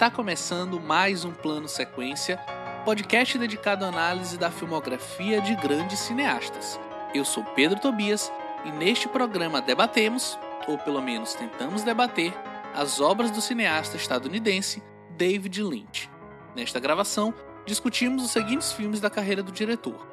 [0.00, 2.38] Está começando mais um Plano Sequência,
[2.86, 6.80] podcast dedicado à análise da filmografia de grandes cineastas.
[7.14, 8.32] Eu sou Pedro Tobias
[8.64, 12.32] e neste programa debatemos, ou pelo menos tentamos debater,
[12.74, 14.82] as obras do cineasta estadunidense
[15.18, 16.08] David Lynch.
[16.56, 17.34] Nesta gravação,
[17.66, 20.06] discutimos os seguintes filmes da carreira do diretor: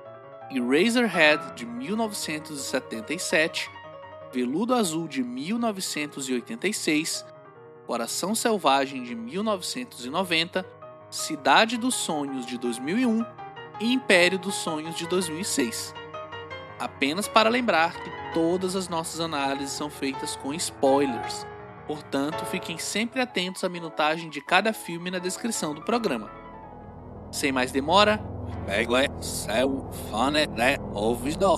[0.52, 3.72] Eraserhead, de 1977,
[4.34, 7.26] Veludo Azul, de 1986,
[7.88, 10.66] Coração Selvagem de 1990,
[11.10, 13.26] Cidade dos Sonhos de 2001
[13.80, 15.96] e Império dos Sonhos de 2006.
[16.78, 21.48] Apenas para lembrar que todas as nossas análises são feitas com spoilers,
[21.88, 26.30] portanto fiquem sempre atentos à minutagem de cada filme na descrição do programa.
[27.32, 28.20] Sem mais demora,
[28.66, 28.92] pegue
[29.22, 31.58] seu fone de ouvido,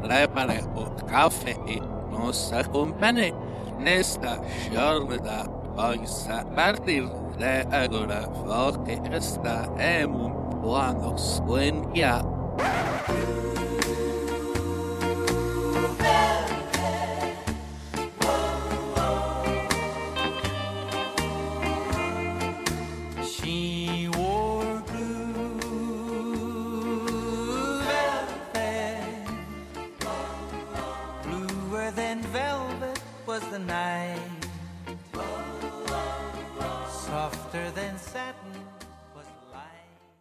[0.00, 1.80] prepare o café e
[2.10, 3.34] nos acompanhe
[3.78, 4.40] nesta
[4.72, 7.06] jornada pois a partir
[7.38, 12.22] de agora porque está em um plano sueña.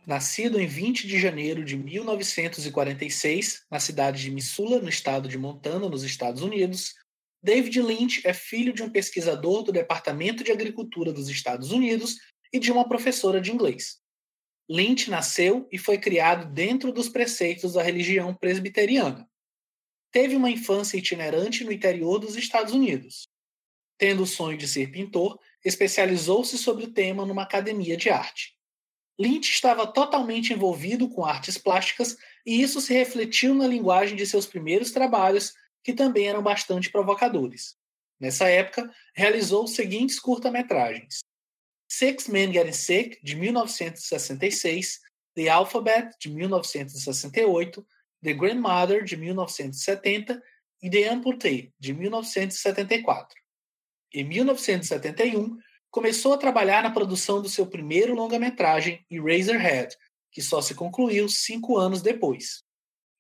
[0.06, 5.90] Nascido em 20 de janeiro de 1946, na cidade de Missoula, no estado de Montana,
[5.90, 6.94] nos Estados Unidos,
[7.42, 12.18] David Lynch é filho de um pesquisador do Departamento de Agricultura dos Estados Unidos
[12.54, 14.00] e de uma professora de inglês.
[14.70, 19.28] Lynch nasceu e foi criado dentro dos preceitos da religião presbiteriana.
[20.12, 23.28] Teve uma infância itinerante no interior dos Estados Unidos.
[23.98, 28.55] Tendo o sonho de ser pintor, especializou-se sobre o tema numa academia de arte.
[29.18, 34.46] Lynch estava totalmente envolvido com artes plásticas e isso se refletiu na linguagem de seus
[34.46, 35.54] primeiros trabalhos,
[35.84, 37.76] que também eram bastante provocadores.
[38.20, 41.20] Nessa época, realizou os seguintes curta-metragens:
[41.90, 45.00] Six Men Getting Sick, de 1966,
[45.36, 47.86] The Alphabet, de 1968,
[48.24, 50.42] The Grandmother, de 1970
[50.82, 53.36] e The Amputee, de 1974.
[54.14, 55.58] Em 1971,
[55.96, 59.96] começou a trabalhar na produção do seu primeiro longa-metragem, Eraserhead,
[60.30, 62.64] que só se concluiu cinco anos depois.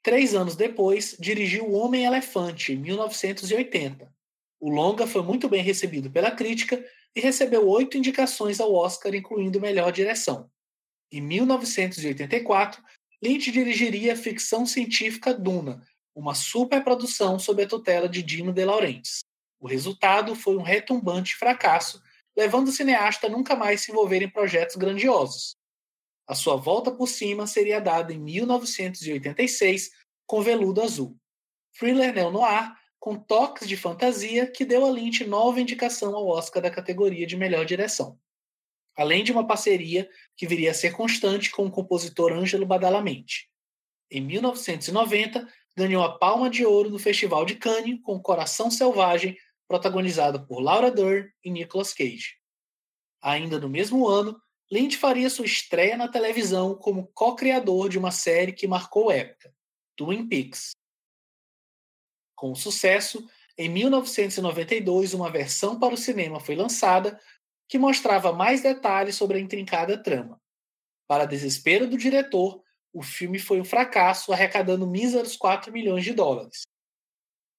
[0.03, 4.13] Três anos depois, dirigiu O Homem-Elefante, em 1980.
[4.59, 6.85] O longa foi muito bem recebido pela crítica
[7.15, 10.51] e recebeu oito indicações ao Oscar, incluindo melhor direção.
[11.09, 12.83] Em 1984,
[13.23, 15.81] Lynch dirigiria a ficção científica Duna,
[16.13, 19.19] uma superprodução sob a tutela de Dino De Laurentiis.
[19.61, 22.03] O resultado foi um retumbante fracasso,
[22.35, 25.55] levando o cineasta a nunca mais se envolver em projetos grandiosos.
[26.27, 29.91] A sua volta por cima seria dada em 1986
[30.25, 31.15] com Veludo Azul.
[31.77, 36.71] Thriller neo-noir com toques de fantasia que deu a Lynch nova indicação ao Oscar da
[36.71, 38.17] categoria de melhor direção.
[38.97, 43.49] Além de uma parceria que viria a ser constante com o compositor Ângelo Badalamenti.
[44.09, 45.47] Em 1990,
[45.77, 49.37] ganhou a Palma de Ouro no Festival de Cannes com Coração Selvagem,
[49.67, 52.37] protagonizado por Laura Dern e Nicolas Cage.
[53.21, 54.39] Ainda no mesmo ano,
[54.71, 59.53] Lynch faria sua estreia na televisão como co-criador de uma série que marcou época,
[59.95, 60.71] Twin Peaks.
[62.35, 63.27] Com sucesso,
[63.57, 67.19] em 1992 uma versão para o cinema foi lançada
[67.67, 70.39] que mostrava mais detalhes sobre a intrincada trama.
[71.07, 76.61] Para desespero do diretor, o filme foi um fracasso, arrecadando míseros 4 milhões de dólares.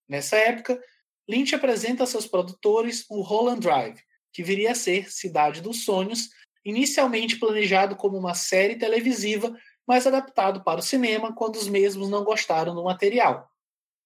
[0.09, 0.81] Nessa época,
[1.29, 4.01] Lynch apresenta a seus produtores o Holland Drive,
[4.33, 6.31] que viria a ser Cidade dos Sonhos,
[6.65, 9.57] inicialmente planejado como uma série televisiva,
[9.87, 13.51] mas adaptado para o cinema quando os mesmos não gostaram do material.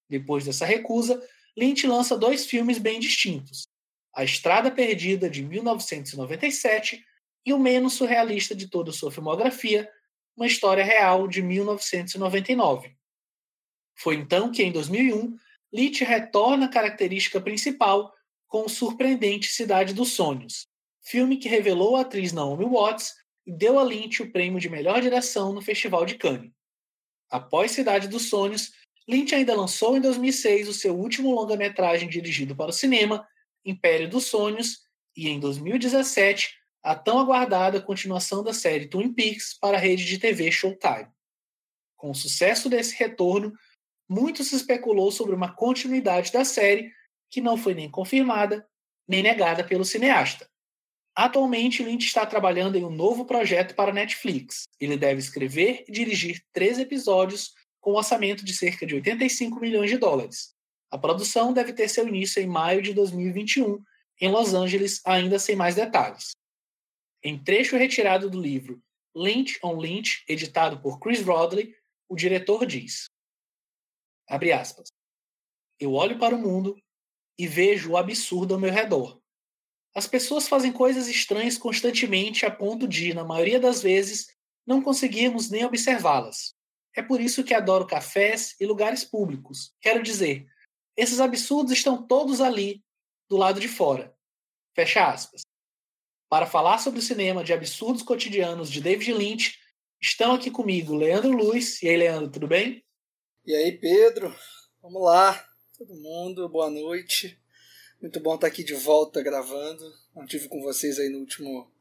[0.08, 1.22] Depois dessa recusa,
[1.56, 3.66] Lynch lança dois filmes bem distintos:
[4.14, 7.04] A Estrada Perdida, de 1997,
[7.44, 9.90] e o menos surrealista de toda sua filmografia,
[10.36, 12.94] Uma História Real, de 1999.
[13.96, 15.36] Foi então que, em 2001,
[15.72, 18.12] Lynch retorna à característica principal
[18.48, 20.66] com o surpreendente Cidade dos Sonhos,
[21.02, 23.14] filme que revelou a atriz Naomi Watts
[23.46, 26.50] e deu a Lynch o prêmio de melhor direção no Festival de Cannes.
[27.30, 28.72] Após Cidade dos Sonhos,
[29.08, 33.26] Lynch ainda lançou em 2006 o seu último longa-metragem dirigido para o cinema,
[33.64, 34.80] Império dos Sonhos,
[35.16, 40.18] e em 2017, a tão aguardada continuação da série Twin Peaks para a rede de
[40.18, 41.08] TV Showtime.
[41.96, 43.52] Com o sucesso desse retorno,
[44.10, 46.92] muito se especulou sobre uma continuidade da série,
[47.30, 48.68] que não foi nem confirmada
[49.06, 50.48] nem negada pelo cineasta.
[51.16, 54.64] Atualmente, Lynch está trabalhando em um novo projeto para Netflix.
[54.80, 59.90] Ele deve escrever e dirigir três episódios com um orçamento de cerca de 85 milhões
[59.90, 60.54] de dólares.
[60.90, 63.82] A produção deve ter seu início em maio de 2021,
[64.20, 66.30] em Los Angeles, ainda sem mais detalhes.
[67.22, 68.80] Em trecho retirado do livro
[69.14, 71.74] Lynch on Lynch, editado por Chris Rodley,
[72.08, 73.06] o diretor diz:
[74.30, 74.88] abre aspas.
[75.78, 76.80] Eu olho para o mundo
[77.38, 79.20] e vejo o absurdo ao meu redor.
[79.94, 84.28] As pessoas fazem coisas estranhas constantemente a ponto de, na maioria das vezes,
[84.64, 86.54] não conseguirmos nem observá-las.
[86.94, 89.74] É por isso que adoro cafés e lugares públicos.
[89.80, 90.46] Quero dizer,
[90.96, 92.82] esses absurdos estão todos ali,
[93.28, 94.14] do lado de fora.
[94.74, 95.42] Fecha aspas.
[96.28, 99.58] Para falar sobre o cinema de absurdos cotidianos de David Lynch,
[100.00, 101.82] estão aqui comigo Leandro Luiz.
[101.82, 102.84] E aí, Leandro, tudo bem?
[103.46, 104.34] E aí, Pedro?
[104.82, 107.40] Vamos lá, todo mundo, boa noite.
[108.00, 109.82] Muito bom estar aqui de volta gravando.
[110.14, 111.72] Não tive com vocês aí no último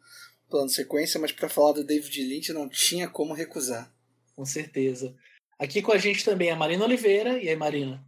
[0.50, 3.94] plano de sequência, mas para falar do David Lynch não tinha como recusar.
[4.38, 5.13] Com certeza.
[5.59, 7.38] Aqui com a gente também a Marina Oliveira.
[7.38, 8.01] E aí, Marina?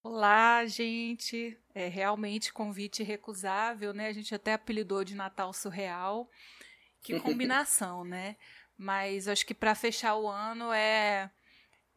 [0.00, 1.58] Olá, gente.
[1.74, 4.06] É realmente convite recusável, né?
[4.06, 6.30] A gente até apelidou de Natal Surreal.
[7.02, 8.36] Que combinação, né?
[8.78, 11.28] Mas acho que para fechar o ano é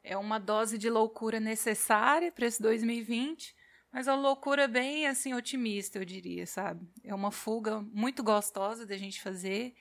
[0.05, 3.55] é uma dose de loucura necessária para esse 2020,
[3.91, 6.87] mas uma loucura bem assim otimista, eu diria, sabe?
[7.03, 9.73] É uma fuga muito gostosa da gente fazer.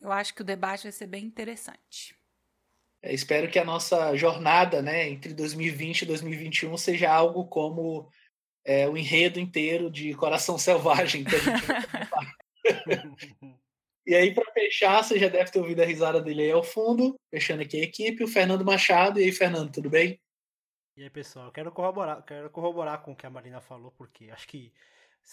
[0.00, 2.14] Eu acho que o debate vai ser bem interessante.
[3.02, 8.08] É, espero que a nossa jornada né, entre 2020 e 2021 seja algo como
[8.64, 11.64] é, o enredo inteiro de Coração Selvagem que a gente
[14.06, 17.14] E aí, para fechar, você já deve ter ouvido a risada dele aí ao fundo,
[17.30, 19.18] fechando aqui a equipe, o Fernando Machado.
[19.18, 20.20] E aí, Fernando, tudo bem?
[20.96, 24.46] E aí, pessoal, quero corroborar, quero corroborar com o que a Marina falou, porque acho
[24.46, 24.72] que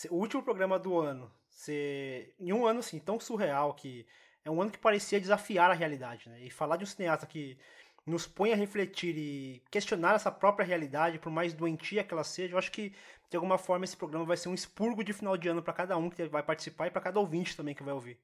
[0.10, 4.08] o último programa do ano, ser, em um ano assim, tão surreal que
[4.44, 6.42] é um ano que parecia desafiar a realidade, né?
[6.42, 7.58] E falar de um cineasta que
[8.06, 12.54] nos põe a refletir e questionar essa própria realidade, por mais doentia que ela seja,
[12.54, 12.94] eu acho que
[13.30, 15.98] de alguma forma esse programa vai ser um expurgo de final de ano para cada
[15.98, 18.18] um que vai participar e para cada ouvinte também que vai ouvir.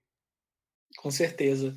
[0.98, 1.75] Com certeza.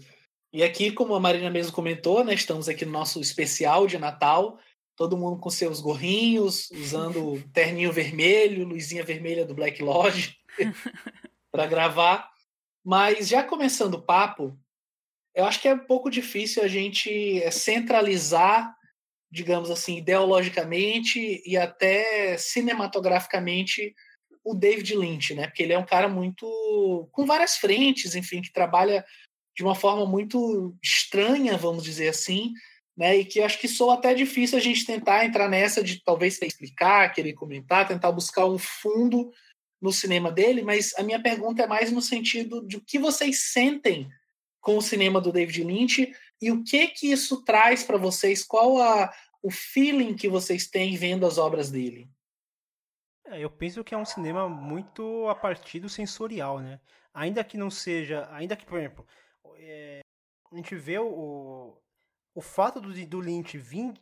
[0.52, 4.58] E aqui, como a Marina mesmo comentou, né, estamos aqui no nosso especial de Natal,
[4.96, 10.36] todo mundo com seus gorrinhos, usando terninho vermelho, luzinha vermelha do Black Lodge
[11.52, 12.28] para gravar.
[12.84, 14.58] Mas já começando o papo,
[15.34, 18.74] eu acho que é um pouco difícil a gente é, centralizar,
[19.30, 23.94] digamos assim, ideologicamente e até cinematograficamente
[24.44, 25.46] o David Lynch, né?
[25.46, 29.04] Porque ele é um cara muito com várias frentes, enfim, que trabalha
[29.56, 32.52] de uma forma muito estranha, vamos dizer assim,
[32.96, 33.16] né?
[33.18, 37.12] E que acho que sou até difícil a gente tentar entrar nessa de talvez explicar,
[37.12, 39.30] querer comentar, tentar buscar um fundo
[39.80, 43.50] no cinema dele, mas a minha pergunta é mais no sentido de o que vocês
[43.52, 44.08] sentem
[44.60, 48.78] com o cinema do David Lynch e o que que isso traz para vocês, qual
[48.78, 49.10] a,
[49.42, 52.08] o feeling que vocês têm vendo as obras dele.
[53.30, 56.80] É, eu penso que é um cinema muito a partir do sensorial, né?
[57.14, 59.06] Ainda que não seja, ainda que, por exemplo,
[59.56, 60.00] é,
[60.50, 61.76] a gente vê o,
[62.34, 63.94] o fato do, do Lynch vir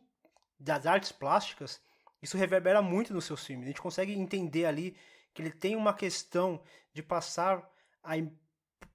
[0.59, 1.81] das artes plásticas,
[2.23, 3.65] isso reverbera muito no seu filme.
[3.65, 4.97] A gente consegue entender ali
[5.35, 6.61] que ele tem uma questão
[6.93, 7.71] de passar
[8.03, 8.15] a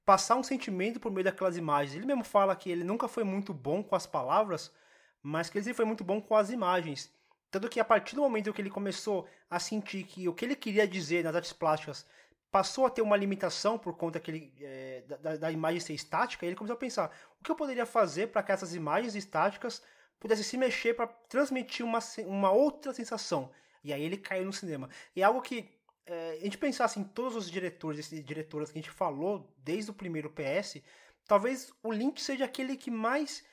[0.05, 1.95] passar um sentimento por meio daquelas imagens.
[1.95, 4.73] Ele mesmo fala que ele nunca foi muito bom com as palavras,
[5.21, 7.13] mas que ele foi muito bom com as imagens.
[7.53, 10.55] Tanto que a partir do momento que ele começou a sentir que o que ele
[10.55, 12.03] queria dizer nas artes plásticas
[12.49, 16.47] passou a ter uma limitação por conta que ele, é, da, da, imagem ser estática,
[16.47, 19.83] ele começou a pensar o que eu poderia fazer para que essas imagens estáticas
[20.19, 23.51] pudessem se mexer para transmitir uma, uma outra sensação.
[23.83, 24.89] E aí ele caiu no cinema.
[25.15, 25.69] E é algo que
[26.07, 29.91] é, a gente pensasse em todos os diretores e diretoras que a gente falou desde
[29.91, 30.81] o primeiro PS,
[31.27, 33.43] talvez o Lynch seja aquele que mais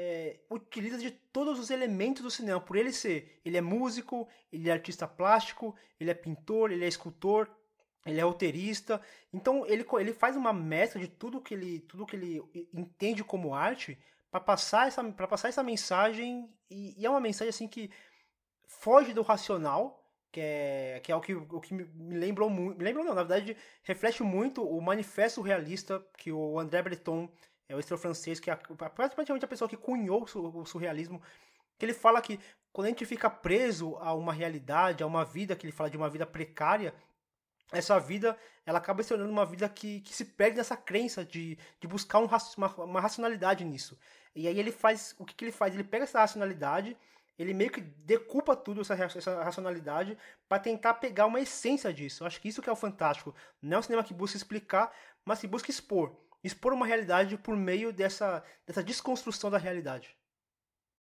[0.00, 2.60] é, utiliza de todos os elementos do cinema.
[2.60, 6.88] Por ele ser, ele é músico, ele é artista plástico, ele é pintor, ele é
[6.88, 7.50] escultor,
[8.06, 9.00] ele é roteirista.
[9.32, 12.40] Então ele, ele faz uma mescla de tudo que ele, tudo que ele
[12.72, 13.98] entende como arte
[14.30, 17.90] para passar essa, para passar essa mensagem e, e é uma mensagem assim que
[18.68, 19.98] foge do racional
[20.30, 22.78] que é, que é o que, o que me lembrou muito.
[22.78, 27.28] Me lembrou, não, na verdade, reflete muito o manifesto realista que o André Breton,
[27.68, 31.22] é o escritor francês, que é praticamente a pessoa que cunhou o surrealismo,
[31.78, 32.40] que ele fala que
[32.72, 35.96] quando a gente fica preso a uma realidade, a uma vida, que ele fala de
[35.96, 36.94] uma vida precária,
[37.70, 41.58] essa vida ela acaba se tornando uma vida que, que se perde nessa crença de,
[41.80, 43.98] de buscar um, uma, uma racionalidade nisso.
[44.34, 45.74] E aí ele faz, o que, que ele faz?
[45.74, 46.96] Ele pega essa racionalidade
[47.38, 52.22] ele meio que decupa tudo essa, essa racionalidade para tentar pegar uma essência disso.
[52.22, 53.34] Eu acho que isso que é o fantástico.
[53.62, 54.92] Não é um cinema que busca explicar,
[55.24, 56.12] mas se busca expor.
[56.42, 60.16] Expor uma realidade por meio dessa, dessa desconstrução da realidade.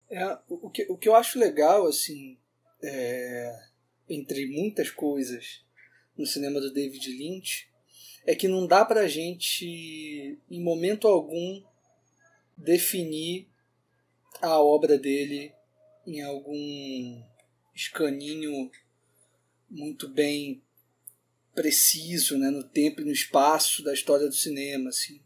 [0.10, 2.38] É, o, que, o que eu acho legal, assim,
[2.84, 3.68] é,
[4.08, 5.66] entre muitas coisas
[6.18, 7.68] no cinema do David Lynch,
[8.26, 11.64] é que não dá pra gente, em momento algum,
[12.56, 13.48] definir
[14.42, 15.54] a obra dele
[16.06, 17.24] em algum
[17.74, 18.72] escaninho
[19.70, 20.62] muito bem
[21.56, 24.90] preciso né, no tempo e no espaço da história do cinema.
[24.90, 25.22] Assim.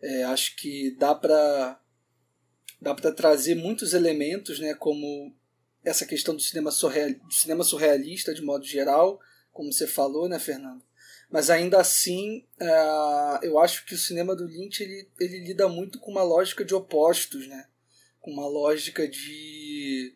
[0.00, 1.80] É, acho que dá para
[2.80, 5.32] dá para trazer muitos elementos, né, como
[5.84, 9.20] essa questão do cinema, surreal, do cinema surrealista de modo geral,
[9.52, 10.82] como você falou, né, Fernando?
[11.30, 15.98] Mas ainda assim, uh, eu acho que o cinema do Lynch ele, ele lida muito
[15.98, 17.68] com uma lógica de opostos, né?
[18.20, 20.14] Com uma lógica de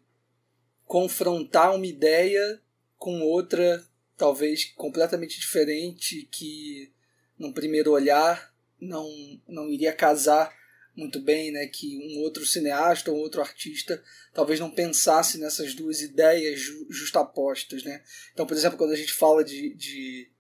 [0.85, 2.61] confrontar uma ideia
[2.99, 3.83] com outra,
[4.17, 6.93] talvez completamente diferente, que
[7.39, 9.09] num primeiro olhar não,
[9.47, 10.55] não iria casar
[10.95, 11.67] muito bem, né?
[11.67, 18.03] Que um outro cineasta ou outro artista talvez não pensasse nessas duas ideias justapostas, né?
[18.33, 20.31] Então, por exemplo, quando a gente fala de, de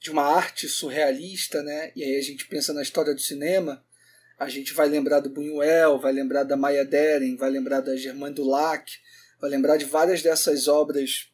[0.00, 1.92] de uma arte surrealista, né?
[1.94, 3.84] E aí a gente pensa na história do cinema,
[4.38, 8.34] a gente vai lembrar do Buñuel, vai lembrar da Maya Deren, vai lembrar da Germaine
[8.34, 8.92] Dulac,
[9.40, 11.28] vai lembrar de várias dessas obras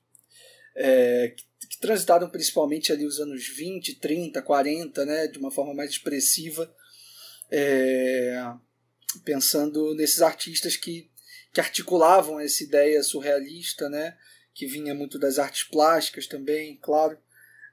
[0.75, 5.27] é, que, que, transitaram principalmente ali os anos 20, 30, 40, né?
[5.27, 6.73] De uma forma mais expressiva,
[7.51, 8.53] é,
[9.25, 11.11] pensando nesses artistas que,
[11.53, 14.17] que articulavam essa ideia surrealista, né?
[14.55, 17.19] Que vinha muito das artes plásticas também, claro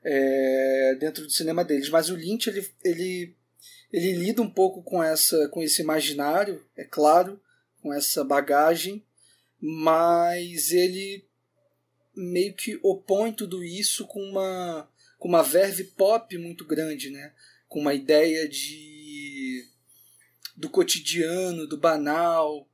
[0.03, 1.89] é, dentro do cinema deles.
[1.89, 3.36] Mas o Lynch ele, ele,
[3.91, 7.39] ele lida um pouco com essa com esse imaginário, é claro,
[7.81, 9.03] com essa bagagem,
[9.60, 11.25] mas ele
[12.15, 17.32] meio que opõe tudo isso com uma com uma verve pop muito grande, né?
[17.68, 19.68] Com uma ideia de
[20.58, 22.68] do cotidiano, do banal,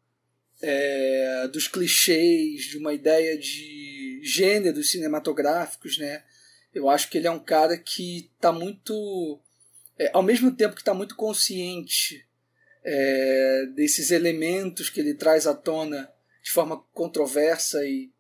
[0.62, 6.24] é, dos clichês, de uma ideia de gêneros cinematográficos, né?
[6.74, 9.42] Eu acho que ele é um cara que está muito.
[9.98, 12.26] É, ao mesmo tempo que está muito consciente
[12.84, 16.10] é, desses elementos que ele traz à tona
[16.44, 18.12] de forma controversa e,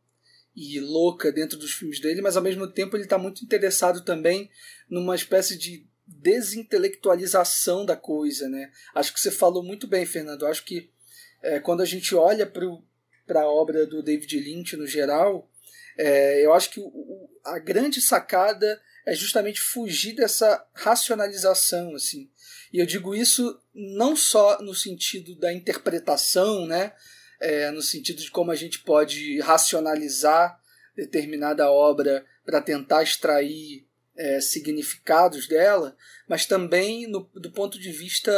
[0.59, 4.49] e louca dentro dos filmes dele, mas ao mesmo tempo ele está muito interessado também
[4.89, 8.49] numa espécie de desintelectualização da coisa.
[8.49, 8.71] Né?
[8.95, 10.47] Acho que você falou muito bem, Fernando.
[10.47, 10.89] Acho que
[11.43, 12.51] é, quando a gente olha
[13.27, 15.47] para a obra do David Lynch no geral,
[15.95, 22.31] é, eu acho que o, a grande sacada é justamente fugir dessa racionalização, assim.
[22.73, 26.93] E eu digo isso não só no sentido da interpretação, né?
[27.39, 30.59] É, no sentido de como a gente pode racionalizar
[30.95, 35.95] determinada obra para tentar extrair é, significados dela,
[36.27, 38.31] mas também no, do ponto de vista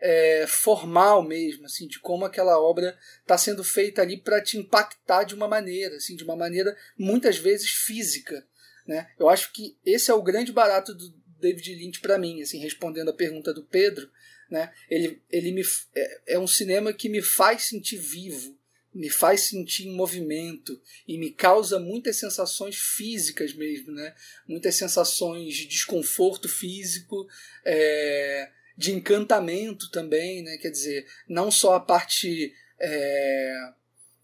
[0.00, 5.24] é, formal mesmo, assim, de como aquela obra está sendo feita ali para te impactar
[5.24, 8.46] de uma maneira, assim, de uma maneira muitas vezes física,
[8.86, 9.10] né?
[9.18, 13.10] Eu acho que esse é o grande barato do David Lynch para mim, assim, respondendo
[13.10, 14.08] a pergunta do Pedro,
[14.50, 14.72] né?
[14.88, 15.62] Ele, ele me
[15.94, 18.58] é, é um cinema que me faz sentir vivo,
[18.94, 24.14] me faz sentir em movimento e me causa muitas sensações físicas mesmo, né?
[24.46, 27.28] Muitas sensações de desconforto físico,
[27.64, 30.56] é, de encantamento também, né?
[30.56, 33.72] Quer dizer, não só a parte, é,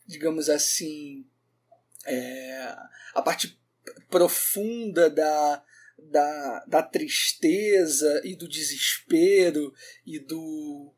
[0.07, 1.27] digamos assim,
[2.07, 2.75] é,
[3.15, 3.59] a parte
[4.09, 5.63] profunda da,
[6.11, 9.73] da, da tristeza e do desespero
[10.07, 10.95] e do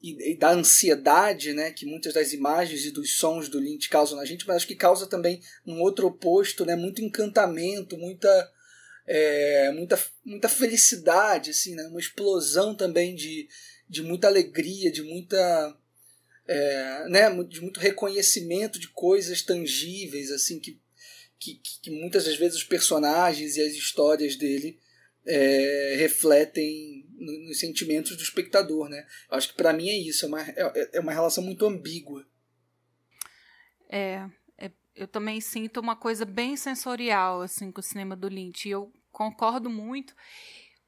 [0.00, 4.16] e, e, da ansiedade, né, que muitas das imagens e dos sons do Lynch causam
[4.16, 8.48] na gente, mas acho que causa também um outro oposto, né, muito encantamento, muita
[9.08, 11.82] é, muita, muita felicidade, assim, né?
[11.84, 13.48] uma explosão também de,
[13.88, 15.74] de muita alegria, de muita.
[16.46, 17.44] É, né?
[17.44, 20.78] de muito reconhecimento de coisas tangíveis, assim, que,
[21.38, 24.78] que, que muitas das vezes os personagens e as histórias dele
[25.26, 29.06] é, refletem nos sentimentos do espectador, né?
[29.30, 32.26] Eu acho que para mim é isso, é uma, é, é uma relação muito ambígua.
[33.88, 38.68] É, é, eu também sinto uma coisa bem sensorial assim com o cinema do Lynch.
[38.68, 40.14] Eu concordo muito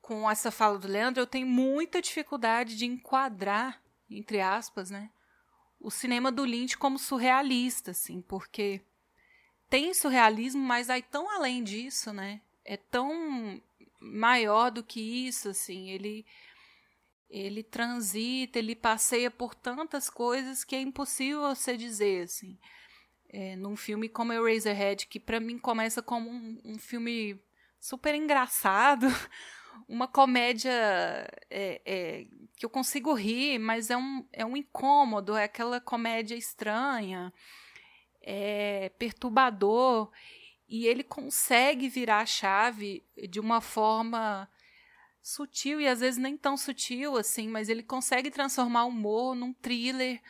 [0.01, 1.21] com essa fala do Leandro.
[1.21, 5.11] Eu tenho muita dificuldade de enquadrar, entre aspas, né,
[5.79, 8.83] o cinema do Lynch como surrealista, assim, porque
[9.71, 12.41] tem surrealismo, mas aí tão além disso, né?
[12.65, 13.63] É tão
[14.01, 15.89] maior do que isso, assim.
[15.91, 16.27] Ele
[17.31, 22.59] ele transita, ele passeia por tantas coisas que é impossível você dizer, assim.
[23.29, 27.41] É, num filme como Eraserhead, que para mim começa como um, um filme
[27.79, 29.07] super engraçado,
[29.89, 30.73] uma comédia
[31.49, 36.35] é, é, que eu consigo rir, mas é um, é um incômodo, é aquela comédia
[36.35, 37.33] estranha,
[38.21, 40.11] é perturbador,
[40.69, 44.49] e ele consegue virar a chave de uma forma
[45.23, 49.53] sutil e às vezes nem tão sutil assim, mas ele consegue transformar o humor num
[49.53, 50.21] thriller,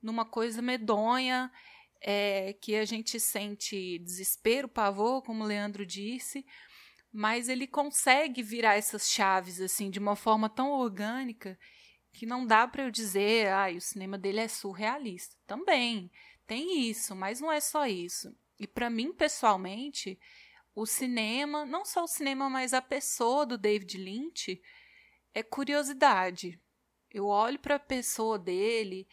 [0.00, 1.52] numa coisa medonha,
[2.00, 6.44] é, que a gente sente desespero, pavor, como o Leandro disse,
[7.12, 11.58] mas ele consegue virar essas chaves assim de uma forma tão orgânica
[12.12, 15.36] que não dá para eu dizer, ah, o cinema dele é surrealista.
[15.46, 16.10] Também
[16.52, 18.36] tem isso, mas não é só isso.
[18.60, 20.18] E para mim pessoalmente,
[20.74, 24.60] o cinema, não só o cinema, mas a pessoa do David Lynch
[25.32, 26.60] é curiosidade.
[27.10, 29.08] Eu olho para a pessoa dele,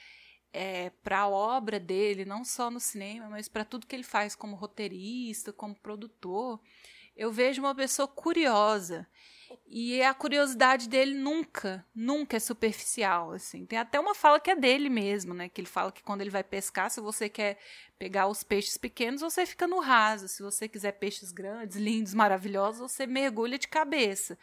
[0.52, 4.36] é, para a obra dele, não só no cinema, mas para tudo que ele faz
[4.36, 6.62] como roteirista, como produtor
[7.16, 9.06] eu vejo uma pessoa curiosa.
[9.68, 13.66] E a curiosidade dele nunca, nunca é superficial, assim.
[13.66, 15.48] Tem até uma fala que é dele mesmo, né?
[15.48, 17.58] Que ele fala que quando ele vai pescar, se você quer
[17.98, 20.28] pegar os peixes pequenos, você fica no raso.
[20.28, 24.38] Se você quiser peixes grandes, lindos, maravilhosos, você mergulha de cabeça.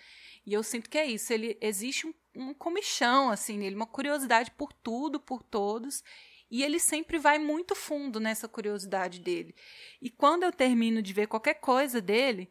[0.45, 1.33] E eu sinto que é isso.
[1.33, 6.05] Ele existe um, um comichão, assim, nele, uma curiosidade por tudo, por todos.
[6.49, 9.55] E ele sempre vai muito fundo nessa curiosidade dele.
[10.01, 12.49] E quando eu termino de ver qualquer coisa dele,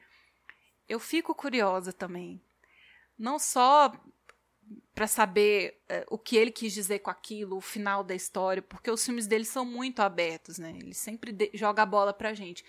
[0.87, 2.41] eu fico curiosa também.
[3.17, 3.91] Não só
[4.93, 8.89] para saber uh, o que ele quis dizer com aquilo, o final da história, porque
[8.89, 10.71] os filmes dele são muito abertos, né?
[10.71, 12.63] Ele sempre joga a bola pra gente.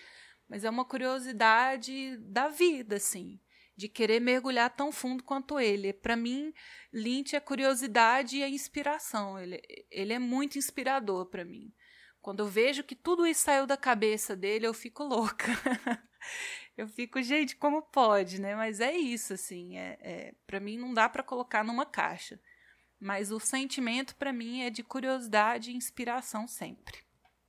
[0.47, 3.39] Mas é uma curiosidade da vida, assim,
[3.75, 5.91] de querer mergulhar tão fundo quanto ele.
[5.91, 6.53] Para mim,
[6.93, 9.39] Lynch é curiosidade e é inspiração.
[9.39, 11.73] Ele, ele é muito inspirador para mim.
[12.27, 15.45] Quando eu vejo que tudo isso saiu da cabeça dele, eu fico louca.
[16.75, 18.53] eu fico, gente, como pode, né?
[18.53, 19.77] Mas é isso, assim.
[19.77, 22.37] É, é para mim não dá para colocar numa caixa.
[22.99, 26.97] Mas o sentimento para mim é de curiosidade e inspiração sempre.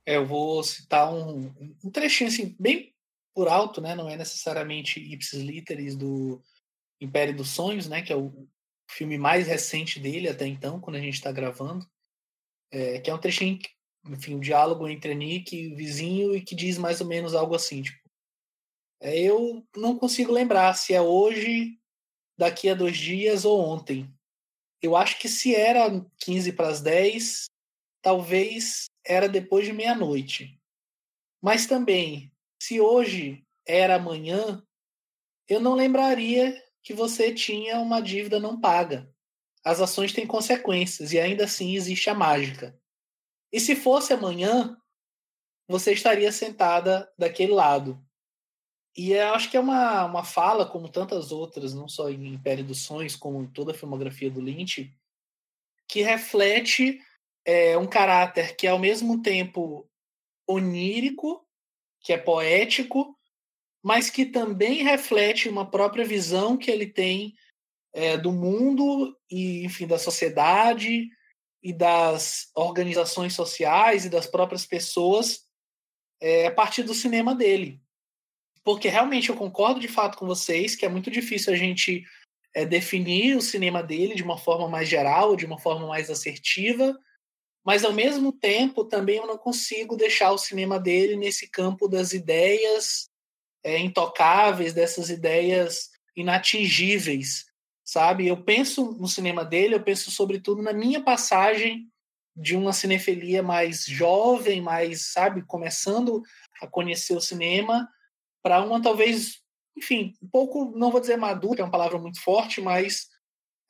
[0.05, 2.95] É, eu vou citar um, um trechinho assim, bem
[3.35, 3.95] por alto, né?
[3.95, 6.41] Não é necessariamente ipsis literis do
[7.01, 8.01] Império dos Sonhos, né?
[8.01, 8.47] Que é o
[8.89, 11.85] filme mais recente dele até então, quando a gente está gravando.
[12.71, 13.59] É, que é um trechinho,
[14.07, 17.33] enfim, um diálogo entre a Nick e o vizinho e que diz mais ou menos
[17.33, 17.99] algo assim, tipo,
[19.01, 21.79] é, eu não consigo lembrar se é hoje,
[22.37, 24.09] daqui a dois dias ou ontem.
[24.81, 27.45] Eu acho que se era 15 para as 10,
[28.01, 30.57] talvez era depois de meia-noite.
[31.41, 32.31] Mas também,
[32.61, 34.63] se hoje era amanhã,
[35.47, 39.13] eu não lembraria que você tinha uma dívida não paga.
[39.63, 42.78] As ações têm consequências e ainda assim existe a mágica.
[43.51, 44.77] E se fosse amanhã,
[45.67, 48.03] você estaria sentada daquele lado.
[48.95, 52.63] E eu acho que é uma, uma fala, como tantas outras, não só em Império
[52.63, 54.91] dos Sonhos, como em toda a filmografia do Lynch,
[55.87, 56.99] que reflete
[57.45, 59.89] é, um caráter que é ao mesmo tempo
[60.47, 61.45] onírico,
[62.01, 63.15] que é poético,
[63.81, 67.35] mas que também reflete uma própria visão que ele tem
[67.93, 71.09] é, do mundo e, enfim, da sociedade
[71.61, 75.45] e das organizações sociais e das próprias pessoas
[76.21, 77.81] é, a partir do cinema dele.
[78.63, 82.03] Porque realmente eu concordo de fato com vocês que é muito difícil a gente
[82.53, 86.97] é, definir o cinema dele de uma forma mais geral, de uma forma mais assertiva,
[87.65, 92.13] mas ao mesmo tempo também eu não consigo deixar o cinema dele nesse campo das
[92.13, 93.09] ideias
[93.63, 97.45] é, intocáveis, dessas ideias inatingíveis,
[97.89, 98.27] sabe?
[98.27, 101.87] Eu penso no cinema dele, eu penso sobretudo na minha passagem
[102.35, 106.21] de uma cinefilia mais jovem, mais, sabe, começando
[106.61, 107.89] a conhecer o cinema,
[108.43, 109.41] para uma talvez,
[109.75, 113.07] enfim, um pouco, não vou dizer madura, é uma palavra muito forte, mas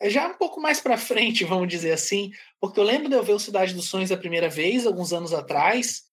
[0.01, 2.29] é já um pouco mais para frente, vamos dizer assim,
[2.60, 5.34] porque eu lembro de eu ver o Cidade dos Sonhos a primeira vez, alguns anos
[5.34, 6.03] atrás,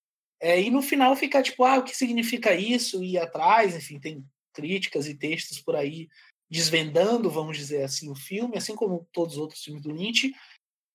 [0.40, 3.02] é, e no final ficar tipo, ah, o que significa isso?
[3.02, 6.08] E ir atrás, enfim, tem críticas e textos por aí
[6.50, 10.32] desvendando, vamos dizer assim, o filme, assim como todos os outros filmes do Lynch.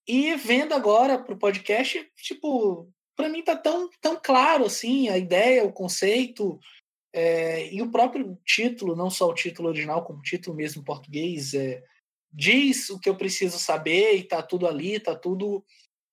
[0.07, 5.17] E vendo agora para o podcast, tipo, para mim tá tão, tão claro assim a
[5.17, 6.59] ideia, o conceito,
[7.13, 10.85] é, e o próprio título, não só o título original, como o título mesmo em
[10.85, 11.83] português, é,
[12.31, 15.63] diz o que eu preciso saber e está tudo ali, está tudo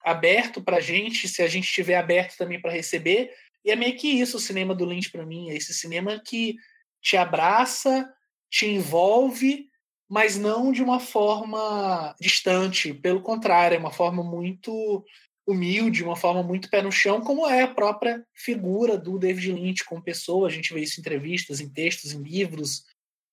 [0.03, 3.33] aberto para gente, se a gente estiver aberto também para receber.
[3.65, 6.57] E é meio que isso o cinema do Lynch para mim, é esse cinema que
[7.01, 8.13] te abraça,
[8.51, 9.69] te envolve,
[10.09, 15.05] mas não de uma forma distante, pelo contrário, é uma forma muito
[15.47, 19.85] humilde, uma forma muito pé no chão, como é a própria figura do David Lynch
[19.85, 20.47] como pessoa.
[20.47, 22.85] A gente vê isso em entrevistas, em textos, em livros,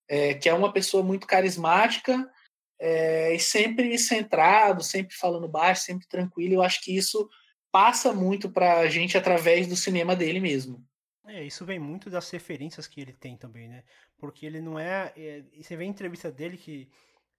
[0.08, 2.30] é, que é uma pessoa muito carismática,
[2.80, 6.56] é, e sempre centrado, sempre falando baixo, sempre tranquilo.
[6.56, 7.30] Eu acho que isso
[7.71, 10.82] passa muito para a gente através do cinema dele mesmo.
[11.27, 13.83] É, isso vem muito das referências que ele tem também, né?
[14.17, 15.11] Porque ele não é.
[15.17, 16.89] é você vê em entrevista dele que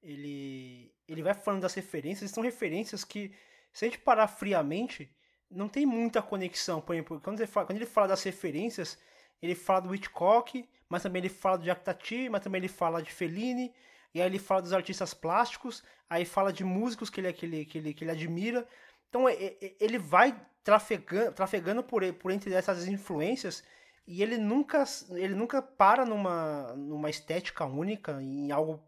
[0.03, 3.33] ele, ele vai falando das referências, são referências que,
[3.73, 5.11] se a gente parar friamente,
[5.51, 6.81] não tem muita conexão.
[6.81, 8.99] Por exemplo, quando ele fala, quando ele fala das referências,
[9.41, 13.03] ele fala do Hitchcock, mas também ele fala do Jacques Tati, mas também ele fala
[13.03, 13.73] de Fellini,
[14.15, 17.65] e aí ele fala dos artistas plásticos, aí fala de músicos que ele, que ele,
[17.65, 18.67] que ele, que ele admira.
[19.09, 23.63] Então ele vai trafegando, trafegando por, por entre essas influências
[24.07, 28.83] e ele nunca, ele nunca para numa, numa estética única, em algo.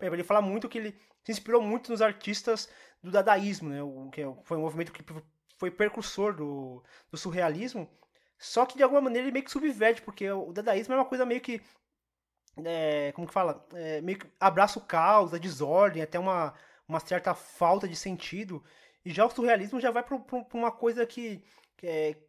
[0.00, 2.68] Ele fala muito que ele se inspirou muito nos artistas
[3.02, 3.82] do dadaísmo, né?
[3.82, 5.04] O, que é foi um movimento que
[5.58, 7.88] foi precursor do, do surrealismo.
[8.38, 11.24] Só que de alguma maneira ele meio que subverte, porque o dadaísmo é uma coisa
[11.24, 11.60] meio que.
[12.64, 13.66] É, como que fala?
[13.74, 16.54] É, meio que abraça o caos, a desordem, até uma,
[16.88, 18.62] uma certa falta de sentido.
[19.04, 20.16] E já o surrealismo já vai para
[20.52, 21.44] uma coisa que,
[21.76, 22.20] que, é, que,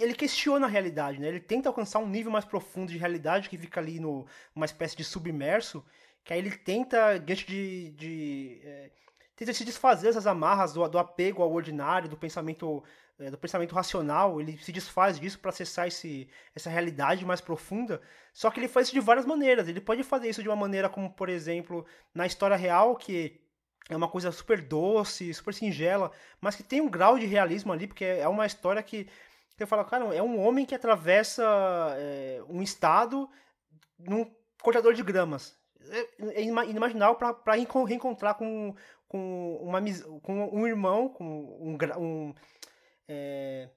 [0.00, 1.28] ele questiona a realidade, né?
[1.28, 4.96] Ele tenta alcançar um nível mais profundo de realidade que fica ali no uma espécie
[4.96, 5.84] de submerso,
[6.24, 8.90] que aí ele tenta diante de, de é,
[9.36, 12.82] tenta se desfazer dessas amarras do, do apego ao ordinário, do pensamento
[13.18, 18.00] é, do pensamento racional, ele se desfaz disso para acessar esse, essa realidade mais profunda.
[18.32, 19.68] Só que ele faz isso de várias maneiras.
[19.68, 23.40] Ele pode fazer isso de uma maneira como, por exemplo, na história real, que
[23.88, 27.86] é uma coisa super doce, super singela, mas que tem um grau de realismo ali,
[27.86, 29.06] porque é uma história que
[29.56, 31.44] você fala, cara, é um homem que atravessa
[31.96, 33.28] é, um estado
[33.98, 34.30] num
[34.62, 35.56] cortador de gramas.
[35.90, 38.74] É, é inimaginável para reencontrar com,
[39.06, 39.80] com, uma,
[40.22, 42.34] com um irmão, com um, um
[43.06, 43.68] é,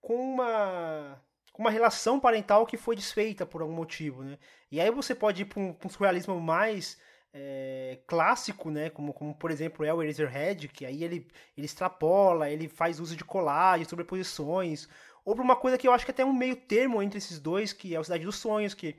[0.00, 1.20] com uma
[1.58, 4.38] uma relação parental que foi desfeita por algum motivo, né?
[4.70, 6.96] E aí você pode ir para um, um surrealismo mais
[7.34, 8.90] é, clássico, né?
[8.90, 13.16] Como, como por exemplo é o Eraserhead, que aí ele, ele extrapola, ele faz uso
[13.16, 14.88] de colagem, sobreposições,
[15.28, 17.38] ou para uma coisa que eu acho que é até um meio termo entre esses
[17.38, 18.96] dois, que é a Cidade dos Sonhos, que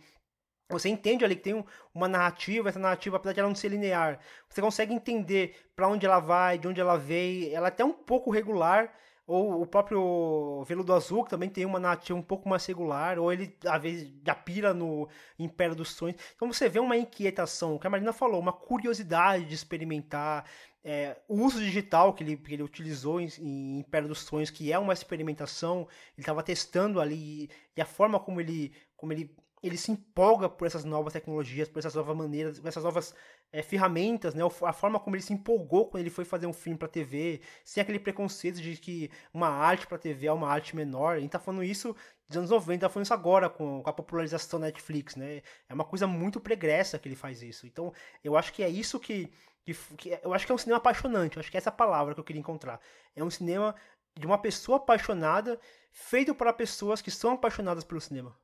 [0.69, 4.19] você entende ali que tem uma narrativa, essa narrativa, apesar de ela não ser linear,
[4.47, 7.91] você consegue entender para onde ela vai, de onde ela veio, ela é até um
[7.91, 8.93] pouco regular,
[9.29, 13.31] ou o próprio Veludo Azul, que também tem uma narrativa um pouco mais regular, ou
[13.31, 16.19] ele, às vezes, já pira no Império dos Sonhos.
[16.35, 20.49] Então você vê uma inquietação, o que a Marina falou, uma curiosidade de experimentar,
[20.83, 24.73] é, o uso digital que ele, que ele utilizou em, em Império dos Sonhos, que
[24.73, 29.29] é uma experimentação, ele estava testando ali, e a forma como ele, como ele
[29.61, 33.13] ele se empolga por essas novas tecnologias, por essas novas maneiras, por essas novas
[33.51, 34.43] é, ferramentas, né?
[34.63, 37.81] A forma como ele se empolgou quando ele foi fazer um filme para TV, sem
[37.81, 41.15] aquele preconceito de que uma arte para TV é uma arte menor.
[41.15, 41.95] A gente tá falando isso
[42.27, 45.41] dos anos 90, tá falando isso agora com, com a popularização da Netflix, né?
[45.67, 47.65] É uma coisa muito pregressa que ele faz isso.
[47.65, 47.91] Então,
[48.23, 49.31] eu acho que é isso que,
[49.63, 51.37] que, que eu acho que é um cinema apaixonante.
[51.37, 52.79] Eu acho que é essa palavra que eu queria encontrar.
[53.15, 53.75] É um cinema
[54.17, 55.59] de uma pessoa apaixonada,
[55.91, 58.37] feito para pessoas que são apaixonadas pelo cinema.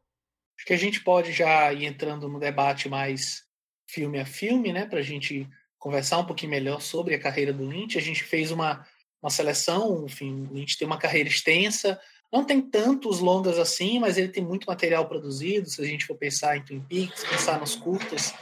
[0.57, 3.44] Acho que a gente pode já ir entrando no debate mais
[3.87, 7.67] filme a filme, né, para a gente conversar um pouquinho melhor sobre a carreira do
[7.67, 7.97] Lynch.
[7.97, 8.85] A gente fez uma,
[9.21, 11.99] uma seleção, enfim, o Lynch tem uma carreira extensa,
[12.31, 15.69] não tem tantos longas assim, mas ele tem muito material produzido.
[15.69, 18.33] Se a gente for pensar em Twin Peaks, pensar nos curtas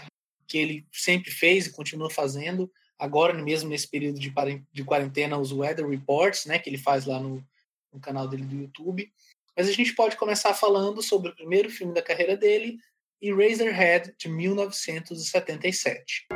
[0.48, 5.88] que ele sempre fez e continua fazendo, agora mesmo nesse período de, quarentena, os Weather
[5.88, 7.46] Reports, né, que ele faz lá no,
[7.92, 9.12] no canal dele do YouTube.
[9.56, 12.80] Mas a gente pode começar falando sobre o primeiro filme da carreira dele,
[13.24, 16.28] Eraserhead, de 1977.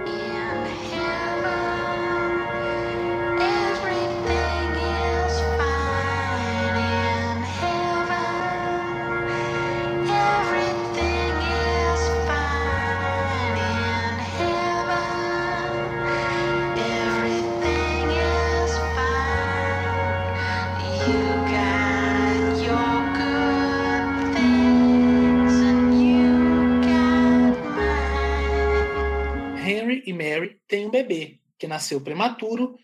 [31.77, 32.75] Nasceu prematuro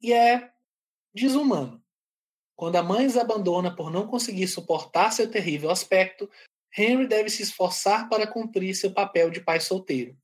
[0.00, 0.50] e é
[1.14, 1.82] desumano.
[2.54, 6.28] Quando a mãe os abandona por não conseguir suportar seu terrível aspecto,
[6.76, 10.16] Henry deve se esforçar para cumprir seu papel de pai solteiro.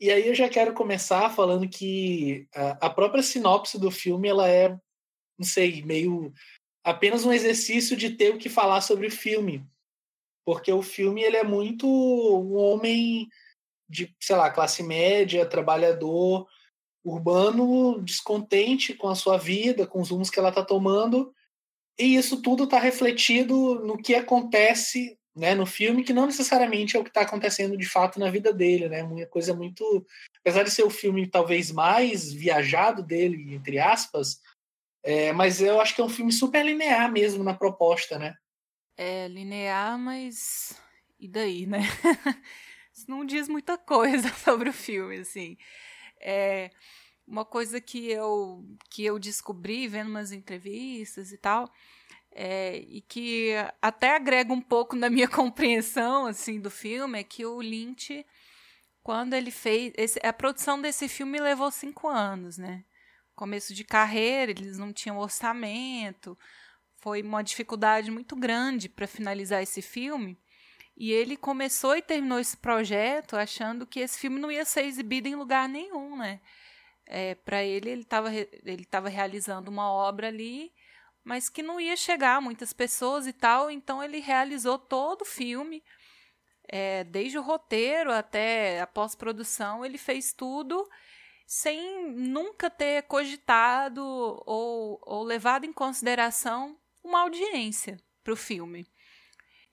[0.00, 2.48] E aí eu já quero começar falando que
[2.80, 4.70] a própria sinopse do filme ela é,
[5.38, 6.32] não sei, meio
[6.82, 9.64] apenas um exercício de ter o que falar sobre o filme,
[10.44, 13.28] porque o filme ele é muito um homem
[13.88, 16.46] de, sei lá, classe média, trabalhador,
[17.04, 21.34] urbano, descontente com a sua vida, com os rumos que ela está tomando,
[21.98, 27.00] e isso tudo está refletido no que acontece né, no filme, que não necessariamente é
[27.00, 29.02] o que está acontecendo de fato na vida dele, né?
[29.02, 30.06] Uma coisa muito
[30.40, 34.40] apesar de ser o filme talvez mais viajado dele, entre aspas,
[35.02, 38.34] é, mas eu acho que é um filme super linear mesmo na proposta, né?
[38.96, 40.80] É linear, mas
[41.18, 41.80] e daí, né?
[42.94, 45.56] Isso não diz muita coisa sobre o filme, assim.
[46.24, 46.70] É
[47.26, 51.70] uma coisa que eu que eu descobri vendo umas entrevistas e tal,
[52.32, 57.46] é, e que até agrega um pouco na minha compreensão assim do filme é que
[57.46, 58.24] o Lynch
[59.04, 62.84] quando ele fez esse, a produção desse filme levou cinco anos, né?
[63.36, 66.38] Começo de carreira, eles não tinham orçamento,
[67.04, 70.38] foi uma dificuldade muito grande para finalizar esse filme.
[70.96, 75.28] E ele começou e terminou esse projeto achando que esse filme não ia ser exibido
[75.28, 76.40] em lugar nenhum, né?
[77.06, 80.72] É, para ele, ele estava ele realizando uma obra ali,
[81.22, 85.26] mas que não ia chegar a muitas pessoas e tal, então ele realizou todo o
[85.26, 85.82] filme,
[86.68, 90.88] é, desde o roteiro até a pós-produção, ele fez tudo
[91.46, 98.86] sem nunca ter cogitado ou, ou levado em consideração uma audiência para o filme.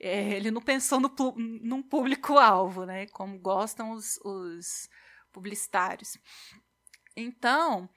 [0.03, 3.05] É, ele não pensou no, num público-alvo, né?
[3.07, 4.89] Como gostam os, os
[5.31, 6.17] publicitários.
[7.15, 7.87] Então,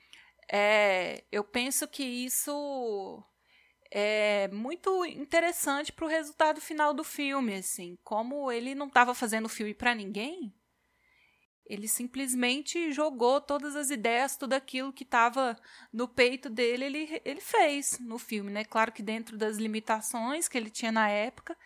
[0.52, 3.24] é, eu penso que isso
[3.90, 9.48] é muito interessante para o resultado final do filme, assim, como ele não estava fazendo
[9.48, 10.52] filme para ninguém,
[11.66, 15.56] ele simplesmente jogou todas as ideias, tudo aquilo que estava
[15.92, 18.64] no peito dele, ele, ele fez no filme, né?
[18.64, 21.56] Claro que dentro das limitações que ele tinha na época,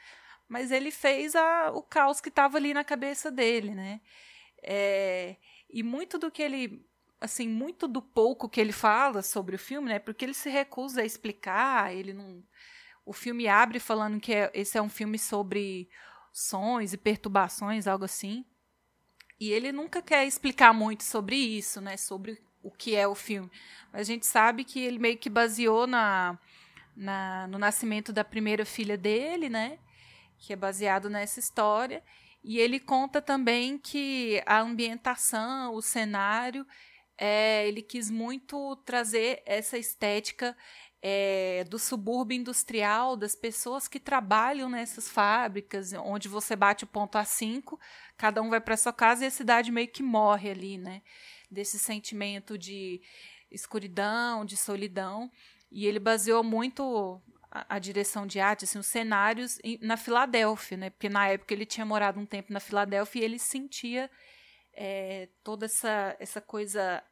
[0.48, 4.00] mas ele fez a, o caos que estava ali na cabeça dele, né?
[4.62, 5.36] É,
[5.70, 6.84] e muito do que ele
[7.20, 9.98] assim, muito do pouco que ele fala sobre o filme, né?
[9.98, 12.42] Porque ele se recusa a explicar, ele não.
[13.04, 15.88] O filme abre falando que é, esse é um filme sobre
[16.32, 18.44] sonhos e perturbações, algo assim.
[19.40, 21.96] E ele nunca quer explicar muito sobre isso, né?
[21.96, 23.50] Sobre o que é o filme.
[23.92, 26.38] Mas a gente sabe que ele meio que baseou na,
[26.94, 29.78] na, no nascimento da primeira filha dele, né?
[30.38, 32.02] Que é baseado nessa história.
[32.42, 36.66] E ele conta também que a ambientação, o cenário,
[37.16, 40.56] é, ele quis muito trazer essa estética
[41.02, 47.16] é, do subúrbio industrial, das pessoas que trabalham nessas fábricas, onde você bate o ponto
[47.16, 47.78] a cinco,
[48.16, 51.02] cada um vai para sua casa e a cidade meio que morre ali, né?
[51.50, 53.00] Desse sentimento de
[53.50, 55.30] escuridão, de solidão.
[55.70, 60.90] E ele baseou muito a, a direção de arte, assim, os cenários na Filadélfia, né?
[60.90, 64.10] Porque na época ele tinha morado um tempo na Filadélfia e ele sentia
[64.72, 67.02] é, toda essa, essa coisa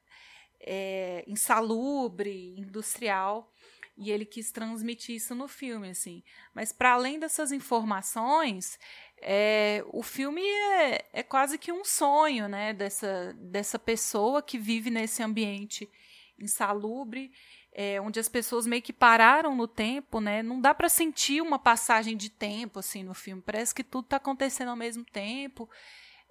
[0.61, 3.53] é, insalubre, industrial,
[3.96, 6.22] e ele quis transmitir isso no filme, assim.
[6.55, 8.79] Mas para além dessas informações,
[9.22, 14.90] é, o filme é, é, quase que um sonho, né, dessa, dessa pessoa que vive
[14.90, 15.90] nesse ambiente
[16.38, 17.33] insalubre,
[17.79, 20.43] é, onde as pessoas meio que pararam no tempo, né?
[20.43, 23.43] Não dá para sentir uma passagem de tempo assim no filme.
[23.43, 25.69] Parece que tudo está acontecendo ao mesmo tempo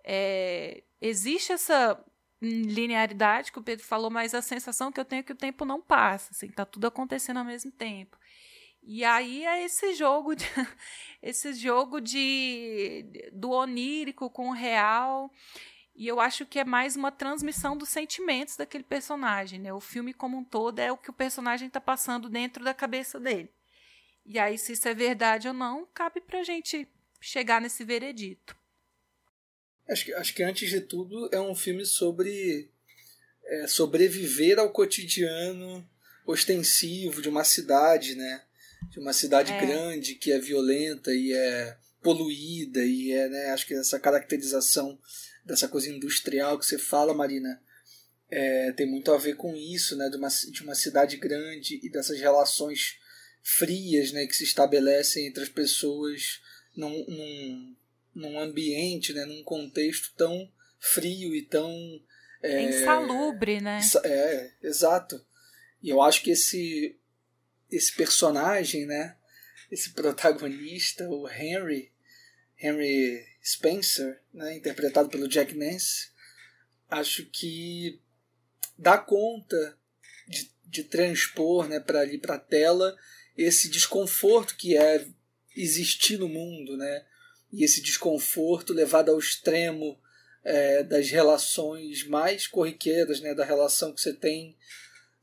[0.06, 2.00] é, existe essa
[2.40, 5.66] linearidade que o Pedro falou, mas a sensação que eu tenho é que o tempo
[5.66, 8.16] não passa, assim, tá tudo acontecendo ao mesmo tempo.
[8.84, 10.46] E aí é esse jogo de,
[11.24, 15.32] esse jogo de do onírico com o real.
[15.96, 19.74] E eu acho que é mais uma transmissão dos sentimentos daquele personagem, né?
[19.74, 23.18] O filme como um todo é o que o personagem está passando dentro da cabeça
[23.18, 23.50] dele.
[24.26, 26.86] E aí, se isso é verdade ou não, cabe pra gente
[27.22, 28.58] chegar nesse veredito.
[29.88, 32.70] Acho que, acho que antes de tudo é um filme sobre
[33.46, 35.88] é, sobreviver ao cotidiano
[36.26, 38.44] ostensivo de uma cidade, né?
[38.90, 39.62] De uma cidade é.
[39.66, 43.50] grande que é violenta e é poluída e é, né?
[43.52, 45.00] Acho que essa caracterização
[45.46, 47.62] dessa coisa industrial que você fala, Marina,
[48.30, 50.10] é, tem muito a ver com isso, né?
[50.10, 52.98] De uma, de uma cidade grande e dessas relações
[53.44, 54.26] frias, né?
[54.26, 56.42] Que se estabelecem entre as pessoas
[56.76, 57.76] num, num
[58.16, 61.70] num ambiente, né, num contexto tão frio e tão
[62.42, 63.82] é, insalubre, né?
[64.06, 65.24] É, exato.
[65.84, 66.98] E eu acho que esse
[67.70, 69.18] esse personagem, né,
[69.70, 71.92] esse protagonista, o Henry,
[72.58, 76.10] Henry Spencer, né, interpretado pelo Jack Nance,
[76.90, 78.00] acho que
[78.78, 79.78] dá conta
[80.28, 82.98] de, de transpor, né, para ali para a tela
[83.38, 85.06] esse desconforto que é
[85.56, 87.06] existir no mundo, né?
[87.56, 89.98] e esse desconforto levado ao extremo
[90.44, 94.58] é, das relações mais corriqueiras, né, da relação que você tem,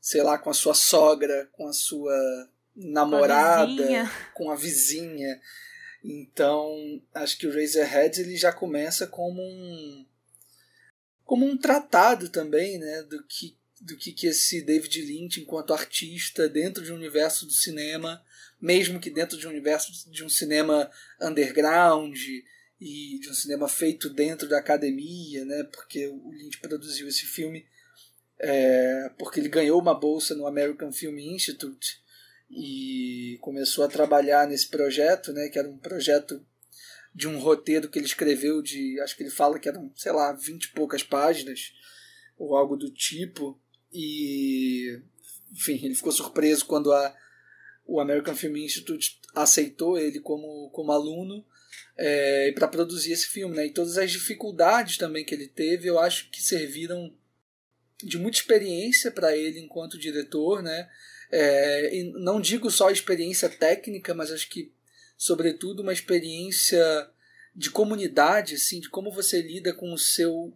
[0.01, 5.39] sei lá, com a sua sogra, com a sua namorada, a com a vizinha.
[6.03, 10.05] Então, acho que o Razorhead ele já começa como um
[11.23, 16.47] como um tratado também, né, do que do que, que esse David Lynch, enquanto artista,
[16.47, 18.23] dentro de um universo do cinema,
[18.61, 20.89] mesmo que dentro de um universo de um cinema
[21.21, 22.17] underground
[22.79, 27.65] e de um cinema feito dentro da academia, né, porque o Lynch produziu esse filme
[28.39, 32.02] é, porque ele ganhou uma bolsa no American Film Institute
[32.55, 36.45] e começou a trabalhar nesse projeto, né, que era um projeto
[37.13, 40.31] de um roteiro que ele escreveu de, acho que ele fala que eram, sei lá,
[40.33, 41.73] vinte e poucas páginas
[42.37, 43.59] ou algo do tipo,
[43.91, 44.99] e
[45.51, 47.15] enfim, ele ficou surpreso quando a,
[47.85, 51.45] o American Film Institute aceitou ele como, como aluno
[51.95, 53.67] é, para produzir esse filme, né?
[53.67, 57.13] E todas as dificuldades também que ele teve, eu acho que serviram
[58.01, 60.89] de muita experiência para ele enquanto diretor, né?
[61.35, 64.71] É, e não digo só experiência técnica, mas acho que
[65.17, 67.09] sobretudo uma experiência
[67.55, 70.53] de comunidade, assim, de como você lida com o seu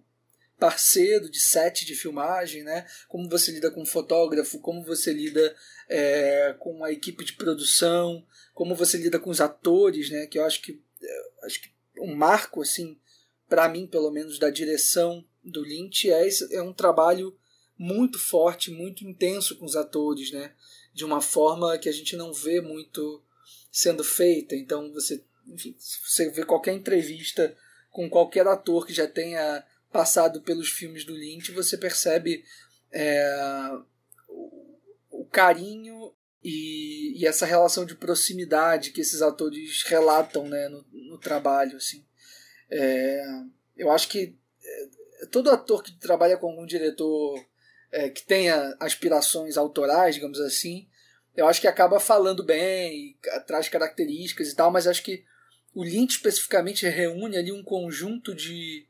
[0.60, 2.86] parceiro de set de filmagem, né?
[3.08, 5.56] Como você lida com o fotógrafo, como você lida
[5.90, 10.28] é, com a equipe de produção, como você lida com os atores, né?
[10.28, 13.00] Que eu acho que é, acho que um marco assim
[13.48, 17.36] para mim, pelo menos, da direção do Lynch é, é um trabalho
[17.78, 20.52] muito forte, muito intenso com os atores, né?
[20.94, 23.24] De uma forma que a gente não vê muito
[23.72, 24.56] sendo feita.
[24.56, 27.56] Então você, enfim, você vê qualquer entrevista
[27.92, 32.44] com qualquer ator que já tenha passado pelos filmes do Lynch, você percebe
[32.92, 33.72] é,
[34.28, 36.14] o, o, carinho
[36.44, 41.78] e, e, essa relação de proximidade que esses atores relatam né, no, no trabalho.
[41.78, 42.06] Assim.
[42.70, 43.24] É,
[43.76, 47.44] eu acho que é, todo ator que trabalha com algum diretor
[47.92, 50.88] é, que tenha aspirações autorais, digamos assim,
[51.36, 55.24] eu acho que acaba falando bem, traz características e tal, mas acho que
[55.74, 58.88] o Lynch especificamente reúne ali um conjunto de,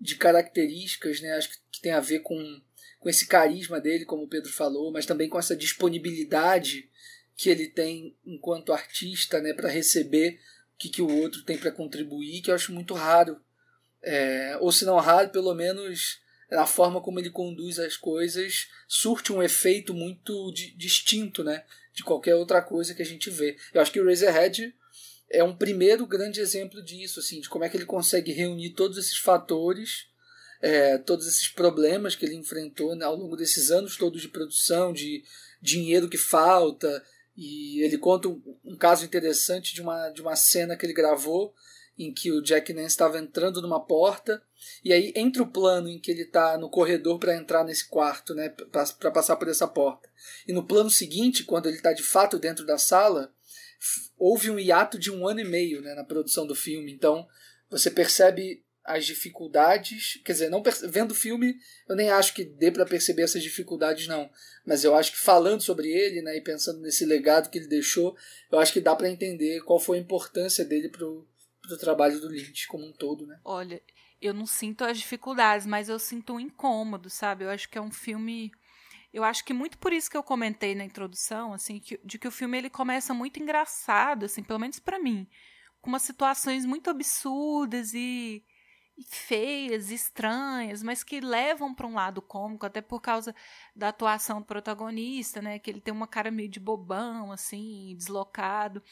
[0.00, 1.32] de características, né?
[1.32, 2.62] Acho que tem a ver com,
[3.00, 6.88] com esse carisma dele, como o Pedro falou, mas também com essa disponibilidade
[7.36, 10.40] que ele tem enquanto artista, né, para receber
[10.74, 13.40] o que, que o outro tem para contribuir, que eu acho muito raro.
[14.00, 19.32] É, ou se não raro, pelo menos a forma como ele conduz as coisas surte
[19.32, 23.56] um efeito muito di distinto, né, de qualquer outra coisa que a gente vê.
[23.74, 24.74] Eu acho que o Razorhead
[25.30, 28.96] é um primeiro grande exemplo disso, assim, de como é que ele consegue reunir todos
[28.96, 30.06] esses fatores,
[30.60, 34.92] é, todos esses problemas que ele enfrentou né, ao longo desses anos todos de produção,
[34.92, 35.22] de
[35.60, 37.04] dinheiro que falta.
[37.36, 41.54] E ele conta um, um caso interessante de uma, de uma cena que ele gravou
[41.98, 44.40] em que o Jack Nance estava entrando numa porta
[44.84, 48.34] e aí entre o plano em que ele está no corredor para entrar nesse quarto,
[48.34, 50.08] né, para passar por essa porta,
[50.46, 53.32] e no plano seguinte, quando ele está de fato dentro da sala,
[54.16, 56.92] houve um hiato de um ano e meio né, na produção do filme.
[56.92, 57.26] Então
[57.70, 61.56] você percebe as dificuldades, quer dizer, não vendo o filme,
[61.86, 64.30] eu nem acho que dê para perceber essas dificuldades não,
[64.64, 68.16] mas eu acho que falando sobre ele, né, e pensando nesse legado que ele deixou,
[68.50, 71.28] eu acho que dá para entender qual foi a importância dele pro,
[71.68, 73.38] pro trabalho do Lynch como um todo, né?
[73.44, 73.82] Olha,
[74.20, 77.44] eu não sinto as dificuldades, mas eu sinto um incômodo, sabe?
[77.44, 78.50] Eu acho que é um filme
[79.12, 82.28] eu acho que muito por isso que eu comentei na introdução, assim, que, de que
[82.28, 85.26] o filme ele começa muito engraçado, assim, pelo menos para mim,
[85.80, 88.44] com umas situações muito absurdas e,
[88.96, 93.34] e feias, e estranhas, mas que levam para um lado cômico, até por causa
[93.74, 98.82] da atuação do protagonista, né, que ele tem uma cara meio de bobão, assim, deslocado.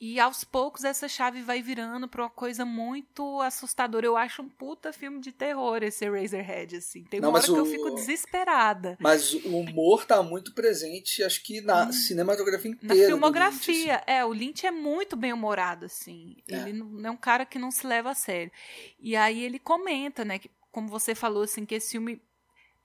[0.00, 4.06] E aos poucos essa chave vai virando para uma coisa muito assustadora.
[4.06, 7.04] Eu acho um puta filme de terror esse Razorhead, assim.
[7.04, 8.96] Tem uma Não, hora que eu fico desesperada.
[8.98, 11.92] Mas o humor tá muito presente, acho que na hum.
[11.92, 12.94] cinematografia inteira.
[12.94, 14.02] Na filmografia, Lynch, assim.
[14.06, 14.24] é.
[14.24, 16.38] O Lynch é muito bem humorado, assim.
[16.48, 16.60] É.
[16.60, 18.50] Ele não é um cara que não se leva a sério.
[18.98, 22.22] E aí ele comenta, né, que, como você falou, assim, que esse filme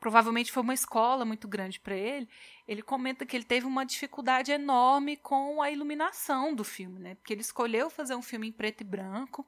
[0.06, 2.30] provavelmente foi uma escola muito grande para ele
[2.68, 7.16] ele comenta que ele teve uma dificuldade enorme com a iluminação do filme, né?
[7.16, 9.48] Porque ele escolheu fazer um filme em preto e branco.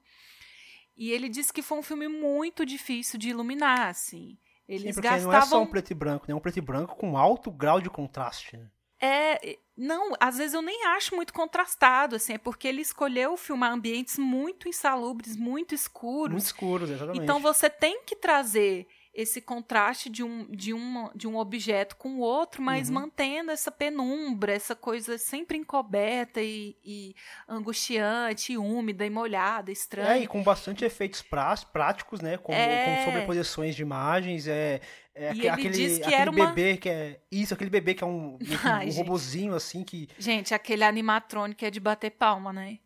[0.96, 4.38] E ele disse que foi um filme muito difícil de iluminar, assim.
[4.68, 5.32] Eles Sim, gastavam...
[5.32, 6.34] não é só um preto e branco, né?
[6.34, 8.70] É um preto e branco com alto grau de contraste, né?
[9.00, 13.72] É, não, às vezes eu nem acho muito contrastado, assim, é porque ele escolheu filmar
[13.72, 16.32] ambientes muito insalubres, muito escuros.
[16.32, 17.24] Muito escuros, exatamente.
[17.24, 18.88] Então você tem que trazer
[19.18, 22.94] esse contraste de um, de um, de um objeto com o outro, mas uhum.
[22.94, 27.16] mantendo essa penumbra, essa coisa sempre encoberta e, e
[27.50, 30.20] angustiante, e úmida e molhada, estranha.
[30.20, 32.38] É, e com bastante efeitos práticos, né?
[32.38, 32.86] Como, é...
[32.86, 34.82] com sobreposições de imagens, é,
[35.16, 36.78] é e aquele, disse que aquele bebê uma...
[36.78, 37.20] que é.
[37.32, 40.08] Isso, aquele bebê que é um, um, Ai, um robozinho assim que.
[40.20, 42.78] Gente, aquele animatrônico é de bater palma, né?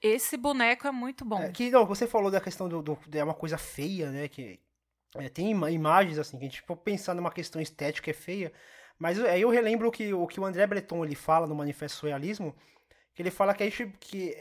[0.00, 1.42] Esse boneco é muito bom.
[1.42, 4.28] É, que não, você falou da questão do, do, é uma coisa feia, né?
[4.28, 4.60] Que
[5.14, 8.52] É, tem ima imagens assim, que a gente for pensar numa questão estética é feia,
[8.98, 12.54] mas aí eu relembro que, o que o André Breton ele fala no Manifesto Surrealismo,
[13.14, 14.34] que ele fala que, a gente, que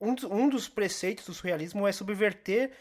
[0.00, 2.72] um, dos, um dos preceitos do surrealismo é subverter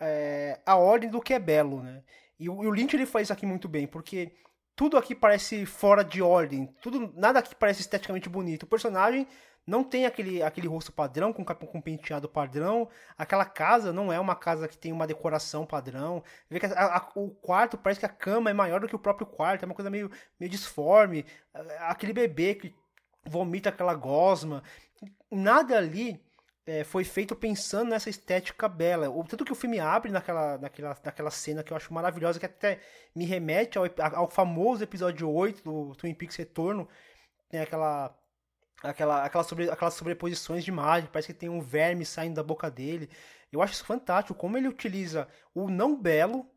[0.00, 2.02] é, a ordem do que é belo, né?
[2.38, 4.32] E o, e o Lynch ele faz isso aqui muito bem, porque
[4.74, 8.64] tudo aqui parece fora de ordem, tudo nada aqui parece esteticamente bonito.
[8.64, 9.26] O personagem
[9.66, 12.88] não tem aquele, aquele rosto padrão, com, com penteado padrão.
[13.18, 16.22] Aquela casa não é uma casa que tem uma decoração padrão.
[16.48, 18.98] Vê que a, a, o quarto parece que a cama é maior do que o
[18.98, 20.08] próprio quarto, é uma coisa meio,
[20.38, 21.26] meio disforme.
[21.80, 22.72] Aquele bebê que
[23.24, 24.62] vomita aquela gosma.
[25.30, 26.22] Nada ali
[26.64, 29.10] é, foi feito pensando nessa estética bela.
[29.10, 32.46] O, tanto que o filme abre naquela, naquela, naquela cena que eu acho maravilhosa, que
[32.46, 32.80] até
[33.14, 36.88] me remete ao, ao famoso episódio 8 do Twin Peaks Retorno.
[37.48, 38.16] Tem aquela
[38.90, 42.70] aquela, aquela, sobre, aquelas sobreposições de imagem, parece que tem um verme saindo da boca
[42.70, 43.08] dele.
[43.52, 46.48] Eu acho isso fantástico, como ele utiliza o não belo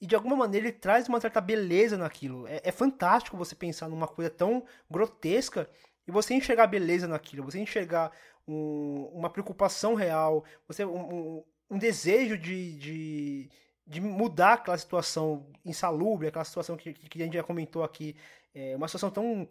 [0.00, 2.46] e de alguma maneira ele traz uma certa beleza naquilo.
[2.46, 5.68] É, é fantástico você pensar numa coisa tão grotesca
[6.06, 8.12] e você enxergar beleza naquilo, você enxergar
[8.46, 13.50] um, uma preocupação real, você um, um, um desejo de, de,
[13.86, 18.14] de, mudar aquela situação insalubre, aquela situação que, que a gente já comentou aqui,
[18.54, 19.48] é uma situação tão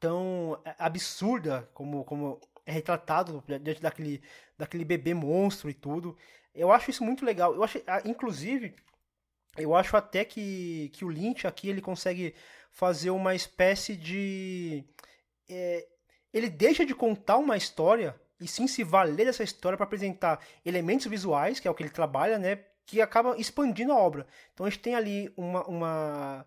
[0.00, 4.22] tão é, absurda como, como é retratado diante daquele,
[4.58, 6.16] daquele bebê monstro e tudo.
[6.54, 7.54] Eu acho isso muito legal.
[7.54, 8.74] Eu acho, inclusive,
[9.56, 12.34] eu acho até que, que o Lynch aqui ele consegue
[12.70, 14.84] fazer uma espécie de.
[15.48, 15.86] É,
[16.32, 21.06] ele deixa de contar uma história e sim se valer dessa história para apresentar elementos
[21.06, 22.60] visuais, que é o que ele trabalha, né?
[22.86, 24.26] Que acaba expandindo a obra.
[24.54, 26.46] Então a gente tem ali uma, uma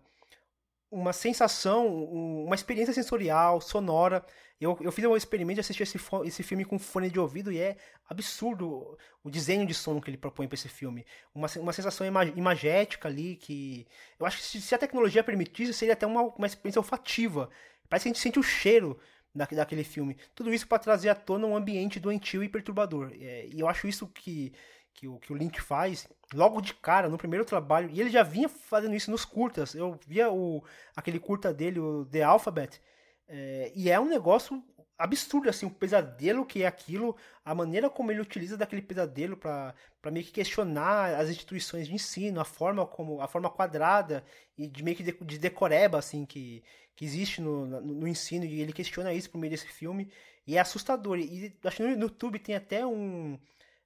[0.94, 4.24] uma sensação, uma experiência sensorial, sonora.
[4.60, 7.58] Eu, eu fiz um experimento de assistir esse, esse filme com fone de ouvido e
[7.58, 7.76] é
[8.08, 11.04] absurdo o desenho de som que ele propõe para esse filme.
[11.34, 13.86] Uma, uma sensação imagética ali que.
[14.18, 17.50] Eu acho que se, se a tecnologia permitisse, seria até uma, uma experiência olfativa.
[17.88, 18.98] Parece que a gente sente o cheiro
[19.34, 20.16] da, daquele filme.
[20.32, 23.12] Tudo isso para trazer à tona um ambiente doentio e perturbador.
[23.20, 24.52] É, e eu acho isso que,
[24.94, 28.22] que, o, que o Link faz logo de cara, no primeiro trabalho, e ele já
[28.22, 29.74] vinha fazendo isso nos curtas.
[29.74, 30.64] Eu via o,
[30.96, 32.80] aquele curta dele, o The Alphabet,
[33.28, 34.62] é, e é um negócio
[34.96, 39.74] absurdo, assim, o pesadelo que é aquilo, a maneira como ele utiliza daquele pesadelo para
[40.10, 44.24] meio que questionar as instituições de ensino, a forma como a forma quadrada
[44.56, 46.62] e de meio que de, de decoreba, assim, que,
[46.94, 50.10] que existe no, no, no, ensino, e ele questiona isso por meio desse filme,
[50.46, 51.18] e é assustador.
[51.18, 53.38] E acho que no YouTube tem até um.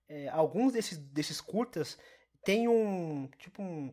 [0.09, 1.99] É, alguns desses, desses curtas
[2.45, 3.93] tem um, tipo um,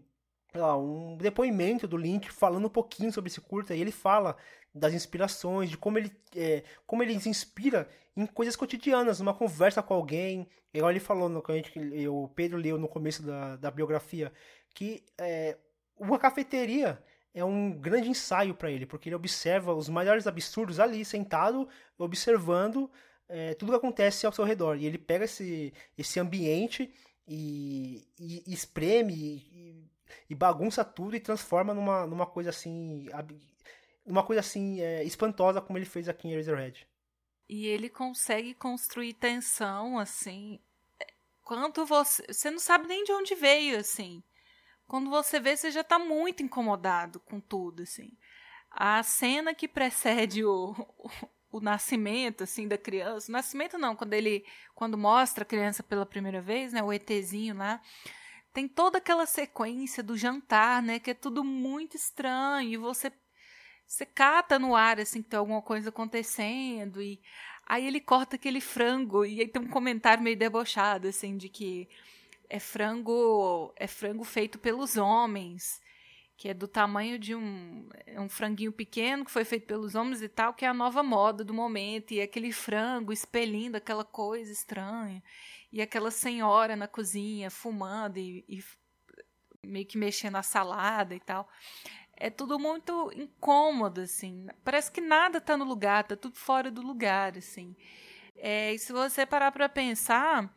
[0.54, 4.38] lá, um depoimento do Lynch falando um pouquinho sobre esse curta e ele fala
[4.74, 9.82] das inspirações, de como ele, é, como ele se inspira em coisas cotidianas, numa conversa
[9.82, 10.48] com alguém.
[10.74, 14.32] Igual ele falou, no, que a gente, o Pedro leu no começo da, da biografia,
[14.74, 15.58] que é,
[15.98, 17.02] uma cafeteria
[17.34, 22.90] é um grande ensaio para ele, porque ele observa os maiores absurdos ali, sentado, observando
[23.28, 24.78] é, tudo que acontece ao seu redor.
[24.78, 26.92] E ele pega esse, esse ambiente
[27.28, 29.90] e, e, e espreme e,
[30.30, 33.08] e, bagunça tudo e transforma numa, numa coisa assim
[34.06, 36.88] uma coisa assim é, espantosa como ele fez aqui em Eraserhead.
[37.50, 40.60] E ele consegue construir tensão assim
[41.44, 44.24] quando você você não sabe nem de onde veio assim.
[44.88, 48.12] Quando você vê, você já está muito incomodado com tudo assim.
[48.70, 50.76] A cena que precede o,
[51.56, 53.32] o nascimento assim da criança.
[53.32, 57.56] O nascimento não, quando ele quando mostra a criança pela primeira vez, né, o ETzinho
[57.56, 57.82] lá,
[58.54, 63.12] tem toda aquela sequência do jantar, né, que é tudo muito estranho e você
[63.88, 67.22] você cata no ar assim que tem alguma coisa acontecendo e
[67.68, 71.88] aí ele corta aquele frango e aí tem um comentário meio debochado assim de que
[72.50, 75.80] é frango é frango feito pelos homens
[76.38, 80.22] que é do tamanho de um, é um franguinho pequeno que foi feito pelos homens
[80.22, 84.52] e tal, que é a nova moda do momento, e aquele frango expelindo aquela coisa
[84.52, 85.24] estranha,
[85.72, 88.64] e aquela senhora na cozinha fumando e, e
[89.66, 91.50] meio que mexendo na salada e tal.
[92.18, 94.48] É tudo muito incômodo, assim.
[94.64, 97.76] Parece que nada está no lugar, tá tudo fora do lugar, assim.
[98.38, 100.54] É, e se você parar para pensar,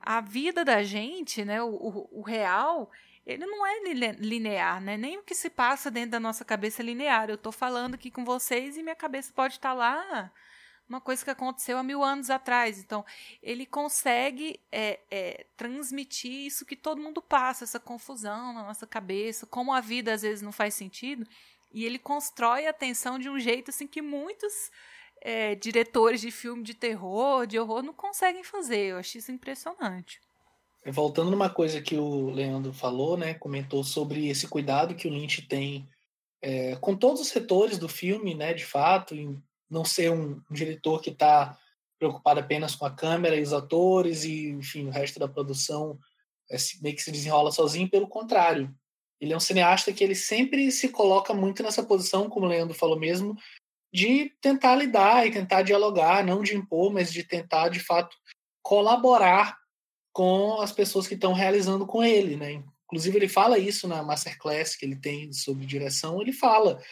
[0.00, 2.90] a vida da gente, né, o, o, o real,
[3.32, 3.80] ele não é
[4.18, 4.96] linear, né?
[4.96, 7.28] Nem o que se passa dentro da nossa cabeça é linear.
[7.28, 10.30] Eu estou falando aqui com vocês e minha cabeça pode estar tá lá
[10.90, 12.80] uma coisa que aconteceu há mil anos atrás.
[12.80, 13.04] Então,
[13.40, 19.46] ele consegue é, é, transmitir isso que todo mundo passa, essa confusão na nossa cabeça,
[19.46, 21.24] como a vida às vezes não faz sentido.
[21.72, 24.72] E ele constrói a tensão de um jeito assim que muitos
[25.20, 28.86] é, diretores de filme de terror, de horror, não conseguem fazer.
[28.86, 30.20] Eu acho isso impressionante.
[30.86, 35.42] Voltando numa coisa que o Leandro falou, né, comentou sobre esse cuidado que o Lynch
[35.42, 35.88] tem
[36.42, 41.00] é, com todos os setores do filme, né, de fato, em não ser um diretor
[41.00, 41.58] que está
[41.98, 45.98] preocupado apenas com a câmera e os atores e, enfim, o resto da produção
[46.50, 48.74] é, meio que se desenrola sozinho, pelo contrário.
[49.20, 52.74] Ele é um cineasta que ele sempre se coloca muito nessa posição, como o Leandro
[52.74, 53.36] falou mesmo,
[53.92, 58.16] de tentar lidar e tentar dialogar, não de impor, mas de tentar, de fato,
[58.62, 59.59] colaborar
[60.12, 62.62] com as pessoas que estão realizando com ele, né?
[62.84, 66.82] Inclusive ele fala isso na masterclass que ele tem sobre direção, ele fala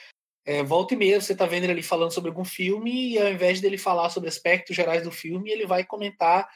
[0.48, 3.60] é, volta e meia você está vendo ele falando sobre algum filme e ao invés
[3.60, 6.48] dele falar sobre aspectos gerais do filme, ele vai comentar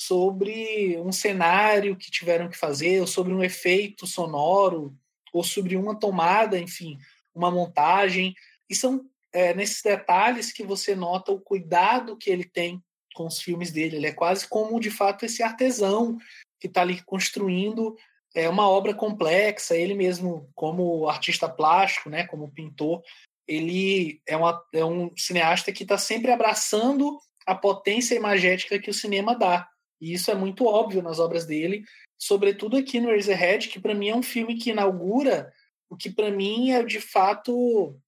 [0.00, 4.96] sobre um cenário que tiveram que fazer, ou sobre um efeito sonoro,
[5.32, 6.98] ou sobre uma tomada, enfim,
[7.34, 8.34] uma montagem.
[8.68, 12.82] E são é, nesses detalhes que você nota o cuidado que ele tem
[13.14, 13.96] com os filmes dele.
[13.96, 16.18] Ele é quase como, de fato, esse artesão
[16.60, 17.96] que está ali construindo
[18.34, 19.74] é, uma obra complexa.
[19.76, 23.02] Ele mesmo, como artista plástico, né, como pintor,
[23.46, 28.94] ele é, uma, é um cineasta que está sempre abraçando a potência imagética que o
[28.94, 29.68] cinema dá.
[30.00, 31.84] E isso é muito óbvio nas obras dele,
[32.18, 35.52] sobretudo aqui no Razorhead, que para mim é um filme que inaugura
[35.88, 37.98] o que para mim é de fato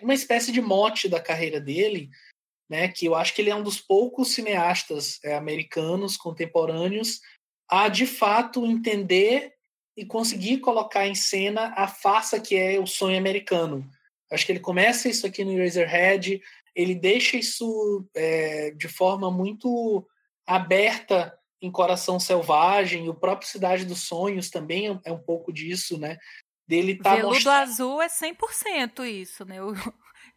[0.00, 2.08] uma espécie de mote da carreira dele,
[2.68, 7.20] né, que eu acho que ele é um dos poucos cineastas é, americanos contemporâneos
[7.68, 9.52] a de fato entender
[9.96, 13.88] e conseguir colocar em cena a farsa que é o sonho americano.
[14.30, 16.40] Acho que ele começa isso aqui no Eraserhead,
[16.74, 20.06] ele deixa isso é, de forma muito
[20.46, 25.98] aberta em Coração Selvagem, o próprio Cidade dos Sonhos também é, é um pouco disso,
[25.98, 26.16] né?
[26.66, 27.62] Dele tá Veludo mostrando...
[27.62, 29.62] Azul é 100% isso, né?
[29.62, 29.72] O...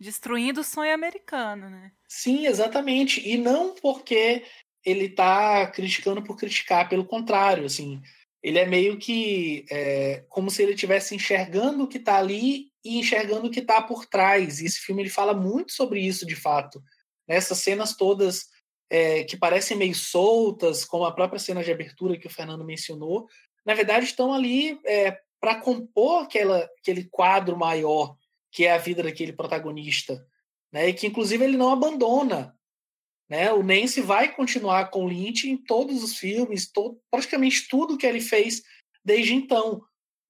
[0.01, 1.91] Destruindo o sonho americano, né?
[2.07, 3.21] Sim, exatamente.
[3.23, 4.43] E não porque
[4.83, 8.01] ele tá criticando por criticar, pelo contrário, assim,
[8.41, 12.97] ele é meio que é, como se ele estivesse enxergando o que está ali e
[12.97, 14.59] enxergando o que está por trás.
[14.59, 16.81] E esse filme ele fala muito sobre isso, de fato.
[17.27, 18.47] Nessas cenas todas
[18.89, 23.27] é, que parecem meio soltas, como a própria cena de abertura que o Fernando mencionou,
[23.63, 28.17] na verdade estão ali é, para compor aquela, aquele quadro maior
[28.51, 30.25] que é a vida daquele protagonista,
[30.71, 30.89] né?
[30.89, 32.55] E que inclusive ele não abandona.
[33.29, 33.51] Né?
[33.53, 38.19] O Nancy vai continuar com Lynch em todos os filmes, todo, praticamente tudo que ele
[38.19, 38.61] fez
[39.05, 39.81] desde então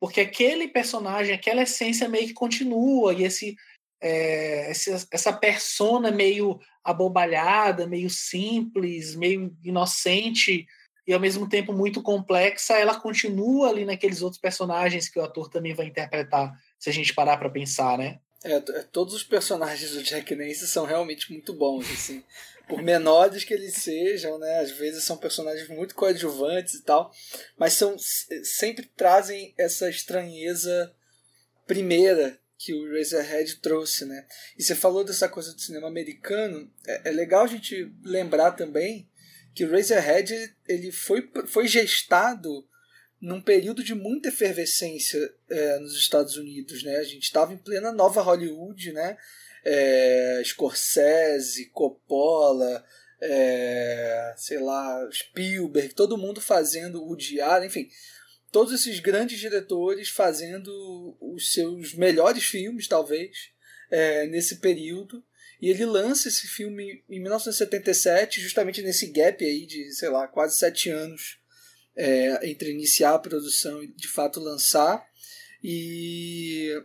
[0.01, 3.55] porque aquele personagem, aquela essência meio que continua, e esse,
[4.01, 10.65] é, essa persona meio abobalhada, meio simples, meio inocente
[11.05, 15.49] e ao mesmo tempo muito complexa, ela continua ali naqueles outros personagens que o ator
[15.49, 16.51] também vai interpretar,
[16.81, 18.19] se a gente parar para pensar, né?
[18.43, 18.61] É, é,
[18.91, 22.23] todos os personagens do Jack Nance são realmente muito bons, assim
[22.71, 24.59] por menores que eles sejam, né?
[24.59, 27.11] Às vezes são personagens muito coadjuvantes e tal,
[27.57, 30.95] mas são sempre trazem essa estranheza
[31.67, 34.25] primeira que o Razorhead trouxe, né?
[34.57, 39.09] E você falou dessa coisa do cinema americano, é, é legal a gente lembrar também
[39.53, 42.65] que o Razorhead ele foi, foi gestado
[43.21, 46.97] num período de muita efervescência é, nos Estados Unidos, né?
[46.97, 49.17] A gente estava em plena nova Hollywood, né?
[49.63, 52.83] é, Scorsese, Coppola,
[53.19, 57.87] é, sei lá, Spielberg, todo mundo fazendo o diário, enfim,
[58.51, 63.51] todos esses grandes diretores fazendo os seus melhores filmes, talvez,
[63.89, 65.23] é, nesse período.
[65.61, 70.57] E ele lança esse filme em 1977, justamente nesse gap aí de, sei lá, quase
[70.57, 71.39] sete anos
[71.95, 75.05] é, entre iniciar a produção e de fato lançar.
[75.63, 76.75] E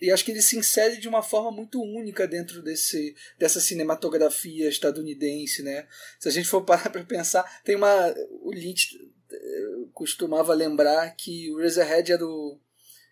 [0.00, 4.68] e acho que ele se insere de uma forma muito única dentro desse, dessa cinematografia
[4.68, 5.86] estadunidense, né?
[6.18, 8.98] Se a gente for parar para pensar, tem uma o Lynch
[9.32, 12.58] eh, costumava lembrar que o Razorhead era o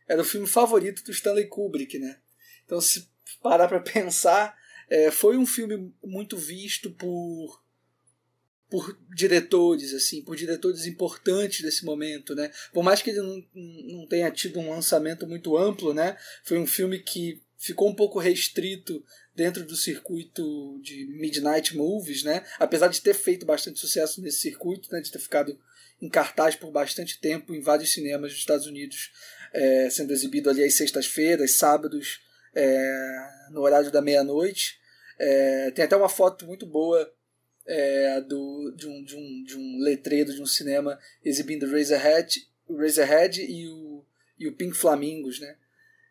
[0.07, 2.19] era o filme favorito do Stanley Kubrick, né?
[2.67, 3.09] Então se
[3.41, 4.55] parar para pensar,
[4.91, 7.62] é, foi um filme muito visto por
[8.73, 12.51] por diretores, assim, por diretores importantes desse momento, né?
[12.73, 16.17] Por mais que ele não, não tenha tido um lançamento muito amplo, né?
[16.43, 19.05] Foi um filme que ficou um pouco restrito
[19.37, 22.43] dentro do circuito de Midnight Movies, né?
[22.59, 25.03] Apesar de ter feito bastante sucesso nesse circuito, né?
[25.03, 25.61] De ter ficado
[26.01, 29.13] em cartaz por bastante tempo em vários cinemas dos Estados Unidos,
[29.53, 32.23] é, sendo exibido ali às sextas-feiras, sábados,
[32.55, 34.81] é, no horário da meia-noite.
[35.19, 37.13] É, tem até uma foto muito boa
[37.67, 43.43] é, do, de, um, de, um, de um letreiro de um cinema exibindo Razorhead, Razorhead
[43.43, 44.05] e, o,
[44.39, 45.57] e o Pink Flamingos, né?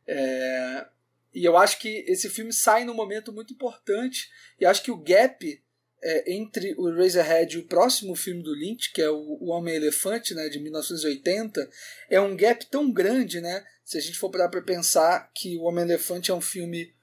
[0.08, 0.86] É,
[1.34, 4.30] e eu acho que esse filme sai num momento muito importante
[4.60, 5.62] e acho que o gap
[6.04, 10.34] é, entre o Razorhead e o próximo filme do Lynch, que é o, o Homem-Elefante,
[10.34, 11.70] né, de 1980,
[12.10, 13.64] é um gap tão grande, né?
[13.86, 16.93] Se a gente for parar para pensar que o Homem-Elefante é um filme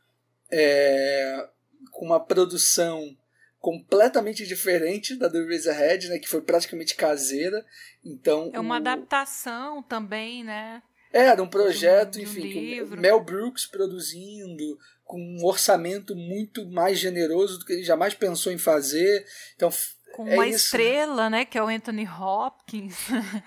[0.51, 1.49] é,
[1.93, 3.17] com uma produção
[3.61, 7.65] completamente diferente da do Razorhead, né, que foi praticamente caseira.
[8.05, 8.79] Então é uma o...
[8.79, 10.83] adaptação também, né?
[11.13, 16.15] É, era um projeto, de um, enfim, de um Mel Brooks produzindo, com um orçamento
[16.15, 19.25] muito mais generoso do que ele jamais pensou em fazer.
[19.57, 19.71] Então,
[20.13, 20.67] com é uma isso.
[20.67, 22.97] estrela, né, que é o Anthony Hopkins.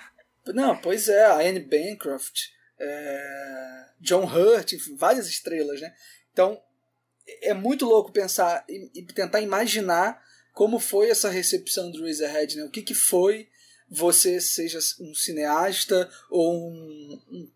[0.48, 2.48] Não, pois é, a Anne Bancroft,
[2.80, 5.94] é, John Hurt, enfim, várias estrelas, né?
[6.34, 6.60] Então,
[7.42, 10.22] é muito louco pensar e, e tentar imaginar
[10.54, 12.64] como foi essa recepção do Razorhead, né?
[12.64, 13.48] O que, que foi
[13.94, 17.52] você seja um cineasta ou um, um,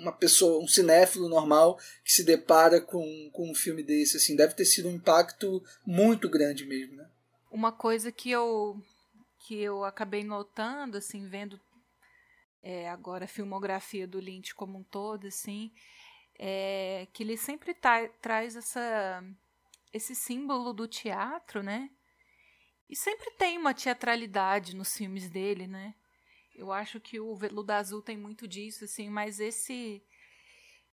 [0.00, 4.54] uma pessoa, um cinéfilo normal que se depara com, com um filme desse, assim, deve
[4.54, 7.06] ter sido um impacto muito grande mesmo, né?
[7.50, 8.80] Uma coisa que eu
[9.46, 11.60] que eu acabei notando, assim, vendo
[12.62, 15.70] é, agora a filmografia do Lynch como um todo, assim,
[16.38, 19.22] é que ele sempre tá, traz essa
[19.92, 21.90] esse símbolo do teatro, né?
[22.88, 25.94] E sempre tem uma teatralidade nos filmes dele, né?
[26.54, 30.02] Eu acho que o Veludo Azul tem muito disso, assim, mas esse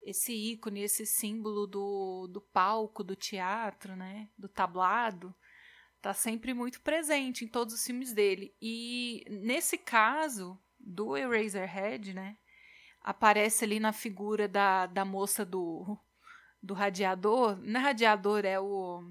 [0.01, 4.29] esse ícone, esse símbolo do, do palco, do teatro, né?
[4.37, 5.33] Do tablado,
[6.01, 8.53] tá sempre muito presente em todos os filmes dele.
[8.61, 12.37] E nesse caso do Eraserhead, né?
[13.03, 15.97] Aparece ali na figura da, da moça do,
[16.61, 17.57] do radiador.
[17.61, 19.03] Não é radiador, é o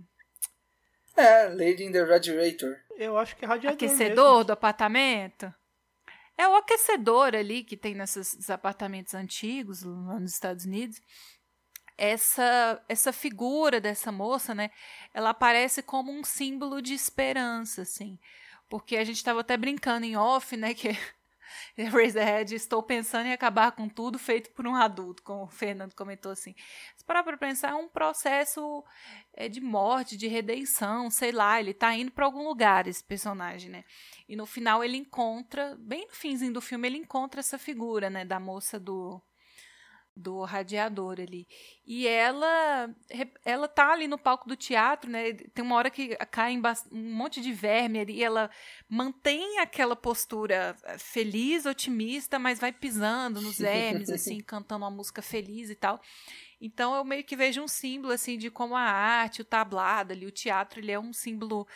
[1.17, 2.77] é, Lady in the Radiator.
[2.97, 4.45] Eu acho que é radiador aquecedor mesmo.
[4.45, 5.53] do apartamento.
[6.37, 11.01] É o aquecedor ali que tem nesses apartamentos antigos lá nos Estados Unidos.
[11.99, 14.71] Essa essa figura dessa moça, né?
[15.13, 18.19] Ela aparece como um símbolo de esperança, assim.
[18.69, 20.73] Porque a gente estava até brincando em off, né?
[20.73, 20.97] Que
[21.77, 26.33] Razorhead, estou pensando em acabar com tudo feito por um adulto, como o Fernando comentou
[26.33, 26.55] assim.
[26.97, 28.85] Se parar para pensar, é um processo
[29.35, 33.71] é, de morte, de redenção, sei lá, ele tá indo para algum lugar, esse personagem,
[33.71, 33.85] né?
[34.29, 38.25] E no final ele encontra, bem no finzinho do filme, ele encontra essa figura, né,
[38.25, 39.21] da moça do
[40.15, 41.47] do radiador ali.
[41.87, 42.95] E ela
[43.45, 45.33] ela tá ali no palco do teatro, né?
[45.33, 48.51] Tem uma hora que cai um monte de verme ali, e ela
[48.89, 55.23] mantém aquela postura eh, feliz, otimista, mas vai pisando nos vermes assim, cantando uma música
[55.23, 56.01] feliz e tal.
[56.65, 60.25] Então eu meio que vejo um símbolo assim de como a arte, o tablado ali,
[60.25, 61.67] o teatro, ele é um símbolo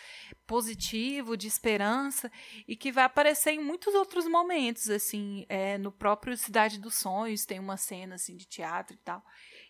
[0.47, 2.30] positivo, de esperança
[2.68, 7.45] e que vai aparecer em muitos outros momentos assim, é, no próprio Cidade dos Sonhos
[7.45, 9.24] tem uma cena assim de teatro e tal.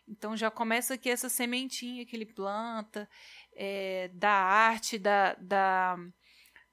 [0.07, 3.09] Então já começa aqui essa sementinha que ele planta
[3.55, 5.97] é, da arte, da, da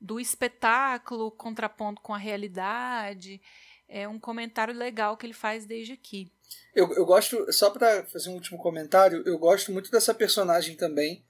[0.02, 3.42] do espetáculo contrapondo com a realidade.
[3.88, 6.30] É um comentário legal que ele faz desde aqui.
[6.76, 11.24] Eu, eu gosto, só para fazer um último comentário, eu gosto muito dessa personagem também.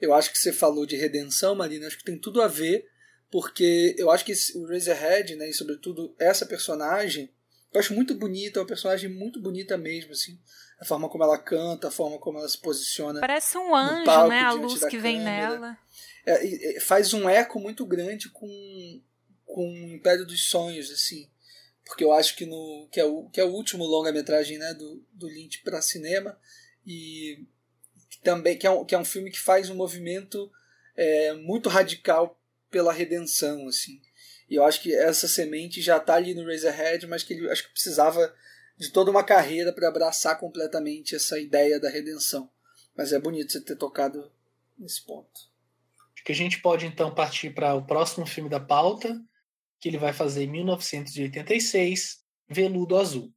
[0.00, 2.88] Eu acho que você falou de redenção, Marina, acho que tem tudo a ver,
[3.30, 7.30] porque eu acho que o Razorhead, né, e sobretudo essa personagem,
[7.72, 10.38] eu acho muito bonita, é uma personagem muito bonita mesmo, assim.
[10.80, 13.20] A forma como ela canta, a forma como ela se posiciona.
[13.20, 14.40] Parece um anjo, palco, né?
[14.40, 15.50] A luz que vem câmera.
[15.50, 15.78] nela.
[16.24, 19.02] É, e faz um eco muito grande com,
[19.44, 21.28] com o Império dos Sonhos, assim.
[21.88, 25.02] Porque eu acho que, no, que, é, o, que é o último longa-metragem né, do,
[25.10, 26.38] do Lynch para cinema.
[26.86, 27.46] E
[28.10, 30.52] que também que é, um, que é um filme que faz um movimento
[30.94, 32.38] é, muito radical
[32.70, 33.66] pela redenção.
[33.66, 34.00] assim
[34.50, 37.64] E eu acho que essa semente já está ali no Razorhead, mas que ele acho
[37.64, 38.34] que precisava
[38.76, 42.50] de toda uma carreira para abraçar completamente essa ideia da redenção.
[42.94, 44.30] Mas é bonito você ter tocado
[44.78, 45.48] nesse ponto.
[46.14, 49.18] Acho que a gente pode então partir para o próximo filme da pauta,
[49.80, 52.18] que ele vai fazer em 1986,
[52.48, 53.32] Veludo Azul.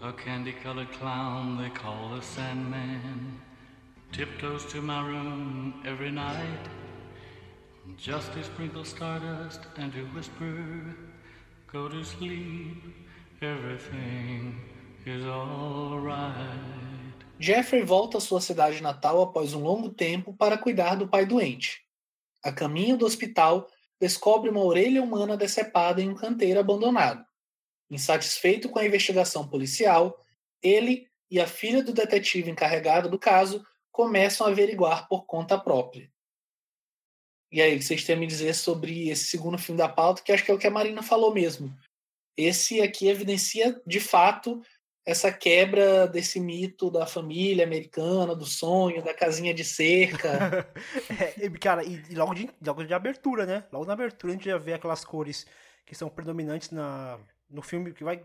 [0.00, 3.40] A candy colored clown they call the Sandman
[4.12, 6.68] tiptoes to my room every night
[7.96, 10.94] just to sprinkle stardust and to whisper,
[11.72, 12.82] Go to sleep,
[13.42, 14.60] everything
[15.04, 16.34] is alright.
[17.38, 21.83] Jeffrey volta à sua cidade natal após um longo tempo para cuidar do pai doente.
[22.44, 23.68] A caminho do hospital,
[23.98, 27.24] descobre uma orelha humana decepada em um canteiro abandonado.
[27.90, 30.22] Insatisfeito com a investigação policial,
[30.62, 36.12] ele e a filha do detetive encarregado do caso começam a averiguar por conta própria.
[37.50, 40.44] E aí, vocês têm a me dizer sobre esse segundo filme da pauta, que acho
[40.44, 41.74] que é o que a Marina falou mesmo.
[42.36, 44.60] Esse aqui evidencia, de fato,
[45.04, 50.66] essa quebra desse mito da família americana, do sonho, da casinha de cerca.
[51.38, 53.64] é, cara, e logo de, logo de abertura, né?
[53.70, 55.46] Logo na abertura a gente já vê aquelas cores
[55.84, 57.18] que são predominantes na,
[57.50, 58.24] no filme, que vai,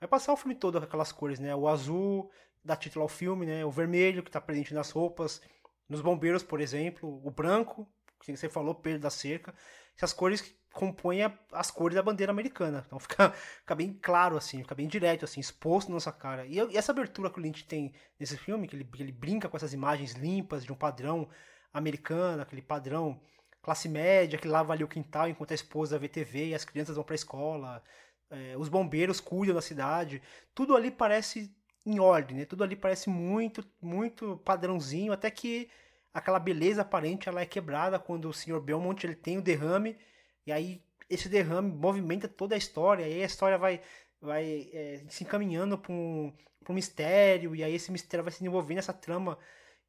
[0.00, 1.54] vai passar o filme todo aquelas cores, né?
[1.54, 2.30] O azul
[2.64, 3.64] dá título ao filme, né?
[3.64, 5.42] O vermelho, que está presente nas roupas,
[5.86, 7.20] nos bombeiros, por exemplo.
[7.22, 7.86] O branco,
[8.20, 9.54] que você falou, Pedro da Cerca.
[9.94, 11.18] Essas cores compõe
[11.52, 12.84] as cores da bandeira americana.
[12.86, 16.46] Então fica, fica bem claro, assim, fica bem direto, assim, exposto na nossa cara.
[16.46, 19.56] E, e, essa abertura que o Lynch tem nesse filme, que ele, ele brinca com
[19.56, 21.28] essas imagens limpas de um padrão
[21.72, 23.20] americano, aquele padrão
[23.62, 26.96] classe média que lava ali o quintal enquanto a esposa vê TV e as crianças
[26.96, 27.82] vão para a escola,
[28.30, 30.20] é, os bombeiros cuidam da cidade,
[30.54, 31.54] tudo ali parece
[31.84, 32.44] em ordem, né?
[32.44, 35.68] Tudo ali parece muito, muito padrãozinho, até que
[36.14, 38.60] aquela beleza aparente ela é quebrada quando o Sr.
[38.60, 39.96] Belmont ele tem o derrame
[40.46, 43.80] e aí esse derrame movimenta toda a história, e aí a história vai,
[44.20, 46.32] vai é, se encaminhando para um,
[46.68, 49.38] um mistério, e aí esse mistério vai se desenvolvendo essa trama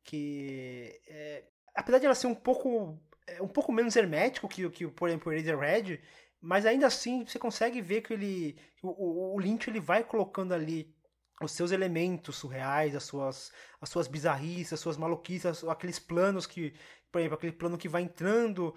[0.04, 1.46] que, é,
[1.76, 5.32] apesar de ela ser um pouco, é, um pouco menos hermético que, que por exemplo,
[5.32, 6.02] o Red
[6.42, 10.94] mas ainda assim você consegue ver que ele, o, o Lynch ele vai colocando ali
[11.42, 16.74] os seus elementos surreais, as suas, as suas bizarrices, as suas maluquices, aqueles planos que,
[17.12, 18.76] por exemplo, aquele plano que vai entrando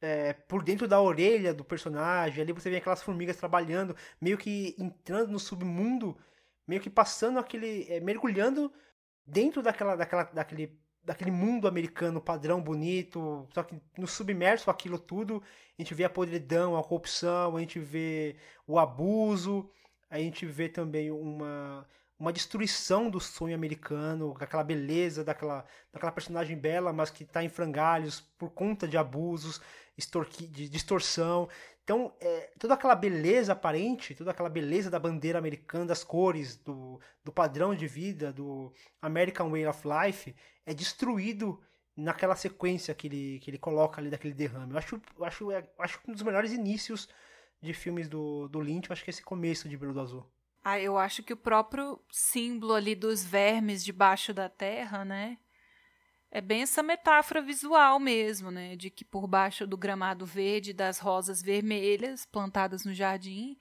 [0.00, 2.42] é, por dentro da orelha do personagem.
[2.42, 6.16] Ali você vê aquelas formigas trabalhando, meio que entrando no submundo,
[6.66, 7.86] meio que passando aquele.
[7.90, 8.72] É, mergulhando
[9.26, 15.42] dentro daquela, daquela, daquele, daquele mundo americano padrão bonito, só que no submerso aquilo tudo,
[15.78, 18.36] a gente vê a podridão, a corrupção, a gente vê
[18.66, 19.70] o abuso,
[20.10, 21.86] a gente vê também uma
[22.18, 27.48] uma destruição do sonho americano, aquela beleza daquela, daquela personagem bela, mas que está em
[27.48, 29.60] frangalhos por conta de abusos,
[29.98, 31.48] distorção.
[31.82, 37.00] Então, é, toda aquela beleza aparente, toda aquela beleza da bandeira americana, das cores, do,
[37.24, 40.34] do padrão de vida, do American Way of Life,
[40.66, 41.60] é destruído
[41.96, 44.72] naquela sequência que ele, que ele coloca ali daquele derrame.
[44.72, 47.08] Eu acho, eu acho, eu acho um dos melhores inícios
[47.60, 50.24] de filmes do, do Lynch, eu acho que é esse começo de Brilho Azul.
[50.62, 55.38] Ah, eu acho que o próprio símbolo ali dos vermes debaixo da terra, né?
[56.30, 58.76] É bem essa metáfora visual mesmo, né?
[58.76, 63.56] De que por baixo do gramado verde das rosas vermelhas plantadas no jardim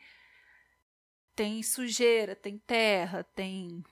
[1.34, 3.84] tem sujeira, tem terra, tem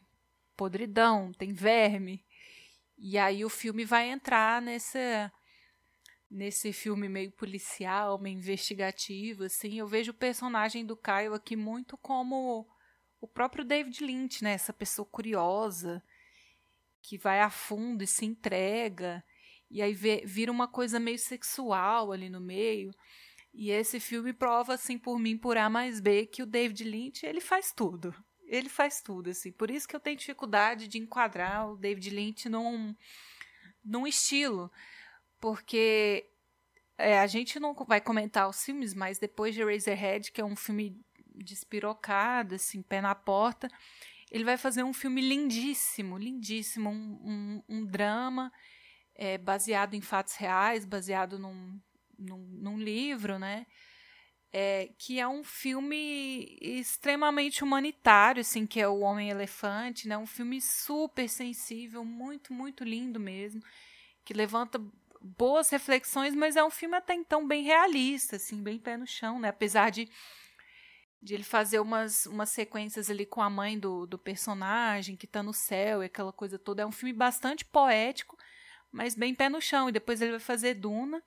[0.57, 2.26] podridão, tem verme.
[2.97, 5.32] E aí o filme vai entrar nessa
[6.30, 9.80] nesse filme meio policial, meio investigativo, assim.
[9.80, 12.67] Eu vejo o personagem do Caio aqui muito como
[13.21, 14.53] o próprio David Lynch, né?
[14.53, 16.03] Essa pessoa curiosa
[17.08, 19.24] que vai a fundo e se entrega
[19.70, 22.91] e aí vê, vira uma coisa meio sexual ali no meio.
[23.53, 27.26] E esse filme prova assim por mim por A mais B que o David Lynch,
[27.26, 28.14] ele faz tudo.
[28.47, 29.51] Ele faz tudo assim.
[29.51, 32.95] Por isso que eu tenho dificuldade de enquadrar o David Lynch num
[33.84, 34.72] num estilo,
[35.39, 36.28] porque
[36.97, 40.56] é, a gente não vai comentar os filmes, mas depois de Razorhead, que é um
[40.56, 40.99] filme
[41.36, 43.70] despirocado, assim, pé na porta.
[44.36, 48.51] Ele vai fazer um filme lindíssimo, lindíssimo, um, um, um drama
[49.15, 51.79] é, baseado em fatos reais, baseado num,
[52.19, 53.65] num, num livro, né?
[54.51, 60.17] É, que é um filme extremamente humanitário, assim, que é o Homem Elefante, né?
[60.17, 63.63] Um filme super sensível, muito, muito lindo mesmo,
[64.25, 64.81] que levanta
[65.21, 69.39] boas reflexões, mas é um filme até então bem realista, assim, bem pé no chão,
[69.39, 69.47] né?
[69.47, 70.09] Apesar de
[71.26, 75.41] de ele fazer umas, umas sequências ali com a mãe do, do personagem que está
[75.41, 76.84] no céu e aquela coisa toda.
[76.84, 78.38] É um filme bastante poético,
[78.91, 79.89] mas bem pé no chão.
[79.89, 81.23] E depois ele vai fazer Duna,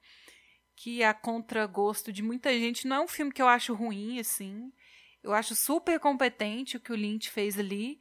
[0.76, 4.72] que a contragosto de muita gente não é um filme que eu acho ruim, assim.
[5.20, 7.98] Eu acho super competente o que o Lynch fez ali.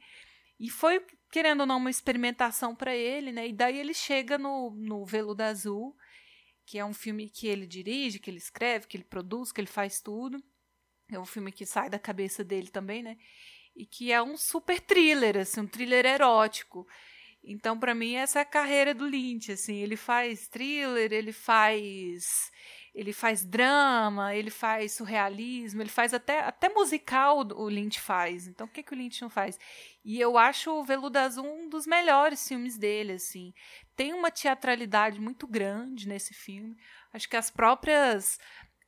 [0.60, 3.48] E foi, querendo ou não, uma experimentação para ele, né?
[3.48, 5.96] E daí ele chega no, no Veludo Azul,
[6.64, 9.66] que é um filme que ele dirige, que ele escreve, que ele produz, que ele
[9.66, 10.40] faz tudo.
[11.10, 13.16] É um filme que sai da cabeça dele também, né?
[13.74, 16.86] E que é um super thriller, assim, um thriller erótico.
[17.42, 22.50] Então, para mim, essa é a carreira do Lynch, assim, ele faz thriller, ele faz
[22.98, 28.48] ele faz drama, ele faz surrealismo, ele faz até, até musical o Lynch faz.
[28.48, 29.56] Então, o que, que o Lynch não faz?
[30.04, 33.54] E eu acho o Veludo Azul um dos melhores filmes dele, assim.
[33.94, 36.76] Tem uma teatralidade muito grande nesse filme.
[37.12, 38.36] Acho que as próprias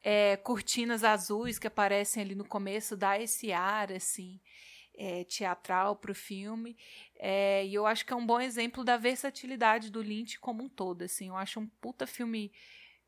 [0.03, 4.41] é, cortinas azuis que aparecem ali no começo dá esse ar assim
[4.97, 6.77] é, teatral para o filme.
[7.19, 10.69] É, e eu acho que é um bom exemplo da versatilidade do Lynch como um
[10.69, 11.29] todo assim.
[11.29, 12.53] Eu acho um puta filme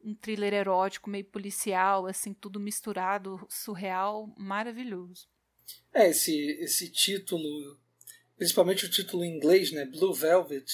[0.04, 5.28] um thriller erótico meio policial assim tudo misturado surreal maravilhoso.
[5.94, 7.78] É esse esse título
[8.36, 10.66] principalmente o título em inglês, né, Blue Velvet,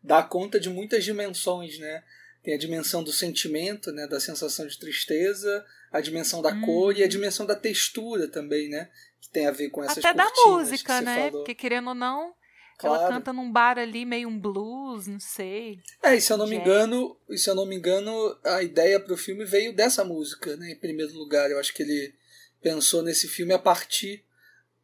[0.00, 2.04] dá conta de muitas dimensões, né?
[2.42, 6.60] Tem a dimensão do sentimento, né, da sensação de tristeza, a dimensão da hum.
[6.62, 8.90] cor e a dimensão da textura também, né?
[9.20, 11.16] Que tem a ver com essas Até da música, né?
[11.16, 11.30] Falou.
[11.40, 12.34] Porque querendo ou não,
[12.78, 13.02] Claro.
[13.02, 15.80] Ela canta num bar ali, meio um blues, não sei.
[16.00, 19.00] É, e se eu não me engano, e se eu não me engano, a ideia
[19.00, 20.70] para o filme veio dessa música, né?
[20.70, 22.14] Em primeiro lugar, eu acho que ele
[22.62, 24.24] pensou nesse filme a partir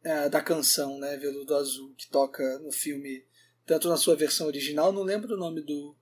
[0.03, 1.15] é, da canção, né?
[1.15, 3.23] Veludo Azul, que toca no filme,
[3.65, 5.95] tanto na sua versão original, não lembro o nome do,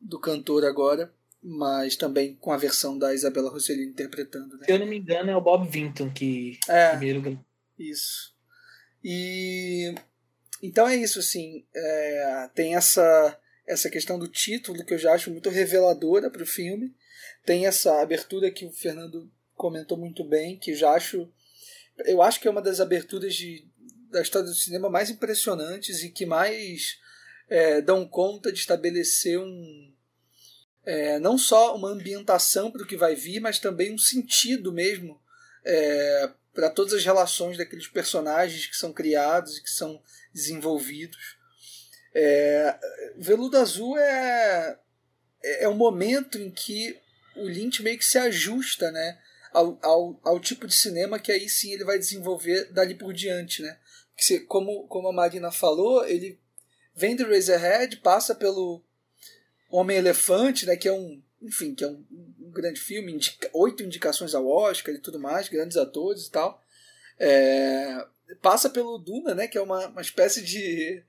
[0.00, 4.56] do cantor agora, mas também com a versão da Isabela Rossellini interpretando.
[4.58, 4.66] Né?
[4.66, 7.44] Se eu não me engano, é o Bob Vinton que é, primeiro.
[7.78, 8.34] Isso.
[9.04, 9.94] E
[10.62, 11.64] então é isso, assim.
[11.74, 16.46] É, tem essa, essa questão do título que eu já acho muito reveladora para o
[16.46, 16.94] filme.
[17.44, 21.30] Tem essa abertura que o Fernando comentou muito bem, que já acho.
[22.04, 23.66] Eu acho que é uma das aberturas de,
[24.10, 26.98] da história do cinema mais impressionantes e que mais
[27.48, 29.92] é, dão conta de estabelecer um.
[30.84, 35.20] É, não só uma ambientação para o que vai vir, mas também um sentido mesmo
[35.64, 40.00] é, para todas as relações daqueles personagens que são criados e que são
[40.32, 41.36] desenvolvidos.
[42.14, 42.78] É,
[43.16, 44.78] Veludo Azul é,
[45.42, 46.98] é, é um momento em que
[47.36, 49.18] o Lynch meio que se ajusta né,
[49.52, 53.60] ao, ao, ao tipo de cinema que aí sim ele vai desenvolver dali por diante.
[53.60, 53.76] Né?
[54.16, 56.40] Que, como, como a Marina falou, ele
[56.96, 58.82] vem do Razorhead, passa pelo
[59.70, 62.04] Homem-Elefante, né, que é um enfim, que é um,
[62.40, 66.62] um grande filme, indica, oito indicações ao Oscar e tudo mais, grandes atores e tal.
[67.18, 68.06] É,
[68.42, 71.02] passa pelo Duna, né, que é uma, uma espécie de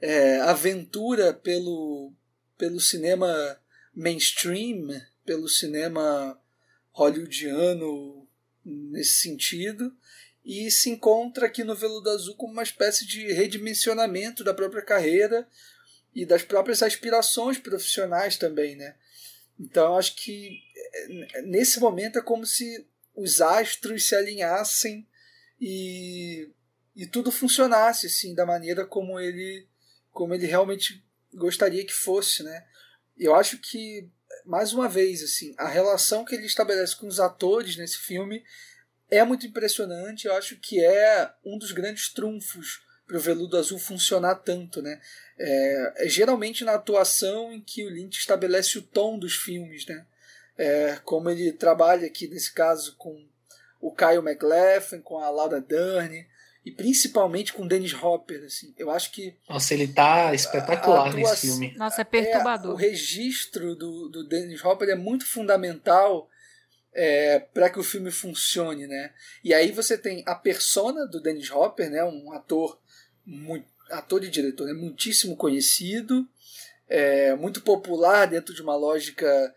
[0.00, 2.12] é, aventura pelo,
[2.56, 3.58] pelo cinema
[3.94, 6.40] mainstream, pelo cinema
[6.92, 8.26] hollywoodiano
[8.64, 9.94] nesse sentido,
[10.48, 15.46] e se encontra aqui no Veludo Azul como uma espécie de redimensionamento da própria carreira
[16.14, 18.96] e das próprias aspirações profissionais também, né?
[19.60, 20.58] Então acho que
[21.34, 25.06] é, nesse momento é como se os astros se alinhassem
[25.60, 26.48] e,
[26.96, 29.68] e tudo funcionasse assim da maneira como ele
[30.12, 32.66] como ele realmente gostaria que fosse, né?
[33.18, 34.08] Eu acho que
[34.46, 38.42] mais uma vez assim a relação que ele estabelece com os atores nesse filme
[39.10, 40.26] é muito impressionante.
[40.26, 45.00] Eu acho que é um dos grandes trunfos para o Veludo Azul funcionar tanto, né?
[45.38, 50.04] É, é, geralmente na atuação em que o Lynch estabelece o tom dos filmes, né?
[50.58, 53.24] É, como ele trabalha aqui nesse caso com
[53.80, 56.26] o Kyle MacLachlan, com a Laura Dern
[56.64, 58.74] e principalmente com o Dennis Hopper, assim.
[58.76, 61.74] Eu acho que Nossa, ele tá espetacular nesse filme.
[61.76, 62.72] Nossa, é perturbador.
[62.72, 66.28] É, o registro do, do Dennis Hopper é muito fundamental
[67.00, 69.12] é, para que o filme funcione, né?
[69.44, 72.02] E aí você tem a persona do Dennis Hopper, né?
[72.02, 72.76] Um ator
[73.24, 74.72] muito, ator e diretor, né?
[74.72, 76.28] muitíssimo conhecido,
[76.88, 79.54] é, muito popular dentro de uma lógica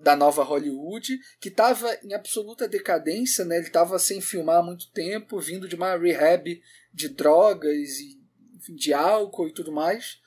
[0.00, 3.56] da nova Hollywood, que estava em absoluta decadência, né?
[3.56, 6.62] ele estava sem filmar há muito tempo, vindo de uma rehab
[6.94, 8.20] de drogas e
[8.54, 10.20] enfim, de álcool e tudo mais,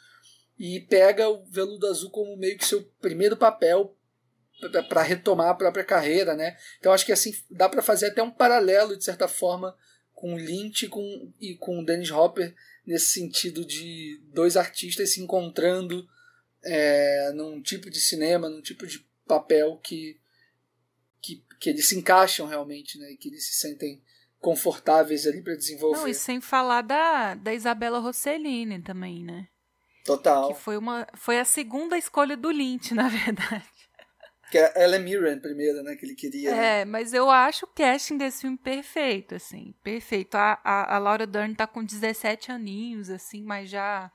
[0.60, 3.98] e pega o Veludo Azul como meio que seu primeiro papel
[4.88, 6.58] para retomar a própria carreira, né?
[6.80, 9.76] Então acho que assim dá para fazer até um paralelo de certa forma
[10.14, 15.14] com o Lynch e com, e com o Dennis Hopper nesse sentido de dois artistas
[15.14, 16.08] se encontrando
[16.64, 20.18] é, num tipo de cinema, num tipo de papel que,
[21.22, 23.12] que, que eles se encaixam realmente, né?
[23.12, 24.02] E que eles se sentem
[24.40, 26.00] confortáveis ali para desenvolver.
[26.00, 29.48] Não, e sem falar da, da Isabela Rossellini também, né?
[30.06, 30.54] Total.
[30.54, 33.66] Que foi, uma, foi a segunda escolha do Lynch, na verdade.
[34.54, 35.96] Que é Ellen Mirren primeiro, né?
[35.96, 36.52] Que ele queria.
[36.52, 36.82] Né?
[36.82, 39.74] É, mas eu acho o casting desse filme perfeito, assim.
[39.82, 40.36] Perfeito.
[40.36, 44.12] A, a, a Laura Dern tá com 17 aninhos, assim, mas já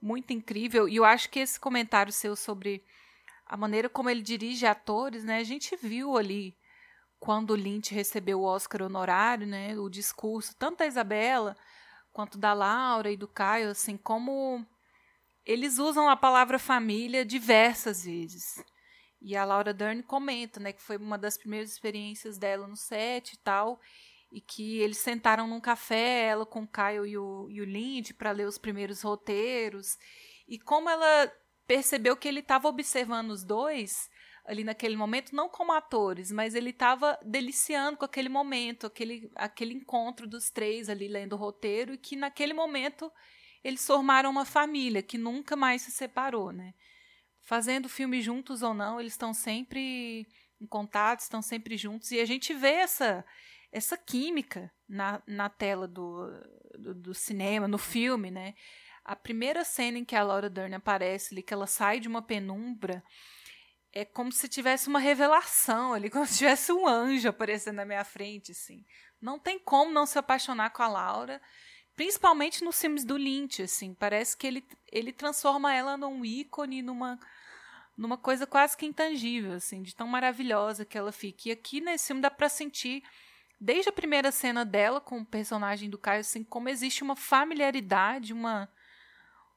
[0.00, 0.88] muito incrível.
[0.88, 2.84] E eu acho que esse comentário seu sobre
[3.44, 5.38] a maneira como ele dirige atores, né?
[5.38, 6.56] A gente viu ali
[7.18, 9.76] quando o Lynch recebeu o Oscar honorário, né?
[9.76, 11.56] O discurso tanto da Isabela
[12.12, 14.64] quanto da Laura e do Caio, assim, como
[15.44, 18.62] eles usam a palavra família diversas vezes.
[19.20, 23.32] E a Laura Dern comenta, né, que foi uma das primeiras experiências dela no set
[23.32, 23.80] e tal,
[24.30, 28.14] e que eles sentaram num café, ela com o Kyle e o, e o Lindy,
[28.14, 29.96] para ler os primeiros roteiros.
[30.46, 31.32] E como ela
[31.66, 34.08] percebeu que ele estava observando os dois
[34.46, 39.74] ali naquele momento, não como atores, mas ele estava deliciando com aquele momento, aquele, aquele
[39.74, 43.12] encontro dos três ali lendo o roteiro, e que naquele momento
[43.62, 46.72] eles formaram uma família que nunca mais se separou, né?
[47.48, 50.28] Fazendo filme juntos ou não, eles estão sempre
[50.60, 53.24] em contato, estão sempre juntos e a gente vê essa
[53.72, 56.26] essa química na, na tela do,
[56.78, 58.54] do, do, cinema, no filme, né?
[59.04, 62.22] A primeira cena em que a Laura Dern aparece ali, que ela sai de uma
[62.22, 63.02] penumbra,
[63.92, 68.04] é como se tivesse uma revelação ali, como se tivesse um anjo aparecendo na minha
[68.04, 68.86] frente, assim.
[69.20, 71.42] Não tem como não se apaixonar com a Laura,
[71.98, 73.92] principalmente nos filmes do Lynch, assim.
[73.92, 77.18] Parece que ele, ele transforma ela num ícone, numa
[77.96, 81.48] numa coisa quase que intangível, assim, de tão maravilhosa que ela fica.
[81.48, 83.02] E aqui nesse filme dá para sentir
[83.60, 88.32] desde a primeira cena dela com o personagem do Caio, assim, como existe uma familiaridade,
[88.32, 88.68] uma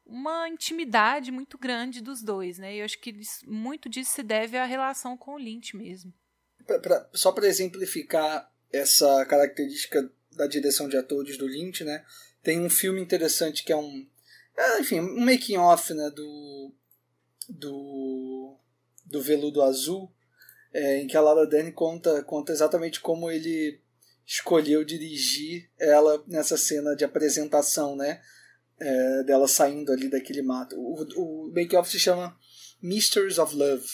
[0.03, 2.73] uma intimidade muito grande dos dois, né?
[2.73, 3.15] E eu acho que
[3.45, 6.11] muito disso se deve à relação com o Lynch mesmo.
[6.65, 12.03] Pra, pra, só para exemplificar essa característica da direção de atores do Lynch, né?
[12.43, 14.07] Tem um filme interessante que é um,
[14.57, 16.09] é, enfim, um making off, né?
[16.09, 16.73] Do
[17.49, 18.57] do
[19.05, 20.11] do Veludo Azul,
[20.73, 23.79] é, em que a Laura Dern conta conta exatamente como ele
[24.25, 28.21] escolheu dirigir ela nessa cena de apresentação, né?
[28.79, 30.75] É, dela saindo ali daquele mato.
[30.75, 32.35] O, o Make Off se chama
[32.81, 33.85] Mysteries of Love.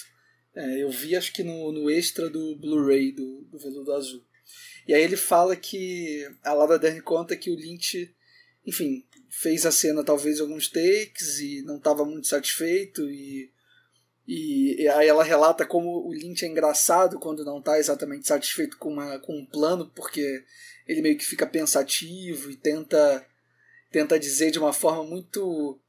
[0.55, 4.23] É, eu vi acho que no, no extra do Blu-ray do, do Veludo Azul.
[4.87, 8.15] E aí ele fala que a Laura Dern conta que o Lynch,
[8.67, 13.49] enfim, fez a cena talvez alguns takes e não estava muito satisfeito e
[14.27, 18.77] e, e, aí ela relata como o Lynch é engraçado quando não está exatamente satisfeito
[18.77, 20.43] com, uma, com um plano, porque
[20.85, 23.25] ele meio que fica pensativo e tenta,
[23.89, 25.79] tenta dizer de uma forma muito,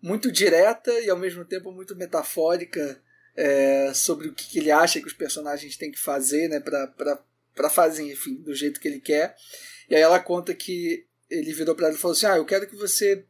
[0.00, 3.02] muito direta e ao mesmo tempo muito metafórica
[3.34, 7.70] é, sobre o que, que, ele acha que os personagens têm que fazer né, para
[7.70, 9.34] fazer, enfim, do jeito que ele quer.
[9.90, 12.66] E aí ela conta que ele virou para ela e falou assim: Ah, eu quero
[12.66, 13.24] que você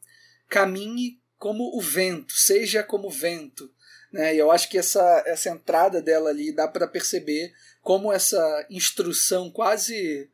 [0.48, 3.70] caminhe como o vento, seja como o vento.
[4.12, 4.34] Né?
[4.34, 9.50] E eu acho que essa, essa entrada dela ali dá para perceber como essa instrução
[9.50, 10.30] quase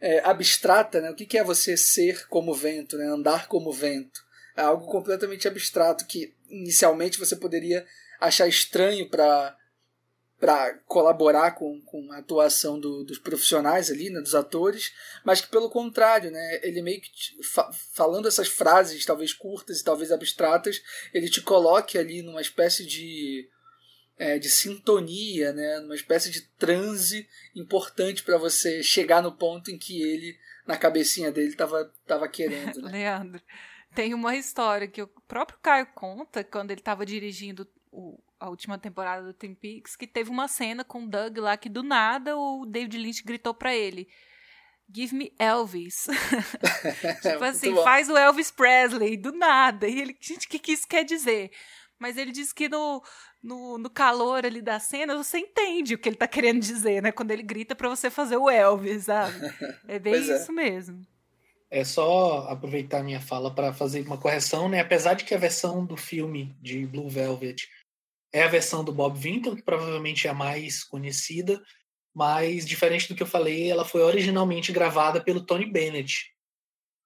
[0.00, 1.10] é, abstrata, né?
[1.10, 3.06] o que, que é você ser como vento, né?
[3.06, 4.20] andar como vento.
[4.56, 7.84] É algo completamente abstrato que inicialmente você poderia
[8.20, 9.56] achar estranho para
[10.40, 14.90] para colaborar com, com a atuação do, dos profissionais ali, né, dos atores,
[15.22, 17.10] mas que pelo contrário, né, ele meio que
[17.42, 20.82] fa falando essas frases talvez curtas e talvez abstratas,
[21.12, 23.48] ele te coloque ali numa espécie de
[24.16, 29.78] é, de sintonia, né, numa espécie de transe importante para você chegar no ponto em
[29.78, 32.80] que ele na cabecinha dele estava tava querendo.
[32.80, 32.92] Né?
[32.92, 33.42] Leandro,
[33.94, 38.78] tem uma história que o próprio Caio conta quando ele estava dirigindo o a última
[38.78, 42.36] temporada do Twin Peaks, que teve uma cena com o Doug lá que do nada
[42.36, 44.08] o David Lynch gritou para ele:
[44.92, 46.06] Give me Elvis.
[47.22, 49.86] tipo assim, faz o Elvis Presley, do nada.
[49.86, 51.50] E ele, gente, o que, que isso quer dizer?
[51.98, 53.02] Mas ele disse que no,
[53.42, 57.12] no, no, calor ali da cena você entende o que ele tá querendo dizer, né?
[57.12, 59.38] Quando ele grita para você fazer o Elvis, sabe?
[59.86, 60.18] É bem é.
[60.18, 61.06] isso mesmo.
[61.70, 64.80] É só aproveitar minha fala para fazer uma correção, né?
[64.80, 67.68] Apesar de que a versão do filme de Blue Velvet
[68.32, 71.60] é a versão do Bob Vinton, que provavelmente é a mais conhecida,
[72.14, 76.32] mas diferente do que eu falei, ela foi originalmente gravada pelo Tony Bennett.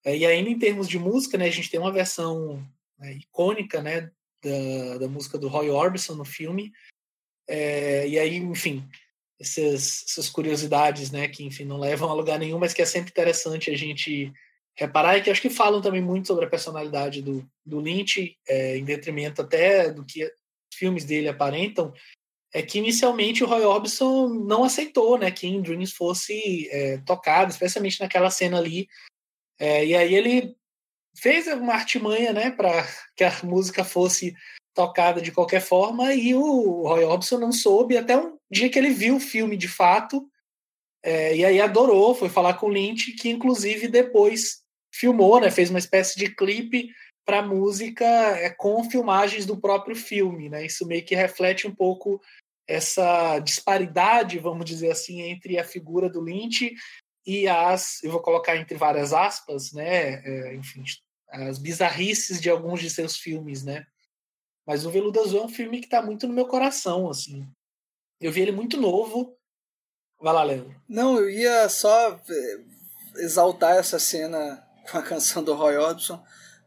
[0.04, 2.66] É, e ainda em termos de música, né, a gente tem uma versão
[2.98, 4.10] né, icônica né,
[4.42, 6.72] da, da música do Roy Orbison no filme.
[7.48, 8.86] É, e aí, enfim,
[9.40, 13.10] essas, essas curiosidades né, que enfim, não levam a lugar nenhum, mas que é sempre
[13.10, 14.32] interessante a gente
[14.76, 18.76] reparar e que acho que falam também muito sobre a personalidade do, do Lynch, é,
[18.76, 20.30] em detrimento até do que
[20.74, 21.92] filmes dele aparentam,
[22.52, 27.50] é que inicialmente o Roy Orbison não aceitou né, que In Dreams fosse é, tocado,
[27.50, 28.88] especialmente naquela cena ali.
[29.58, 30.54] É, e aí ele
[31.16, 34.34] fez uma artimanha né, para que a música fosse
[34.72, 38.90] tocada de qualquer forma, e o Roy Orbison não soube até um dia que ele
[38.90, 40.28] viu o filme de fato,
[41.02, 44.62] é, e aí adorou, foi falar com o Lynch, que inclusive depois
[44.92, 46.88] filmou, né, fez uma espécie de clipe
[47.24, 50.64] para música é, com filmagens do próprio filme, né?
[50.64, 52.20] Isso meio que reflete um pouco
[52.66, 56.74] essa disparidade, vamos dizer assim, entre a figura do Lynch
[57.26, 60.22] e as, eu vou colocar entre várias aspas, né?
[60.24, 60.84] É, enfim,
[61.28, 63.86] as bizarrices de alguns de seus filmes, né?
[64.66, 67.46] Mas o Veludo Azul é um filme que está muito no meu coração, assim.
[68.20, 69.36] Eu vi ele muito novo.
[70.20, 70.74] Vai lá, Leandro.
[70.88, 72.60] Não, eu ia só é,
[73.16, 76.22] exaltar essa cena com a canção do Roy Orbison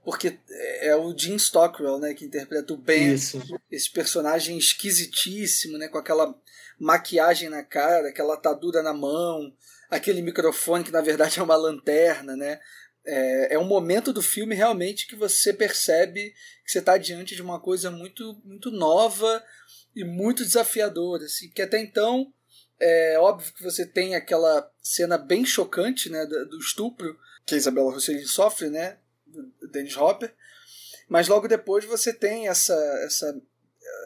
[0.08, 0.40] porque
[0.80, 3.42] é o Jim Stockwell, né, que interpreta o Ben, Isso.
[3.70, 6.34] esse personagem esquisitíssimo, né, com aquela
[6.80, 9.54] maquiagem na cara, aquela atadura na mão,
[9.90, 12.58] aquele microfone que na verdade é uma lanterna, né?
[13.06, 16.34] É, é um momento do filme realmente que você percebe
[16.64, 19.44] que você está diante de uma coisa muito, muito nova
[19.94, 22.32] e muito desafiadora, assim, que até então
[22.80, 27.92] É óbvio que você tem aquela cena bem chocante, né, do, estupro que a Isabela
[27.92, 29.00] Rossellini sofre, né,
[29.72, 30.34] Dennis Hopper.
[31.08, 32.76] Mas logo depois você tem essa,
[33.06, 33.42] essa,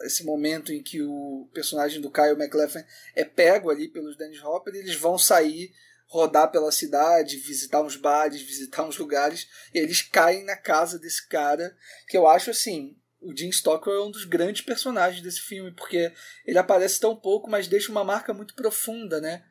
[0.04, 4.74] esse momento em que o personagem do Kyle MacLachlan é pego ali pelos Dennis Hopper
[4.74, 5.72] e eles vão sair
[6.06, 11.26] rodar pela cidade, visitar uns bares, visitar uns lugares, e eles caem na casa desse
[11.26, 11.74] cara,
[12.06, 16.12] que eu acho assim, o Jim Stockwell é um dos grandes personagens desse filme, porque
[16.44, 19.42] ele aparece tão pouco, mas deixa uma marca muito profunda, né?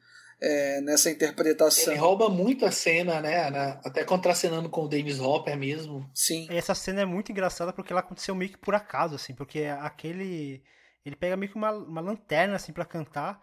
[0.41, 1.93] É, nessa interpretação.
[1.93, 3.79] Ele rouba muito a cena, né?
[3.85, 6.09] Até contracenando com o Dennis Hopper mesmo.
[6.15, 6.47] Sim.
[6.49, 10.63] Essa cena é muito engraçada porque ela aconteceu meio que por acaso, assim, porque aquele.
[11.05, 13.39] Ele pega meio que uma, uma lanterna, assim, para cantar.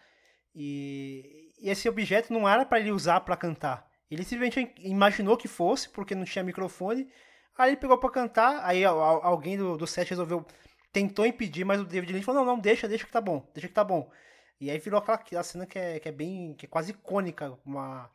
[0.55, 3.89] E, e esse objeto não era para ele usar para cantar.
[4.11, 7.09] Ele simplesmente imaginou que fosse, porque não tinha microfone.
[7.57, 10.47] Aí ele pegou para cantar, aí alguém do, do set resolveu,
[10.93, 13.67] tentou impedir, mas o David Lynch falou, não, não, deixa, deixa que tá bom, deixa
[13.67, 14.09] que tá bom.
[14.61, 17.57] E aí virou aquela, aquela cena que é, que é bem, que é quase icônica,
[17.65, 18.11] uma,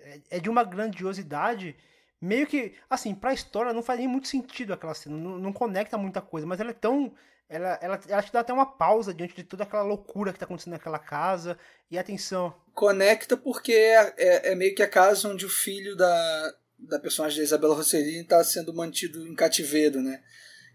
[0.00, 1.76] é, é de uma grandiosidade,
[2.20, 5.96] meio que, assim, pra história não faz nem muito sentido aquela cena, não, não conecta
[5.96, 7.12] muita coisa, mas ela é tão
[7.48, 10.46] ela, ela, ela te dá até uma pausa diante de toda aquela loucura que está
[10.46, 11.58] acontecendo naquela casa.
[11.90, 12.54] E atenção.
[12.72, 17.38] Conecta porque é, é, é, meio que a casa onde o filho da, da personagem
[17.38, 20.22] da Isabela Rossellini está sendo mantido em cativeiro, né?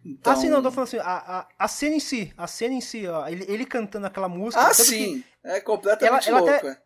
[0.03, 0.33] Então...
[0.33, 2.81] Ah, sim, não, tô falando assim, a, a, a cena em si, a cena em
[2.81, 4.61] si, ó, ele, ele cantando aquela música.
[4.61, 6.67] Ah, sim, é completamente ela, ela louco.
[6.67, 6.81] Até,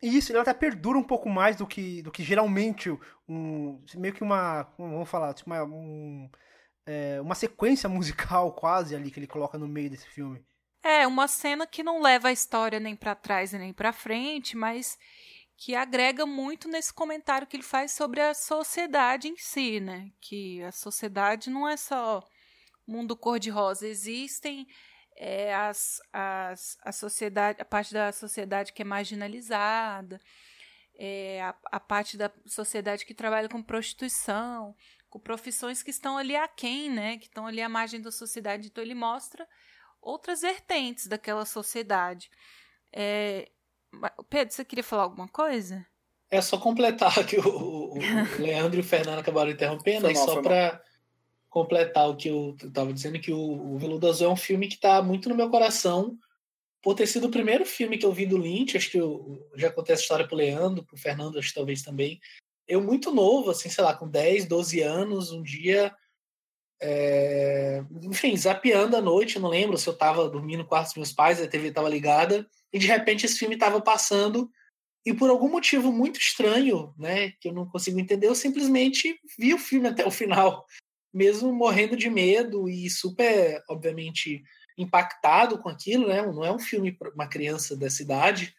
[0.00, 2.90] isso, ele até perdura um pouco mais do que, do que geralmente
[3.28, 6.30] um, meio que uma, vamos falar, tipo uma, um,
[6.86, 10.44] é, uma sequência musical quase ali que ele coloca no meio desse filme.
[10.82, 14.56] É, uma cena que não leva a história nem para trás e nem para frente,
[14.56, 14.96] mas
[15.56, 20.12] que agrega muito nesse comentário que ele faz sobre a sociedade em si, né?
[20.20, 22.22] Que a sociedade não é só
[22.90, 24.66] mundo cor-de-rosa, existem
[25.16, 30.20] é, as, as, a sociedade, a parte da sociedade que é marginalizada,
[30.96, 34.74] é, a, a parte da sociedade que trabalha com prostituição,
[35.08, 37.18] com profissões que estão ali aquém, né?
[37.18, 38.68] Que estão ali à margem da sociedade.
[38.68, 39.46] Então ele mostra
[40.00, 42.30] outras vertentes daquela sociedade.
[42.92, 43.50] É...
[44.28, 45.86] Pedro, você queria falar alguma coisa?
[46.30, 47.98] É só completar que o, o
[48.38, 50.80] Leandro e o Fernando acabaram interrompendo, aí só para
[51.48, 54.74] completar o que eu estava dizendo, que o, o Veludo Azul é um filme que
[54.74, 56.18] está muito no meu coração,
[56.82, 59.70] por ter sido o primeiro filme que eu vi do Lynch, acho que eu já
[59.70, 62.20] contei essa história para o Leandro, para o Fernando, acho que talvez também,
[62.66, 65.92] eu muito novo, assim, sei lá, com 10, 12 anos, um dia,
[66.80, 71.12] é, enfim, zapeando à noite, não lembro se eu estava dormindo no quarto dos meus
[71.12, 74.50] pais, a TV estava ligada, e de repente esse filme estava passando,
[75.04, 79.54] e por algum motivo muito estranho, né, que eu não consigo entender, eu simplesmente vi
[79.54, 80.66] o filme até o final,
[81.12, 84.42] mesmo morrendo de medo e super, obviamente,
[84.76, 88.54] impactado com aquilo, né, não é um filme para uma criança dessa idade,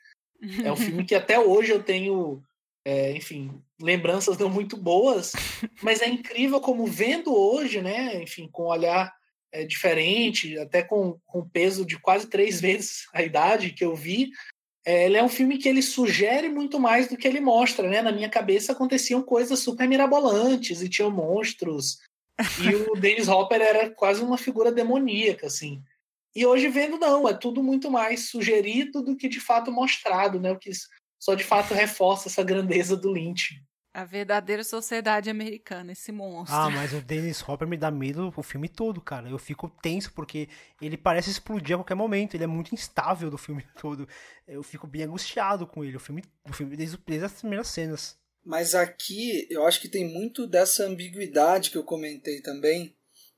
[0.64, 2.42] é um filme que até hoje eu tenho
[2.86, 5.34] é, enfim, lembranças não muito boas,
[5.82, 9.14] mas é incrível como vendo hoje, né, enfim, com um olhar
[9.52, 14.32] é, diferente, até com, com peso de quase três vezes a idade que eu vi,
[14.86, 18.02] é, ele é um filme que ele sugere muito mais do que ele mostra, né?
[18.02, 22.00] Na minha cabeça aconteciam coisas super mirabolantes e tinham monstros,
[22.62, 25.82] e o Dennis Hopper era quase uma figura demoníaca, assim.
[26.36, 30.52] E hoje vendo, não, é tudo muito mais sugerido do que de fato mostrado, né?
[30.52, 30.72] O que
[31.20, 33.62] só de fato reforça essa grandeza do Lynch.
[33.92, 36.56] A verdadeira sociedade americana, esse monstro.
[36.56, 39.28] Ah, mas o Dennis Hopper me dá medo o filme todo, cara.
[39.28, 40.48] Eu fico tenso porque
[40.80, 42.36] ele parece explodir a qualquer momento.
[42.36, 44.08] Ele é muito instável do filme todo.
[44.48, 45.98] Eu fico bem angustiado com ele.
[45.98, 48.18] O filme, o filme desde, desde as primeiras cenas.
[48.44, 52.96] Mas aqui eu acho que tem muito dessa ambiguidade que eu comentei também.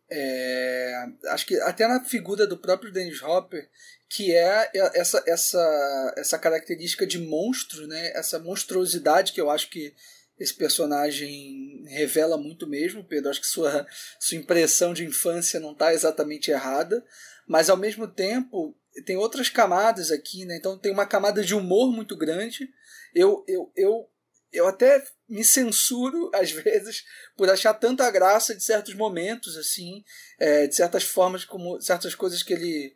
[0.10, 3.70] É, acho que até na figura do próprio Dennis Hopper,
[4.10, 8.12] que é essa, essa, essa característica de monstro, né?
[8.14, 9.94] essa monstruosidade que eu acho que
[10.38, 13.30] esse personagem revela muito mesmo, Pedro.
[13.30, 13.88] Acho que sua,
[14.20, 17.04] sua impressão de infância não está exatamente errada,
[17.48, 18.76] mas ao mesmo tempo
[19.06, 20.58] tem outras camadas aqui, né?
[20.58, 22.70] então tem uma camada de humor muito grande.
[23.16, 24.10] Eu, eu, eu,
[24.52, 27.04] eu até me censuro às vezes
[27.36, 30.04] por achar tanta graça de certos momentos assim
[30.40, 32.96] é, de certas formas como certas coisas que ele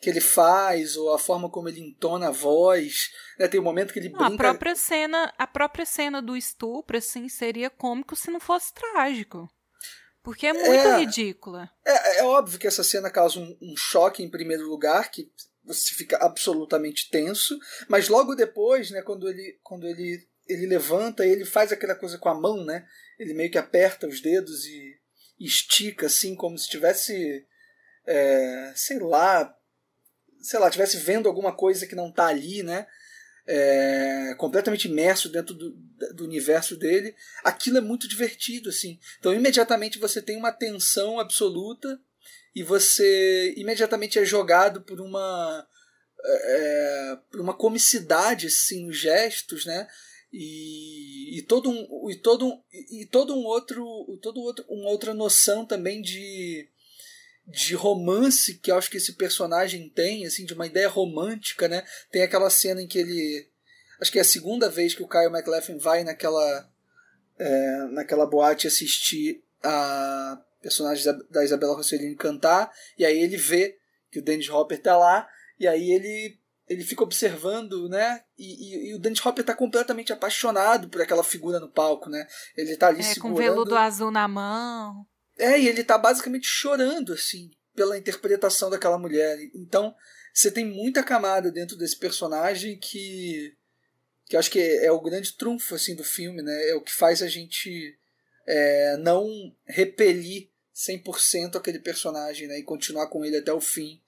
[0.00, 3.48] que ele faz ou a forma como ele entona a voz né?
[3.48, 4.26] tem um momento que ele brinca...
[4.26, 9.48] a própria cena a própria cena do estupro assim seria cômico se não fosse trágico.
[10.22, 11.70] Porque é muito é, ridícula.
[11.82, 15.32] É, é óbvio que essa cena causa um, um choque em primeiro lugar que
[15.64, 17.58] você fica absolutamente tenso
[17.88, 22.28] mas logo depois né quando ele quando ele ele levanta ele faz aquela coisa com
[22.28, 22.86] a mão, né?
[23.18, 24.98] Ele meio que aperta os dedos e,
[25.38, 27.46] estica assim, como se estivesse,
[28.06, 29.54] é, sei lá,
[30.40, 32.86] sei lá, estivesse vendo alguma coisa que não está ali, né?
[33.46, 35.72] é, completamente imerso dentro do,
[36.14, 38.98] do, universo dele, aquilo é muito divertido, assim.
[39.18, 42.00] Então, imediatamente você tem uma tensão absoluta
[42.54, 45.66] e você imediatamente é jogado por uma
[46.22, 49.88] é, por uma comicidade, assim, nos gestos, né?
[50.32, 53.84] E, e todo um e todo um, e todo um outro
[54.22, 56.68] todo outro uma outra noção também de
[57.50, 61.84] de romance que eu acho que esse personagem tem, assim, de uma ideia romântica, né?
[62.10, 63.48] Tem aquela cena em que ele.
[64.00, 66.70] Acho que é a segunda vez que o Kyle MacLachlan vai naquela.
[67.38, 73.78] É, naquela boate assistir a personagem da Isabela Rossellini cantar, e aí ele vê
[74.10, 75.26] que o Dennis Hopper tá lá,
[75.58, 76.38] e aí ele
[76.70, 78.22] ele fica observando, né?
[78.38, 82.24] E, e, e o Dennis Hopper tá completamente apaixonado por aquela figura no palco, né?
[82.56, 83.36] Ele tá ali é, segurando...
[83.36, 85.04] com veludo azul na mão.
[85.36, 89.36] É, e ele tá basicamente chorando, assim, pela interpretação daquela mulher.
[89.52, 89.92] Então,
[90.32, 93.52] você tem muita camada dentro desse personagem que.
[94.26, 96.68] que eu acho que é, é o grande trunfo, assim, do filme, né?
[96.68, 97.98] É o que faz a gente
[98.46, 99.28] é, não
[99.66, 102.60] repelir 100% aquele personagem, né?
[102.60, 104.00] E continuar com ele até o fim.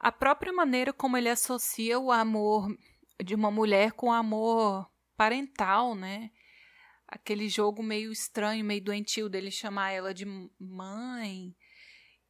[0.00, 2.68] A própria maneira como ele associa o amor
[3.22, 6.30] de uma mulher com o amor parental, né?
[7.08, 10.26] aquele jogo meio estranho, meio doentio dele chamar ela de
[10.60, 11.56] mãe,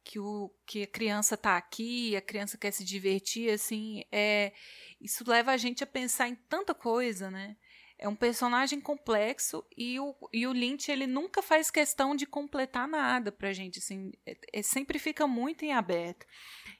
[0.05, 4.53] que o que a criança tá aqui, a criança quer se divertir, assim, é
[5.01, 7.57] isso leva a gente a pensar em tanta coisa, né?
[8.01, 12.87] É um personagem complexo e o, e o Lynch ele nunca faz questão de completar
[12.87, 16.25] nada pra gente, assim, é, é, sempre fica muito em aberto.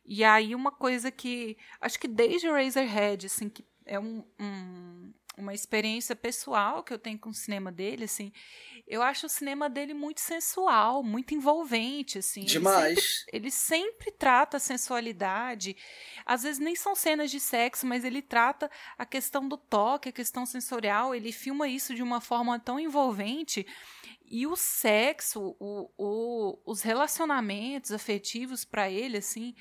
[0.05, 5.53] E aí uma coisa que acho que desde Razorhead, assim, que é um, um uma
[5.53, 8.31] experiência pessoal que eu tenho com o cinema dele, assim,
[8.89, 12.43] eu acho o cinema dele muito sensual, muito envolvente, assim.
[12.43, 12.87] Demais.
[12.87, 15.77] Ele sempre, ele sempre trata a sensualidade.
[16.25, 20.11] Às vezes nem são cenas de sexo, mas ele trata a questão do toque, a
[20.11, 21.13] questão sensorial.
[21.13, 23.65] Ele filma isso de uma forma tão envolvente.
[24.25, 29.55] E o sexo, o, o, os relacionamentos afetivos para ele, assim,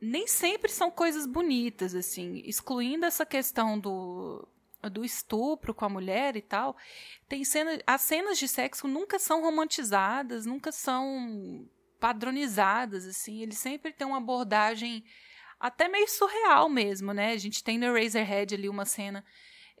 [0.00, 4.48] nem sempre são coisas bonitas, assim, excluindo essa questão do
[4.82, 6.76] do estupro com a mulher e tal,
[7.28, 11.68] tem cena, as cenas de sexo nunca são romantizadas, nunca são
[11.98, 15.04] padronizadas, assim, ele sempre tem uma abordagem
[15.58, 17.32] até meio surreal mesmo, né?
[17.32, 19.24] A gente tem no Razorhead ali uma cena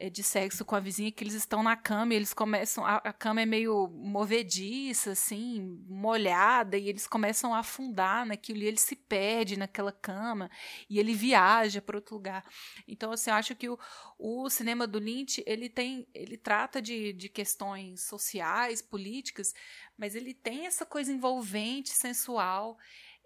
[0.08, 2.86] de sexo com a vizinha que eles estão na cama e eles começam.
[2.86, 8.66] A, a, cama é meio movediça, assim, molhada, e eles começam a afundar naquilo e
[8.66, 10.50] ele se perde naquela cama
[10.88, 12.44] e ele viaja para outro lugar.
[12.86, 13.78] Então, assim, eu acho que o,
[14.18, 16.06] o cinema do Lynch ele tem.
[16.14, 19.52] ele trata de, de questões sociais, políticas,
[19.96, 22.78] mas ele tem essa coisa envolvente, sensual.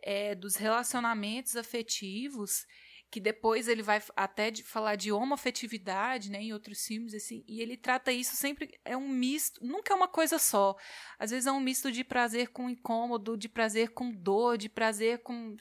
[0.05, 2.67] É, dos relacionamentos afetivos
[3.13, 7.61] que depois ele vai até de falar de homofetividade, né, em outros filmes assim, e
[7.61, 10.75] ele trata isso sempre é um misto, nunca é uma coisa só.
[11.19, 15.19] Às vezes é um misto de prazer com incômodo, de prazer com dor, de prazer
[15.19, 15.55] com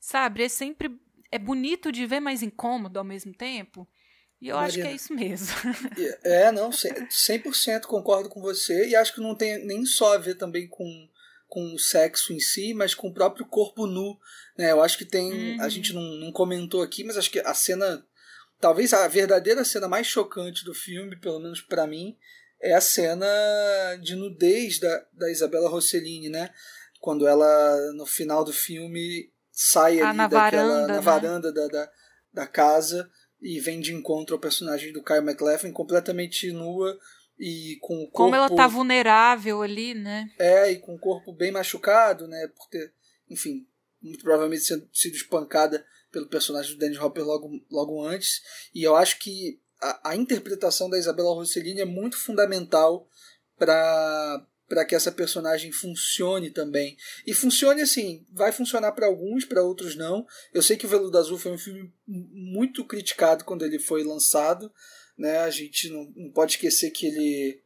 [0.00, 0.98] sabe, é sempre
[1.30, 3.86] é bonito de ver, mas incômodo ao mesmo tempo.
[4.40, 5.54] E eu Marina, acho que é isso mesmo.
[6.24, 10.36] É, não, 100% concordo com você e acho que não tem nem só a ver
[10.36, 10.86] também com
[11.56, 14.18] com o sexo em si, mas com o próprio corpo nu.
[14.58, 14.72] Né?
[14.72, 15.54] Eu acho que tem.
[15.54, 15.62] Uhum.
[15.62, 18.04] A gente não, não comentou aqui, mas acho que a cena.
[18.60, 22.14] Talvez a verdadeira cena mais chocante do filme, pelo menos para mim,
[22.60, 23.26] é a cena
[24.02, 26.50] de nudez da, da Isabela Rossellini, né?
[27.00, 31.00] Quando ela, no final do filme, sai ah, ali na daquela, varanda, na né?
[31.00, 31.90] varanda da, da,
[32.34, 33.10] da, casa
[33.40, 36.98] e vem de encontro ao personagem do Kyle MacLachlan completamente nua,
[37.38, 38.12] e com o corpo...
[38.12, 40.30] Como ela tá vulnerável ali, né?
[40.38, 42.48] É, e com o corpo bem machucado, né?
[42.56, 42.92] Por ter,
[43.28, 43.66] enfim,
[44.02, 48.42] muito provavelmente sendo, sido espancada pelo personagem do Dennis Hopper logo, logo antes.
[48.74, 53.08] E eu acho que a, a interpretação da Isabela Rossellini é muito fundamental
[53.58, 56.96] para para que essa personagem funcione também.
[57.26, 60.26] E funcione assim, vai funcionar para alguns, para outros não.
[60.52, 64.72] Eu sei que o Veludo Azul foi um filme muito criticado quando ele foi lançado,
[65.18, 65.38] né?
[65.38, 67.62] A gente não, não pode esquecer que ele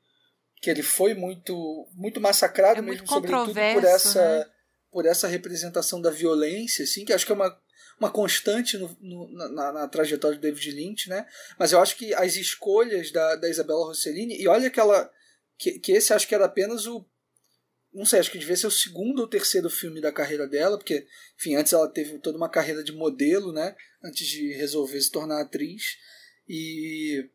[0.61, 4.47] que ele foi muito muito massacrado é mesmo sobretudo por essa né?
[4.91, 7.59] por essa representação da violência assim que acho que é uma
[8.01, 11.27] uma constante no, no, na, na, trajetória do David Lynch, né?
[11.59, 15.13] Mas eu acho que as escolhas da, da Isabella Rossellini, e olha que ela.
[15.59, 17.07] Que, que esse acho que era apenas o.
[17.93, 21.07] Não sei, acho que devia ser o segundo ou terceiro filme da carreira dela, porque,
[21.39, 23.77] enfim, antes ela teve toda uma carreira de modelo, né?
[24.03, 25.99] Antes de resolver se tornar atriz.
[26.49, 27.29] E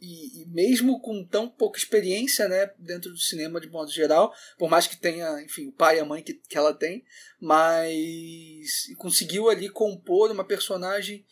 [0.00, 4.70] e, e, mesmo com tão pouca experiência né, dentro do cinema de modo geral, por
[4.70, 7.04] mais que tenha, enfim, o pai e a mãe que, que ela tem,
[7.40, 11.24] mas conseguiu ali compor uma personagem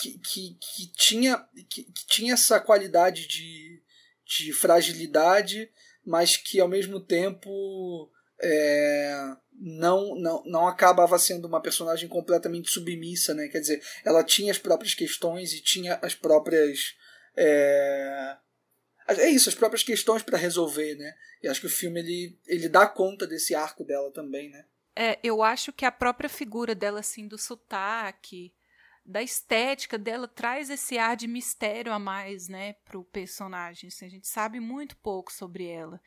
[0.00, 3.82] que, que, que, tinha, que, que tinha essa qualidade de,
[4.24, 5.70] de fragilidade,
[6.04, 8.10] mas que ao mesmo tempo
[8.42, 13.48] é, não, não, não acabava sendo uma personagem completamente submissa, né?
[13.48, 16.94] Quer dizer, ela tinha as próprias questões e tinha as próprias.
[17.36, 18.36] É,
[19.08, 21.14] é isso, as próprias questões para resolver, né?
[21.42, 24.64] E acho que o filme ele, ele dá conta desse arco dela também, né?
[24.94, 28.54] É, eu acho que a própria figura dela, assim, do sotaque,
[29.04, 33.88] da estética dela, traz esse ar de mistério a mais, né, pro personagem.
[33.88, 36.00] Assim, a gente sabe muito pouco sobre ela.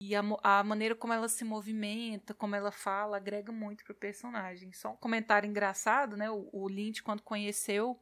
[0.00, 4.72] E a, a, maneira como ela se movimenta, como ela fala, agrega muito pro personagem.
[4.72, 6.28] Só um comentário engraçado, né?
[6.28, 8.00] O, o Lynch, quando conheceu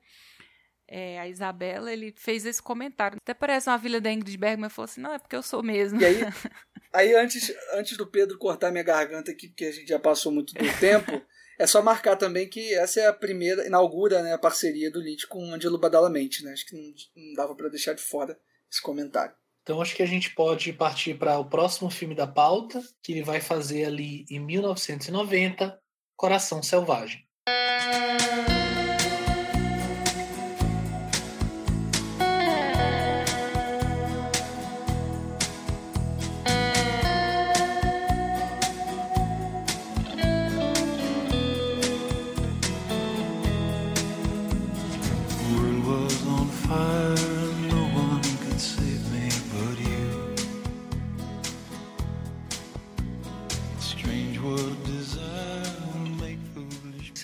[0.90, 3.16] é, a Isabela, ele fez esse comentário.
[3.22, 6.00] Até parece uma vila da Ingrid Bergman, falou assim, não, é porque eu sou mesmo.
[6.00, 6.16] E aí,
[6.92, 10.52] aí antes, antes do Pedro cortar minha garganta aqui, porque a gente já passou muito
[10.52, 11.22] do tempo,
[11.56, 15.28] é só marcar também que essa é a primeira, inaugura né, a parceria do Lynch
[15.28, 16.52] com Angelo Badalamente, né?
[16.52, 18.36] Acho que não, não dava para deixar de fora
[18.68, 19.32] esse comentário.
[19.62, 23.22] Então acho que a gente pode partir para o próximo filme da pauta, que ele
[23.22, 25.78] vai fazer ali em 1990,
[26.16, 27.24] Coração Selvagem.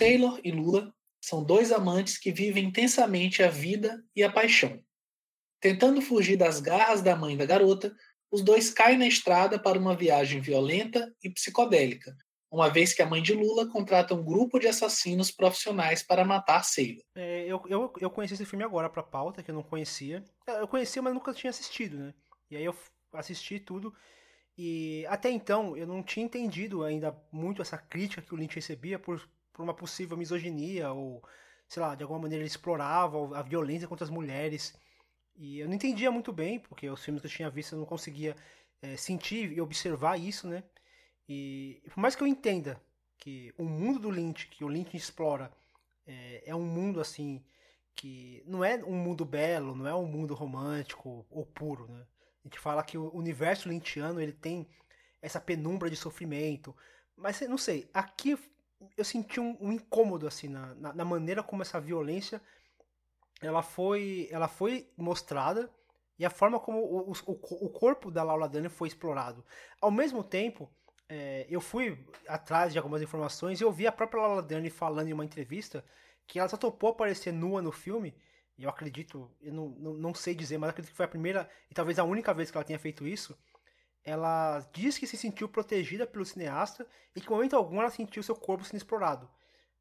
[0.07, 4.81] Taylor e Lula são dois amantes que vivem intensamente a vida e a paixão.
[5.59, 7.93] Tentando fugir das garras da mãe da garota,
[8.31, 12.15] os dois caem na estrada para uma viagem violenta e psicodélica,
[12.49, 16.63] uma vez que a mãe de Lula contrata um grupo de assassinos profissionais para matar
[16.63, 17.03] Sailor.
[17.13, 20.23] É, eu, eu, eu conheci esse filme agora para pauta, que eu não conhecia.
[20.47, 22.13] Eu conhecia, mas nunca tinha assistido, né?
[22.49, 22.75] E aí eu
[23.11, 23.93] assisti tudo.
[24.57, 28.97] E até então eu não tinha entendido ainda muito essa crítica que o Lynch recebia
[28.97, 29.21] por
[29.57, 31.23] por uma possível misoginia ou,
[31.67, 34.79] sei lá, de alguma maneira ele explorava a violência contra as mulheres.
[35.35, 37.85] E eu não entendia muito bem, porque os filmes que eu tinha visto eu não
[37.85, 38.35] conseguia
[38.81, 40.63] é, sentir e observar isso, né?
[41.27, 42.79] E por mais que eu entenda
[43.17, 45.51] que o mundo do Lynch, que o Lynch explora,
[46.05, 47.43] é, é um mundo assim
[47.95, 52.05] que não é um mundo belo, não é um mundo romântico ou puro, né?
[52.45, 54.67] A gente fala que o universo lynchiano ele tem
[55.19, 56.75] essa penumbra de sofrimento,
[57.15, 58.37] mas não sei, aqui
[58.95, 62.41] eu senti um, um incômodo assim na, na, na, maneira como essa violência
[63.41, 65.69] ela foi ela foi mostrada
[66.19, 67.31] e a forma como o, o,
[67.65, 69.45] o corpo da Laura Dern foi explorado.
[69.79, 70.67] Ao mesmo tempo,
[71.07, 71.97] é, eu fui
[72.27, 75.85] atrás de algumas informações e eu vi a própria Laura Dern falando em uma entrevista
[76.25, 78.15] que ela só topou aparecer nua no filme.
[78.57, 81.75] Eu acredito, eu não, não, não sei dizer, mas acredito que foi a primeira e
[81.75, 83.37] talvez a única vez que ela tenha feito isso
[84.07, 88.23] ela diz que se sentiu protegida pelo cineasta e que em momento algum ela sentiu
[88.23, 89.29] seu corpo sendo explorado.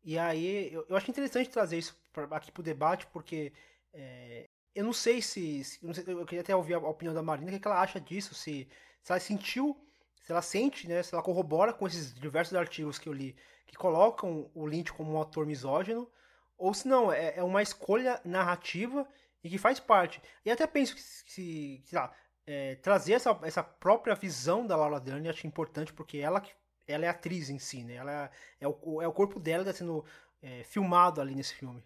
[0.03, 3.53] E aí eu, eu acho interessante trazer isso pra, aqui pro debate, porque
[3.93, 5.62] é, eu não sei se.
[5.62, 7.81] se não sei, eu queria até ouvir a, opinião da Marina, o que, que ela
[7.81, 8.69] acha disso, se,
[9.01, 9.81] se ela sentiu,
[10.20, 13.77] se ela sente, né, se ela corrobora com esses diversos artigos que eu li, que
[13.77, 16.11] colocam o Lynch como um autor misógino,
[16.59, 19.09] ou se não, é, é uma escolha narrativa
[19.44, 20.20] e que faz parte.
[20.44, 22.12] E até penso que, se, sei lá,
[22.47, 26.43] é, trazer essa, essa própria visão da Laura Dern acho importante porque ela,
[26.86, 27.94] ela é atriz em si, né?
[27.94, 30.05] Ela é, é o, é o corpo dela que está sendo
[30.40, 31.85] é, filmado ali nesse filme.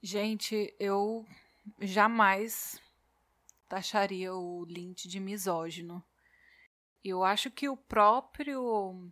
[0.00, 1.26] Gente, eu
[1.80, 2.80] jamais
[3.68, 6.02] taxaria o Lynch de misógino.
[7.04, 9.10] Eu acho que o próprio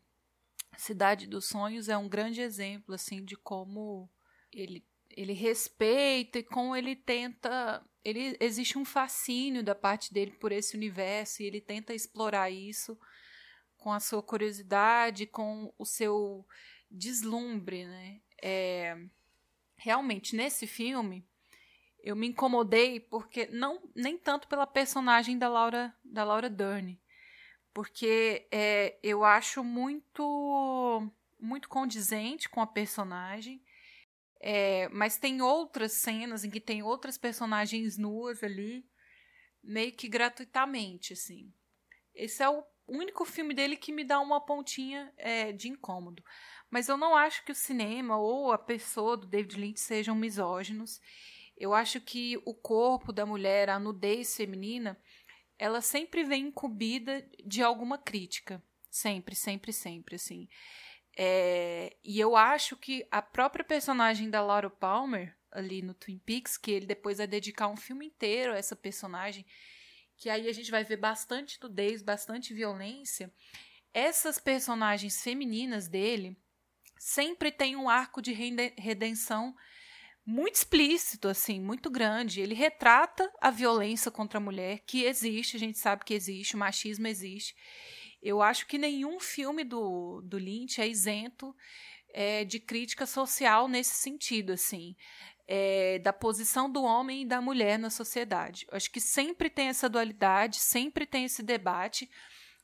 [0.76, 4.08] Cidade dos Sonhos é um grande exemplo assim de como
[4.52, 10.52] ele ele respeita e como ele tenta ele existe um fascínio da parte dele por
[10.52, 12.98] esse universo e ele tenta explorar isso
[13.76, 16.46] com a sua curiosidade, com o seu
[16.90, 18.20] deslumbre, né?
[18.42, 18.96] É,
[19.76, 21.26] realmente nesse filme
[22.02, 26.98] eu me incomodei porque não nem tanto pela personagem da Laura da Laura Dern,
[27.74, 33.62] porque é, eu acho muito muito condizente com a personagem
[34.40, 38.86] é, mas tem outras cenas em que tem outras personagens nuas ali,
[39.62, 41.52] meio que gratuitamente, assim.
[42.14, 46.22] Esse é o único filme dele que me dá uma pontinha é, de incômodo.
[46.70, 51.00] Mas eu não acho que o cinema ou a pessoa do David Lynch sejam misóginos.
[51.56, 54.98] Eu acho que o corpo da mulher, a nudez feminina,
[55.58, 58.62] ela sempre vem incumbida de alguma crítica.
[58.90, 60.48] Sempre, sempre, sempre, assim.
[61.20, 66.56] É, e eu acho que a própria personagem da Laura Palmer, ali no Twin Peaks,
[66.56, 69.44] que ele depois vai dedicar um filme inteiro a essa personagem,
[70.16, 73.32] que aí a gente vai ver bastante nudez, bastante violência.
[73.92, 76.36] Essas personagens femininas dele
[76.96, 79.56] sempre têm um arco de redenção
[80.24, 82.40] muito explícito, assim, muito grande.
[82.40, 86.58] Ele retrata a violência contra a mulher, que existe, a gente sabe que existe, o
[86.58, 87.56] machismo existe.
[88.22, 91.54] Eu acho que nenhum filme do, do Lynch é isento
[92.12, 94.96] é, de crítica social nesse sentido, assim.
[95.46, 98.66] É, da posição do homem e da mulher na sociedade.
[98.70, 102.10] Eu acho que sempre tem essa dualidade, sempre tem esse debate.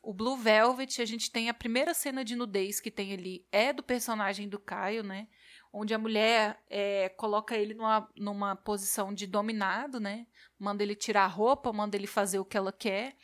[0.03, 3.73] O Blue Velvet, a gente tem a primeira cena de nudez que tem ali, é
[3.73, 5.29] do personagem do Caio, né?
[5.73, 10.27] Onde a mulher é, coloca ele numa, numa posição de dominado, né?
[10.59, 13.17] Manda ele tirar a roupa, manda ele fazer o que ela quer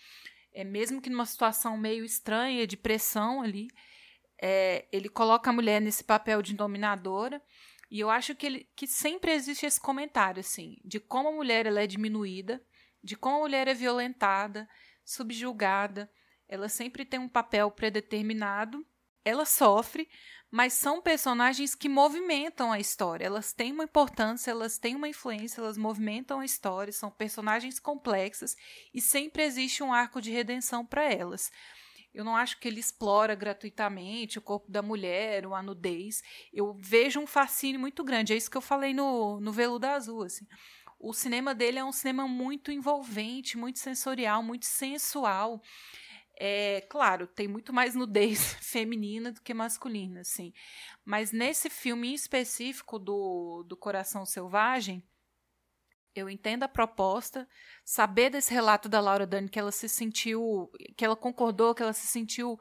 [0.53, 3.69] é, mesmo que numa situação meio estranha, de pressão ali,
[4.41, 7.43] é, ele coloca a mulher nesse papel de dominadora.
[7.91, 11.67] E eu acho que, ele, que sempre existe esse comentário, assim, de como a mulher
[11.67, 12.63] ela é diminuída,
[13.03, 14.69] de como a mulher é violentada,
[15.05, 16.11] subjugada.
[16.49, 18.87] Ela sempre tem um papel predeterminado,
[19.25, 20.09] ela sofre,
[20.51, 23.25] mas são personagens que movimentam a história.
[23.25, 28.57] Elas têm uma importância, elas têm uma influência, elas movimentam a história, são personagens complexas
[28.93, 31.51] e sempre existe um arco de redenção para elas.
[32.13, 36.23] Eu não acho que ele explora gratuitamente o corpo da mulher, a nudez.
[36.53, 38.33] Eu vejo um fascínio muito grande.
[38.33, 40.25] É isso que eu falei no, no Veludo Azul.
[40.25, 40.45] Assim.
[40.99, 45.63] O cinema dele é um cinema muito envolvente, muito sensorial, muito sensual.
[46.43, 50.55] É, claro, tem muito mais nudez feminina do que masculina, assim.
[51.05, 55.07] Mas nesse filme específico do, do Coração Selvagem,
[56.15, 57.47] eu entendo a proposta,
[57.85, 61.93] saber desse relato da Laura Dani que ela se sentiu, que ela concordou, que ela
[61.93, 62.59] se sentiu,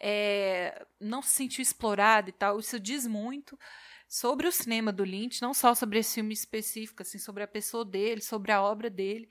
[0.00, 3.58] é, não se sentiu explorada e tal, isso diz muito
[4.10, 7.84] sobre o cinema do Lynch, não só sobre esse filme específico, assim, sobre a pessoa
[7.84, 9.28] dele, sobre a obra dele.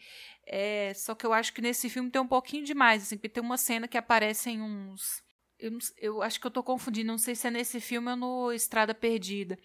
[0.47, 3.43] É, só que eu acho que nesse filme tem um pouquinho demais, assim, porque tem
[3.43, 5.21] uma cena que aparecem uns.
[5.59, 8.53] Eu, eu acho que eu tô confundindo, não sei se é nesse filme ou no
[8.53, 9.59] Estrada Perdida.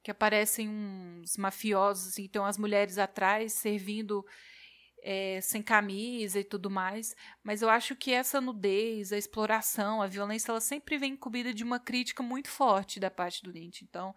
[0.00, 4.24] Que aparecem uns mafiosos, assim, tem umas mulheres atrás servindo
[5.02, 7.16] é, sem camisa e tudo mais.
[7.42, 11.64] Mas eu acho que essa nudez, a exploração, a violência, ela sempre vem incumbida de
[11.64, 13.84] uma crítica muito forte da parte do Lynch.
[13.84, 14.14] Então,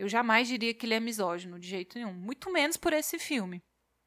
[0.00, 2.14] eu jamais diria que ele é misógino, de jeito nenhum.
[2.14, 3.62] Muito menos por esse filme.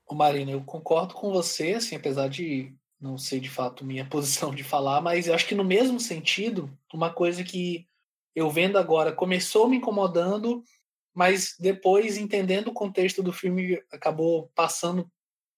[0.08, 4.56] Ô Marina, eu concordo com você, assim, apesar de não sei de fato minha posição
[4.56, 7.88] de falar, mas eu acho que no mesmo sentido, uma coisa que
[8.36, 10.64] eu vendo agora começou me incomodando,
[11.14, 15.08] mas depois, entendendo o contexto do filme, acabou passando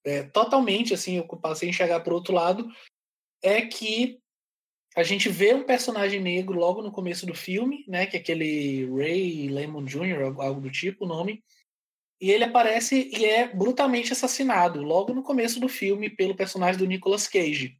[0.03, 2.69] é, totalmente, assim, eu passei a enxergar para outro lado,
[3.41, 4.19] é que
[4.95, 8.85] a gente vê um personagem negro logo no começo do filme, né, que é aquele
[8.95, 11.43] Ray Lemon Jr., algo do tipo, o nome,
[12.19, 16.87] e ele aparece e é brutalmente assassinado logo no começo do filme pelo personagem do
[16.87, 17.77] Nicolas Cage.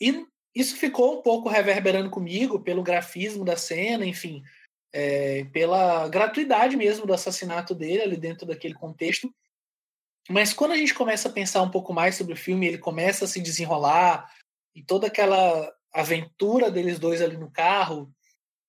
[0.00, 0.24] E
[0.54, 4.44] isso ficou um pouco reverberando comigo pelo grafismo da cena, enfim,
[4.92, 9.28] é, pela gratuidade mesmo do assassinato dele ali dentro daquele contexto.
[10.30, 13.24] Mas quando a gente começa a pensar um pouco mais sobre o filme, ele começa
[13.24, 14.30] a se desenrolar
[14.74, 18.12] e toda aquela aventura deles dois ali no carro,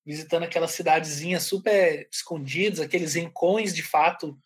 [0.05, 4.37] visitando aquelas cidadezinhas super escondidas, aqueles rincões de fato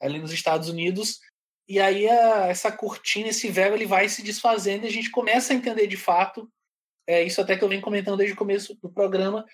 [0.00, 1.20] ali nos Estados Unidos.
[1.68, 5.52] E aí a, essa cortina, esse véu, ele vai se desfazendo e a gente começa
[5.52, 6.50] a entender de fato,
[7.06, 9.44] é isso até que eu venho comentando desde o começo do programa,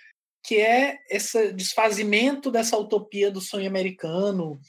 [0.45, 4.61] que é esse desfazimento dessa utopia do sonho americano,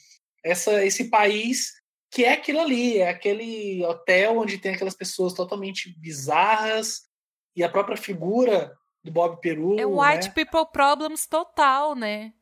[0.44, 1.72] essa, esse país
[2.10, 7.02] que é aquilo ali, é aquele hotel onde tem aquelas pessoas totalmente bizarras,
[7.60, 8.74] e a própria figura
[9.04, 9.78] do Bob Peru.
[9.78, 10.34] É white né?
[10.34, 12.32] people problems total, né?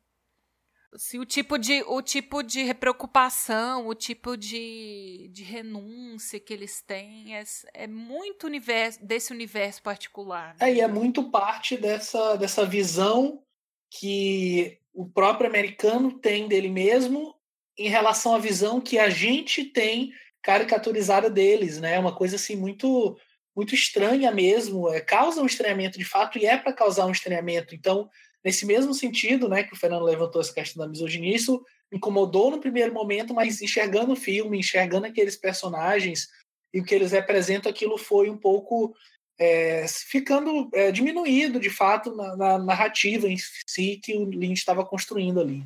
[0.95, 6.81] Se o tipo de o tipo de preocupação, o tipo de, de renúncia que eles
[6.81, 7.43] têm é,
[7.73, 10.55] é muito universo, desse universo particular.
[10.59, 10.69] Né?
[10.69, 13.43] É, e é muito parte dessa, dessa visão
[13.91, 17.35] que o próprio americano tem dele mesmo
[17.77, 21.99] em relação à visão que a gente tem caricaturizada deles, né?
[21.99, 23.15] Uma coisa assim muito
[23.59, 27.75] muito estranha mesmo, é, causa um estranhamento de fato e é para causar um estranhamento.
[27.75, 28.09] Então,
[28.41, 31.61] nesse mesmo sentido, né, que o Fernando levantou essa questão da misoginia, isso
[31.91, 36.29] incomodou no primeiro momento, mas enxergando o filme, enxergando aqueles personagens
[36.73, 38.95] e o que eles representam, aquilo foi um pouco
[39.37, 43.35] é, ficando é, diminuído, de fato, na, na, narrativa em
[43.67, 45.65] si que o Lynch estava construindo ali.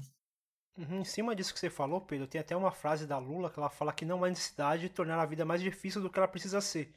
[0.76, 3.60] Uhum, em cima disso que você falou, Pedro, tem até uma frase da Lula que
[3.60, 6.28] ela fala que não há necessidade de tornar a vida mais difícil do que ela
[6.28, 6.92] precisa ser.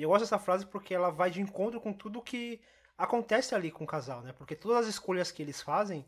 [0.00, 2.58] E eu gosto dessa frase porque ela vai de encontro com tudo que
[2.96, 4.32] acontece ali com o casal, né?
[4.32, 6.06] Porque todas as escolhas que eles fazem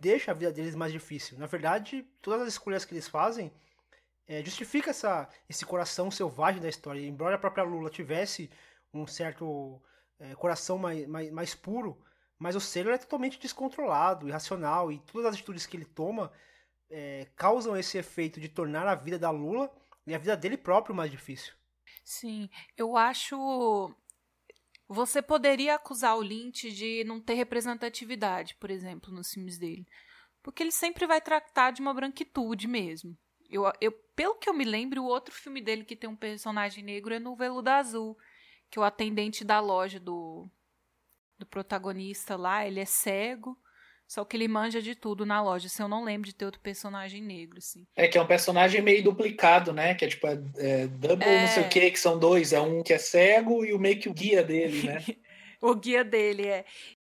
[0.00, 1.38] deixa a vida deles mais difícil.
[1.38, 3.52] Na verdade, todas as escolhas que eles fazem
[4.26, 6.98] é, justifica essa, esse coração selvagem da história.
[6.98, 8.50] Embora a própria Lula tivesse
[8.92, 9.80] um certo
[10.18, 11.96] é, coração mais, mais, mais puro,
[12.40, 16.32] mas o Sailor é totalmente descontrolado, irracional, e todas as atitudes que ele toma
[16.90, 19.72] é, causam esse efeito de tornar a vida da Lula
[20.04, 21.54] e a vida dele próprio mais difícil.
[22.04, 23.94] Sim, eu acho.
[24.88, 29.86] Você poderia acusar o Lynch de não ter representatividade, por exemplo, nos filmes dele.
[30.42, 33.16] Porque ele sempre vai tratar de uma branquitude mesmo.
[33.48, 36.82] Eu, eu, pelo que eu me lembro, o outro filme dele que tem um personagem
[36.84, 38.18] negro é no Veludo Azul,
[38.70, 40.48] que o atendente da loja do,
[41.38, 43.58] do protagonista lá, ele é cego,
[44.12, 45.70] só que ele manja de tudo na loja.
[45.70, 47.86] Se eu não lembro de ter outro personagem negro, assim.
[47.96, 49.94] É que é um personagem meio duplicado, né?
[49.94, 51.40] Que é tipo, é, é double é...
[51.40, 52.52] não sei o que, que são dois.
[52.52, 54.98] É um que é cego e o meio que o guia dele, né?
[55.62, 56.66] o guia dele, é.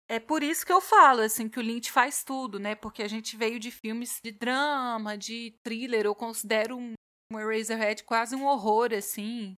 [0.08, 2.74] É por isso que eu falo, assim, que o Lynch faz tudo, né?
[2.74, 6.04] Porque a gente veio de filmes de drama, de thriller.
[6.04, 6.94] Eu considero um,
[7.32, 9.54] um Eraserhead quase um horror, assim.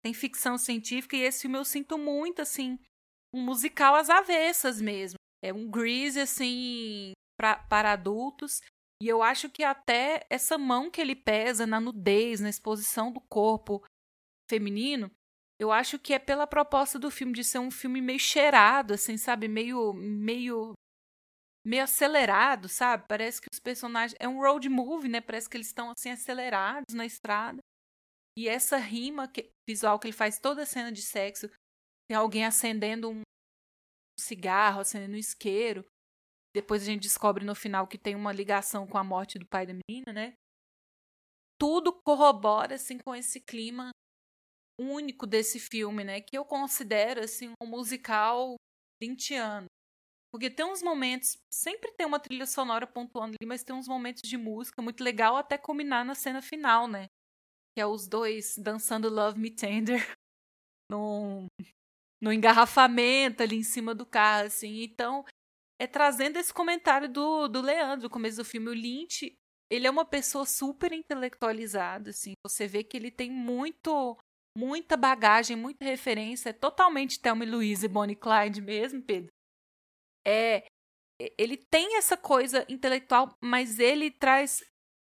[0.00, 2.78] Tem ficção científica e esse filme eu sinto muito, assim,
[3.34, 5.18] um musical às avessas mesmo.
[5.44, 8.60] É um Grease, assim, pra, para adultos.
[9.02, 13.20] E eu acho que até essa mão que ele pesa na nudez, na exposição do
[13.20, 13.84] corpo
[14.50, 15.10] feminino,
[15.60, 19.18] eu acho que é pela proposta do filme de ser um filme meio cheirado, assim,
[19.18, 19.46] sabe?
[19.46, 20.72] Meio, meio,
[21.66, 23.04] meio acelerado, sabe?
[23.06, 24.16] Parece que os personagens.
[24.18, 25.20] É um road movie, né?
[25.20, 27.58] Parece que eles estão, assim, acelerados na estrada.
[28.38, 31.48] E essa rima que, visual que ele faz toda a cena de sexo
[32.08, 33.20] tem alguém acendendo um
[34.18, 35.84] cigarro, acendendo um isqueiro.
[36.54, 39.66] Depois a gente descobre no final que tem uma ligação com a morte do pai
[39.66, 40.34] da menina, né?
[41.60, 43.90] Tudo corrobora assim com esse clima
[44.80, 46.20] único desse filme, né?
[46.20, 48.56] Que eu considero assim um musical
[49.02, 49.68] 20 anos.
[50.32, 54.28] Porque tem uns momentos, sempre tem uma trilha sonora pontuando ali, mas tem uns momentos
[54.28, 57.06] de música muito legal até combinar na cena final, né?
[57.76, 60.00] Que é os dois dançando Love Me Tender
[60.90, 61.46] num,
[62.24, 64.82] no engarrafamento ali em cima do carro, assim.
[64.82, 65.26] Então,
[65.78, 68.70] é trazendo esse comentário do, do Leandro, no começo do filme.
[68.70, 69.36] O Lynch,
[69.70, 72.32] ele é uma pessoa super intelectualizada, assim.
[72.42, 74.16] Você vê que ele tem muito,
[74.56, 76.48] muita bagagem, muita referência.
[76.48, 79.30] É totalmente Thelma e Louise e Bonnie Clyde mesmo, Pedro.
[80.26, 80.66] É,
[81.38, 84.62] ele tem essa coisa intelectual, mas ele traz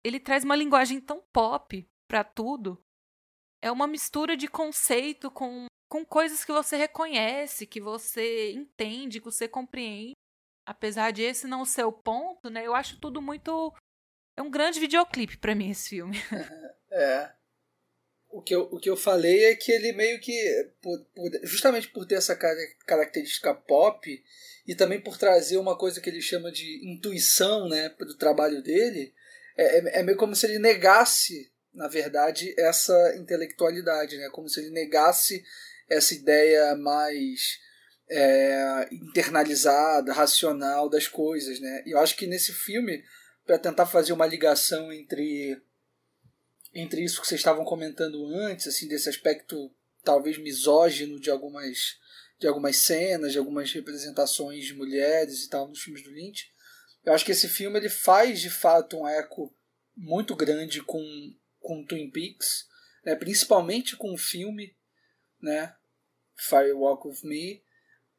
[0.05, 2.81] ele traz uma linguagem tão pop para tudo.
[3.62, 9.24] É uma mistura de conceito com com coisas que você reconhece, que você entende, que
[9.24, 10.12] você compreende.
[10.64, 12.66] Apesar de esse não ser o ponto, né?
[12.66, 13.72] Eu acho tudo muito.
[14.36, 16.16] É um grande videoclipe para mim esse filme.
[16.88, 17.30] É.
[18.30, 20.32] O que, eu, o que eu falei é que ele meio que.
[20.80, 22.34] Por, por, justamente por ter essa
[22.86, 24.24] característica pop
[24.66, 29.14] e também por trazer uma coisa que ele chama de intuição né, do trabalho dele,
[29.56, 34.28] é, é, é meio como se ele negasse, na verdade, essa intelectualidade, né?
[34.30, 35.44] Como se ele negasse
[35.88, 37.58] essa ideia mais
[38.08, 41.82] é, internalizada, racional das coisas, né?
[41.86, 43.04] E eu acho que nesse filme,
[43.44, 45.60] para tentar fazer uma ligação entre
[46.74, 51.96] entre isso que vocês estavam comentando antes, assim, desse aspecto talvez misógino de algumas
[52.38, 56.52] de algumas cenas, de algumas representações de mulheres e tal nos filmes do Lynch,
[57.02, 59.54] eu acho que esse filme ele faz de fato um eco
[59.96, 61.02] muito grande com
[61.58, 62.66] com Twin Peaks,
[63.04, 63.16] né?
[63.16, 64.76] principalmente com o filme
[65.40, 65.74] né?
[66.36, 67.62] Fire Walk with Me.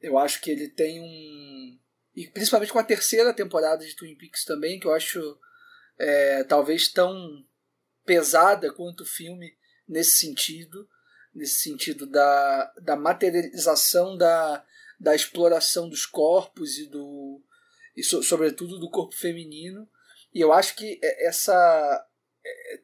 [0.02, 1.80] Eu acho que ele tem um.
[2.16, 5.40] E principalmente com a terceira temporada de Twin Peaks também, que eu acho
[6.00, 7.46] é, talvez tão
[8.06, 9.56] pesada quanto o filme
[9.88, 10.88] nesse sentido
[11.38, 14.66] nesse sentido da, da materialização da,
[15.00, 17.42] da exploração dos corpos e do
[17.96, 19.88] e so, sobretudo do corpo feminino
[20.34, 22.08] e eu acho que essa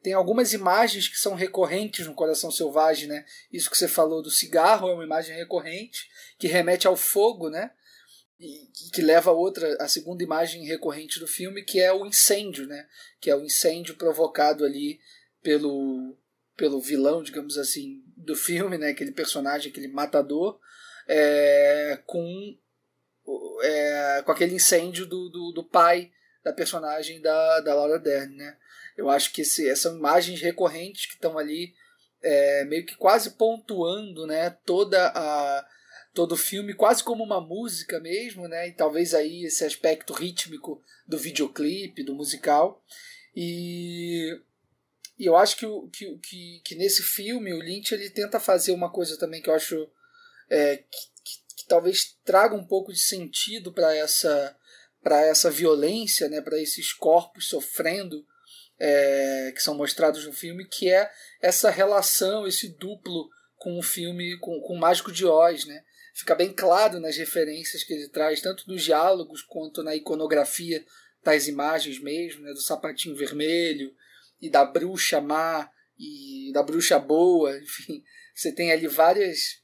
[0.02, 3.24] tem algumas imagens que são recorrentes no Coração Selvagem, né?
[3.52, 6.08] Isso que você falou do cigarro é uma imagem recorrente
[6.38, 7.70] que remete ao fogo, né?
[8.38, 12.66] E que leva a outra, a segunda imagem recorrente do filme, que é o incêndio,
[12.66, 12.86] né?
[13.20, 15.00] Que é o incêndio provocado ali
[15.42, 16.16] pelo
[16.56, 18.90] pelo vilão, digamos assim, do filme, né?
[18.90, 20.60] Aquele personagem, aquele matador,
[21.08, 22.56] é, com
[23.62, 26.12] é, com aquele incêndio do, do, do pai
[26.44, 28.56] da personagem da, da Laura Dern, né?
[28.96, 31.74] Eu acho que esse, são imagens recorrentes que estão ali
[32.22, 35.66] é, meio que quase pontuando né, toda a,
[36.14, 38.68] todo o filme, quase como uma música mesmo, né?
[38.68, 42.82] E talvez aí esse aspecto rítmico do videoclipe, do musical.
[43.36, 44.40] E,
[45.18, 48.90] e eu acho que, que, que, que, nesse filme o Lynch ele tenta fazer uma
[48.90, 49.88] coisa também que eu acho
[50.48, 50.84] é, que,
[51.24, 54.56] que, que talvez traga um pouco de sentido para essa
[55.02, 58.24] para essa violência, né, para esses corpos sofrendo
[58.86, 64.38] é, que são mostrados no filme, que é essa relação, esse duplo com o filme,
[64.40, 65.82] com, com o Mágico de Oz, né?
[66.14, 70.84] Fica bem claro nas referências que ele traz, tanto nos diálogos quanto na iconografia
[71.22, 72.52] das imagens mesmo, né?
[72.52, 73.90] do sapatinho vermelho
[74.38, 78.04] e da bruxa má e da bruxa boa, enfim,
[78.34, 79.62] você tem ali várias,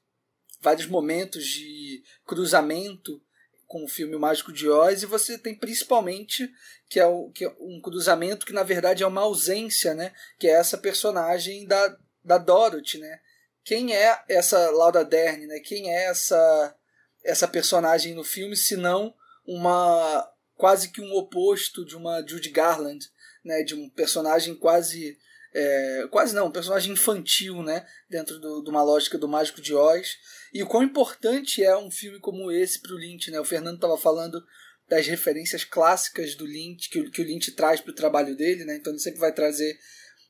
[0.62, 3.22] vários momentos de cruzamento
[3.70, 6.52] com o filme o Mágico de Oz e você tem principalmente
[6.88, 10.12] que é, o, que é um cruzamento que na verdade é uma ausência, né?
[10.40, 13.20] Que é essa personagem da, da Dorothy, né?
[13.62, 15.60] Quem é essa Laura Dern, né?
[15.60, 16.76] Quem é essa
[17.24, 19.14] essa personagem no filme, se não
[19.46, 23.06] uma quase que um oposto de uma Judy Garland,
[23.44, 23.62] né?
[23.62, 25.16] De um personagem quase
[25.54, 27.86] é, quase não, um personagem infantil, né?
[28.08, 30.16] Dentro de uma lógica do Mágico de Oz.
[30.52, 33.40] E o quão importante é um filme como esse para o Lynch, né?
[33.40, 34.42] O Fernando estava falando
[34.88, 38.76] das referências clássicas do Lynch, que, que o Lynch traz para o trabalho dele, né?
[38.76, 39.78] Então ele sempre vai trazer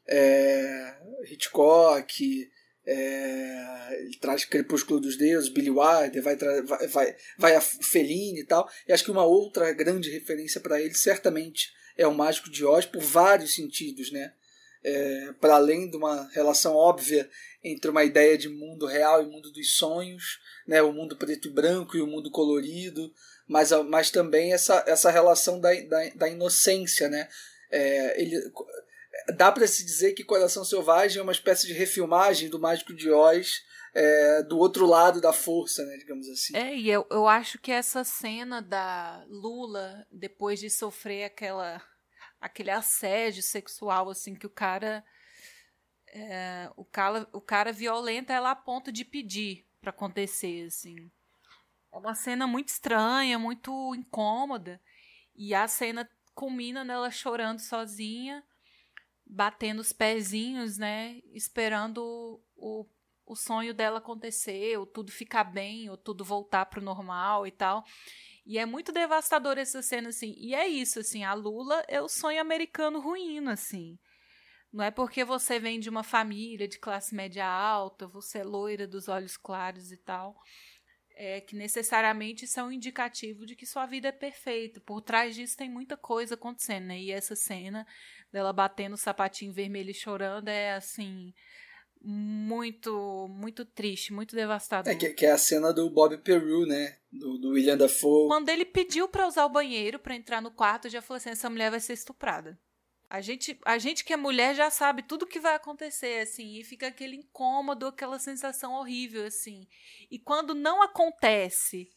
[0.07, 0.97] é,
[1.31, 2.51] Hitchcock,
[2.87, 6.37] é, ele traz Crepúsculo dos Deuses, Billy Wilder, vai,
[6.89, 8.69] vai, vai, a Fellini e tal.
[8.87, 12.87] E acho que uma outra grande referência para ele certamente é o Mágico de Oz,
[12.87, 14.33] por vários sentidos, né?
[14.83, 17.29] É, para além de uma relação óbvia
[17.63, 21.51] entre uma ideia de mundo real e mundo dos sonhos, né, o mundo preto e
[21.51, 23.13] branco e o mundo colorido,
[23.47, 27.09] mas, mas também essa, essa relação da, da, da inocência.
[27.09, 27.29] Né?
[27.71, 28.37] É, ele,
[29.37, 33.11] dá para se dizer que Coração Selvagem é uma espécie de refilmagem do Mágico de
[33.11, 33.63] Oz
[33.93, 36.57] é, do outro lado da força, né, digamos assim.
[36.57, 41.83] É, e eu, eu acho que essa cena da Lula, depois de sofrer aquela
[42.41, 45.05] aquele assédio sexual, assim, que o cara.
[46.13, 51.11] É, o, cara o cara violenta ela a ponto de pedir para acontecer, assim.
[51.93, 54.81] É uma cena muito estranha, muito incômoda.
[55.35, 58.45] E a cena culmina nela chorando sozinha,
[59.27, 61.21] batendo os pezinhos, né?
[61.33, 62.87] Esperando o,
[63.27, 67.85] o sonho dela acontecer, ou tudo ficar bem, ou tudo voltar pro normal e tal.
[68.51, 70.35] E é muito devastador essa cena, assim.
[70.37, 73.97] E é isso, assim, a Lula é o sonho americano ruim, assim.
[74.73, 78.89] Não é porque você vem de uma família de classe média alta, você é loira
[78.89, 80.35] dos olhos claros e tal,
[81.15, 84.81] é que necessariamente isso é um indicativo de que sua vida é perfeita.
[84.81, 86.99] Por trás disso tem muita coisa acontecendo, né?
[86.99, 87.87] E essa cena
[88.33, 91.33] dela batendo o sapatinho vermelho e chorando é assim
[92.03, 94.91] muito, muito triste, muito devastador.
[94.93, 96.97] É, que, que, é a cena do Bob Peru, né?
[97.13, 98.29] Do, do William Dafoe.
[98.29, 101.31] Quando ele pediu para usar o banheiro para entrar no quarto, eu já falou assim:
[101.31, 102.59] essa mulher vai ser estuprada.
[103.09, 106.65] A gente, a gente que é mulher já sabe tudo que vai acontecer, assim, e
[106.65, 109.67] fica aquele incômodo, aquela sensação horrível, assim.
[110.09, 111.91] E quando não acontece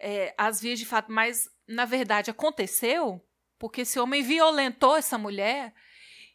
[0.00, 3.24] é, as vias de fato, mas na verdade aconteceu,
[3.56, 5.72] porque esse homem violentou essa mulher,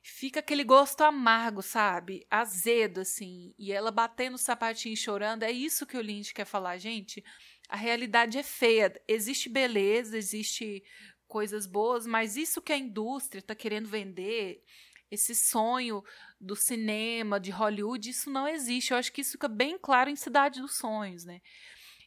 [0.09, 2.25] fica aquele gosto amargo, sabe?
[2.29, 3.53] Azedo, assim.
[3.57, 5.43] E ela batendo o sapatinho chorando.
[5.43, 7.23] É isso que o Lynch quer falar, gente.
[7.67, 8.93] A realidade é feia.
[9.07, 10.83] Existe beleza, existe
[11.27, 14.63] coisas boas, mas isso que a indústria está querendo vender,
[15.11, 16.01] esse sonho
[16.39, 18.91] do cinema, de Hollywood, isso não existe.
[18.91, 21.41] Eu acho que isso fica bem claro em Cidade dos Sonhos, né?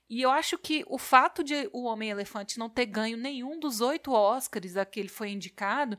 [0.08, 4.10] E eu acho que o fato de o Homem-Elefante não ter ganho nenhum dos oito
[4.10, 5.96] Oscars a que ele foi indicado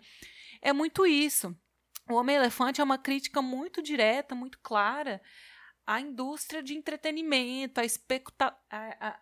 [0.62, 1.56] é muito isso.
[2.10, 5.22] O Homem-Elefante é uma crítica muito direta, muito clara
[5.86, 7.82] à indústria de entretenimento,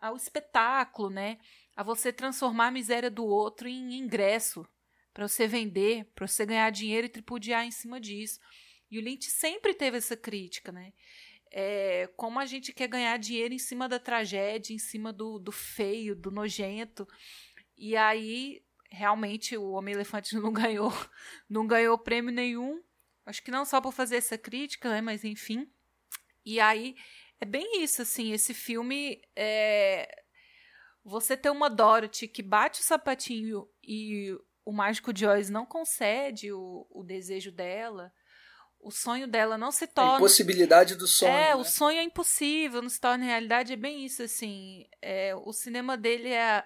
[0.02, 1.38] ao espetáculo, né?
[1.76, 4.68] A você transformar a miséria do outro em ingresso
[5.14, 8.40] para você vender, para você ganhar dinheiro e tripudiar em cima disso.
[8.90, 10.94] E o Lynch sempre teve essa crítica, né?
[11.52, 15.52] É, como a gente quer ganhar dinheiro em cima da tragédia, em cima do, do
[15.52, 17.08] feio, do nojento.
[17.78, 18.62] E aí
[18.92, 20.92] realmente o Homem-Elefante não ganhou,
[21.50, 22.82] não ganhou prêmio nenhum.
[23.26, 25.02] Acho que não só por fazer essa crítica, né?
[25.02, 25.72] Mas enfim.
[26.46, 26.96] E aí
[27.40, 28.32] é bem isso, assim.
[28.34, 30.10] Esse filme é.
[31.04, 34.36] Você ter uma Dorothy que bate o sapatinho e
[34.66, 38.12] o mágico de Oz não concede o, o desejo dela.
[38.80, 40.14] O sonho dela não se torna.
[40.14, 41.32] A impossibilidade do sonho.
[41.32, 41.56] É, né?
[41.56, 43.74] o sonho é impossível, não se torna realidade.
[43.74, 44.86] É bem isso, assim.
[45.02, 46.66] É, o cinema dele é,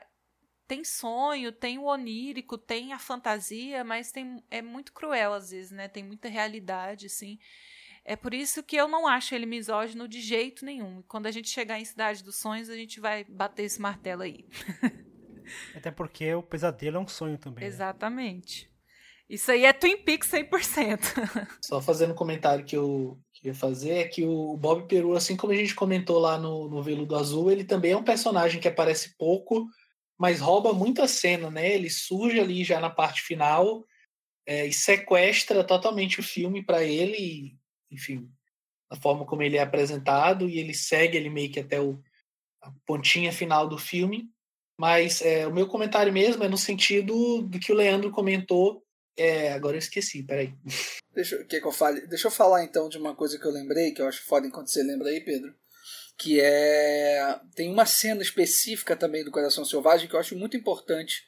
[0.68, 5.72] tem sonho, tem o onírico, tem a fantasia, mas tem é muito cruel às vezes,
[5.72, 5.88] né?
[5.88, 7.38] Tem muita realidade, assim.
[8.06, 11.02] É por isso que eu não acho ele misógino de jeito nenhum.
[11.08, 14.46] Quando a gente chegar em Cidade dos Sonhos, a gente vai bater esse martelo aí.
[15.76, 17.64] Até porque o pesadelo é um sonho também.
[17.64, 17.68] Né?
[17.68, 18.66] Exatamente.
[18.66, 18.74] Né?
[19.30, 21.00] Isso aí é Twin Peaks 100%.
[21.64, 25.54] Só fazendo um comentário que eu queria fazer é que o Bob Peru, assim como
[25.54, 29.16] a gente comentou lá no, no Veludo Azul, ele também é um personagem que aparece
[29.18, 29.66] pouco,
[30.20, 31.74] mas rouba muita cena, né?
[31.74, 33.86] Ele surge ali já na parte final
[34.46, 37.58] é, e sequestra totalmente o filme para ele, e,
[37.92, 38.30] enfim,
[38.90, 42.02] a forma como ele é apresentado e ele segue ele meio que até o,
[42.62, 44.30] a pontinha final do filme.
[44.80, 48.84] Mas é, o meu comentário mesmo é no sentido do que o Leandro comentou.
[49.18, 50.54] É, agora eu esqueci, peraí.
[51.14, 52.08] Deixa, que que eu fale?
[52.08, 54.68] Deixa eu falar então de uma coisa que eu lembrei, que eu acho foda enquanto
[54.68, 55.56] você lembra aí, Pedro.
[56.18, 57.40] Que é.
[57.56, 61.28] Tem uma cena específica também do Coração Selvagem que eu acho muito importante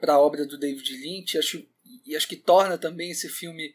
[0.00, 1.38] para a obra do David Lynch.
[1.38, 1.64] Acho,
[2.06, 3.74] e acho que torna também esse filme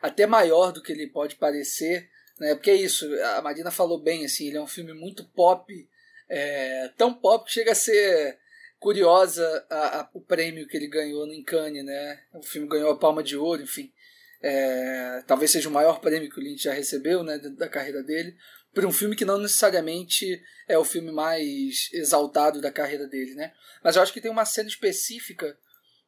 [0.00, 2.08] até maior do que ele pode parecer.
[2.38, 2.54] Né?
[2.54, 3.06] Porque é isso,
[3.36, 5.88] a Marina falou bem, assim, ele é um filme muito pop,
[6.28, 8.38] é, tão pop que chega a ser
[8.78, 12.20] curiosa a, a, o prêmio que ele ganhou no Cannes, né?
[12.32, 13.92] O filme ganhou a Palma de Ouro, enfim.
[14.40, 18.36] É, talvez seja o maior prêmio que o Lynch já recebeu, né, da carreira dele,
[18.74, 23.52] por um filme que não necessariamente é o filme mais exaltado da carreira dele, né?
[23.82, 25.58] Mas eu acho que tem uma cena específica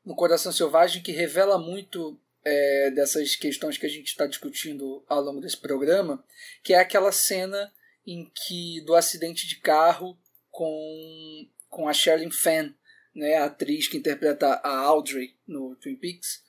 [0.05, 5.20] no Coração Selvagem que revela muito é, dessas questões que a gente está discutindo ao
[5.20, 6.24] longo desse programa,
[6.62, 7.73] que é aquela cena
[8.07, 10.19] em que do acidente de carro
[10.51, 12.73] com com a Sherilyn Fenn,
[13.15, 16.43] né, a atriz que interpreta a Audrey no Twin Peaks.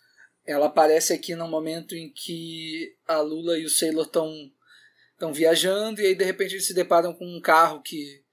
[0.44, 4.52] Ela aparece aqui no momento em que a Lula e o Sailor estão
[5.22, 8.24] estão viajando e aí de repente eles se deparam com um carro que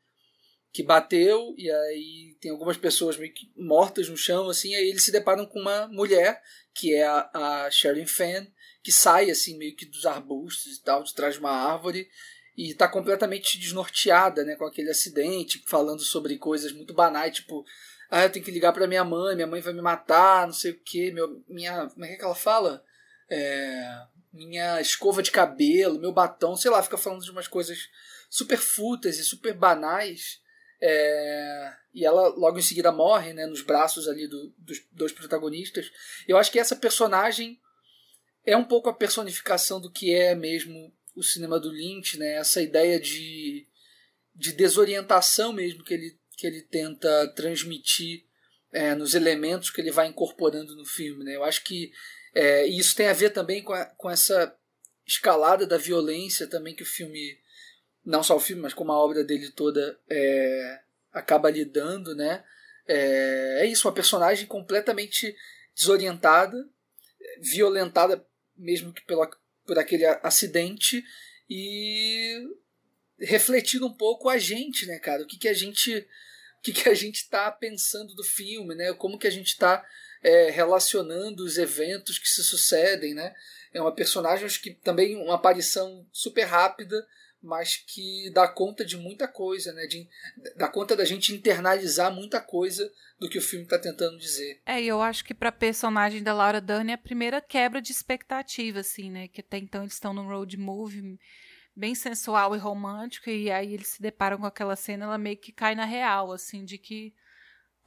[0.72, 5.02] que bateu e aí tem algumas pessoas meio que mortas no chão assim, aí eles
[5.02, 6.40] se deparam com uma mulher
[6.74, 8.46] que é a, a Sherilyn Fenn
[8.82, 12.08] que sai assim meio que dos arbustos e tal, de trás de uma árvore
[12.56, 17.64] e está completamente desnorteada, né, com aquele acidente, falando sobre coisas muito banais, tipo,
[18.10, 20.72] ah, eu tenho que ligar para minha mãe, minha mãe vai me matar, não sei
[20.72, 21.14] o que,
[21.48, 22.82] minha, como é que ela fala?
[23.30, 24.00] É,
[24.32, 27.88] minha escova de cabelo, meu batom, sei lá, fica falando de umas coisas
[28.28, 30.40] super fúteis e super banais.
[30.80, 35.90] É, e ela logo em seguida morre, né, nos braços ali do, dos dois protagonistas.
[36.26, 37.60] Eu acho que essa personagem
[38.44, 42.34] é um pouco a personificação do que é mesmo o cinema do Lynch, né?
[42.34, 43.66] Essa ideia de,
[44.34, 48.24] de desorientação mesmo que ele, que ele tenta transmitir
[48.72, 51.34] é, nos elementos que ele vai incorporando no filme, né?
[51.34, 51.90] Eu acho que
[52.34, 54.54] é, isso tem a ver também com, a, com essa
[55.06, 57.38] escalada da violência também que o filme,
[58.04, 60.80] não só o filme, mas como a obra dele toda é,
[61.12, 62.44] acaba lidando, né?
[62.86, 65.34] É, é isso, uma personagem completamente
[65.74, 66.68] desorientada,
[67.40, 68.26] violentada
[68.56, 69.28] mesmo que pela,
[69.66, 71.04] por aquele acidente
[71.48, 72.46] e
[73.18, 75.22] refletindo um pouco a gente, né, cara?
[75.22, 76.06] O que, que a gente
[76.58, 78.92] o que, que a gente está pensando do filme, né?
[78.92, 79.86] Como que a gente está
[80.22, 83.34] é, relacionando os eventos que se sucedem, né?
[83.72, 87.06] É uma personagem que também uma aparição super rápida,
[87.42, 89.86] mas que dá conta de muita coisa, né?
[89.86, 90.08] De,
[90.56, 94.60] dá conta da gente internalizar muita coisa do que o filme está tentando dizer.
[94.66, 97.92] É, e eu acho que para personagem da Laura Dern é a primeira quebra de
[97.92, 99.28] expectativa, assim, né?
[99.28, 101.18] Que até então eles estão num road movie
[101.76, 105.52] bem sensual e romântico, e aí eles se deparam com aquela cena, ela meio que
[105.52, 107.14] cai na real, assim, de que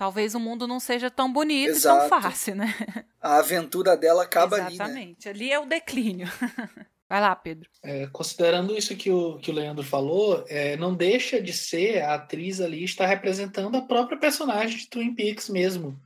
[0.02, 2.08] talvez o mundo não seja tão bonito Exato.
[2.08, 2.74] e tão fácil, né?
[3.22, 4.82] A aventura dela acaba Exatamente.
[4.82, 4.94] ali.
[4.94, 4.96] Né?
[4.96, 5.30] Exatamente.
[5.30, 5.46] Ali, né?
[5.46, 6.28] ali é o declínio.
[7.08, 7.70] Vai lá, Pedro.
[7.84, 12.16] É, considerando isso que o, que o Leandro falou, é, não deixa de ser a
[12.16, 16.02] atriz ali está representando a própria personagem de Twin Peaks mesmo.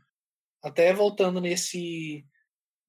[0.61, 2.25] Até voltando nesse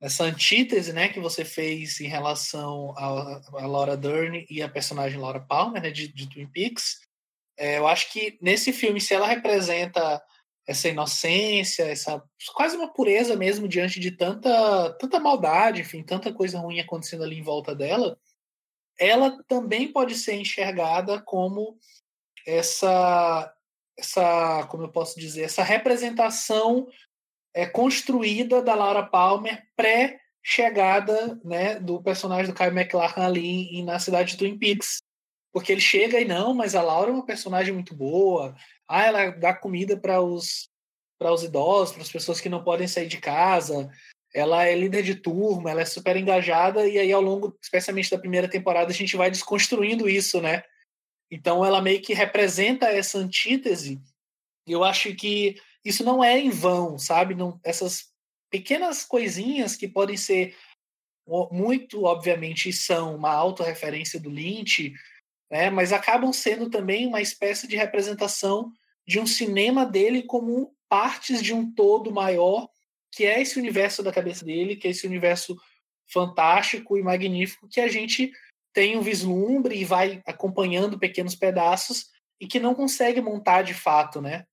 [0.01, 5.21] nessa antítese né, que você fez em relação a, a Laura Dern e a personagem
[5.21, 6.99] Laura Palmer né, de, de Twin Peaks,
[7.57, 10.21] é, eu acho que nesse filme, se ela representa
[10.67, 12.23] essa inocência, essa
[12.55, 17.39] quase uma pureza mesmo diante de tanta tanta maldade, enfim, tanta coisa ruim acontecendo ali
[17.39, 18.19] em volta dela,
[18.99, 21.79] ela também pode ser enxergada como
[22.47, 23.53] essa
[23.99, 26.87] essa, como eu posso dizer, essa representação
[27.55, 33.99] é construída da Laura Palmer pré chegada, né, do personagem do Kyle MacLachlan ali na
[33.99, 34.99] cidade de Twin Peaks.
[35.53, 38.55] Porque ele chega e não, mas a Laura é uma personagem muito boa,
[38.89, 40.69] ah, ela dá comida para os
[41.19, 43.91] para os idosos, para as pessoas que não podem sair de casa.
[44.35, 48.19] Ela é líder de turma, ela é super engajada e aí ao longo, especialmente da
[48.19, 50.63] primeira temporada, a gente vai desconstruindo isso, né?
[51.31, 53.99] Então ela meio que representa essa antítese.
[54.67, 57.35] E eu acho que isso não é em vão, sabe?
[57.35, 58.11] Não, essas
[58.51, 60.55] pequenas coisinhas que podem ser
[61.51, 64.93] muito obviamente são uma autorreferência do Lynch,
[65.51, 68.73] né, mas acabam sendo também uma espécie de representação
[69.07, 72.69] de um cinema dele como partes de um todo maior,
[73.13, 75.57] que é esse universo da cabeça dele, que é esse universo
[76.07, 78.33] fantástico e magnífico que a gente
[78.73, 82.11] tem um vislumbre e vai acompanhando pequenos pedaços
[82.41, 84.47] e que não consegue montar de fato, né?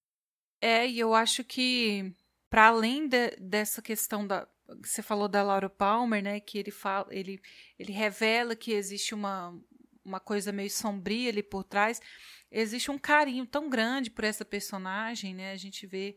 [0.62, 2.14] É, e eu acho que
[2.50, 4.48] para além de, dessa questão da
[4.82, 7.40] você falou da Laura Palmer, né, que ele fala, ele
[7.78, 9.54] ele revela que existe uma
[10.04, 12.02] uma coisa meio sombria ali por trás,
[12.52, 15.52] existe um carinho tão grande por essa personagem, né?
[15.52, 16.16] A gente vê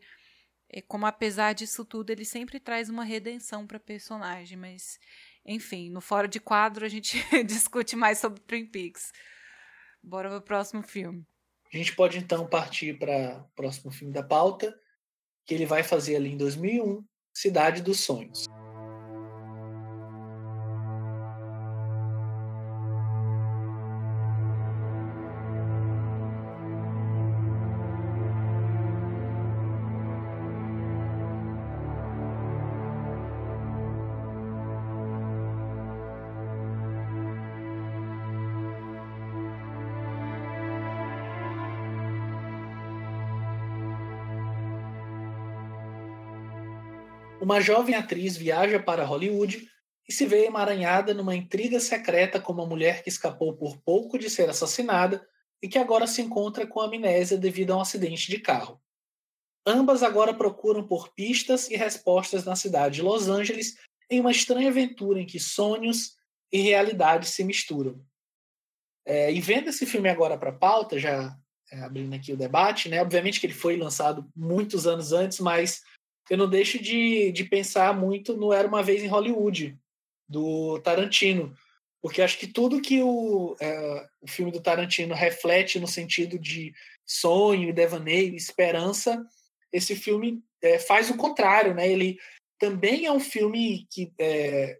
[0.69, 4.99] é, como apesar disso tudo ele sempre traz uma redenção para personagem, mas
[5.45, 9.11] enfim, no fora de quadro a gente discute mais sobre Twin Peaks.
[10.03, 11.25] Bora pro próximo filme.
[11.73, 14.73] A gente pode então partir para o próximo filme da pauta,
[15.45, 17.03] que ele vai fazer ali em 2001,
[17.33, 18.45] Cidade dos Sonhos.
[47.47, 49.71] Uma jovem atriz viaja para Hollywood
[50.05, 54.29] e se vê emaranhada numa intriga secreta com uma mulher que escapou por pouco de
[54.29, 55.25] ser assassinada
[55.61, 58.81] e que agora se encontra com amnésia devido a um acidente de carro.
[59.65, 63.77] Ambas agora procuram por pistas e respostas na cidade de Los Angeles
[64.09, 66.17] em uma estranha aventura em que sonhos
[66.51, 68.05] e realidade se misturam.
[69.05, 71.33] É, e vendo esse filme agora para pauta, já
[71.71, 73.01] é, abrindo aqui o debate, né?
[73.01, 75.81] Obviamente que ele foi lançado muitos anos antes, mas
[76.29, 79.77] eu não deixo de, de pensar muito no Era Uma Vez em Hollywood,
[80.27, 81.55] do Tarantino.
[82.01, 86.73] Porque acho que tudo que o, é, o filme do Tarantino reflete no sentido de
[87.05, 89.25] sonho, devaneio, esperança,
[89.71, 91.89] esse filme é, faz o contrário, né?
[91.89, 92.17] Ele
[92.59, 94.79] também é um filme que é,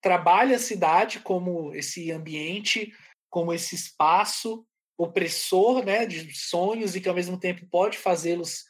[0.00, 2.92] trabalha a cidade como esse ambiente,
[3.28, 4.66] como esse espaço
[4.98, 8.64] opressor, né, de sonhos e que ao mesmo tempo pode fazê-los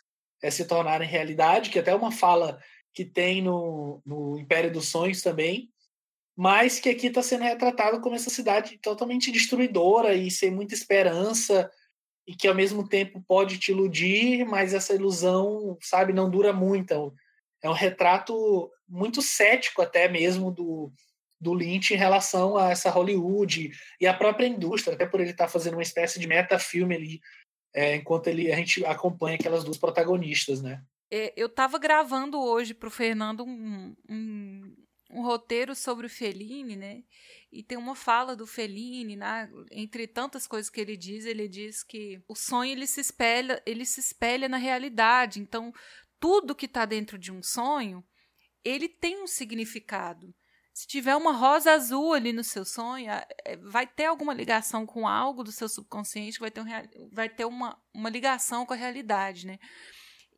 [0.47, 2.61] é, se tornarem realidade, que até é uma fala
[2.95, 5.71] que tem no, no Império dos Sonhos também,
[6.37, 11.71] mas que aqui está sendo retratado como essa cidade totalmente destruidora e sem muita esperança
[12.27, 17.15] e que ao mesmo tempo pode te iludir, mas essa ilusão, sabe, não dura muito.
[17.63, 20.93] É um é retrato muito cético até mesmo do,
[21.41, 25.47] do Lynch em relação a essa Hollywood e a própria indústria, até por ele estar
[25.47, 27.21] tá fazendo uma espécie de metafilme ali
[27.77, 30.83] é, enquanto ele, a gente acompanha aquelas duas protagonistas, né?
[31.11, 34.77] É, eu estava gravando hoje para o Fernando um, um,
[35.11, 37.05] um, roteiro sobre o Fellini, né?
[37.53, 39.51] E tem uma fala do Fellini, né?
[39.71, 43.85] entre tantas coisas que ele diz, ele diz que o sonho ele se espelha, ele
[43.85, 45.39] se espelha na realidade.
[45.39, 45.71] Então,
[46.19, 48.03] tudo que está dentro de um sonho,
[48.65, 50.35] ele tem um significado
[50.77, 55.09] se tiver uma rosa azul ali no seu sonho, é, vai ter alguma ligação com
[55.09, 56.67] algo do seu subconsciente, vai ter, um,
[57.11, 59.59] vai ter uma, uma ligação com a realidade, né?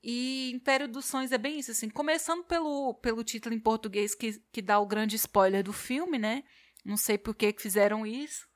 [0.00, 4.40] E Império dos Sonhos é bem isso, assim, começando pelo, pelo título em português que,
[4.52, 6.44] que dá o grande spoiler do filme, né?
[6.84, 8.46] Não sei por que, fizeram isso.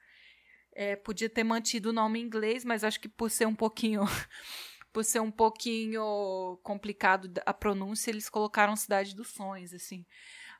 [0.77, 4.03] É, podia ter mantido o nome em inglês, mas acho que por ser um pouquinho
[4.93, 10.07] por ser um pouquinho complicado a pronúncia, eles colocaram Cidade dos Sonhos, assim.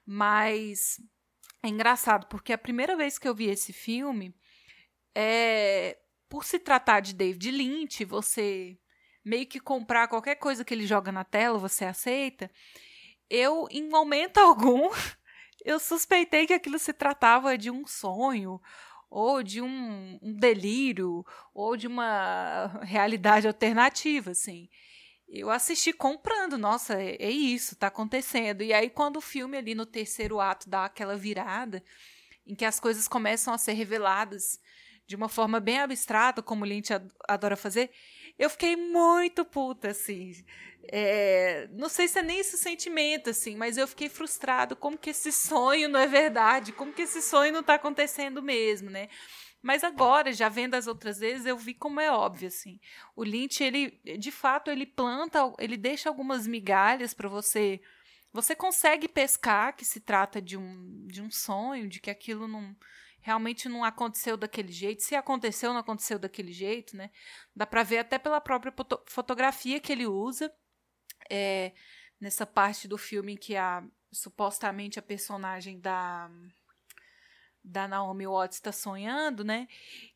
[0.07, 1.01] Mas
[1.63, 4.35] é engraçado, porque a primeira vez que eu vi esse filme,
[5.15, 5.99] é,
[6.29, 8.79] por se tratar de David Lynch, você
[9.25, 12.51] meio que comprar qualquer coisa que ele joga na tela, você aceita.
[13.31, 14.91] Eu, em momento algum,
[15.65, 18.61] eu suspeitei que aquilo se tratava de um sonho,
[19.09, 21.25] ou de um, um delírio,
[21.55, 24.69] ou de uma realidade alternativa, assim
[25.35, 28.63] eu assisti comprando, nossa, é, é, isso, tá acontecendo.
[28.63, 31.83] E aí, quando o filme ali no terceiro ato dá aquela virada,
[32.47, 34.61] em que as coisas começam a ser reveladas
[35.07, 36.93] de uma forma bem abstrata, como Lynch
[37.27, 37.91] adora fazer,
[38.39, 40.33] eu fiquei muito puta, assim.
[40.91, 44.77] É, não sei se é nem esse sentimento, assim, mas eu fiquei frustrado.
[44.77, 46.73] Como que esse sonho não é verdade?
[46.73, 49.09] Como que esse sonho não tá acontecendo mesmo, né?
[49.63, 52.81] Mas agora, já vendo as outras vezes, eu vi como é óbvio, assim.
[53.15, 57.81] O Lynch, ele, de fato, ele planta, ele deixa algumas migalhas para você.
[58.33, 62.75] Você consegue pescar que se trata de um, de um sonho, de que aquilo não
[63.21, 65.03] realmente não aconteceu daquele jeito.
[65.03, 67.11] Se aconteceu, não aconteceu daquele jeito, né?
[67.55, 68.75] Dá para ver até pela própria
[69.07, 70.53] fotografia que ele usa.
[71.31, 71.73] É,
[72.21, 73.83] nessa parte do filme em que a
[74.13, 76.31] supostamente a personagem da
[77.65, 79.69] da Naomi Watts está sonhando, né?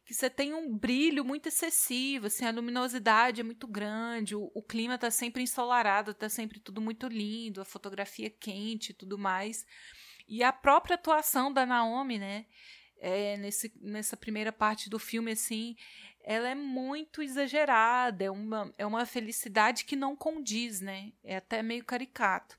[0.04, 4.62] Que você tem um brilho muito excessivo, assim, a luminosidade é muito grande, o, o
[4.62, 9.66] clima está sempre ensolarado, está sempre tudo muito lindo, a fotografia quente e tudo mais.
[10.28, 12.46] E a própria atuação da Naomi, né?
[12.98, 15.76] É, nesse, nessa primeira parte do filme, assim,
[16.24, 21.12] ela é muito exagerada, é uma, é uma felicidade que não condiz, né?
[21.22, 22.56] É até meio caricato.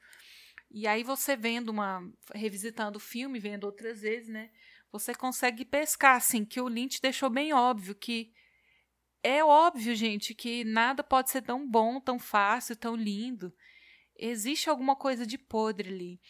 [0.71, 2.07] E aí você vendo uma.
[2.33, 4.49] revisitando o filme, vendo outras vezes, né?
[4.91, 8.33] Você consegue pescar, assim, que o Lynch deixou bem óbvio que.
[9.23, 13.53] É óbvio, gente, que nada pode ser tão bom, tão fácil, tão lindo.
[14.15, 16.21] Existe alguma coisa de podre ali.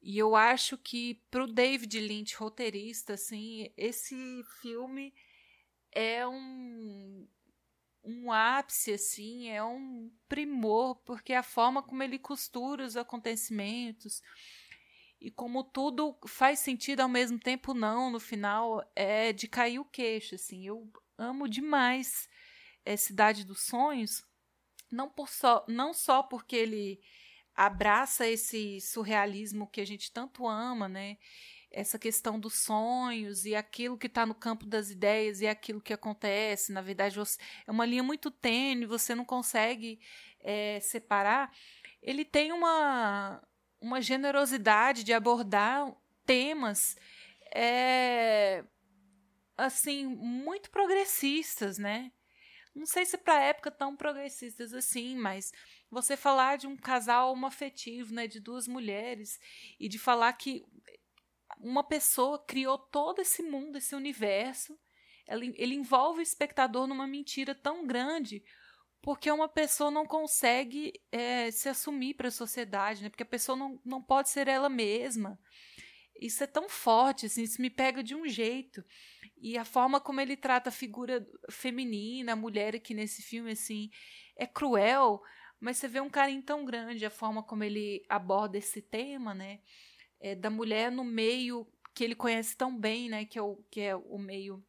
[0.00, 5.14] E eu acho que pro David Lynch, roteirista, assim, esse filme
[5.92, 7.26] é um
[8.04, 14.20] um ápice assim, é um primor, porque a forma como ele costura os acontecimentos
[15.20, 19.84] e como tudo faz sentido ao mesmo tempo não, no final é de cair o
[19.84, 20.66] queixo, assim.
[20.66, 22.28] Eu amo demais
[22.84, 24.22] é, Cidade dos Sonhos,
[24.90, 27.00] não por só, não só porque ele
[27.54, 31.16] abraça esse surrealismo que a gente tanto ama, né?
[31.70, 35.92] Essa questão dos sonhos e aquilo que está no campo das ideias e aquilo que
[35.92, 36.72] acontece.
[36.72, 39.98] Na verdade, você, é uma linha muito tênue, você não consegue
[40.40, 41.52] é, separar.
[42.00, 43.42] Ele tem uma,
[43.84, 45.94] uma generosidade de abordar
[46.24, 46.96] temas
[47.54, 48.64] é,
[49.58, 52.10] assim muito progressistas, né?
[52.74, 55.52] Não sei se para época tão progressistas assim, mas
[55.90, 59.38] você falar de um casal homoafetivo, né, de duas mulheres,
[59.78, 60.64] e de falar que
[61.60, 64.76] uma pessoa criou todo esse mundo, esse universo,
[65.28, 68.42] ele, ele envolve o espectador numa mentira tão grande
[69.04, 73.10] porque uma pessoa não consegue é, se assumir para a sociedade, né?
[73.10, 75.38] porque a pessoa não, não pode ser ela mesma.
[76.18, 78.82] Isso é tão forte, assim, isso me pega de um jeito.
[79.36, 83.90] E a forma como ele trata a figura feminina, a mulher aqui nesse filme, assim,
[84.38, 85.20] é cruel,
[85.60, 89.60] mas você vê um carinho tão grande, a forma como ele aborda esse tema, né?
[90.18, 93.26] É, da mulher no meio que ele conhece tão bem, né?
[93.26, 94.64] Que é o, que é o meio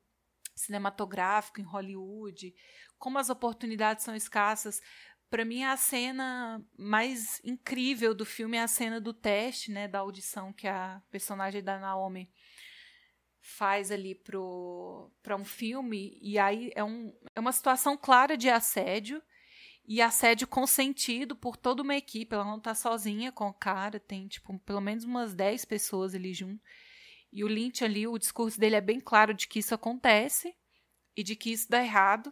[0.55, 2.55] cinematográfico em Hollywood,
[2.97, 4.81] como as oportunidades são escassas.
[5.29, 9.87] Para mim, a cena mais incrível do filme é a cena do teste, né?
[9.87, 12.31] Da audição que a personagem da Naomi
[13.41, 14.15] faz ali
[15.21, 16.17] para um filme.
[16.21, 19.21] E aí é, um, é uma situação clara de assédio
[19.87, 22.33] e assédio consentido por toda uma equipe.
[22.33, 26.33] Ela não tá sozinha com o cara, tem tipo pelo menos umas 10 pessoas ali
[26.33, 26.63] junto.
[27.35, 30.55] E o Lynch ali, o discurso dele é bem claro de que isso acontece
[31.17, 32.31] e de que isso dá errado.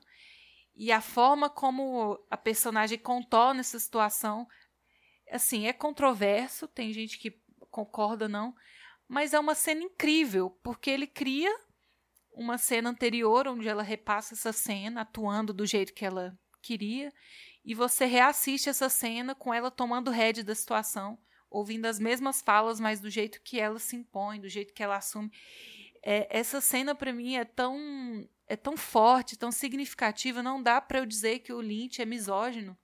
[0.74, 4.48] E a forma como a personagem contorna essa situação,
[5.30, 7.38] assim, é controverso, tem gente que
[7.70, 8.56] concorda não,
[9.06, 11.54] mas é uma cena incrível, porque ele cria
[12.32, 17.12] uma cena anterior onde ela repassa essa cena atuando do jeito que ela queria,
[17.66, 21.20] e você reassiste essa cena com ela tomando head da situação,
[21.54, 24.98] ouvindo as mesmas falas, mas do jeito que ela se impõe, do jeito que ela
[24.98, 25.32] assume.
[26.02, 31.00] É, essa cena para mim é tão é tão forte, tão significativa, não dá para
[31.00, 32.78] eu dizer que o Lynch é misógino.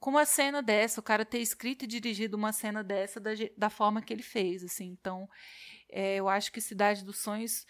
[0.00, 3.70] Com uma cena dessa, o cara ter escrito e dirigido uma cena dessa da, da
[3.70, 4.86] forma que ele fez, assim.
[4.86, 5.28] Então,
[5.88, 7.64] é, eu acho que Cidade dos Sonhos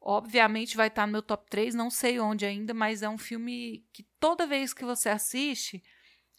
[0.00, 3.84] Obviamente vai estar no meu top 3, não sei onde ainda, mas é um filme
[3.92, 5.82] que toda vez que você assiste,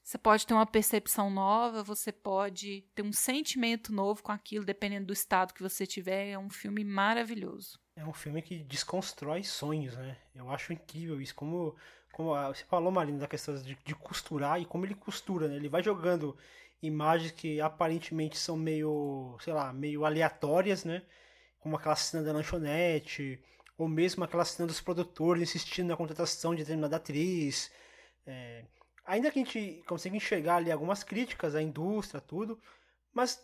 [0.03, 5.07] você pode ter uma percepção nova, você pode ter um sentimento novo com aquilo, dependendo
[5.07, 6.29] do estado que você tiver.
[6.29, 7.79] É um filme maravilhoso.
[7.95, 10.17] É um filme que desconstrói sonhos, né?
[10.33, 11.35] Eu acho incrível isso.
[11.35, 11.75] Como,
[12.11, 15.55] como você falou, Marina, da questão de, de costurar e como ele costura, né?
[15.55, 16.35] Ele vai jogando
[16.81, 21.03] imagens que aparentemente são meio, sei lá, meio aleatórias, né?
[21.59, 23.39] como aquela cena da lanchonete,
[23.77, 27.71] ou mesmo aquela cena dos produtores insistindo na contratação de determinada atriz.
[28.25, 28.65] É,
[29.09, 32.59] ainda que a gente consiga enxergar ali algumas críticas à indústria, tudo,
[33.11, 33.43] mas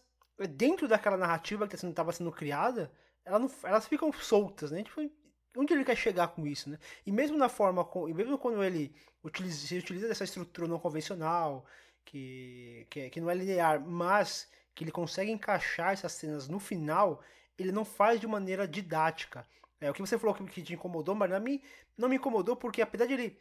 [0.52, 2.92] dentro daquela narrativa que estava sendo criada,
[3.26, 4.84] ela não, elas ficam soltas, né?
[4.84, 5.10] Tipo,
[5.58, 6.78] onde ele quer chegar com isso, né?
[7.06, 11.66] E mesmo na forma, e mesmo quando ele utiliza, se utiliza dessa estrutura não convencional,
[12.06, 17.24] que, que, que não é linear, mas que ele consegue encaixar essas cenas no final,
[17.58, 19.48] ele não faz de maneira didática.
[19.82, 21.60] É, o que você falou que, que te incomodou, mas a mim
[21.98, 23.40] não me incomodou porque apesar de ele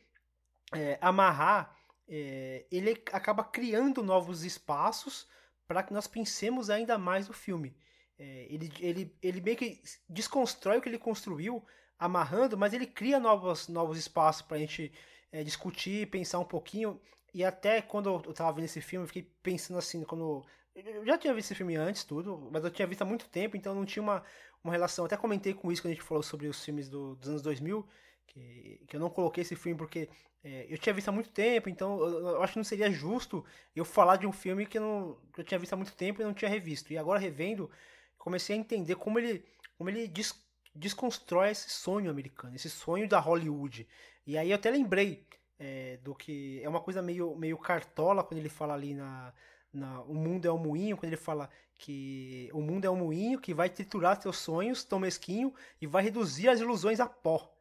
[0.72, 1.76] é, amarrar,
[2.08, 5.26] é, ele acaba criando novos espaços
[5.66, 7.76] para que nós pensemos ainda mais o filme.
[8.18, 11.64] É, ele, ele, ele meio que desconstrói o que ele construiu,
[11.98, 14.92] amarrando, mas ele cria novos, novos espaços para a gente
[15.32, 17.00] é, discutir, pensar um pouquinho.
[17.32, 20.44] e até quando eu tava vendo esse filme, eu fiquei pensando assim, quando.
[20.74, 23.56] Eu já tinha visto esse filme antes, tudo, mas eu tinha visto há muito tempo,
[23.56, 24.24] então não tinha uma,
[24.62, 25.04] uma relação.
[25.04, 27.86] Até comentei com isso quando a gente falou sobre os filmes do, dos anos 2000,
[28.26, 30.08] que, que eu não coloquei esse filme porque
[30.44, 33.42] é, eu tinha visto há muito tempo, então eu, eu, acho que não seria justo
[33.74, 36.20] eu falar de um filme que eu, não, que eu tinha visto há muito tempo
[36.20, 36.92] e não tinha revisto.
[36.92, 37.70] E agora revendo,
[38.18, 39.42] comecei a entender como ele,
[39.78, 40.34] como ele des,
[40.74, 43.88] desconstrói esse sonho americano, esse sonho da Hollywood.
[44.26, 45.26] E aí eu até lembrei
[45.58, 49.32] é, do que é uma coisa meio, meio cartola quando ele fala ali na,
[49.72, 53.40] na o mundo é um moinho, quando ele fala que o mundo é um moinho
[53.40, 57.53] que vai triturar seus sonhos tão mesquinho e vai reduzir as ilusões a pó.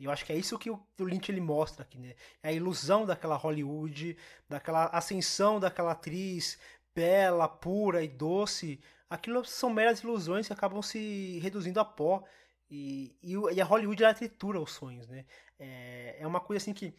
[0.00, 2.14] E eu acho que é isso que o, o Lynch ele mostra aqui, né?
[2.42, 4.16] É a ilusão daquela Hollywood,
[4.48, 6.58] daquela ascensão daquela atriz
[6.94, 8.80] bela, pura e doce.
[9.10, 12.24] Aquilo são meras ilusões que acabam se reduzindo a pó.
[12.70, 15.26] E, e, e a Hollywood ela tritura os sonhos, né?
[15.58, 16.94] É, é uma coisa assim que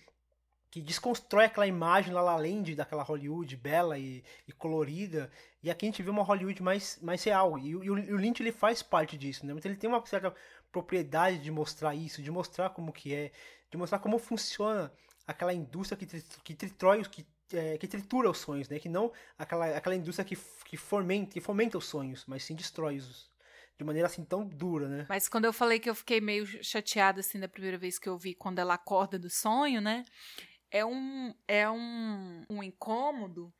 [0.71, 5.29] que desconstrói aquela imagem La Land daquela Hollywood bela e, e, colorida.
[5.63, 7.57] E aqui a gente vê uma Hollywood mais, mais real.
[7.57, 9.53] E, o, e, o, Lynch ele faz parte disso, né?
[9.53, 10.33] Mas ele tem uma certa
[10.71, 13.31] propriedade de mostrar isso, de mostrar como que é,
[13.69, 14.91] de mostrar como funciona
[15.27, 18.79] aquela indústria que, que tritrói, que, é, que tritura os sonhos, né?
[18.79, 22.97] Que não aquela, aquela indústria que, que, fomenta, que fomenta os sonhos, mas sim destrói
[22.97, 23.29] os,
[23.77, 25.05] de maneira assim tão dura, né?
[25.07, 28.17] Mas quando eu falei que eu fiquei meio chateada assim da primeira vez que eu
[28.17, 30.03] vi quando ela acorda do sonho, né?
[30.71, 33.53] é um, é um, um incômodo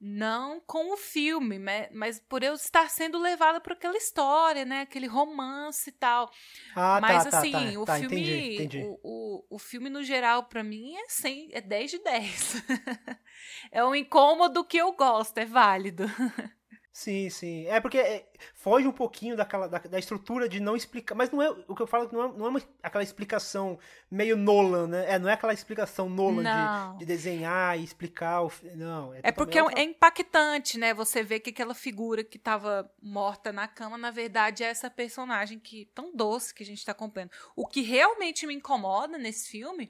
[0.00, 1.58] não com o filme,
[1.92, 4.82] mas por eu estar sendo levada por aquela história, né?
[4.82, 6.30] Aquele romance e tal.
[6.74, 8.82] Ah, mas tá, assim, tá, tá, o tá, filme, entendi, entendi.
[8.84, 12.54] O, o, o, filme no geral para mim é 100, é 10 de 10.
[13.72, 16.04] é um incômodo que eu gosto, é válido.
[16.98, 17.64] Sim, sim.
[17.68, 21.14] É porque é, foge um pouquinho daquela, da, da, estrutura de não explicar.
[21.14, 23.78] Mas não é o que eu falo não é, não é uma, aquela explicação
[24.10, 25.12] meio Nolan, né?
[25.12, 28.42] É, não é aquela explicação Nolan de, de, desenhar e explicar.
[28.42, 29.14] O, não.
[29.14, 30.92] É, é porque é, é, impactante, né?
[30.92, 35.60] Você vê que aquela figura que estava morta na cama, na verdade, é essa personagem
[35.60, 37.30] que tão doce que a gente está acompanhando.
[37.54, 39.88] O que realmente me incomoda nesse filme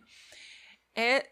[0.95, 1.27] é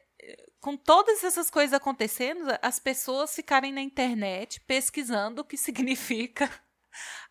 [0.61, 6.51] com todas essas coisas acontecendo, as pessoas ficarem na internet pesquisando o que significa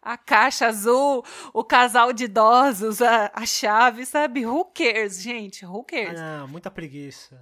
[0.01, 4.45] a caixa azul, o casal de idosos, a, a chave, sabe?
[4.45, 5.65] Who cares, gente?
[5.65, 6.19] Who cares?
[6.19, 7.41] Ah, muita preguiça.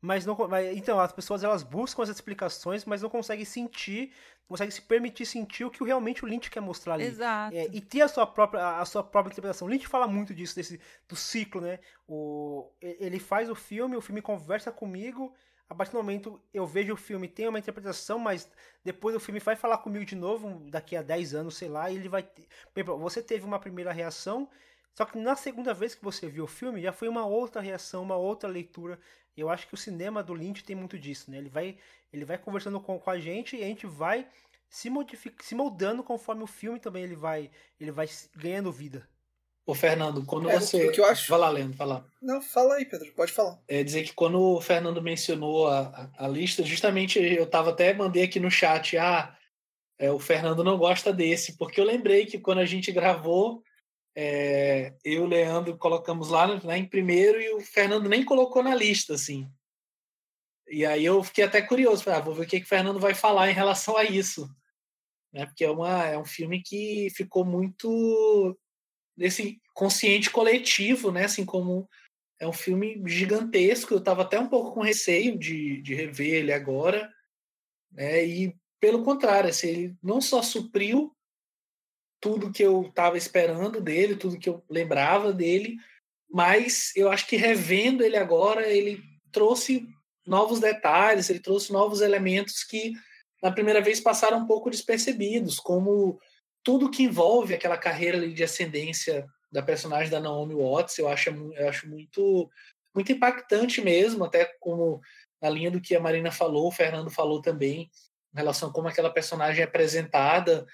[0.00, 4.12] Mas não, mas, então as pessoas elas buscam as explicações, mas não conseguem sentir,
[4.48, 7.04] não conseguem se permitir sentir o que realmente o Lynch quer mostrar ali.
[7.04, 7.54] Exato.
[7.54, 9.68] É, e ter a sua própria a sua própria interpretação.
[9.68, 11.78] O Lynch fala muito disso desse do ciclo, né?
[12.08, 15.34] O ele faz o filme, o filme conversa comigo,
[15.68, 18.50] a partir do momento eu vejo o filme, tem uma interpretação, mas
[18.82, 21.96] depois o filme vai falar comigo de novo, daqui a 10 anos, sei lá, e
[21.96, 22.22] ele vai.
[22.22, 22.48] Ter...
[22.84, 24.48] Você teve uma primeira reação,
[24.94, 28.02] só que na segunda vez que você viu o filme, já foi uma outra reação,
[28.02, 28.98] uma outra leitura.
[29.40, 31.38] Eu acho que o cinema do Lynch tem muito disso, né?
[31.38, 31.76] Ele vai,
[32.12, 34.26] ele vai conversando com, com a gente e a gente vai
[34.68, 37.50] se, modific, se moldando conforme o filme também ele vai,
[37.80, 39.08] ele vai ganhando vida.
[39.66, 40.88] Ô, Fernando, quando é, você.
[40.88, 41.28] O que eu acho...
[41.28, 42.06] Vai lá, Leandro, fala.
[42.22, 43.58] Não, fala aí, Pedro, pode falar.
[43.68, 47.92] É dizer que quando o Fernando mencionou a, a, a lista, justamente eu tava até
[47.92, 49.36] mandei aqui no chat, ah,
[49.98, 53.62] é, o Fernando não gosta desse, porque eu lembrei que quando a gente gravou,
[54.20, 58.74] é, eu e o Leandro colocamos lá em primeiro e o Fernando nem colocou na
[58.74, 59.48] lista, assim.
[60.68, 62.98] E aí eu fiquei até curioso, falei, ah, vou ver o que, que o Fernando
[62.98, 64.52] vai falar em relação a isso.
[65.32, 65.46] Né?
[65.46, 68.58] Porque é, uma, é um filme que ficou muito
[69.16, 71.26] nesse consciente coletivo, né?
[71.26, 71.88] Assim como
[72.40, 73.94] é um filme gigantesco.
[73.94, 77.08] Eu estava até um pouco com receio de, de rever ele agora.
[77.92, 78.26] Né?
[78.26, 81.16] E pelo contrário, assim, ele não só supriu
[82.20, 85.76] tudo que eu estava esperando dele, tudo que eu lembrava dele,
[86.30, 89.86] mas eu acho que revendo ele agora, ele trouxe
[90.26, 92.92] novos detalhes, ele trouxe novos elementos que
[93.42, 96.20] na primeira vez passaram um pouco despercebidos, como
[96.62, 101.68] tudo que envolve aquela carreira de ascendência da personagem da Naomi Watts, eu acho, eu
[101.68, 102.50] acho muito,
[102.94, 105.00] muito impactante mesmo, até como
[105.40, 107.90] na linha do que a Marina falou, o Fernando falou também,
[108.34, 110.66] em relação a como aquela personagem é apresentada,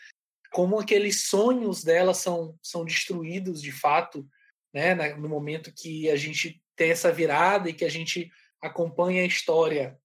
[0.54, 4.24] como aqueles sonhos dela são, são destruídos de fato,
[4.72, 8.30] né, no momento que a gente tem essa virada e que a gente
[8.62, 9.98] acompanha a história.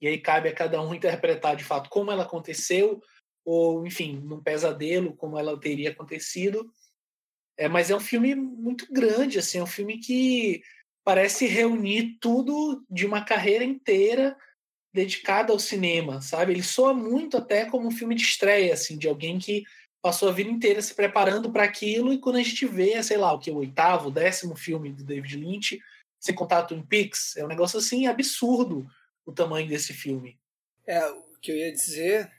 [0.00, 3.00] E aí cabe a cada um interpretar de fato como ela aconteceu,
[3.44, 6.68] ou, enfim, num pesadelo, como ela teria acontecido.
[7.56, 10.60] É, mas é um filme muito grande, assim, é um filme que
[11.04, 14.36] parece reunir tudo de uma carreira inteira
[14.92, 16.52] dedicada ao cinema, sabe?
[16.52, 19.64] Ele soa muito até como um filme de estreia, assim, de alguém que
[20.00, 23.32] passou a vida inteira se preparando para aquilo e quando a gente vê, sei lá,
[23.32, 25.80] o que o oitavo, o décimo filme do David Lynch,
[26.18, 28.88] sem contar Twin Peaks, é um negócio assim absurdo
[29.24, 30.38] o tamanho desse filme.
[30.86, 32.30] É, o que eu ia dizer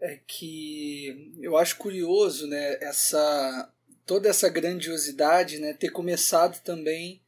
[0.00, 3.72] é que eu acho curioso, né, essa
[4.04, 7.22] toda essa grandiosidade, né, ter começado também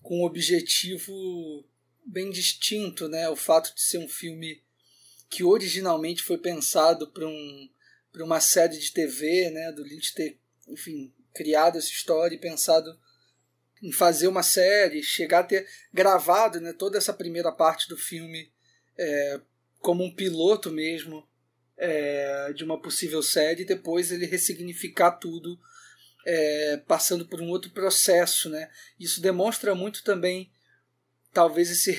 [0.00, 1.64] com um objetivo
[2.04, 4.62] bem distinto, né, o fato de ser um filme
[5.30, 7.68] que originalmente foi pensado para um
[8.12, 12.96] para uma série de TV, né, do Lynch ter, enfim, criado essa história e pensado
[13.82, 18.52] em fazer uma série, chegar a ter gravado, né, toda essa primeira parte do filme
[18.96, 19.40] é,
[19.80, 21.28] como um piloto mesmo
[21.76, 25.58] é, de uma possível série e depois ele ressignificar tudo
[26.24, 28.48] é, passando por um outro processo.
[28.48, 28.70] Né?
[28.98, 30.50] Isso demonstra muito também,
[31.34, 31.94] talvez, esse,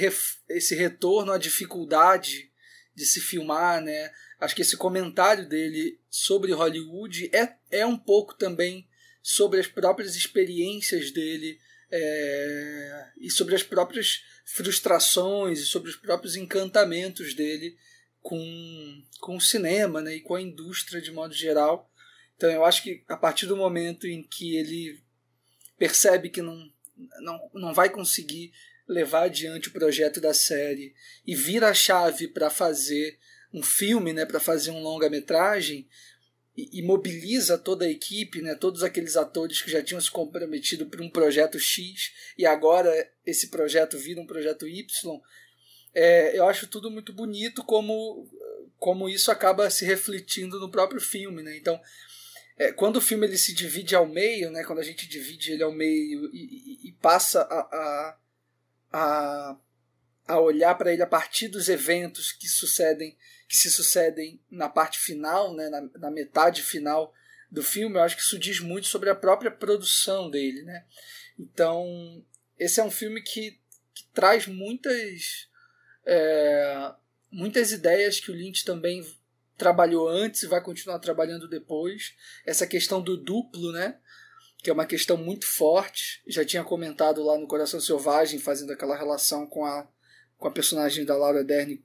[0.49, 2.49] esse retorno à dificuldade
[2.95, 3.81] de se filmar.
[3.81, 4.11] Né?
[4.39, 8.87] Acho que esse comentário dele sobre Hollywood é, é um pouco também
[9.21, 11.59] sobre as próprias experiências dele
[11.91, 17.75] é, e sobre as próprias frustrações e sobre os próprios encantamentos dele
[18.21, 21.91] com, com o cinema né, e com a indústria de modo geral.
[22.35, 24.99] Então eu acho que a partir do momento em que ele
[25.77, 26.71] percebe que não,
[27.21, 28.51] não, não vai conseguir
[28.87, 30.93] levar adiante o projeto da série
[31.25, 33.17] e vira a chave para fazer
[33.53, 35.87] um filme, né, para fazer um longa-metragem,
[36.57, 40.85] e, e, mobiliza toda a equipe, né, todos aqueles atores que já tinham se comprometido
[40.85, 42.93] para um projeto X e agora
[43.25, 45.21] esse projeto vira um projeto Y,
[45.93, 48.29] é, eu acho tudo muito bonito como,
[48.77, 51.41] como isso acaba se refletindo no próprio filme.
[51.41, 51.57] Né?
[51.57, 51.79] Então,
[52.57, 55.63] é, quando o filme ele se divide ao meio, né, quando a gente divide ele
[55.63, 56.39] ao meio e,
[56.83, 58.17] e, e passa a, a,
[58.91, 59.57] a,
[60.27, 63.17] a olhar para ele a partir dos eventos que sucedem
[63.47, 67.13] que se sucedem na parte final, né, na, na metade final
[67.51, 70.63] do filme, eu acho que isso diz muito sobre a própria produção dele.
[70.63, 70.83] Né?
[71.39, 72.25] Então,
[72.57, 73.59] esse é um filme que,
[73.93, 75.47] que traz muitas
[76.05, 76.93] é,
[77.31, 79.05] muitas ideias que o Lynch também
[79.57, 82.15] trabalhou antes e vai continuar trabalhando depois.
[82.45, 83.97] Essa questão do duplo, né?
[84.65, 86.23] Que é uma questão muito forte.
[86.25, 89.87] Já tinha comentado lá no Coração Selvagem, fazendo aquela relação com a,
[90.39, 91.79] com a personagem da Laura Dern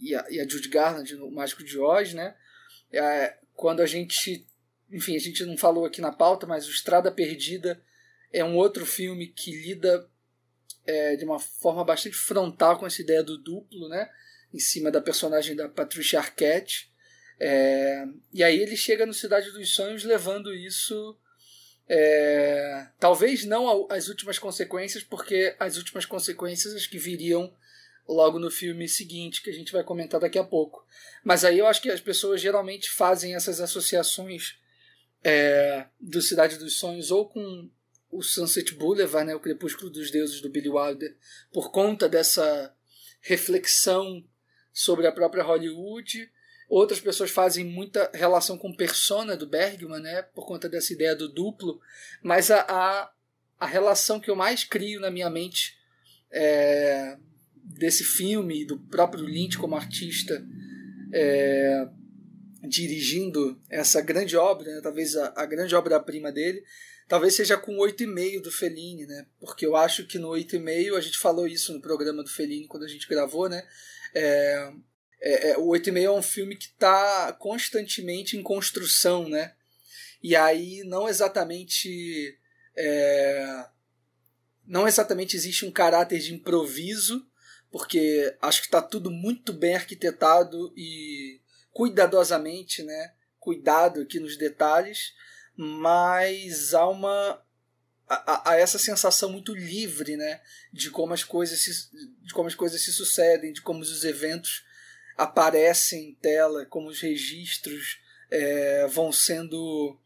[0.00, 2.34] e a, e a Garland no Mágico de Oz, né?
[2.90, 4.48] É, quando a gente.
[4.90, 7.78] Enfim, a gente não falou aqui na pauta, mas o Estrada Perdida
[8.32, 10.08] é um outro filme que lida
[10.86, 14.10] é, de uma forma bastante frontal com essa ideia do duplo, né?
[14.50, 16.90] Em cima da personagem da Patricia Arquette.
[17.38, 21.18] É, e aí ele chega no Cidade dos Sonhos levando isso.
[21.88, 27.52] É, talvez não as últimas consequências, porque as últimas consequências acho que viriam
[28.08, 30.86] logo no filme seguinte, que a gente vai comentar daqui a pouco.
[31.22, 34.56] Mas aí eu acho que as pessoas geralmente fazem essas associações
[35.22, 37.70] é, do Cidade dos Sonhos ou com
[38.10, 41.16] o Sunset Boulevard, né, o Crepúsculo dos Deuses do Billy Wilder,
[41.52, 42.74] por conta dessa
[43.20, 44.22] reflexão
[44.72, 46.30] sobre a própria Hollywood.
[46.68, 51.28] Outras pessoas fazem muita relação com Persona do Bergman, né, por conta dessa ideia do
[51.28, 51.80] duplo,
[52.22, 53.12] mas a, a,
[53.60, 55.76] a relação que eu mais crio na minha mente
[56.30, 57.16] é,
[57.62, 60.44] desse filme, do próprio Lynch como artista,
[61.12, 61.86] é,
[62.62, 66.64] dirigindo essa grande obra, né, talvez a, a grande obra-prima dele,
[67.06, 69.26] talvez seja com 8,5 do Fellini, né?
[69.38, 72.84] Porque eu acho que no 8,5, a gente falou isso no programa do Fellini quando
[72.84, 73.62] a gente gravou, né?
[74.14, 74.72] É,
[75.24, 79.54] é, é, o 8,5 é um filme que está constantemente em construção, né?
[80.22, 82.38] E aí não exatamente.
[82.76, 83.66] É,
[84.66, 87.26] não exatamente existe um caráter de improviso,
[87.70, 91.40] porque acho que está tudo muito bem arquitetado e
[91.72, 93.12] cuidadosamente, né?
[93.38, 95.12] Cuidado aqui nos detalhes
[95.56, 97.42] mas há uma
[98.08, 100.40] há, há essa sensação muito livre, né,
[100.72, 101.90] de como as coisas se,
[102.22, 104.64] de como as coisas se sucedem, de como os eventos
[105.16, 107.98] aparecem em tela, como os registros
[108.30, 109.98] é, vão sendo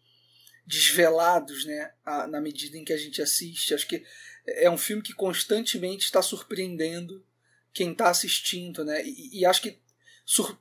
[0.67, 1.93] desvelados, né,
[2.29, 3.73] na medida em que a gente assiste.
[3.73, 4.05] Acho que
[4.47, 7.25] é um filme que constantemente está surpreendendo
[7.73, 9.79] quem está assistindo, né, e, e acho que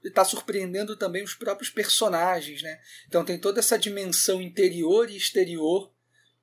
[0.03, 2.80] está surpreendendo também os próprios personagens, né?
[3.06, 5.91] Então tem toda essa dimensão interior e exterior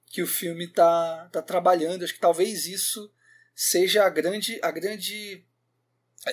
[0.09, 2.05] que o filme está tá trabalhando.
[2.05, 3.11] Acho que talvez isso
[3.55, 5.43] seja a grande, a grande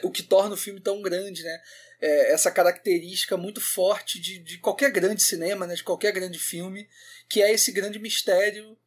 [0.03, 1.61] o que torna o filme tão grande, né?
[1.99, 5.76] É essa característica muito forte de, de qualquer grande cinema, né?
[5.76, 6.89] de qualquer grande filme,
[7.30, 8.77] que é esse grande mistério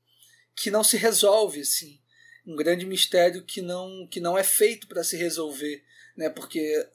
[0.57, 2.01] que não se resolve, assim.
[2.47, 5.83] Um grande mistério que não, que não é feito para se resolver,
[6.17, 6.29] né?
[6.29, 6.87] Porque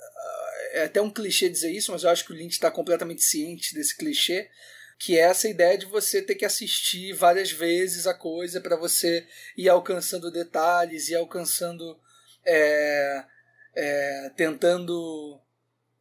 [0.72, 3.74] é até um clichê dizer isso, mas eu acho que o Lynch está completamente ciente
[3.74, 4.50] desse clichê,
[4.98, 9.26] que é essa ideia de você ter que assistir várias vezes a coisa para você
[9.56, 11.98] ir alcançando detalhes e alcançando
[12.46, 13.24] é,
[13.80, 15.40] é, tentando.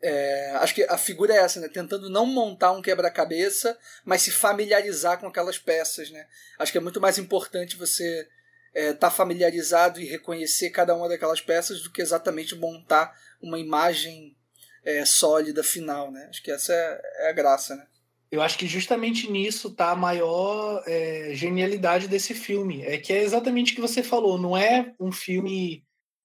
[0.01, 1.69] É, acho que a figura é essa, né?
[1.69, 6.27] Tentando não montar um quebra-cabeça, mas se familiarizar com aquelas peças, né?
[6.59, 8.29] Acho que é muito mais importante você
[8.75, 13.59] estar é, tá familiarizado e reconhecer cada uma daquelas peças do que exatamente montar uma
[13.59, 14.37] imagem
[14.85, 16.27] é, sólida final, né?
[16.29, 17.87] Acho que essa é, é, a graça, né?
[18.31, 22.83] Eu acho que justamente nisso tá a maior é, genialidade desse filme.
[22.83, 24.39] É que é exatamente o que você falou.
[24.39, 25.83] Não é um filme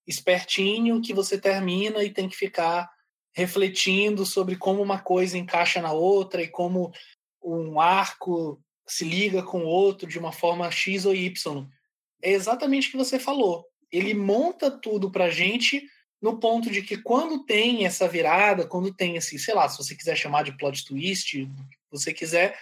[0.07, 2.89] espertinho que você termina e tem que ficar
[3.33, 6.91] refletindo sobre como uma coisa encaixa na outra e como
[7.43, 11.67] um arco se liga com o outro de uma forma X ou Y.
[12.21, 13.65] É exatamente o que você falou.
[13.91, 15.87] Ele monta tudo pra gente
[16.21, 19.95] no ponto de que quando tem essa virada, quando tem esse, sei lá, se você
[19.95, 21.49] quiser chamar de plot twist,
[21.91, 22.57] você quiser,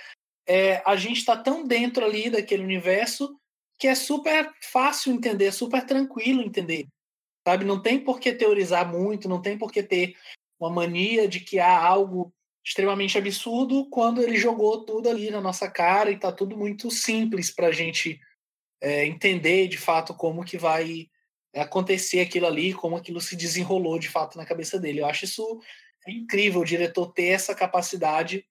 [0.48, 3.38] é, a gente está tão dentro ali daquele universo
[3.78, 6.88] que é super fácil entender, super tranquilo entender.
[7.48, 7.66] Sabe?
[7.66, 10.16] Não tem por que teorizar muito, não tem por que ter
[10.60, 15.70] uma mania de que há algo extremamente absurdo quando ele jogou tudo ali na nossa
[15.70, 18.20] cara e está tudo muito simples para a gente
[18.80, 21.08] é, entender de fato como que vai
[21.56, 25.02] acontecer aquilo ali, como aquilo se desenrolou de fato na cabeça dele.
[25.02, 25.60] Eu acho isso
[26.08, 28.46] incrível, o diretor ter essa capacidade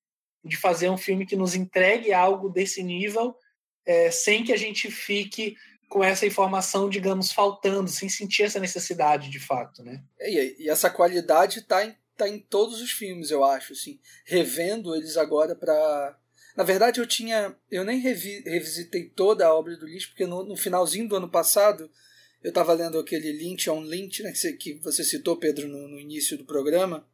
[0.45, 3.35] de fazer um filme que nos entregue algo desse nível,
[3.85, 5.57] é, sem que a gente fique
[5.91, 10.01] com essa informação, digamos, faltando, sem sentir essa necessidade de fato, né?
[10.21, 14.95] E, e essa qualidade está em, tá em todos os filmes, eu acho, assim, revendo
[14.95, 16.17] eles agora para
[16.57, 17.57] na verdade, eu tinha.
[17.71, 21.29] Eu nem revi, revisitei toda a obra do Lynch, porque no, no finalzinho do ano
[21.29, 21.91] passado
[22.43, 25.89] eu estava lendo aquele Lynch on Lynch, né, que, você, que você citou, Pedro, no,
[25.89, 27.07] no início do programa.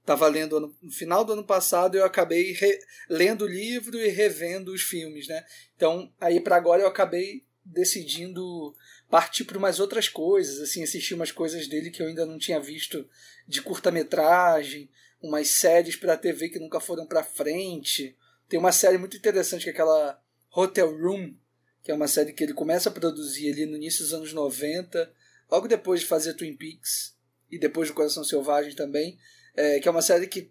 [0.00, 2.78] Estava lendo no, no, final do ano passado eu acabei re,
[3.08, 5.42] lendo o livro e revendo os filmes, né?
[5.74, 8.74] Então, aí para agora eu acabei decidindo
[9.08, 12.60] partir para umas outras coisas, assim, assistir umas coisas dele que eu ainda não tinha
[12.60, 13.08] visto
[13.46, 14.90] de curta-metragem,
[15.22, 18.16] umas séries para TV que nunca foram para frente.
[18.48, 20.20] Tem uma série muito interessante que é aquela
[20.54, 21.34] Hotel Room,
[21.82, 25.12] que é uma série que ele começa a produzir ali no início dos anos 90,
[25.50, 27.14] logo depois de fazer Twin Peaks
[27.50, 29.18] e depois do Coração Selvagem também,
[29.54, 30.50] é, que é uma série que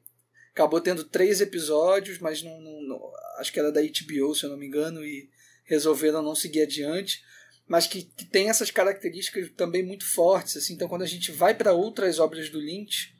[0.52, 4.49] acabou tendo três episódios, mas não, não, não, acho que era da HBO, se eu
[4.49, 5.30] não me engano, e
[5.64, 7.23] resolveram não seguir adiante,
[7.68, 10.57] mas que, que tem essas características também muito fortes.
[10.57, 13.15] Assim, então, quando a gente vai para outras obras do Lynch,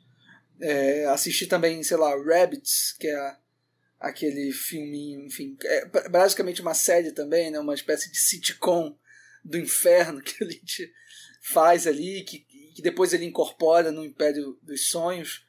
[0.60, 3.36] é, assistir também, sei lá, Rabbits, que é
[3.98, 8.94] aquele filminho, enfim, é basicamente uma série também, né, uma espécie de sitcom
[9.42, 10.92] do inferno que a gente
[11.40, 12.40] faz ali, que,
[12.74, 15.44] que depois ele incorpora no Império dos Sonhos.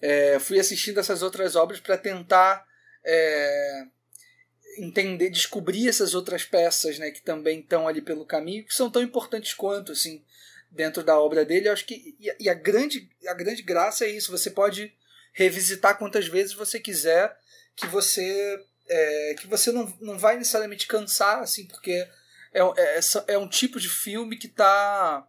[0.00, 2.66] É, fui assistindo essas outras obras para tentar
[3.04, 3.84] é,
[4.78, 9.02] entender, descobrir essas outras peças, né, que também estão ali pelo caminho, que são tão
[9.02, 10.22] importantes quanto, assim,
[10.70, 11.68] dentro da obra dele.
[11.68, 14.30] Eu acho que e, a grande a grande graça é isso.
[14.30, 14.92] Você pode
[15.32, 17.36] revisitar quantas vezes você quiser
[17.76, 22.06] que você é, que você não, não vai necessariamente cansar, assim, porque
[22.52, 25.26] é, é, é um tipo de filme que está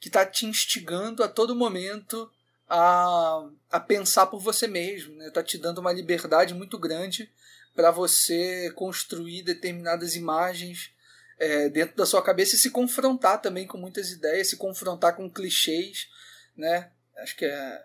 [0.00, 2.30] que tá te instigando a todo momento
[2.68, 5.30] a, a pensar por você mesmo, né?
[5.30, 7.30] Tá te dando uma liberdade muito grande
[7.74, 10.92] para você construir determinadas imagens
[11.38, 15.30] é, dentro da sua cabeça e se confrontar também com muitas ideias, se confrontar com
[15.30, 16.08] clichês,
[16.56, 16.90] né?
[17.18, 17.82] Acho que é,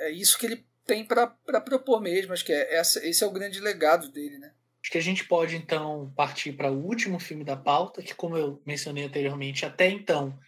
[0.00, 1.26] é isso que ele tem para
[1.60, 2.32] propor mesmo.
[2.32, 4.52] Acho que é, essa, esse é o grande legado dele, né?
[4.82, 8.36] Acho que a gente pode então partir para o último filme da pauta, que, como
[8.36, 10.38] eu mencionei anteriormente, até então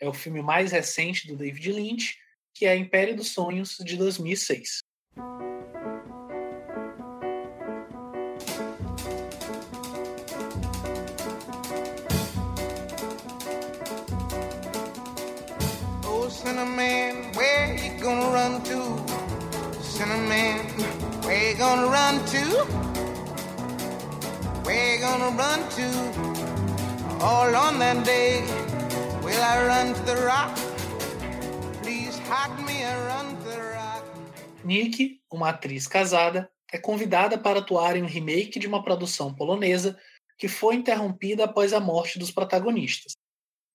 [0.00, 2.18] é o filme mais recente do David Lynch,
[2.54, 4.78] que é Império dos Sonhos de 2006.
[16.62, 18.78] Cinnamon, where you gonna run to?
[19.82, 20.60] Cinnamon,
[21.24, 22.44] where you gonna run to?
[24.62, 25.86] Where you gonna run to?
[27.20, 28.44] All on that day,
[29.24, 30.56] will I run to the rock?
[31.82, 34.04] Please hide me and run to the rock.
[34.62, 39.98] Nick, uma atriz casada, é convidada para atuar em um remake de uma produção polonesa
[40.38, 43.16] que foi interrompida após a morte dos protagonistas.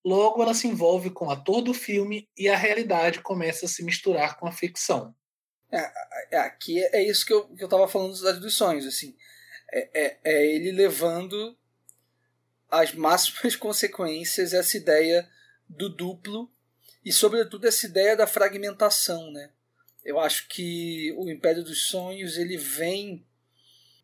[0.08, 3.84] Logo, ela se envolve com o ator do filme e a realidade começa a se
[3.84, 5.14] misturar com a ficção.
[5.70, 5.92] É,
[6.32, 9.18] é, aqui é isso que eu, que eu tava falando Cidade dos Sonhos, assim.
[9.70, 11.58] É, é, é ele levando
[12.72, 15.30] as máximas consequências essa ideia
[15.68, 16.50] do duplo
[17.04, 19.52] e, sobretudo, essa ideia da fragmentação, né?
[20.06, 23.28] Eu acho que o Império dos Sonhos, ele vem...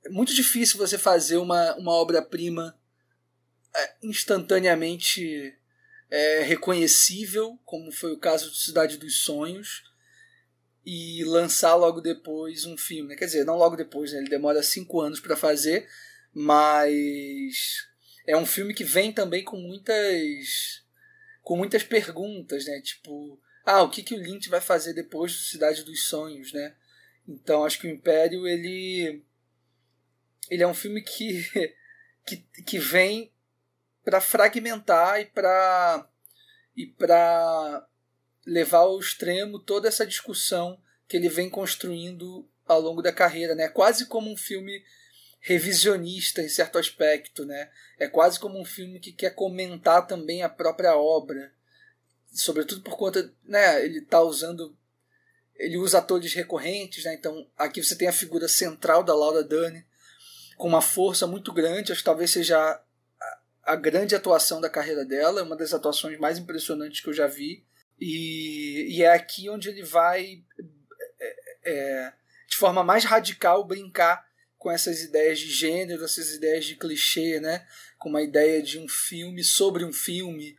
[0.03, 2.77] É muito difícil você fazer uma, uma obra-prima
[3.73, 5.57] é, instantaneamente
[6.13, 9.83] é, reconhecível, como foi o caso de Cidade dos Sonhos,
[10.85, 13.09] e lançar logo depois um filme.
[13.09, 13.15] Né?
[13.15, 14.19] Quer dizer, não logo depois, né?
[14.19, 15.89] ele demora cinco anos para fazer,
[16.31, 17.87] mas
[18.27, 20.83] é um filme que vem também com muitas
[21.41, 22.79] com muitas perguntas, né?
[22.79, 26.75] Tipo, ah, o que, que o Lynch vai fazer depois de Cidade dos Sonhos, né?
[27.27, 29.23] Então acho que o Império ele
[30.47, 31.43] ele é um filme que
[32.23, 33.32] que, que vem
[34.03, 36.07] para fragmentar e para
[36.75, 37.87] e para
[38.45, 43.67] levar ao extremo toda essa discussão que ele vem construindo ao longo da carreira, né?
[43.67, 44.83] Quase como um filme
[45.39, 47.69] revisionista em certo aspecto, né?
[47.99, 51.53] É quase como um filme que quer comentar também a própria obra,
[52.33, 53.83] sobretudo por conta, né?
[53.83, 54.75] Ele está usando,
[55.55, 57.13] ele usa atores recorrentes, né?
[57.13, 59.85] Então aqui você tem a figura central da Laura Dern
[60.57, 62.81] com uma força muito grande, acho que talvez seja
[63.63, 67.63] a, grande atuação da carreira dela, uma das atuações mais impressionantes que eu já vi.
[67.99, 70.43] E, e é aqui onde ele vai,
[71.19, 72.13] é, é,
[72.47, 74.25] de forma mais radical, brincar
[74.57, 77.65] com essas ideias de gênero, essas ideias de clichê, né?
[78.03, 80.57] com uma ideia de um filme sobre um filme.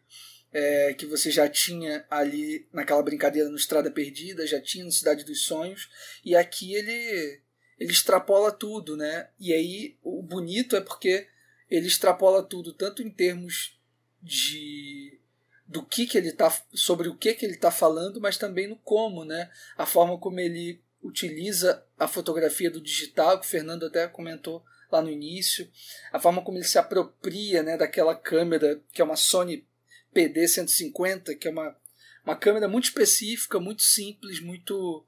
[0.57, 5.25] É, que você já tinha ali naquela brincadeira no Estrada Perdida, já tinha no Cidade
[5.25, 5.91] dos Sonhos,
[6.25, 7.43] e aqui ele
[7.77, 9.29] ele extrapola tudo, né?
[9.39, 11.27] E aí o bonito é porque
[11.75, 13.79] ele extrapola tudo tanto em termos
[14.23, 15.19] de
[15.67, 18.77] do que que ele tá sobre o que que ele está falando, mas também no
[18.77, 19.51] como, né?
[19.77, 25.03] A forma como ele utiliza a fotografia do digital, que o Fernando até comentou lá
[25.03, 25.69] no início,
[26.13, 29.67] a forma como ele se apropria, né, daquela câmera que é uma Sony
[30.13, 31.77] PD 150, que é uma
[32.25, 35.05] uma câmera muito específica, muito simples, muito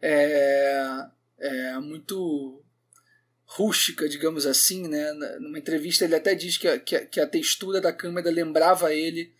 [0.00, 1.06] é,
[1.38, 2.62] é, muito
[3.56, 5.12] rústica, digamos assim, né?
[5.40, 9.32] Numa entrevista ele até diz que a, que a, textura da câmera lembrava ele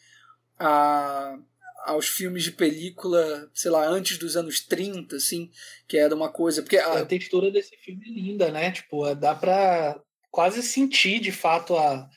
[0.58, 1.38] a,
[1.84, 5.50] aos filmes de película, sei lá, antes dos anos 30, assim,
[5.88, 6.62] que era uma coisa.
[6.62, 8.70] Porque a, a textura desse filme é linda, né?
[8.70, 12.08] Tipo, dá pra quase sentir de fato a.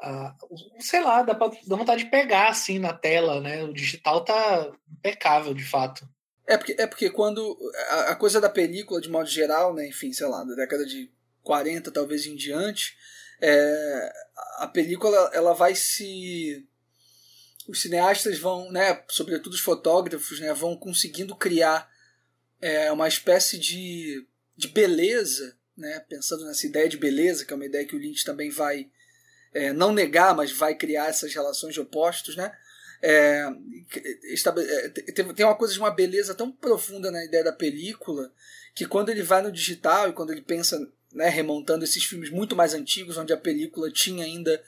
[0.00, 0.36] a
[0.78, 3.64] sei lá, dá, pra, dá vontade de pegar assim na tela, né?
[3.64, 6.08] O digital tá impecável, de fato.
[6.46, 7.58] É porque, é porque quando
[7.88, 11.10] a, a, coisa da película, de modo geral, né, enfim, sei lá, da década de
[11.44, 12.96] 40 talvez em diante,
[13.40, 14.12] é,
[14.58, 16.66] a película ela vai se.
[17.68, 21.88] Os cineastas vão, né, sobretudo os fotógrafos, né, vão conseguindo criar
[22.60, 27.64] é, uma espécie de, de beleza, né, pensando nessa ideia de beleza, que é uma
[27.64, 28.90] ideia que o Lynch também vai
[29.54, 32.54] é, não negar, mas vai criar essas relações de opostos, né?
[33.00, 33.46] É,
[34.26, 38.32] é tem uma coisa de uma beleza tão profunda na ideia da película
[38.74, 40.78] que quando ele vai no digital e quando ele pensa,
[41.14, 44.62] né, remontando esses filmes muito mais antigos, onde a película tinha ainda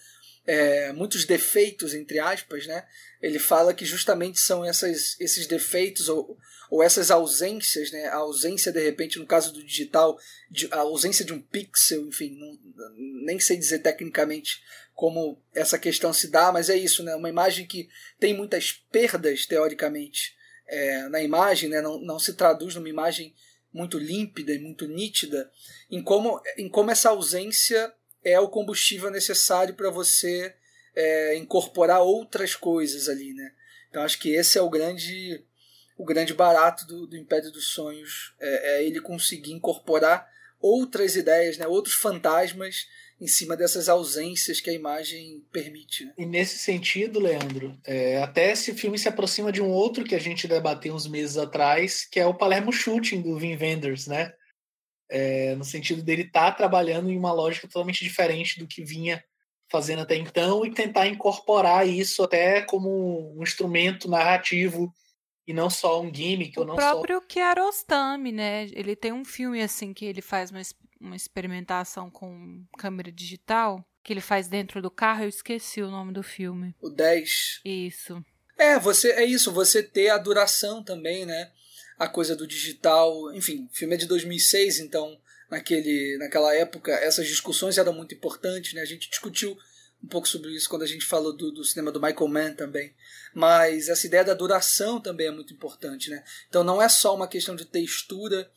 [0.46, 2.86] é, muitos defeitos, entre aspas, né,
[3.20, 6.38] ele fala que justamente são essas, esses defeitos ou,
[6.70, 10.18] ou essas ausências, né, a ausência, de repente, no caso do digital,
[10.50, 12.58] de, a ausência de um pixel, enfim, não,
[13.24, 14.62] nem sei dizer tecnicamente
[14.94, 17.14] como essa questão se dá, mas é isso, né?
[17.14, 17.86] Uma imagem que
[18.18, 20.34] tem muitas perdas, teoricamente,
[20.66, 21.82] é, na imagem, né?
[21.82, 23.34] não, não se traduz numa imagem
[23.76, 25.50] muito límpida e muito nítida,
[25.90, 27.92] em como, em como essa ausência
[28.24, 30.54] é o combustível necessário para você
[30.94, 33.52] é, incorporar outras coisas ali, né?
[33.90, 35.44] Então acho que esse é o grande
[35.98, 40.30] o grande barato do, do Império dos Sonhos, é, é ele conseguir incorporar
[40.66, 41.66] outras ideias, né?
[41.66, 42.86] outros fantasmas
[43.20, 46.04] em cima dessas ausências que a imagem permite.
[46.04, 46.12] Né?
[46.18, 50.20] E nesse sentido, Leandro, é, até esse filme se aproxima de um outro que a
[50.20, 54.32] gente debateu uns meses atrás, que é o Palermo Shooting do Vin Wenders, né?
[55.08, 59.22] É, no sentido dele estar tá trabalhando em uma lógica totalmente diferente do que vinha
[59.70, 64.92] fazendo até então e tentar incorporar isso até como um instrumento narrativo
[65.46, 67.26] e não só um gimmick o ou não próprio só...
[67.26, 68.64] Kiarostami, né?
[68.72, 70.60] Ele tem um filme assim que ele faz uma
[71.00, 76.12] uma experimentação com câmera digital que ele faz dentro do carro, eu esqueci o nome
[76.12, 76.74] do filme.
[76.80, 77.60] O 10.
[77.64, 78.24] Isso.
[78.56, 81.50] É, você é isso, você ter a duração também, né?
[81.98, 85.20] A coisa do digital, enfim, o filme é de 2006, então
[85.50, 88.80] naquele naquela época essas discussões eram muito importantes, né?
[88.80, 89.56] A gente discutiu
[90.06, 92.94] um pouco sobre isso quando a gente falou do, do cinema do Michael Mann também.
[93.34, 96.22] Mas essa ideia da duração também é muito importante, né?
[96.48, 98.48] Então não é só uma questão de textura,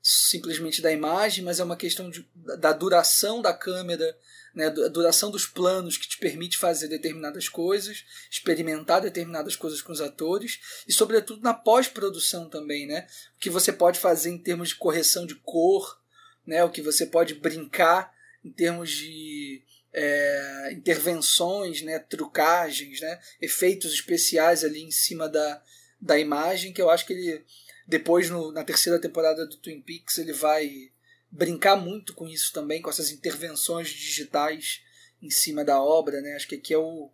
[0.00, 4.16] simplesmente da imagem, mas é uma questão de, da duração da câmera,
[4.54, 9.92] né, a duração dos planos que te permite fazer determinadas coisas, experimentar determinadas coisas com
[9.92, 13.08] os atores e, sobretudo, na pós-produção também, né?
[13.36, 16.00] O que você pode fazer em termos de correção de cor,
[16.46, 16.62] né?
[16.62, 18.12] O que você pode brincar
[18.44, 25.62] em termos de é, intervenções, né, trucagens, né, efeitos especiais ali em cima da,
[26.00, 27.44] da imagem, que eu acho que ele,
[27.86, 30.90] depois no, na terceira temporada do Twin Peaks, ele vai
[31.30, 34.82] brincar muito com isso também, com essas intervenções digitais
[35.22, 36.20] em cima da obra.
[36.20, 36.34] Né?
[36.34, 37.10] Acho que aqui é o,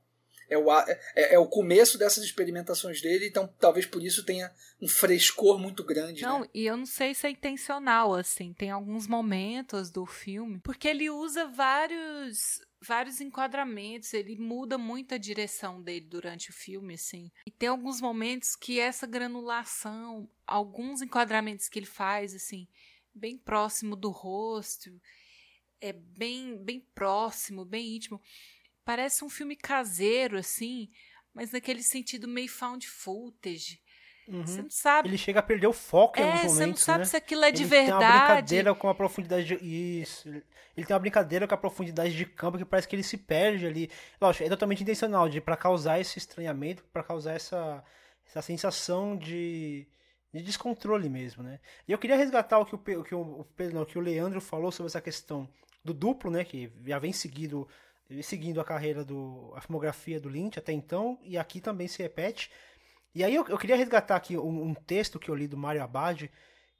[0.48, 4.50] é o, é, é, o começo dessas experimentações dele, então talvez por isso tenha
[4.80, 6.22] um frescor muito grande.
[6.22, 6.48] Não, né?
[6.54, 11.10] e eu não sei se é intencional, assim, tem alguns momentos do filme, porque ele
[11.10, 17.30] usa vários vários enquadramentos, ele muda muito a direção dele durante o filme, assim.
[17.46, 22.68] E tem alguns momentos que essa granulação, alguns enquadramentos que ele faz, assim,
[23.14, 25.00] bem próximo do rosto,
[25.80, 28.20] é bem bem próximo, bem íntimo
[28.88, 30.88] Parece um filme caseiro, assim,
[31.34, 33.82] mas naquele sentido meio found footage.
[34.28, 34.46] Uhum.
[34.46, 35.08] Você não sabe.
[35.08, 36.58] Ele chega a perder o foco em é, alguns momentos.
[36.58, 37.04] Você não sabe né?
[37.06, 37.98] se aquilo é de ele verdade.
[37.98, 39.54] Tem uma brincadeira com a profundidade de.
[40.02, 40.28] Isso.
[40.28, 43.66] Ele tem uma brincadeira com a profundidade de campo que parece que ele se perde
[43.66, 43.90] ali.
[44.20, 47.82] Lógico, é totalmente intencional, de para causar esse estranhamento, para causar essa,
[48.26, 49.88] essa sensação de,
[50.32, 51.58] de descontrole mesmo, né?
[51.86, 54.70] E eu queria resgatar o que o, o que o, o, que o Leandro falou
[54.70, 55.48] sobre essa questão
[55.82, 56.44] do duplo, né?
[56.44, 57.66] Que já vem seguido
[58.22, 62.50] seguindo a carreira do a filmografia do Lynch até então e aqui também se repete.
[63.14, 65.82] E aí eu, eu queria resgatar aqui um, um, texto que eu li do Mário
[65.82, 66.30] Abad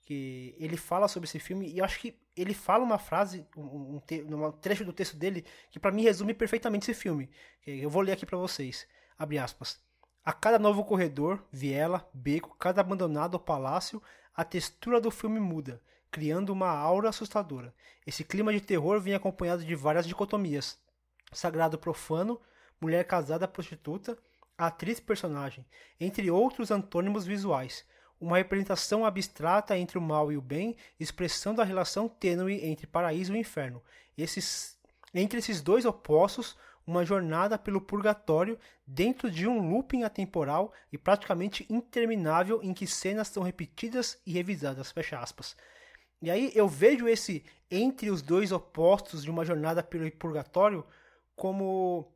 [0.03, 4.01] que ele fala sobre esse filme e eu acho que ele fala uma frase, um,
[4.01, 7.31] um, um trecho do texto dele que para mim resume perfeitamente esse filme.
[7.67, 8.87] Eu vou ler aqui para vocês.
[9.19, 9.81] Abre aspas.
[10.25, 14.03] A cada novo corredor, viela, beco, cada abandonado palácio,
[14.35, 17.75] a textura do filme muda, criando uma aura assustadora.
[18.07, 20.79] Esse clima de terror vem acompanhado de várias dicotomias,
[21.33, 22.41] sagrado profano,
[22.81, 24.17] mulher casada prostituta,
[24.59, 25.65] atriz personagem,
[26.01, 27.87] entre outros antônimos visuais.
[28.21, 33.35] Uma representação abstrata entre o mal e o bem, expressando a relação tênue entre paraíso
[33.35, 33.81] e inferno.
[34.17, 34.77] Esses,
[35.15, 41.67] entre esses dois opostos, uma jornada pelo purgatório dentro de um looping atemporal e praticamente
[41.71, 44.91] interminável em que cenas são repetidas e revisadas.
[44.91, 45.55] Fecha aspas.
[46.21, 50.85] E aí eu vejo esse entre os dois opostos de uma jornada pelo purgatório
[51.37, 52.11] como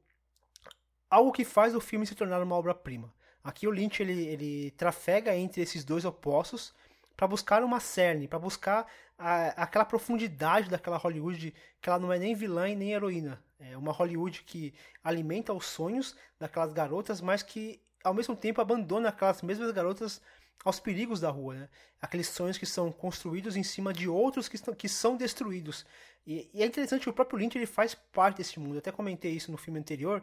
[1.12, 3.12] algo que faz o filme se tornar uma obra-prima.
[3.44, 6.74] Aqui o Lynch ele, ele trafega entre esses dois opostos
[7.14, 8.86] para buscar uma cerne, para buscar
[9.18, 13.44] a, aquela profundidade daquela Hollywood que ela não é nem vilã e nem heroína.
[13.60, 14.72] É uma Hollywood que
[15.04, 20.18] alimenta os sonhos daquelas garotas, mas que ao mesmo tempo abandona aquelas mesmas garotas
[20.64, 21.68] aos perigos da rua, né?
[22.00, 25.84] Aqueles sonhos que são construídos em cima de outros que, estão, que são destruídos.
[26.26, 28.76] E, e, é interessante que o próprio Lynch ele faz parte desse mundo.
[28.76, 30.22] Eu até comentei isso no filme anterior,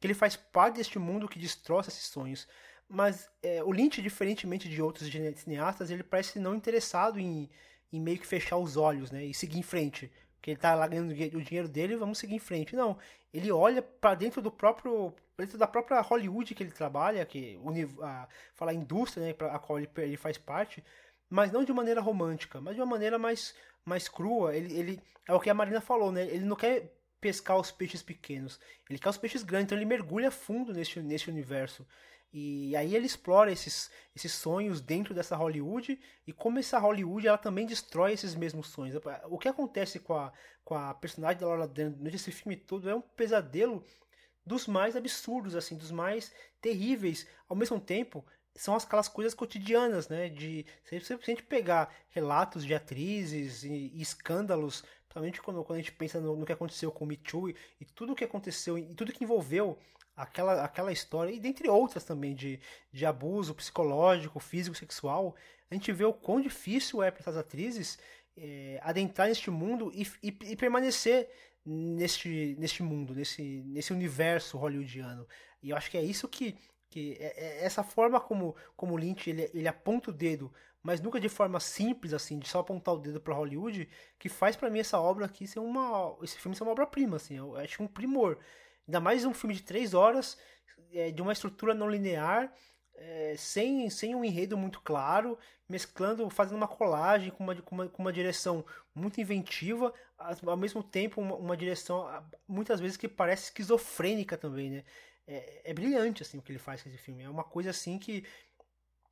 [0.00, 2.48] que ele faz parte deste mundo que destroça esses sonhos.
[2.88, 7.48] Mas é, o Lynch, diferentemente de outros cineastas, ele parece não interessado em,
[7.92, 9.24] em meio que fechar os olhos, né?
[9.24, 10.10] E seguir em frente.
[10.34, 12.74] Porque ele tá lá ganhando o dinheiro dele, vamos seguir em frente.
[12.74, 12.96] Não,
[13.32, 17.58] ele olha para dentro do próprio dentro da própria Hollywood que ele trabalha, que
[18.02, 20.84] a, fala a indústria, né, a qual ele, ele faz parte,
[21.30, 23.54] mas não de maneira romântica, mas de uma maneira mais
[23.84, 24.54] mais crua.
[24.56, 26.24] Ele, ele é o que a Marina falou, né?
[26.24, 30.30] Ele não quer pescar os peixes pequenos, ele quer os peixes grandes, então ele mergulha
[30.30, 31.86] fundo nesse, nesse universo.
[32.32, 37.36] E aí ele explora esses, esses sonhos dentro dessa Hollywood e como essa Hollywood ela
[37.36, 39.00] também destrói esses mesmos sonhos.
[39.28, 40.32] O que acontece com a,
[40.64, 43.84] com a personagem da Laura Dern nesse filme todo é um pesadelo
[44.46, 47.26] dos mais absurdos, assim, dos mais terríveis.
[47.48, 48.24] Ao mesmo tempo,
[48.54, 50.28] são aquelas coisas cotidianas, né?
[50.28, 55.82] De se a gente pegar relatos de atrizes e, e escândalos, principalmente quando, quando a
[55.82, 58.78] gente pensa no, no que aconteceu com o Me Too e, e tudo que aconteceu
[58.78, 59.76] e tudo que envolveu
[60.16, 62.60] aquela, aquela história, e dentre outras também, de,
[62.92, 65.34] de abuso psicológico, físico, sexual,
[65.70, 67.98] a gente vê o quão difícil é para essas atrizes
[68.36, 71.28] é, adentrar neste mundo e, e, e, permanecer
[71.64, 75.26] neste, neste mundo, nesse, nesse universo hollywoodiano.
[75.62, 76.56] E eu acho que é isso que,
[76.88, 81.20] que é, é essa forma como, como Lynch ele, ele aponta o dedo, mas nunca
[81.20, 83.88] de forma simples assim, de só apontar o dedo para Hollywood,
[84.18, 87.36] que faz para mim essa obra aqui ser uma esse filme ser uma obra-prima assim,
[87.36, 88.38] eu acho um primor.
[88.86, 90.38] Ainda mais um filme de três horas,
[90.92, 92.52] é, de uma estrutura não linear,
[92.94, 95.38] é, sem, sem um enredo muito claro,
[95.68, 100.82] mesclando, fazendo uma colagem com uma, com uma, com uma direção muito inventiva, ao mesmo
[100.82, 102.06] tempo uma, uma, direção
[102.46, 104.84] muitas vezes que parece esquizofrênica também, né?
[105.26, 107.22] É, é brilhante assim o que ele faz com esse filme.
[107.22, 108.24] É uma coisa assim que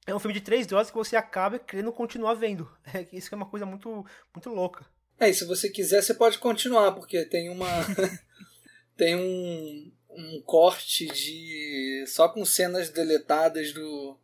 [0.09, 2.69] é um filme de três horas que você acaba querendo continuar vendo.
[2.95, 4.05] É, isso é uma coisa muito
[4.35, 4.87] muito louca.
[5.21, 7.67] É, e se você quiser, você pode continuar, porque tem uma
[8.97, 14.19] tem um, um corte de só com cenas deletadas do,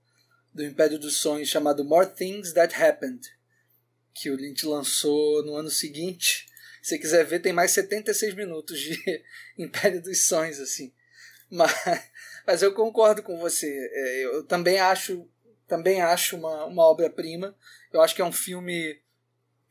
[0.54, 3.28] do Império dos Sonhos chamado More Things That Happened,
[4.14, 6.46] que o Lynch lançou no ano seguinte.
[6.80, 9.22] Se você quiser ver, tem mais 76 minutos de
[9.58, 10.92] Império dos Sonhos, assim.
[11.50, 11.72] Mas,
[12.46, 13.68] mas eu concordo com você.
[13.68, 15.28] É, eu também acho,
[15.66, 17.56] também acho uma, uma obra-prima.
[17.92, 19.00] Eu acho que é um filme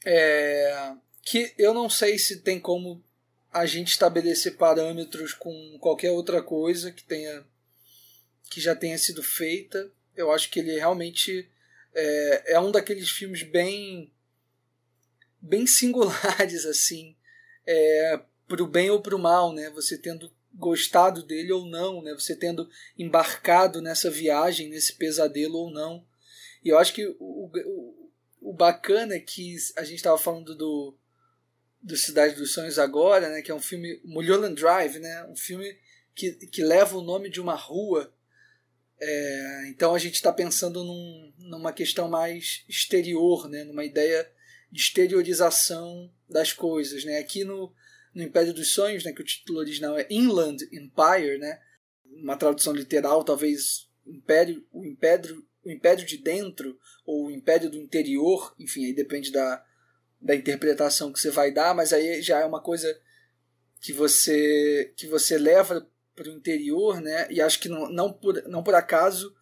[0.06, 3.03] é, que eu não sei se tem como
[3.52, 7.45] a gente estabelecer parâmetros com qualquer outra coisa que tenha
[8.49, 9.91] que já tenha sido feita.
[10.15, 11.49] Eu acho que ele realmente
[11.94, 14.11] é, é um daqueles filmes bem
[15.41, 17.15] bem singulares assim,
[17.65, 19.70] é, pro bem ou pro mal, né?
[19.72, 22.13] Você tendo gostado dele ou não, né?
[22.13, 26.05] Você tendo embarcado nessa viagem, nesse pesadelo ou não.
[26.63, 28.11] E eu acho que o, o,
[28.41, 30.95] o bacana é que a gente estava falando do,
[31.81, 33.41] do Cidade dos Sonhos agora, né?
[33.41, 35.25] Que é um filme Mulholland Drive, né?
[35.25, 35.77] Um filme
[36.15, 38.13] que, que leva o nome de uma rua.
[38.99, 43.63] É, então a gente está pensando num, numa questão mais exterior, né?
[43.63, 44.30] Numa ideia
[44.71, 47.17] de exteriorização das coisas, né?
[47.17, 47.73] Aqui no,
[48.14, 51.60] no Império dos Sonhos, né, que o título original é Inland Empire, né?
[52.06, 57.77] Uma tradução literal, talvez Império, o Império, o Império de dentro ou o Império do
[57.77, 59.65] interior, enfim, aí depende da,
[60.22, 62.95] da interpretação que você vai dar, mas aí já é uma coisa
[63.81, 67.27] que você que você leva para o interior, né?
[67.31, 69.35] E acho que não, não, por, não por acaso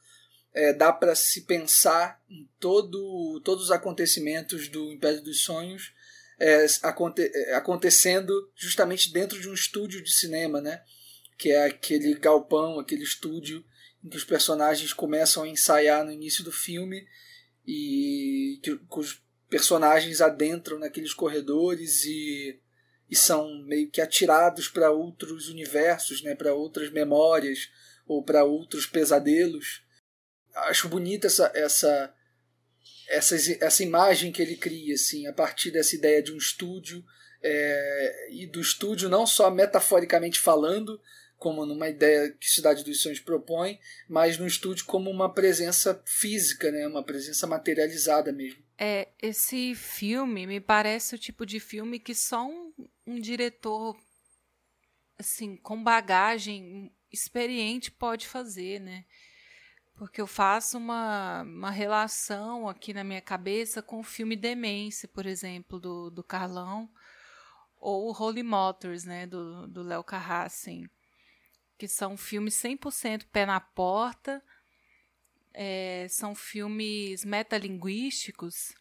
[0.53, 5.93] é, dá para se pensar em todo, todos os acontecimentos do Império dos Sonhos
[6.41, 10.81] é, aconte, é, acontecendo justamente dentro de um estúdio de cinema, né?
[11.37, 13.63] Que é aquele galpão, aquele estúdio
[14.03, 17.05] em que os personagens começam a ensaiar no início do filme
[17.65, 22.59] e que, que os personagens adentram naqueles corredores e,
[23.09, 26.33] e são meio que atirados para outros universos, né?
[26.33, 27.69] Para outras memórias
[28.07, 29.83] ou para outros pesadelos
[30.53, 32.13] acho bonita essa, essa,
[33.11, 37.03] essa, essa imagem que ele cria, assim, a partir dessa ideia de um estúdio,
[37.43, 40.99] é, e do estúdio não só metaforicamente falando,
[41.37, 46.71] como numa ideia que Cidade dos Sonhos propõe, mas no estúdio como uma presença física,
[46.71, 48.63] né, uma presença materializada mesmo.
[48.77, 52.71] É, esse filme me parece o tipo de filme que só um,
[53.07, 53.97] um diretor
[55.17, 59.05] assim, com bagagem experiente pode fazer, né?
[60.01, 65.27] Porque eu faço uma, uma relação aqui na minha cabeça com o filme Demência, por
[65.27, 66.91] exemplo, do, do Carlão,
[67.77, 70.89] ou o Holy Motors, né, do Léo Carrassin,
[71.77, 74.43] que são filmes 100% pé na porta,
[75.53, 78.73] é, são filmes metalinguísticos,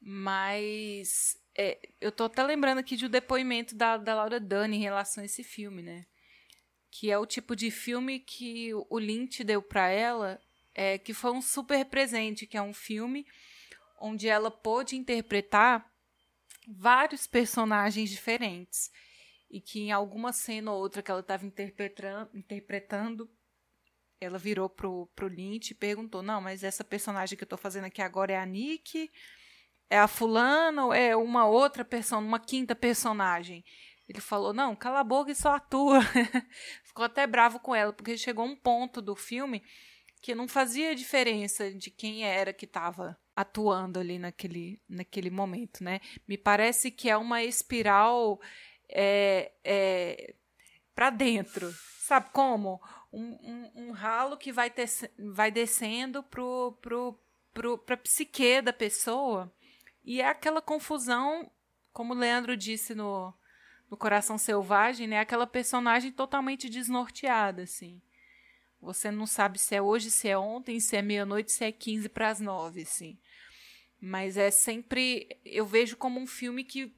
[0.00, 4.80] mas é, eu tô até lembrando aqui de um depoimento da, da Laura Dani em
[4.80, 6.04] relação a esse filme, né?
[6.94, 10.40] Que é o tipo de filme que o Lynch deu para ela,
[10.72, 13.26] é, que foi um super presente, que é um filme
[14.00, 15.84] onde ela pôde interpretar
[16.68, 18.92] vários personagens diferentes
[19.50, 23.28] e que em alguma cena ou outra que ela estava interpretando, interpretando,
[24.20, 27.86] ela virou pro, pro Lynch e perguntou: Não, mas essa personagem que eu estou fazendo
[27.86, 29.10] aqui agora é a Nick?
[29.90, 33.64] É a fulana ou é uma outra pessoa, uma quinta personagem?
[34.08, 36.00] Ele falou: Não, cala a boca e só atua.
[36.84, 39.62] Ficou até bravo com ela, porque chegou um ponto do filme
[40.20, 46.00] que não fazia diferença de quem era que estava atuando ali naquele, naquele momento, né?
[46.26, 48.40] Me parece que é uma espiral
[48.88, 50.34] é, é,
[50.94, 52.80] para dentro, sabe como?
[53.12, 57.20] Um, um, um, ralo que vai, ter, vai descendo pro, pro,
[57.52, 59.52] pro, pra psique da pessoa
[60.02, 61.50] e é aquela confusão,
[61.92, 63.34] como o Leandro disse no,
[63.94, 65.20] no Coração Selvagem, né?
[65.20, 68.02] Aquela personagem totalmente desnorteada, assim.
[68.80, 72.08] Você não sabe se é hoje, se é ontem, se é meia-noite, se é 15
[72.08, 73.16] para as 9, assim.
[74.00, 75.28] Mas é sempre.
[75.44, 76.92] Eu vejo como um filme que.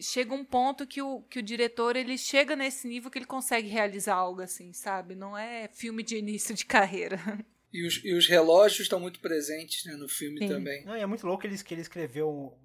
[0.00, 3.68] Chega um ponto que o, que o diretor ele chega nesse nível que ele consegue
[3.68, 5.14] realizar algo assim, sabe?
[5.14, 7.18] Não é filme de início de carreira.
[7.72, 10.48] E os, e os relógios estão muito presentes né, no filme Sim.
[10.48, 10.84] também.
[10.84, 12.58] Não, é muito louco que ele, que ele escreveu.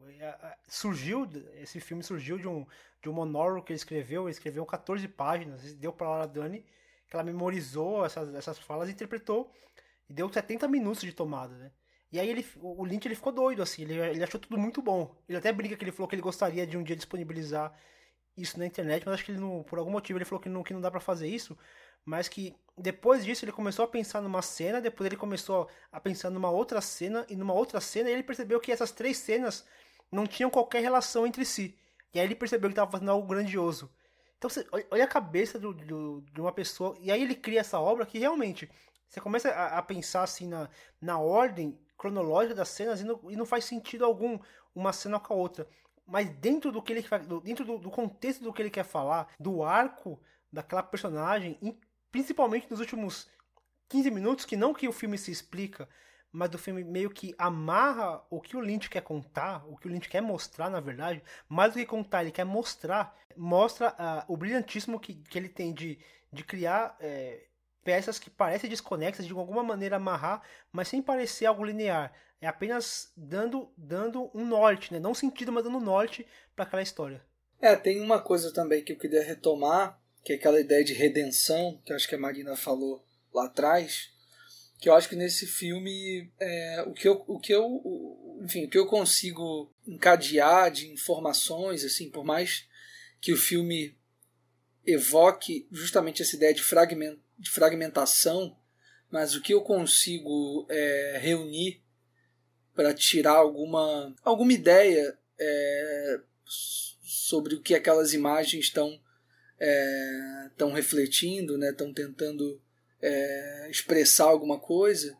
[0.67, 1.27] Surgiu,
[1.61, 2.65] esse filme surgiu de um,
[3.01, 4.23] de um monólogo que ele escreveu.
[4.23, 6.65] Ele escreveu 14 páginas, deu para Laura Dani,
[7.07, 9.51] que ela memorizou essas, essas falas e interpretou.
[10.09, 11.71] E deu 70 minutos de tomada, né?
[12.11, 15.13] E aí ele, o Lynch ele ficou doido, assim, ele, ele achou tudo muito bom.
[15.27, 17.77] Ele até brinca que ele falou que ele gostaria de um dia disponibilizar
[18.37, 20.63] isso na internet, mas acho que ele não, por algum motivo ele falou que não,
[20.63, 21.57] que não dá para fazer isso,
[22.05, 26.29] mas que depois disso ele começou a pensar numa cena, depois ele começou a pensar
[26.29, 29.65] numa outra cena e numa outra cena, e ele percebeu que essas três cenas
[30.11, 31.77] não tinham qualquer relação entre si.
[32.13, 33.91] E aí ele percebeu que estava fazendo algo grandioso.
[34.37, 37.79] Então você olha a cabeça do, do, de uma pessoa, e aí ele cria essa
[37.79, 38.69] obra que realmente
[39.09, 40.69] você começa a, a pensar assim na,
[41.01, 44.37] na ordem cronológica das cenas e não, e não faz sentido algum
[44.75, 45.67] uma cena com a outra.
[46.05, 47.05] mas dentro do que ele
[47.43, 51.57] dentro do, do contexto do que ele quer falar, do arco daquela personagem,
[52.11, 53.27] principalmente nos últimos
[53.89, 55.87] 15 minutos, que não que o filme se explica,
[56.31, 59.89] mas do filme meio que amarra o que o Lynch quer contar, o que o
[59.89, 64.37] Lynch quer mostrar, na verdade, mais do que contar, ele quer mostrar, mostra uh, o
[64.37, 65.97] brilhantismo que, que ele tem de,
[66.31, 67.45] de criar é,
[67.83, 72.13] peças que parecem desconexas, de alguma maneira amarrar, mas sem parecer algo linear.
[72.39, 74.99] É apenas dando, dando um norte, né?
[74.99, 77.23] não sentido, mas dando um norte para aquela história.
[77.59, 81.81] É, tem uma coisa também que eu queria retomar, que é aquela ideia de redenção,
[81.85, 83.01] que acho que a Marina falou
[83.33, 84.09] lá atrás,
[84.77, 88.69] que eu acho que nesse filme é, o que eu, o que eu enfim o
[88.69, 92.67] que eu consigo encadear de informações assim por mais
[93.21, 93.97] que o filme
[94.85, 98.53] evoque justamente essa ideia de, fragment, de fragmentação
[99.09, 101.81] mas o que eu consigo é, reunir
[102.75, 109.01] para tirar alguma alguma ideia é, sobre o que aquelas imagens estão
[109.59, 112.61] estão é, refletindo né estão tentando
[113.01, 115.15] é, expressar alguma coisa,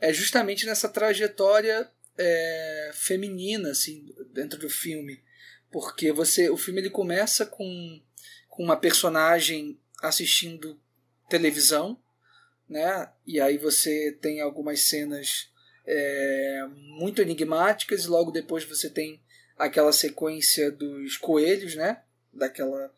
[0.00, 5.22] é justamente nessa trajetória é, feminina assim dentro do filme,
[5.70, 8.00] porque você o filme ele começa com,
[8.48, 10.80] com uma personagem assistindo
[11.28, 12.00] televisão,
[12.68, 13.10] né?
[13.26, 15.50] E aí você tem algumas cenas
[15.86, 16.66] é,
[16.98, 19.22] muito enigmáticas e logo depois você tem
[19.56, 22.02] aquela sequência dos coelhos, né?
[22.32, 22.92] Daquela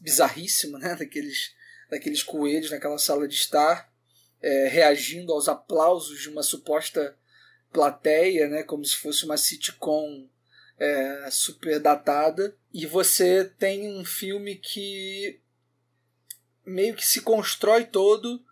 [0.00, 0.94] bizarríssima, né?
[0.96, 1.52] Daqueles
[1.90, 3.90] daqueles coelhos naquela sala de estar,
[4.42, 7.16] é, reagindo aos aplausos de uma suposta
[7.72, 10.28] plateia, né, como se fosse uma sitcom
[10.78, 12.56] é, super datada.
[12.72, 15.40] E você tem um filme que
[16.64, 18.44] meio que se constrói todo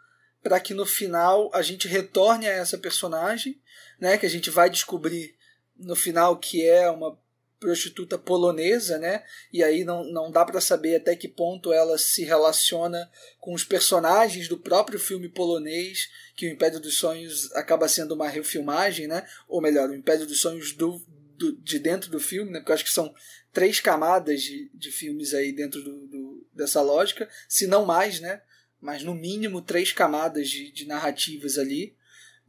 [0.42, 3.60] para que no final a gente retorne a essa personagem,
[3.98, 5.36] né, que a gente vai descobrir
[5.76, 7.18] no final que é uma
[7.62, 9.22] prostituta polonesa, né?
[9.52, 13.08] E aí não, não dá para saber até que ponto ela se relaciona
[13.38, 18.28] com os personagens do próprio filme polonês, que o Império dos Sonhos acaba sendo uma
[18.28, 19.24] refilmagem, né?
[19.46, 21.00] Ou melhor, o Império dos Sonhos do,
[21.38, 22.58] do de dentro do filme, né?
[22.58, 23.14] Porque eu acho que são
[23.52, 28.42] três camadas de, de filmes aí dentro do, do, dessa lógica, se não mais, né?
[28.80, 31.96] Mas no mínimo três camadas de, de narrativas ali.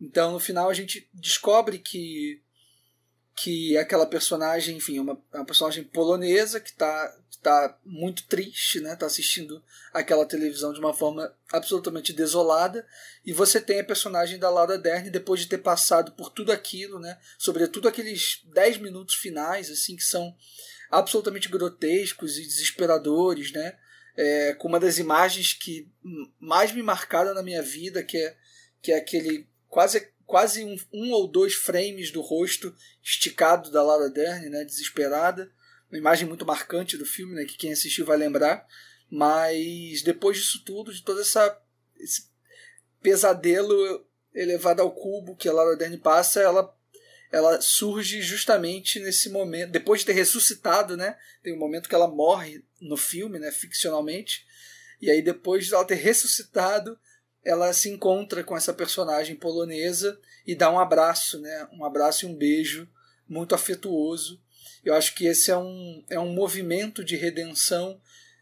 [0.02, 2.42] Então no final a gente descobre que
[3.36, 8.80] que aquela personagem, enfim, é uma, é uma personagem polonesa que está tá muito triste,
[8.80, 8.96] né?
[8.96, 12.88] Tá assistindo aquela televisão de uma forma absolutamente desolada.
[13.26, 17.00] E você tem a personagem da Laura Dern depois de ter passado por tudo aquilo,
[17.00, 17.20] né?
[17.38, 20.36] Sobretudo aqueles 10 minutos finais, assim, que são
[20.90, 23.78] absolutamente grotescos e desesperadores, né?
[24.16, 25.92] É, com uma das imagens que
[26.40, 28.38] mais me marcaram na minha vida, que é,
[28.82, 34.10] que é aquele quase quase um, um, ou dois frames do rosto esticado da Laura
[34.10, 35.52] Dern, né, desesperada.
[35.90, 38.66] Uma imagem muito marcante do filme, né, que quem assistiu vai lembrar.
[39.10, 41.62] Mas depois disso tudo, de todo essa,
[42.00, 42.30] esse
[43.02, 46.76] pesadelo elevado ao cubo que a Laura Dern passa, ela,
[47.32, 51.16] ela surge justamente nesse momento, depois de ter ressuscitado, né?
[51.44, 54.46] Tem um momento que ela morre no filme, né, ficcionalmente.
[55.00, 56.98] E aí depois de ela ter ressuscitado,
[57.44, 61.68] ela se encontra com essa personagem polonesa e dá um abraço, né?
[61.74, 62.88] Um abraço e um beijo
[63.28, 64.42] muito afetuoso.
[64.84, 68.00] Eu acho que esse é um, é um movimento de redenção,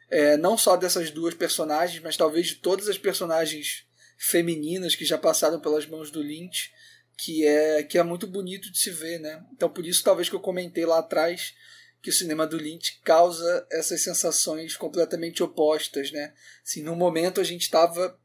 [0.10, 3.86] é, não só dessas duas personagens, mas talvez de todas as personagens
[4.18, 6.72] femininas que já passaram pelas mãos do Lynch,
[7.18, 9.44] que é, que é muito bonito de se ver, né?
[9.54, 11.54] Então por isso talvez que eu comentei lá atrás
[12.02, 16.34] que o cinema do Lynch causa essas sensações completamente opostas, né?
[16.64, 18.20] Assim, no momento a gente estava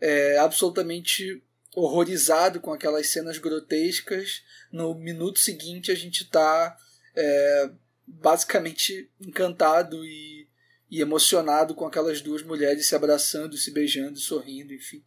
[0.00, 1.42] é, absolutamente
[1.74, 4.42] horrorizado com aquelas cenas grotescas.
[4.72, 6.76] No minuto seguinte a gente está
[7.14, 7.70] é,
[8.06, 10.48] basicamente encantado e,
[10.90, 15.04] e, emocionado com aquelas duas mulheres se abraçando, se beijando, sorrindo, enfim.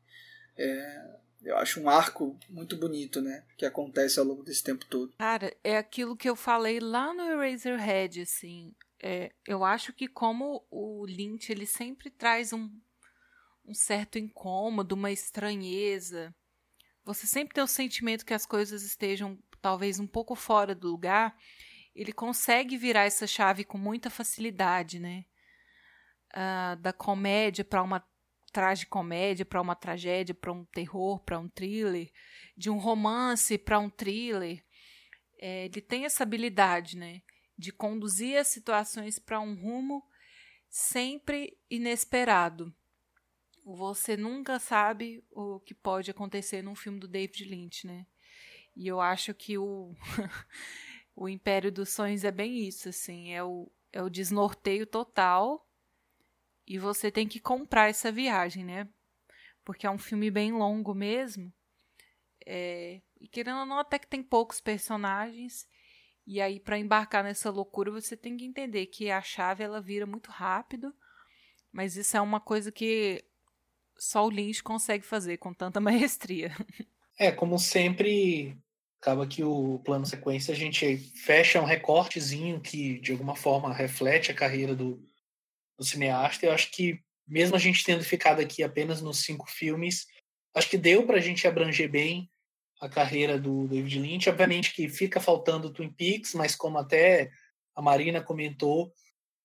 [0.57, 1.13] É,
[1.43, 3.43] eu acho um arco muito bonito, né?
[3.57, 5.13] Que acontece ao longo desse tempo todo.
[5.17, 8.73] Cara, é aquilo que eu falei lá no Eraserhead, assim.
[9.01, 12.71] É, eu acho que como o Lynch ele sempre traz um
[13.65, 16.35] um certo incômodo, uma estranheza.
[17.05, 21.37] Você sempre tem o sentimento que as coisas estejam talvez um pouco fora do lugar.
[21.95, 25.25] Ele consegue virar essa chave com muita facilidade, né?
[26.33, 28.03] Uh, da comédia para uma
[28.51, 32.11] tragicomédia, para uma tragédia, para um terror, para um thriller,
[32.57, 34.63] de um romance para um thriller.
[35.39, 37.21] É, ele tem essa habilidade, né?
[37.57, 40.03] De conduzir as situações para um rumo
[40.69, 42.73] sempre inesperado
[43.63, 48.05] você nunca sabe o que pode acontecer num filme do David Lynch, né?
[48.75, 49.95] E eu acho que o
[51.15, 55.67] o Império dos Sonhos é bem isso, assim, é o, é o desnorteio total
[56.65, 58.87] e você tem que comprar essa viagem, né?
[59.63, 61.53] Porque é um filme bem longo mesmo.
[62.45, 65.67] É, e querendo ou não, até que tem poucos personagens.
[66.25, 70.05] E aí, para embarcar nessa loucura, você tem que entender que a chave ela vira
[70.05, 70.93] muito rápido.
[71.71, 73.23] Mas isso é uma coisa que
[74.03, 76.51] só o Lynch consegue fazer com tanta maestria.
[77.17, 78.57] É, como sempre,
[79.01, 84.31] acaba que o plano sequência a gente fecha um recortezinho que de alguma forma reflete
[84.31, 85.01] a carreira do,
[85.77, 86.45] do cineasta.
[86.45, 90.05] Eu acho que mesmo a gente tendo ficado aqui apenas nos cinco filmes,
[90.53, 92.29] acho que deu para a gente abranger bem
[92.81, 94.29] a carreira do David Lynch.
[94.29, 97.31] Obviamente que fica faltando Twin Peaks, mas como até
[97.73, 98.93] a Marina comentou,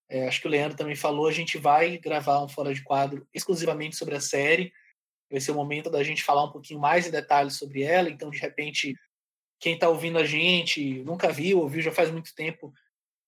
[0.09, 3.29] é, acho que o Leandro também falou, a gente vai gravar um fora de quadro
[3.33, 4.73] exclusivamente sobre a série.
[5.31, 8.09] Vai ser o momento da gente falar um pouquinho mais em detalhes sobre ela.
[8.09, 8.97] Então, de repente,
[9.61, 12.73] quem está ouvindo a gente nunca viu, ouviu já faz muito tempo,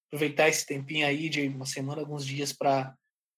[0.07, 2.95] aproveitar esse tempinho aí de uma semana, alguns dias para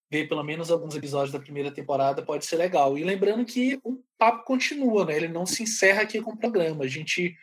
[0.09, 2.97] ver pelo menos alguns episódios da primeira temporada pode ser legal.
[2.97, 5.17] E lembrando que o papo continua, né?
[5.17, 6.85] Ele não se encerra aqui com o programa.
[6.85, 7.37] A gente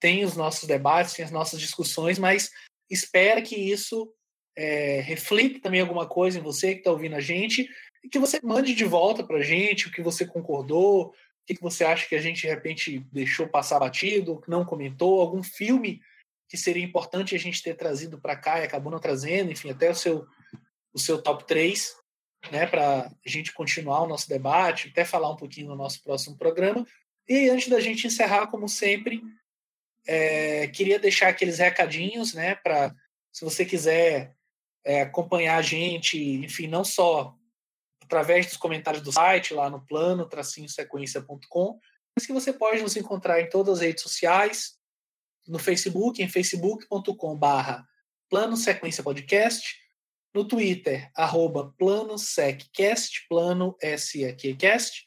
[0.00, 2.50] tem os nossos debates, tem as nossas discussões, mas
[2.90, 4.10] espera que isso
[4.56, 7.68] é, reflita também alguma coisa em você que está ouvindo a gente
[8.02, 11.12] e que você mande de volta para a gente o que você concordou, o
[11.46, 15.42] que, que você acha que a gente de repente deixou passar batido, não comentou, algum
[15.42, 16.00] filme
[16.48, 19.90] que seria importante a gente ter trazido para cá e acabou não trazendo, enfim, até
[19.90, 20.26] o seu,
[20.92, 21.94] o seu top 3
[22.50, 26.36] né, para a gente continuar o nosso debate, até falar um pouquinho no nosso próximo
[26.36, 26.86] programa.
[27.28, 29.20] E antes da gente encerrar, como sempre,
[30.06, 32.94] é, queria deixar aqueles recadinhos, né, para
[33.32, 34.35] se você quiser
[34.86, 37.34] é, acompanhar a gente, enfim, não só
[38.00, 41.80] através dos comentários do site, lá no plano, tracinhosequência.com,
[42.14, 44.78] mas que você pode nos encontrar em todas as redes sociais,
[45.46, 47.84] no Facebook, em facebook.com barra
[48.30, 49.76] plano sequência podcast,
[50.32, 55.06] no Twitter, arroba planoseccast, plano SEQcast,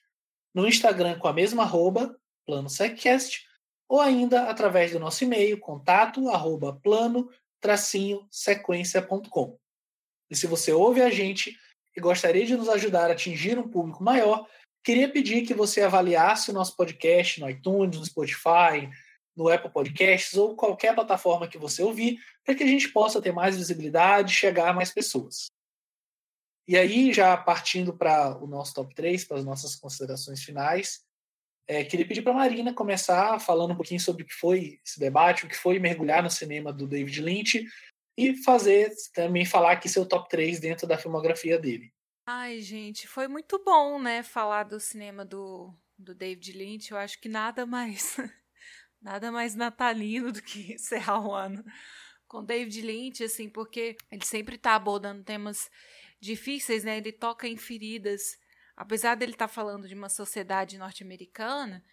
[0.54, 3.46] no Instagram com a mesma arroba, planoseccast,
[3.88, 7.30] ou ainda através do nosso e-mail, contato arroba plano
[8.30, 9.58] sequência.com.
[10.30, 11.58] E se você ouve a gente
[11.96, 14.48] e gostaria de nos ajudar a atingir um público maior,
[14.84, 18.90] queria pedir que você avaliasse o nosso podcast no iTunes, no Spotify,
[19.36, 23.32] no Apple Podcasts ou qualquer plataforma que você ouvir, para que a gente possa ter
[23.32, 25.48] mais visibilidade e chegar a mais pessoas.
[26.68, 31.02] E aí, já partindo para o nosso top 3, para as nossas considerações finais,
[31.68, 35.00] é, queria pedir para a Marina começar falando um pouquinho sobre o que foi esse
[35.00, 37.66] debate, o que foi mergulhar no cinema do David Lynch
[38.20, 41.94] e fazer também falar aqui seu top 3 dentro da filmografia dele.
[42.26, 46.92] Ai, gente, foi muito bom, né, falar do cinema do, do David Lynch.
[46.92, 48.18] Eu acho que nada mais
[49.02, 51.64] Nada mais natalino do que encerrar o ano
[52.28, 55.70] com David Lynch, assim, porque ele sempre está abordando temas
[56.20, 56.98] difíceis, né?
[56.98, 58.38] Ele toca em feridas.
[58.76, 61.84] Apesar dele estar tá falando de uma sociedade norte-americana,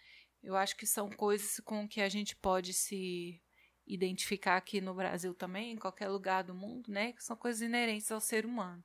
[0.43, 3.41] eu acho que são coisas com que a gente pode se
[3.87, 7.13] identificar aqui no Brasil também, em qualquer lugar do mundo, né?
[7.13, 8.83] Que são coisas inerentes ao ser humano.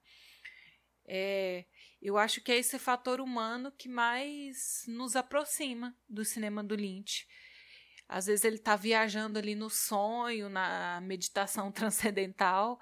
[1.04, 1.64] É,
[2.00, 7.26] eu acho que é esse fator humano que mais nos aproxima do cinema do Lynch.
[8.08, 12.78] Às vezes ele está viajando ali no sonho, na meditação transcendental,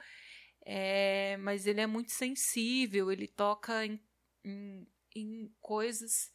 [0.62, 4.00] é, mas ele é muito sensível, ele toca em,
[4.44, 6.32] em, em coisas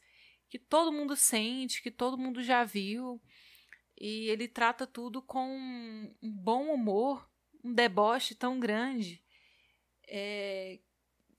[0.48, 3.20] que todo mundo sente, que todo mundo já viu,
[3.98, 5.48] e ele trata tudo com
[6.22, 7.28] um bom humor,
[7.64, 9.22] um deboche tão grande,
[10.06, 10.78] é,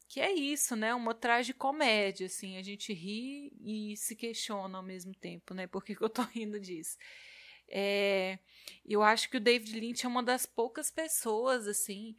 [0.07, 0.93] que é isso, né?
[0.93, 5.67] Uma tragicomédia, assim, a gente ri e se questiona ao mesmo tempo, né?
[5.67, 6.97] Por que, que eu tô rindo disso?
[7.69, 8.39] É,
[8.85, 12.15] eu acho que o David Lynch é uma das poucas pessoas, assim,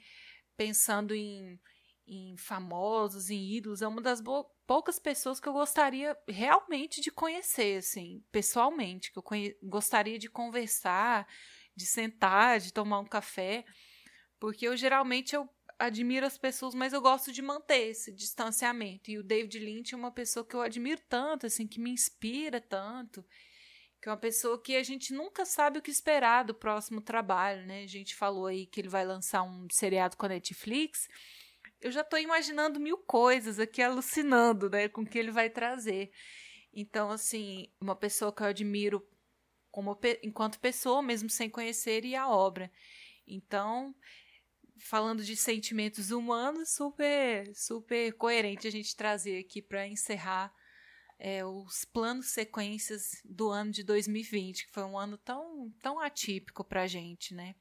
[0.57, 1.59] pensando em,
[2.07, 4.21] em famosos, em ídolos, é uma das
[4.69, 9.25] poucas pessoas que eu gostaria realmente de conhecer, assim, pessoalmente, que eu
[9.63, 11.27] gostaria de conversar,
[11.75, 13.65] de sentar, de tomar um café,
[14.39, 15.49] porque eu geralmente eu
[15.79, 19.11] admiro as pessoas, mas eu gosto de manter esse distanciamento.
[19.11, 22.61] E o David Lynch é uma pessoa que eu admiro tanto, assim, que me inspira
[22.61, 23.25] tanto
[24.01, 27.67] que é uma pessoa que a gente nunca sabe o que esperar do próximo trabalho,
[27.67, 27.83] né?
[27.83, 31.09] A gente falou aí que ele vai lançar um seriado com a Netflix.
[31.81, 36.11] Eu já estou imaginando mil coisas aqui, alucinando, né, com o que ele vai trazer.
[36.73, 39.07] Então, assim, uma pessoa que eu admiro
[39.71, 42.71] como enquanto pessoa, mesmo sem conhecer, e a obra.
[43.27, 43.95] Então,
[44.79, 50.53] falando de sentimentos humanos, super, super coerente a gente trazer aqui para encerrar
[51.19, 56.65] é, os planos sequências do ano de 2020, que foi um ano tão, tão atípico
[56.65, 57.57] para a gente, né?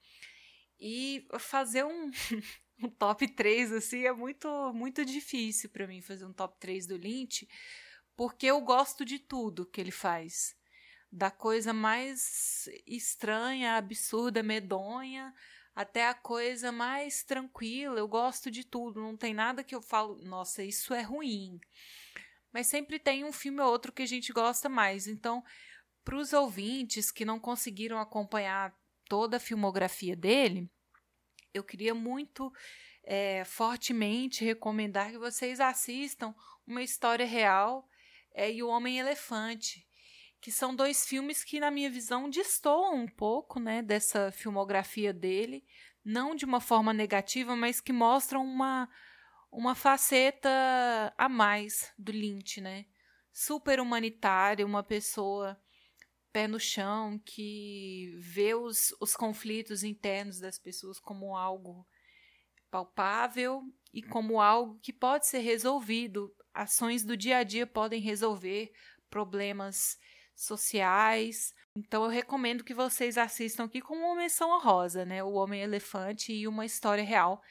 [0.80, 2.12] E fazer um, um
[3.00, 7.48] top 3 assim é muito muito difícil para mim fazer um top 3 do Lynch,
[8.16, 10.56] porque eu gosto de tudo que ele faz.
[11.12, 15.34] Da coisa mais estranha, absurda, medonha,
[15.74, 17.98] até a coisa mais tranquila.
[17.98, 21.60] Eu gosto de tudo, não tem nada que eu falo, nossa, isso é ruim.
[22.52, 25.08] Mas sempre tem um filme ou outro que a gente gosta mais.
[25.08, 25.44] Então,
[26.04, 28.76] para os ouvintes que não conseguiram acompanhar
[29.08, 30.70] toda a filmografia dele,
[31.54, 32.52] eu queria muito
[33.04, 36.36] é, fortemente recomendar que vocês assistam
[36.66, 37.88] Uma História Real
[38.34, 39.88] é, e O Homem Elefante,
[40.40, 45.66] que são dois filmes que, na minha visão, destoam um pouco né, dessa filmografia dele,
[46.04, 48.90] não de uma forma negativa, mas que mostram uma,
[49.52, 50.50] uma faceta
[51.18, 52.86] a mais do Lynch, né?
[53.32, 55.60] Super humanitária, uma pessoa
[56.38, 61.84] pé no chão, que vê os, os conflitos internos das pessoas como algo
[62.70, 66.32] palpável e como algo que pode ser resolvido.
[66.54, 68.72] Ações do dia a dia podem resolver
[69.10, 69.98] problemas
[70.36, 71.56] sociais.
[71.76, 75.24] Então eu recomendo que vocês assistam aqui com uma menção honrosa, né?
[75.24, 77.42] O Homem Elefante e Uma História Real,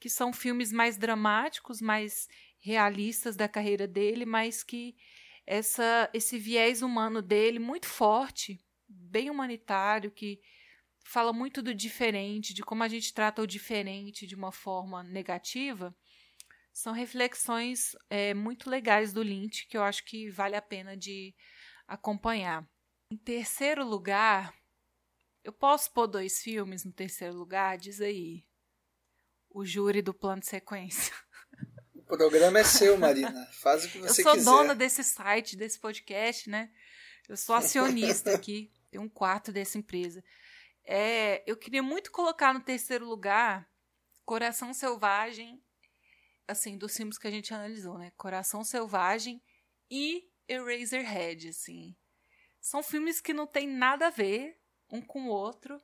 [0.00, 2.26] que são filmes mais dramáticos, mais
[2.58, 4.96] realistas da carreira dele, mas que
[5.46, 10.40] essa, esse viés humano dele muito forte, bem humanitário, que
[11.04, 15.94] fala muito do diferente, de como a gente trata o diferente de uma forma negativa,
[16.72, 21.34] são reflexões é, muito legais do Lynch que eu acho que vale a pena de
[21.86, 22.66] acompanhar.
[23.10, 24.54] Em terceiro lugar,
[25.42, 27.76] eu posso pôr dois filmes no terceiro lugar?
[27.76, 28.44] Diz aí.
[29.50, 31.12] O júri do plano de sequência.
[32.10, 33.46] O programa é seu, Marina.
[33.62, 34.36] Faz o que você quiser.
[34.36, 36.70] Eu sou dona desse site, desse podcast, né?
[37.28, 38.72] Eu sou acionista aqui.
[38.90, 40.22] Tenho um quarto dessa empresa.
[40.84, 43.70] É, eu queria muito colocar no terceiro lugar
[44.24, 45.62] Coração Selvagem,
[46.48, 48.10] assim, dos filmes que a gente analisou, né?
[48.16, 49.40] Coração Selvagem
[49.88, 51.96] e Eraserhead, assim.
[52.60, 54.58] São filmes que não tem nada a ver
[54.90, 55.80] um com o outro,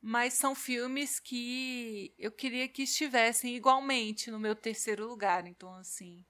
[0.00, 5.46] mas são filmes que eu queria que estivessem igualmente no meu terceiro lugar.
[5.46, 6.24] Então, assim,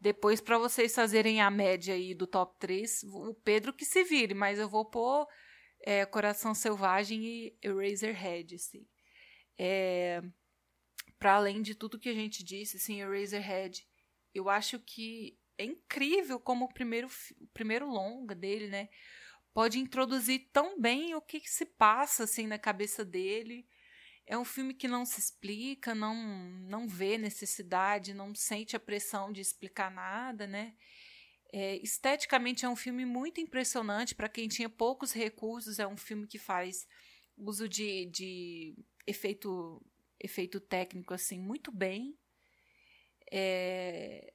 [0.00, 4.34] depois para vocês fazerem a média aí do top 3, o Pedro que se vire,
[4.34, 5.26] mas eu vou pôr
[5.80, 8.86] é, Coração Selvagem e Eraserhead, assim.
[9.58, 10.22] É,
[11.18, 13.86] para além de tudo que a gente disse, assim, Eraserhead,
[14.34, 17.08] eu acho que é incrível como o primeiro,
[17.40, 18.88] o primeiro longa dele, né?
[19.52, 23.66] Pode introduzir tão bem o que, que se passa assim na cabeça dele.
[24.26, 26.14] É um filme que não se explica, não
[26.68, 30.74] não vê necessidade, não sente a pressão de explicar nada, né?
[31.52, 35.78] É, esteticamente é um filme muito impressionante para quem tinha poucos recursos.
[35.78, 36.86] É um filme que faz
[37.36, 38.74] uso de, de
[39.06, 39.84] efeito
[40.20, 42.16] efeito técnico assim muito bem.
[43.30, 44.32] É,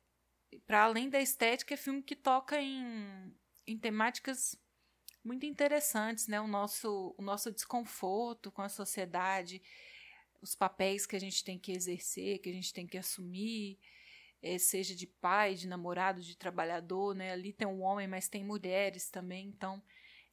[0.66, 3.34] para além da estética, é filme que toca em,
[3.66, 4.56] em temáticas
[5.28, 6.40] muito interessantes, né?
[6.40, 9.62] O nosso, o nosso desconforto com a sociedade,
[10.42, 13.78] os papéis que a gente tem que exercer, que a gente tem que assumir,
[14.42, 17.34] é, seja de pai, de namorado, de trabalhador, né?
[17.34, 19.84] Ali tem um homem, mas tem mulheres também, então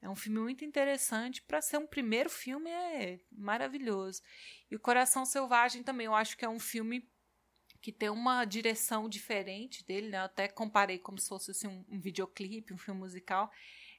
[0.00, 4.22] é um filme muito interessante para ser um primeiro filme é maravilhoso.
[4.70, 7.08] E o Coração Selvagem também, eu acho que é um filme
[7.80, 10.18] que tem uma direção diferente dele, né?
[10.18, 13.50] Eu até comparei como se fosse assim, um, um videoclipe, um filme musical.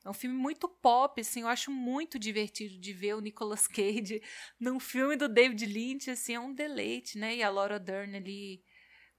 [0.06, 4.22] É um filme muito pop, assim, eu acho muito divertido de ver o Nicolas Cage
[4.60, 7.36] num filme do David Lynch, assim, é um deleite, né?
[7.36, 8.64] E a Laura Dern ali,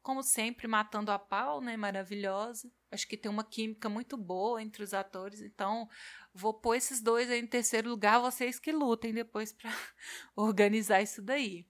[0.00, 1.76] como sempre, matando a pau, né?
[1.76, 2.70] Maravilhosa.
[2.89, 5.89] Acho que tem uma química muito boa entre os atores, então
[6.32, 9.70] vou pôr esses dois aí em terceiro lugar, vocês que lutem depois para
[10.36, 11.66] organizar isso daí.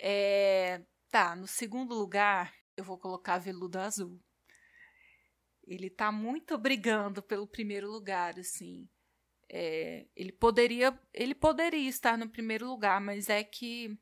[0.00, 4.18] É, tá, no segundo lugar, eu vou colocar Veludo Azul.
[5.68, 8.88] Ele tá muito brigando pelo primeiro lugar, assim.
[9.50, 13.98] É, ele poderia ele poderia estar no primeiro lugar, mas é que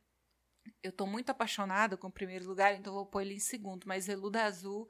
[0.82, 3.84] eu tô muito apaixonada com o primeiro lugar, então vou pôr ele em segundo.
[3.86, 4.88] Mas Veludo Azul,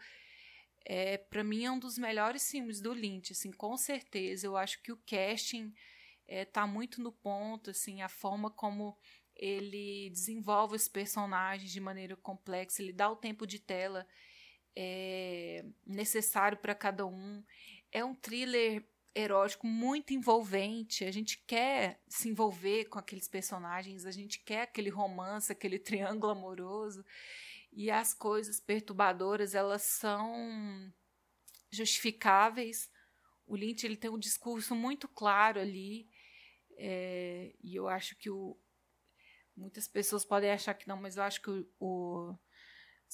[0.84, 4.46] é, para mim, é um dos melhores filmes do Lynch, assim, com certeza.
[4.46, 5.72] Eu acho que o casting
[6.26, 8.98] é, tá muito no ponto, assim, a forma como
[9.34, 14.06] ele desenvolve os personagens de maneira complexa, ele dá o tempo de tela
[14.76, 17.42] é, necessário para cada um.
[17.90, 21.04] É um thriller erótico muito envolvente.
[21.04, 26.32] A gente quer se envolver com aqueles personagens, a gente quer aquele romance, aquele triângulo
[26.32, 27.04] amoroso.
[27.72, 30.92] E as coisas perturbadoras, elas são
[31.70, 32.90] justificáveis.
[33.46, 36.08] O Lynch ele tem um discurso muito claro ali.
[36.78, 38.56] É, e eu acho que o,
[39.56, 42.38] Muitas pessoas podem achar que não, mas eu acho que o, o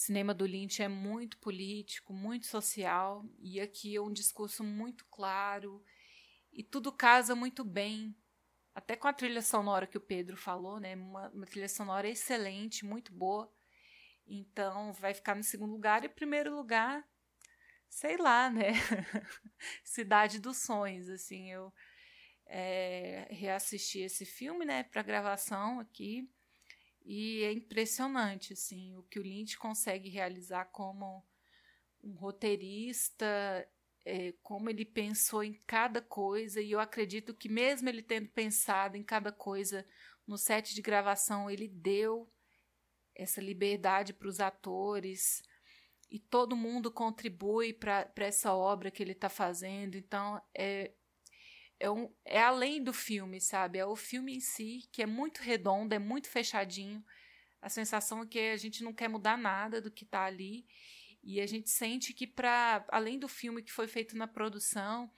[0.03, 5.83] cinema do Lynch é muito político, muito social, e aqui é um discurso muito claro,
[6.53, 8.15] e tudo casa muito bem,
[8.75, 10.97] até com a trilha sonora que o Pedro falou, né?
[10.97, 13.53] Uma, uma trilha sonora excelente, muito boa.
[14.27, 16.05] Então, vai ficar no segundo lugar.
[16.05, 17.07] E primeiro lugar,
[17.89, 18.73] sei lá, né?
[19.85, 21.73] Cidade dos Sonhos, assim, eu
[22.47, 26.29] é, reassisti esse filme, né, para gravação aqui,
[27.05, 31.25] e é impressionante, assim, o que o Lynch consegue realizar como
[32.03, 33.69] um roteirista,
[34.05, 38.97] é, como ele pensou em cada coisa, e eu acredito que mesmo ele tendo pensado
[38.97, 39.87] em cada coisa
[40.27, 42.31] no set de gravação, ele deu
[43.15, 45.43] essa liberdade para os atores
[46.11, 49.97] e todo mundo contribui para essa obra que ele está fazendo.
[49.97, 50.93] Então, é,
[51.83, 53.77] é, um, é além do filme, sabe?
[53.77, 57.05] É o filme em si, que é muito redondo, é muito fechadinho.
[57.61, 60.65] A sensação é que a gente não quer mudar nada do que está ali.
[61.25, 65.11] E a gente sente que, para além do filme que foi feito na produção,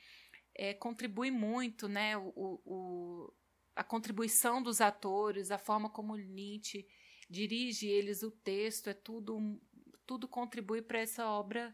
[0.55, 2.17] é, contribui muito, né?
[2.17, 2.33] O,
[2.65, 3.35] o,
[3.77, 6.87] a contribuição dos atores, a forma como Lynch
[7.29, 9.61] dirige eles, o texto, é tudo,
[10.07, 11.71] tudo contribui para essa obra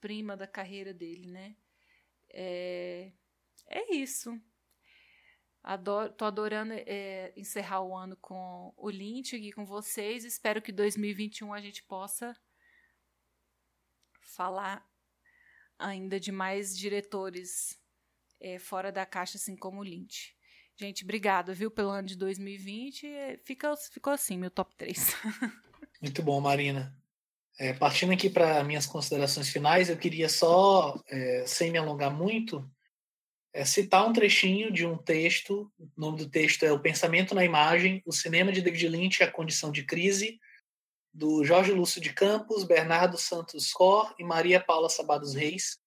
[0.00, 1.56] prima da carreira dele, né?
[2.30, 3.12] É,
[3.68, 4.40] é isso.
[5.62, 10.24] Adoro, tô adorando é, encerrar o ano com o Lynch aqui com vocês.
[10.24, 12.36] Espero que 2021 a gente possa
[14.20, 14.86] falar
[15.78, 17.78] ainda de mais diretores
[18.40, 20.36] é, fora da caixa, assim como o Lynch.
[20.76, 23.40] Gente, obrigada, viu, pelo ano de 2020.
[23.44, 24.98] Fica, ficou assim, meu top 3.
[26.02, 26.94] Muito bom, Marina.
[27.58, 32.68] É, partindo aqui para minhas considerações finais, eu queria só, é, sem me alongar muito,
[33.54, 35.72] é, citar um trechinho de um texto.
[35.78, 39.24] O nome do texto é O Pensamento na Imagem, o cinema de David Lynch e
[39.24, 40.40] a condição de crise,
[41.12, 45.78] do Jorge Lúcio de Campos, Bernardo Santos Cor e Maria Paula Sabados Reis.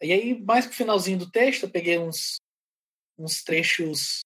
[0.00, 2.40] E aí, mais pro finalzinho do texto, eu peguei uns,
[3.18, 4.20] uns trechos,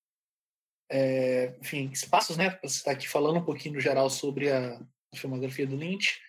[0.91, 2.51] é, enfim, espaços, né?
[2.63, 4.79] Você está aqui falando um pouquinho no geral sobre a
[5.17, 6.21] filmografia do Lynch.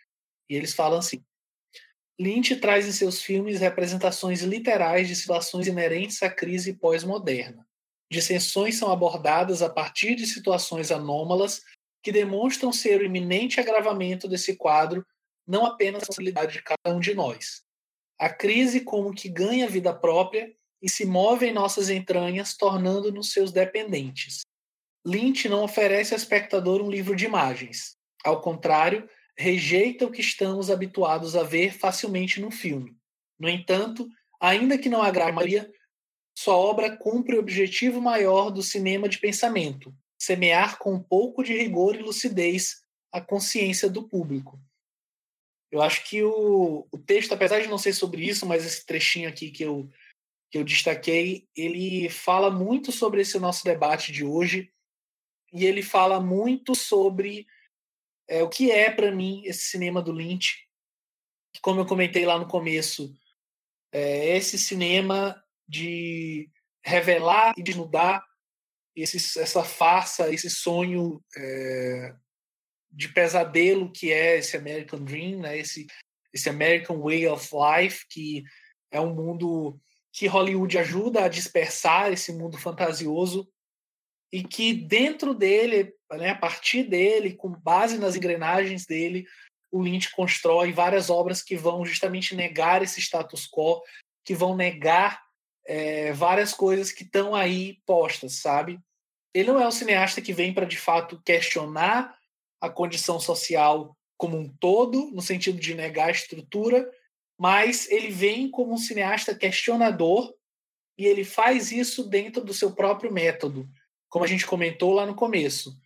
[0.49, 1.21] E eles falam assim:
[2.19, 7.67] Lynch traz em seus filmes representações literais de situações inerentes à crise pós-moderna.
[8.09, 11.61] Dissensões são abordadas a partir de situações anômalas
[12.01, 15.05] que demonstram ser o iminente agravamento desse quadro,
[15.45, 17.63] não apenas a responsabilidade de cada um de nós.
[18.17, 23.51] A crise como que ganha vida própria e se move em nossas entranhas, tornando-nos seus
[23.51, 24.41] dependentes.
[25.05, 27.97] Lynch não oferece ao espectador um livro de imagens.
[28.23, 32.95] Ao contrário, rejeita o que estamos habituados a ver facilmente no filme.
[33.37, 34.07] No entanto,
[34.39, 35.71] ainda que não agrade a maioria,
[36.37, 41.53] sua obra cumpre o objetivo maior do cinema de pensamento, semear com um pouco de
[41.53, 44.59] rigor e lucidez a consciência do público.
[45.71, 49.27] Eu acho que o, o texto, apesar de não ser sobre isso, mas esse trechinho
[49.27, 49.89] aqui que eu,
[50.51, 54.71] que eu destaquei, ele fala muito sobre esse nosso debate de hoje
[55.51, 57.47] e ele fala muito sobre
[58.27, 60.65] é, o que é para mim esse cinema do Lynch.
[61.61, 63.13] Como eu comentei lá no começo,
[63.91, 66.49] é esse cinema de
[66.83, 68.23] revelar e desnudar
[68.95, 72.13] esse, essa farsa, esse sonho é,
[72.91, 75.57] de pesadelo que é esse American Dream, né?
[75.57, 75.87] esse,
[76.33, 78.43] esse American Way of Life, que
[78.91, 79.79] é um mundo
[80.13, 83.49] que Hollywood ajuda a dispersar esse mundo fantasioso
[84.35, 89.25] e que dentro dele, né, a partir dele, com base nas engrenagens dele,
[89.71, 93.81] o Lynch constrói várias obras que vão justamente negar esse status quo,
[94.25, 95.23] que vão negar
[95.65, 98.77] é, várias coisas que estão aí postas, sabe?
[99.33, 102.13] Ele não é um cineasta que vem para de fato questionar
[102.59, 106.85] a condição social como um todo, no sentido de negar a estrutura,
[107.39, 110.35] mas ele vem como um cineasta questionador
[110.97, 113.65] e ele faz isso dentro do seu próprio método,
[114.15, 115.77] como a gente comentou lá no começo.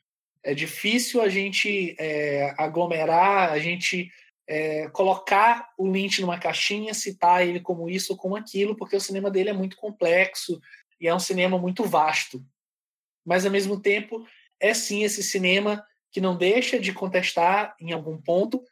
[0.44, 4.12] É difícil a gente é, aglomerar, a gente
[4.48, 9.02] é, colocar o Lynch numa caixinha, citar ele como isso ou como aquilo, porque o
[9.02, 10.62] cinema dele é muito complexo
[11.02, 12.46] e é um cinema muito vasto.
[13.26, 14.24] Mas, ao mesmo tempo,
[14.60, 18.64] é sim esse cinema que não deixa de contestar em algum ponto,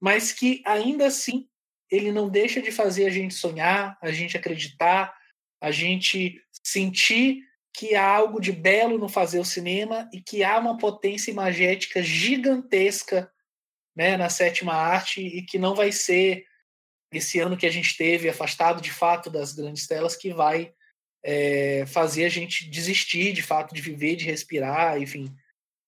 [0.00, 1.46] mas que ainda assim
[1.88, 5.14] ele não deixa de fazer a gente sonhar, a gente acreditar,
[5.60, 7.44] a gente sentir
[7.74, 12.02] que há algo de belo no fazer o cinema e que há uma potência imagética
[12.02, 13.30] gigantesca
[13.96, 16.46] né, na sétima arte e que não vai ser
[17.12, 20.72] esse ano que a gente teve afastado de fato das grandes telas que vai
[21.22, 25.34] é, fazer a gente desistir de fato de viver, de respirar, enfim.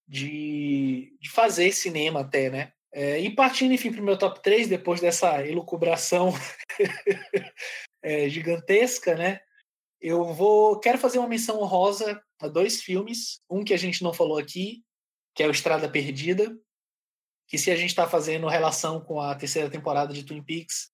[0.09, 2.73] de, de fazer cinema até, né?
[2.93, 6.33] É, e partindo, enfim, para o meu top 3, depois dessa elucubração
[8.03, 9.41] é, gigantesca, né?
[10.09, 10.79] Eu vou.
[10.79, 13.43] Quero fazer uma menção honrosa a dois filmes.
[13.51, 14.85] Um que a gente não falou aqui,
[15.35, 16.57] que é o Estrada Perdida,
[17.49, 20.93] que se a gente está fazendo relação com a terceira temporada de Twin Peaks,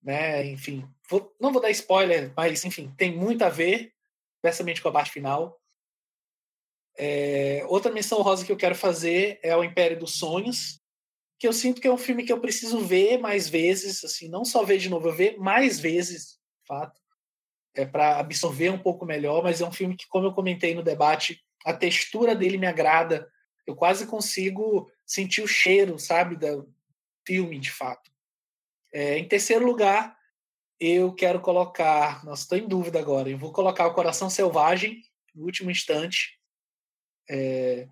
[0.00, 0.46] né?
[0.46, 3.92] Enfim, vou, não vou dar spoiler, mas enfim, tem muito a ver,
[4.36, 5.60] especialmente com a parte final.
[6.96, 10.80] É, outra menção rosa que eu quero fazer é o Império dos Sonhos,
[11.36, 14.44] que eu sinto que é um filme que eu preciso ver mais vezes, assim, não
[14.44, 17.05] só ver de novo, eu ver mais vezes, de fato,
[17.76, 20.82] é para absorver um pouco melhor, mas é um filme que, como eu comentei no
[20.82, 23.30] debate, a textura dele me agrada,
[23.66, 26.72] eu quase consigo sentir o cheiro, sabe, do
[27.26, 28.10] filme, de fato.
[28.92, 30.16] É, em terceiro lugar,
[30.80, 35.02] eu quero colocar, nossa, estou em dúvida agora, eu vou colocar o Coração Selvagem,
[35.34, 36.40] no último instante,
[37.28, 37.88] é,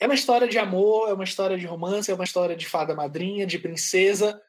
[0.00, 2.94] é uma história de amor, é uma história de romance, é uma história de fada
[2.94, 4.40] madrinha, de princesa,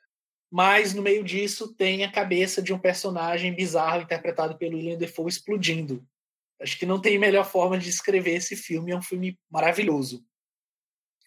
[0.51, 5.29] mas no meio disso tem a cabeça de um personagem bizarro interpretado pelo William Defoe
[5.29, 6.05] explodindo.
[6.59, 10.25] Acho que não tem melhor forma de descrever esse filme, é um filme maravilhoso.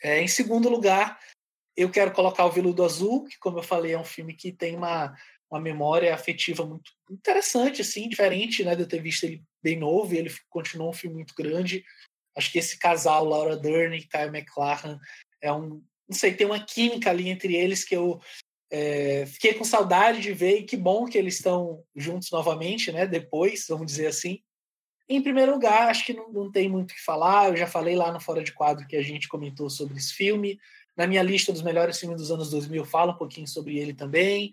[0.02, 1.18] É, em segundo lugar,
[1.76, 4.76] eu quero colocar o Veludo Azul, que, como eu falei, é um filme que tem
[4.76, 5.16] uma,
[5.50, 10.12] uma memória afetiva muito interessante, assim, diferente né, de eu ter visto ele bem novo,
[10.12, 11.84] e ele continuou um filme muito grande.
[12.36, 14.98] Acho que esse casal, Laura Dern e Kyle McLachlan,
[15.40, 15.82] é um.
[16.08, 18.20] Não sei, tem uma química ali entre eles que eu
[18.74, 23.06] é, fiquei com saudade de ver e que bom que eles estão juntos novamente, né?
[23.06, 24.40] Depois, vamos dizer assim.
[25.06, 27.50] Em primeiro lugar, acho que não, não tem muito o que falar.
[27.50, 30.58] Eu já falei lá no Fora de Quadro que a gente comentou sobre esse filme.
[30.96, 34.50] Na minha lista dos melhores filmes dos anos 2000, fala um pouquinho sobre ele também.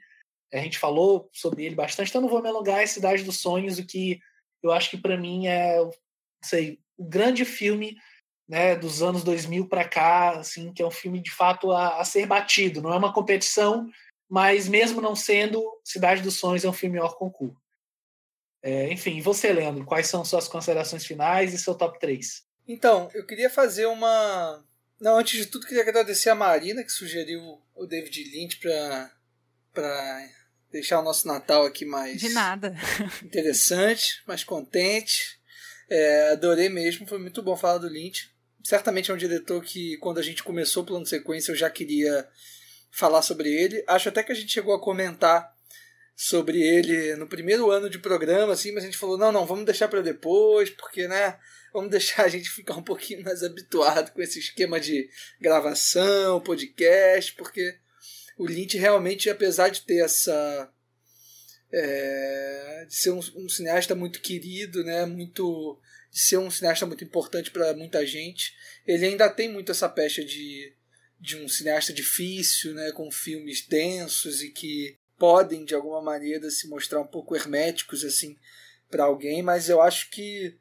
[0.53, 2.81] A gente falou sobre ele bastante, então não vou me alongar.
[2.81, 4.19] É Cidade dos Sonhos, o que
[4.61, 5.77] eu acho que para mim é,
[6.43, 7.95] sei, o grande filme
[8.49, 12.03] né, dos anos 2000 para cá, assim, que é um filme de fato a, a,
[12.03, 12.81] ser batido.
[12.81, 13.87] Não é uma competição,
[14.29, 17.59] mas mesmo não sendo, Cidade dos Sonhos é um filme hors concurso.
[18.61, 22.43] É, enfim, você, Leandro, quais são suas considerações finais e seu top 3?
[22.67, 24.63] Então, eu queria fazer uma.
[24.99, 27.41] Não, antes de tudo, queria agradecer a Marina, que sugeriu
[27.73, 28.59] o David Lynch
[29.73, 30.29] para
[30.71, 32.19] deixar o nosso Natal aqui mais.
[32.19, 32.75] De nada.
[33.23, 35.39] Interessante, mais contente.
[35.89, 38.29] É, adorei mesmo, foi muito bom falar do Lynch.
[38.63, 41.69] Certamente é um diretor que, quando a gente começou o plano de sequência, eu já
[41.69, 42.27] queria
[42.91, 43.83] falar sobre ele.
[43.87, 45.53] Acho até que a gente chegou a comentar
[46.15, 49.65] sobre ele no primeiro ano de programa, assim, mas a gente falou: não, não, vamos
[49.65, 51.39] deixar para depois, porque, né?
[51.71, 55.09] Vamos deixar a gente ficar um pouquinho mais habituado com esse esquema de
[55.39, 57.77] gravação, podcast, porque
[58.37, 60.71] o Lynch realmente, apesar de ter essa
[61.71, 65.79] é, de ser um, um, cineasta muito querido, né, muito
[66.11, 68.53] de ser um cineasta muito importante para muita gente.
[68.85, 70.73] Ele ainda tem muito essa pecha de,
[71.19, 76.67] de um cineasta difícil, né, com filmes densos e que podem de alguma maneira se
[76.67, 78.37] mostrar um pouco herméticos assim
[78.89, 80.57] para alguém, mas eu acho que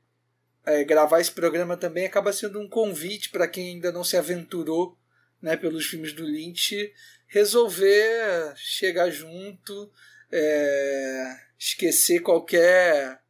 [0.67, 4.99] é, gravar esse programa também acaba sendo um convite para quem ainda não se aventurou
[5.41, 6.93] né, pelos filmes do Lynch
[7.29, 9.91] resolver chegar junto
[10.31, 13.21] é, esquecer qualquer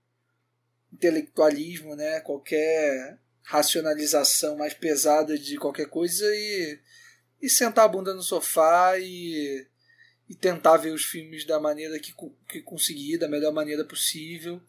[0.92, 2.20] intelectualismo, né?
[2.20, 6.78] qualquer racionalização mais pesada de qualquer coisa e,
[7.40, 9.66] e sentar a bunda no sofá e,
[10.28, 12.14] e tentar ver os filmes da maneira que,
[12.48, 14.60] que conseguir, da melhor maneira possível.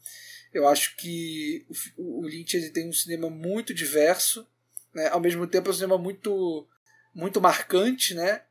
[0.53, 1.65] Eu acho que
[1.97, 4.47] o, o Lynch ele tem um cinema muito diverso,
[4.93, 5.07] né?
[5.09, 6.67] ao mesmo tempo é um cinema muito,
[7.13, 8.41] muito marcante, né?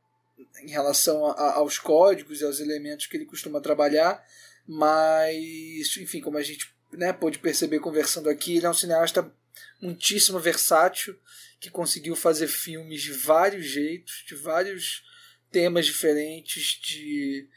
[0.63, 4.23] em relação a, aos códigos e aos elementos que ele costuma trabalhar,
[4.67, 9.31] mas, enfim, como a gente né, pôde perceber conversando aqui, ele é um cineasta
[9.81, 11.17] muitíssimo versátil,
[11.59, 15.03] que conseguiu fazer filmes de vários jeitos, de vários
[15.51, 17.47] temas diferentes, de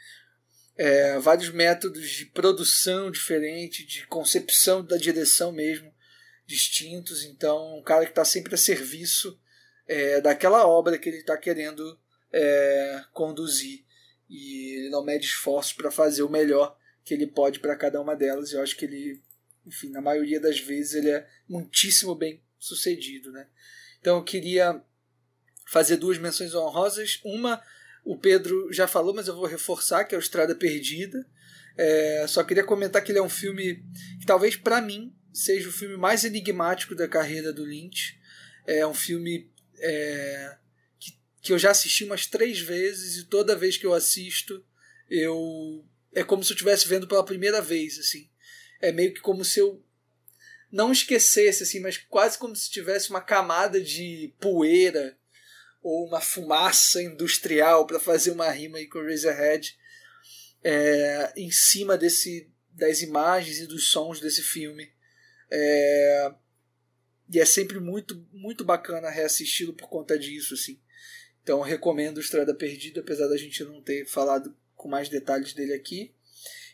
[0.77, 5.93] é, vários métodos de produção diferentes, de concepção da direção mesmo
[6.47, 7.25] distintos.
[7.25, 9.39] Então, um cara que está sempre a serviço
[9.87, 11.99] é, daquela obra que ele está querendo
[12.33, 13.85] é, conduzir
[14.29, 18.17] e ele não mede esforços para fazer o melhor que ele pode para cada uma
[18.17, 18.53] delas.
[18.53, 19.21] Eu acho que ele,
[19.67, 23.47] enfim, na maioria das vezes ele é muitíssimo bem sucedido, né?
[24.01, 24.83] Então eu queria
[25.67, 27.21] fazer duas menções honrosas.
[27.25, 27.63] Uma,
[28.05, 31.27] o Pedro já falou, mas eu vou reforçar, que é o Estrada Perdida.
[31.77, 33.85] É, só queria comentar que ele é um filme
[34.21, 38.21] que talvez para mim seja o filme mais enigmático da carreira do Lynch.
[38.67, 40.57] É um filme é,
[41.43, 44.65] que eu já assisti umas três vezes e toda vez que eu assisto
[45.11, 45.85] eu
[46.15, 48.31] é como se eu estivesse vendo pela primeira vez assim
[48.83, 49.83] é meio que como se eu
[50.71, 55.17] não esquecesse, assim, mas quase como se tivesse uma camada de poeira
[55.83, 59.79] ou uma fumaça industrial para fazer uma rima aí com Razorhead
[60.63, 64.91] é, em cima desse das imagens e dos sons desse filme.
[65.51, 66.33] É,
[67.31, 70.81] e é sempre muito muito bacana reassisti-lo por conta disso, assim.
[71.43, 76.15] Então recomendo Estrada Perdida, apesar da gente não ter falado com mais detalhes dele aqui.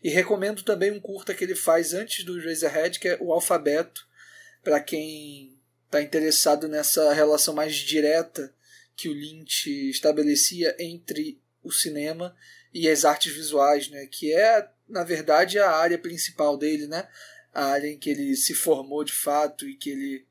[0.02, 4.06] E recomendo também um curta que ele faz antes do Razorhead, que é o Alfabeto,
[4.62, 8.52] para quem está interessado nessa relação mais direta
[8.94, 12.36] que o Lynch estabelecia entre o cinema
[12.74, 14.06] e as artes visuais, né?
[14.06, 17.08] que é, na verdade, a área principal dele, né?
[17.54, 20.26] a área em que ele se formou de fato e que ele,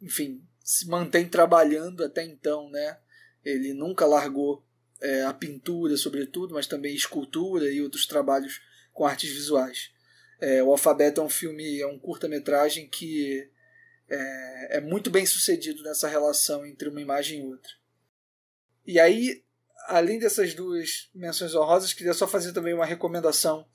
[0.00, 2.70] enfim, se mantém trabalhando até então.
[2.70, 2.98] Né?
[3.44, 4.64] Ele nunca largou
[5.00, 8.60] é, a pintura, sobretudo, mas também escultura e outros trabalhos
[8.92, 9.90] com artes visuais.
[10.40, 13.48] É, o Alfabeto é um filme, é um curta-metragem que
[14.08, 17.70] é, é, muito bem sucedido nessa relação entre uma imagem e outra.
[18.86, 19.44] E aí,
[19.86, 23.66] além dessas duas menções honrosas, queria só fazer também uma recomendação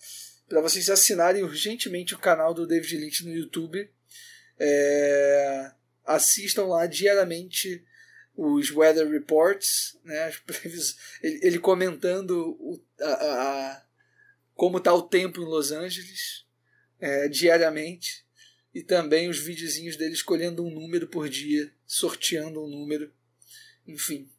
[0.47, 3.89] para vocês assinarem urgentemente o canal do David Lynch no YouTube.
[4.59, 5.71] É,
[6.05, 7.83] assistam lá diariamente
[8.35, 10.33] os weather reports, né,
[11.23, 13.83] ele, ele comentando o, a, a,
[14.55, 16.45] como está o tempo em Los Angeles
[16.99, 18.25] é, diariamente
[18.73, 23.13] e também os videozinhos dele escolhendo um número por dia, sorteando um número,
[23.85, 24.29] enfim,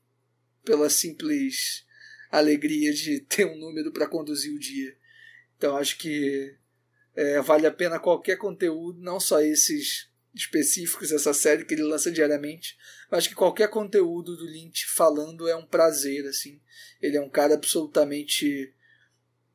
[0.65, 1.85] pela simples
[2.31, 4.97] alegria de ter um número para conduzir o dia.
[5.57, 6.55] Então acho que
[7.15, 12.11] é, vale a pena qualquer conteúdo, não só esses específicos, essa série que ele lança
[12.11, 12.77] diariamente,
[13.11, 16.61] mas que qualquer conteúdo do Lynch falando é um prazer, assim.
[17.01, 18.75] Ele é um cara absolutamente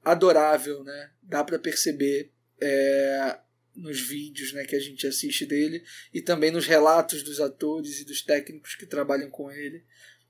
[0.03, 1.11] adorável, né?
[1.21, 3.39] Dá para perceber é,
[3.75, 8.05] nos vídeos né, que a gente assiste dele e também nos relatos dos atores e
[8.05, 9.83] dos técnicos que trabalham com ele.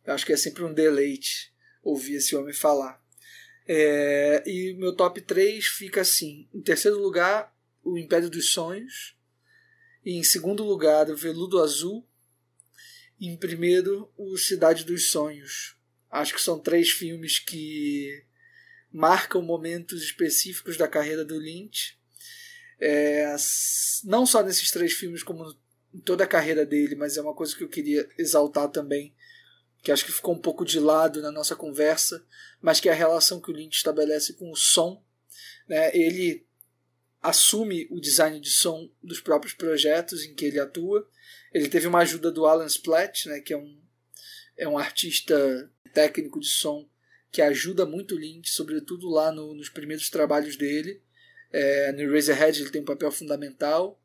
[0.05, 3.01] Eu acho que é sempre um deleite ouvir esse homem falar.
[3.67, 9.15] É, e meu top 3 fica assim: em terceiro lugar, O Império dos Sonhos.
[10.03, 12.07] E em segundo lugar, O Veludo Azul.
[13.19, 15.77] E em primeiro, O Cidade dos Sonhos.
[16.09, 18.25] Acho que são três filmes que
[18.91, 21.97] marcam momentos específicos da carreira do Lynch.
[22.79, 23.35] É,
[24.03, 25.55] não só nesses três filmes, como
[25.93, 29.15] em toda a carreira dele, mas é uma coisa que eu queria exaltar também,
[29.81, 32.23] que acho que ficou um pouco de lado na nossa conversa,
[32.61, 35.03] mas que é a relação que o Lynch estabelece com o som.
[35.67, 35.95] Né?
[35.95, 36.45] Ele
[37.21, 41.07] assume o design de som dos próprios projetos em que ele atua.
[41.53, 43.79] Ele teve uma ajuda do Alan Splatt, né, que é um,
[44.57, 46.89] é um artista técnico de som
[47.31, 51.01] que ajuda muito o Lynch, sobretudo lá no, nos primeiros trabalhos dele.
[51.51, 54.01] É, no Razorhead ele tem um papel fundamental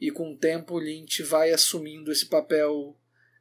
[0.00, 2.96] e com o tempo o Lynch vai assumindo esse papel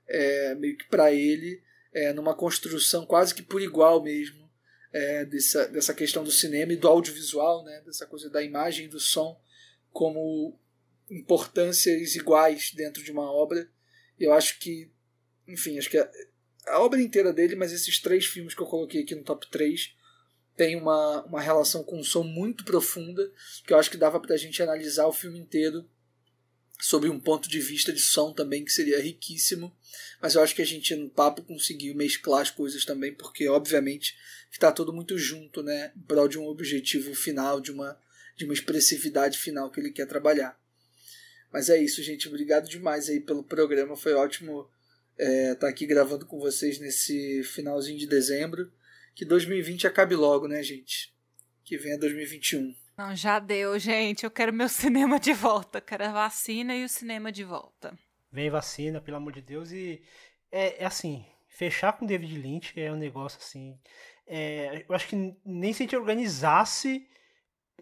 [0.08, 1.62] é, meio que para ele,
[1.94, 4.50] é, numa construção quase que por igual mesmo
[4.92, 8.90] é, dessa, dessa questão do cinema e do audiovisual, né, dessa coisa da imagem e
[8.90, 9.40] do som
[9.92, 10.60] como
[11.10, 13.70] importâncias iguais dentro de uma obra.
[14.20, 14.92] Eu acho que,
[15.48, 15.98] enfim, acho que
[16.68, 19.96] a obra inteira dele, mas esses três filmes que eu coloquei aqui no top 3
[20.56, 23.32] tem uma, uma relação com um som muito profunda,
[23.66, 25.88] que eu acho que dava pra gente analisar o filme inteiro
[26.80, 29.76] sob um ponto de vista de som também, que seria riquíssimo.
[30.22, 34.16] Mas eu acho que a gente no papo conseguiu mesclar as coisas também, porque obviamente
[34.52, 35.92] está tudo muito junto, né?
[35.96, 38.00] Em prol de um objetivo final, de uma,
[38.36, 40.60] de uma expressividade final que ele quer trabalhar.
[41.52, 42.28] Mas é isso, gente.
[42.28, 43.96] Obrigado demais aí pelo programa.
[43.96, 44.70] Foi ótimo
[45.18, 48.72] é, tá aqui gravando com vocês nesse finalzinho de dezembro.
[49.16, 51.14] Que 2020 acabe logo, né, gente?
[51.64, 52.76] Que venha 2021.
[52.98, 54.24] Não, já deu, gente.
[54.24, 55.82] Eu quero meu cinema de volta.
[55.82, 57.98] Quero a vacina e o cinema de volta.
[58.32, 59.72] Vem vacina, pelo amor de Deus.
[59.72, 60.02] E
[60.52, 63.78] é, é assim, fechar com David Lynch é um negócio assim.
[64.28, 67.08] É, eu acho que nem se a gente organizasse,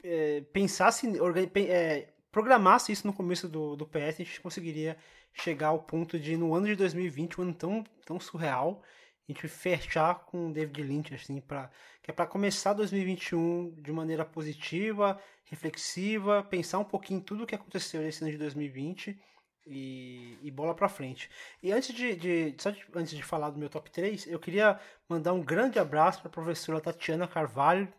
[0.04, 4.98] é, pensasse, organi é, programasse isso no começo do, do PS, a gente conseguiria
[5.36, 8.82] chegar ao ponto de, no ano de 2020, um ano tão, tão surreal,
[9.28, 11.70] a gente fechar com David Lynch, assim, pra,
[12.02, 17.48] que é para começar 2021 de maneira positiva, reflexiva, pensar um pouquinho em tudo o
[17.48, 19.20] que aconteceu nesse ano de 2020
[19.68, 21.30] e, e bola para frente.
[21.62, 24.80] E antes de, de, só de, antes de falar do meu top 3, eu queria
[25.10, 27.92] mandar um grande abraço para a professora Tatiana Carvalho,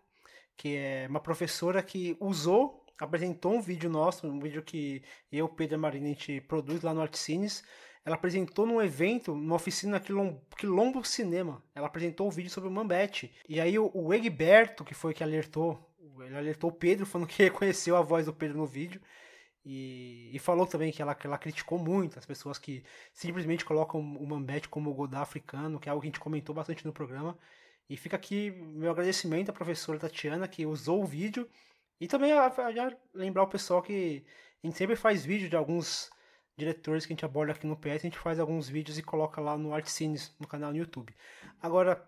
[0.57, 5.78] que é uma professora que usou apresentou um vídeo nosso, um vídeo que eu, Pedro
[5.78, 7.62] Marini, a gente produz lá no Artcines.
[8.05, 11.62] Ela apresentou num evento, numa oficina Quilombo, Quilombo Cinema.
[11.75, 13.34] Ela apresentou um vídeo sobre o Mambete.
[13.49, 15.78] E aí o, o Egberto, que foi que alertou,
[16.20, 19.00] ele alertou o Pedro, falando que reconheceu a voz do Pedro no vídeo.
[19.68, 24.00] E, e, falou também que ela, que ela criticou muito as pessoas que simplesmente colocam
[24.00, 26.92] o Mambete como o Godá africano, que é algo que a gente comentou bastante no
[26.92, 27.36] programa.
[27.91, 31.49] E fica aqui meu agradecimento à professora Tatiana que usou o vídeo.
[32.00, 32.33] E também
[33.15, 34.25] lembrar o pessoal que
[34.62, 36.10] a gente sempre faz vídeo de alguns
[36.57, 39.41] diretores que a gente aborda aqui no PS, a gente faz alguns vídeos e coloca
[39.41, 41.15] lá no Artcines, no canal no YouTube.
[41.60, 42.02] Agora,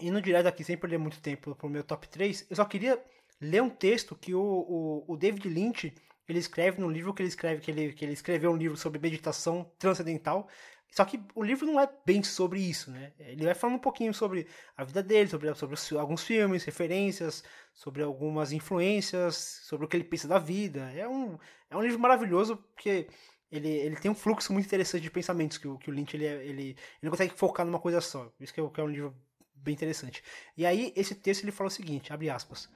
[0.00, 3.02] indo direto aqui, sem perder muito tempo pro meu top 3, eu só queria
[3.40, 5.92] ler um texto que o, o, o David Lynch
[6.28, 9.00] ele escreve no livro que ele escreve, que ele, que ele escreveu um livro sobre
[9.00, 10.48] meditação transcendental.
[10.92, 13.14] Só que o livro não é bem sobre isso, né?
[13.18, 14.46] Ele vai falando um pouquinho sobre
[14.76, 20.04] a vida dele, sobre, sobre alguns filmes, referências, sobre algumas influências, sobre o que ele
[20.04, 20.92] pensa da vida.
[20.94, 21.38] É um,
[21.70, 23.08] é um livro maravilhoso porque
[23.50, 26.26] ele, ele tem um fluxo muito interessante de pensamentos que o, que o Lynch ele,
[26.26, 28.26] ele, ele não consegue focar numa coisa só.
[28.26, 29.16] Por isso que é, que é um livro
[29.54, 30.22] bem interessante.
[30.54, 32.68] E aí, esse texto ele fala o seguinte, abre aspas.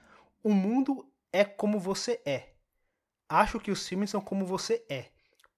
[0.43, 2.55] O mundo é como você é.
[3.29, 5.11] Acho que os filmes são como você é.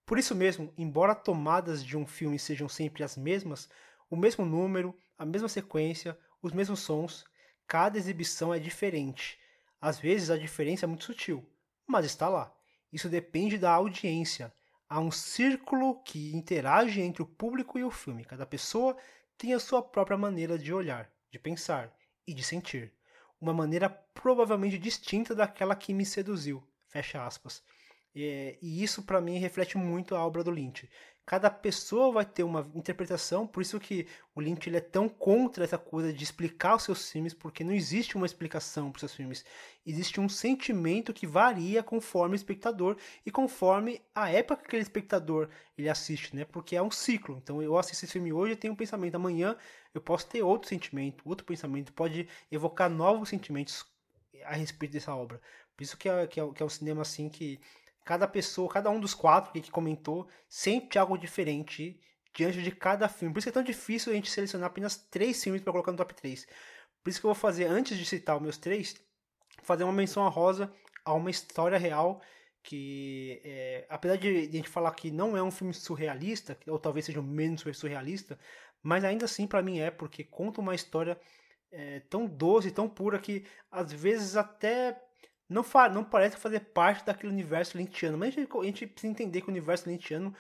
[0.09, 3.69] Por isso mesmo, embora tomadas de um filme sejam sempre as mesmas,
[4.09, 7.27] o mesmo número, a mesma sequência, os mesmos sons,
[7.67, 9.39] cada exibição é diferente.
[9.79, 11.47] Às vezes a diferença é muito sutil,
[11.87, 12.51] mas está lá.
[12.91, 14.51] Isso depende da audiência.
[14.89, 18.25] Há um círculo que interage entre o público e o filme.
[18.25, 18.97] Cada pessoa
[19.37, 21.95] tem a sua própria maneira de olhar, de pensar
[22.27, 22.95] e de sentir.
[23.39, 26.67] Uma maneira provavelmente distinta daquela que me seduziu.
[26.87, 27.63] Fecha aspas.
[28.15, 30.89] É, e isso para mim reflete muito a obra do Lynch.
[31.29, 35.63] Cada pessoa vai ter uma interpretação, por isso que o Lynch ele é tão contra
[35.63, 39.15] essa coisa de explicar os seus filmes, porque não existe uma explicação para os seus
[39.15, 39.45] filmes.
[39.85, 42.97] Existe um sentimento que varia conforme o espectador
[43.27, 46.47] e conforme a época que aquele espectador ele assiste, né?
[46.47, 47.37] Porque é um ciclo.
[47.37, 49.55] Então eu assisto esse filme hoje e tenho um pensamento, amanhã
[49.93, 53.85] eu posso ter outro sentimento, outro pensamento, pode evocar novos sentimentos
[54.47, 55.43] a respeito dessa obra.
[55.77, 57.61] Por isso que é, que é, que é um cinema assim que
[58.09, 62.01] cada pessoa, cada um dos quatro que comentou, sente algo diferente
[62.35, 63.35] diante de cada filme.
[63.35, 66.15] Por isso é tão difícil a gente selecionar apenas três filmes para colocar no top
[66.15, 66.47] 3.
[67.05, 68.97] Por isso que eu vou fazer, antes de citar os meus três,
[69.63, 70.73] fazer uma menção a rosa
[71.05, 72.23] a uma história real
[72.63, 77.05] que, é, apesar de, a gente falar que não é um filme surrealista, ou talvez
[77.05, 78.39] seja menos surrealista,
[78.83, 81.21] mas ainda assim para mim é, porque conta uma história
[81.71, 84.99] é, tão doce, tão pura que às vezes até
[85.49, 88.19] não, fa não parece fazer parte daquele universo lynchiano.
[88.19, 90.35] Mas a gente, a gente, precisa entender que o universo lynchiano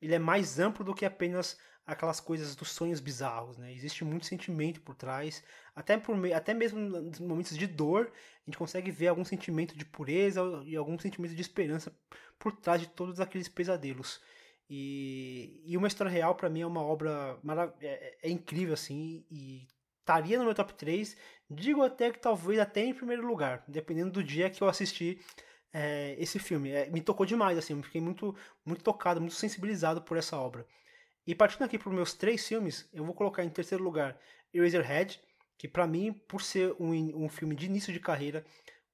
[0.00, 3.72] ele é mais amplo do que apenas aquelas coisas dos sonhos bizarros, né?
[3.72, 5.44] Existe muito sentimento por trás,
[5.76, 9.84] até por até mesmo nos momentos de dor, a gente consegue ver algum sentimento de
[9.84, 11.94] pureza e algum sentimento de esperança
[12.38, 14.20] por trás de todos aqueles pesadelos.
[14.68, 17.38] E, e uma história real para mim é uma obra
[17.80, 19.68] é, é, é incrível assim e
[20.04, 21.16] estaria no meu top 3.
[21.50, 25.18] Digo até que talvez até em primeiro lugar, dependendo do dia que eu assisti
[25.72, 26.70] é, esse filme.
[26.70, 30.66] É, me tocou demais, assim, fiquei muito, muito tocado, muito sensibilizado por essa obra.
[31.26, 34.18] E partindo aqui para os meus três filmes, eu vou colocar em terceiro lugar
[34.52, 35.20] Eraserhead,
[35.58, 38.44] que para mim, por ser um, um filme de início de carreira,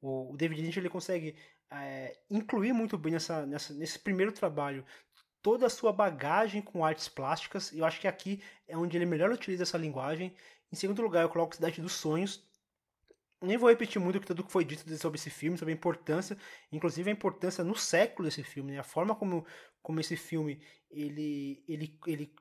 [0.01, 1.35] o, o David Lynch ele consegue
[1.71, 4.85] é, incluir muito bem nessa, nessa, nesse primeiro trabalho
[5.43, 7.73] toda a sua bagagem com artes plásticas.
[7.73, 10.35] Eu acho que aqui é onde ele melhor utiliza essa linguagem.
[10.73, 12.49] Em segundo lugar, eu coloco Cidade dos Sonhos.
[13.43, 16.37] Nem vou repetir muito tudo que foi dito sobre esse filme, sobre a importância,
[16.71, 18.79] inclusive a importância no século desse filme, né?
[18.79, 19.47] a forma como,
[19.83, 22.35] como esse filme ele, ele, ele,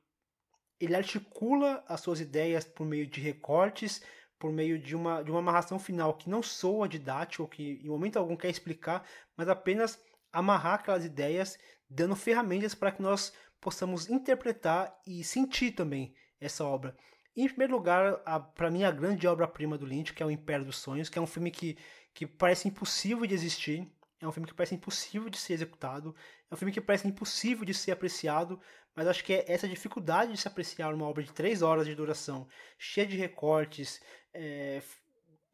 [0.78, 4.04] ele articula as suas ideias por meio de recortes,
[4.38, 7.88] por meio de uma, de uma amarração final que não soa didática, ou que em
[7.88, 11.58] momento algum quer explicar, mas apenas amarrar aquelas ideias,
[11.90, 16.96] dando ferramentas para que nós possamos interpretar e sentir também essa obra
[17.44, 18.18] em primeiro lugar,
[18.56, 21.22] para mim, a grande obra-prima do Lynch, que é o Império dos Sonhos, que é
[21.22, 21.78] um filme que,
[22.14, 23.88] que parece impossível de existir,
[24.22, 26.16] é um filme que parece impossível de ser executado,
[26.50, 28.60] é um filme que parece impossível de ser apreciado,
[28.96, 31.96] mas acho que é essa dificuldade de se apreciar uma obra de três horas de
[31.96, 34.02] duração, cheia de recortes,
[34.34, 34.82] é,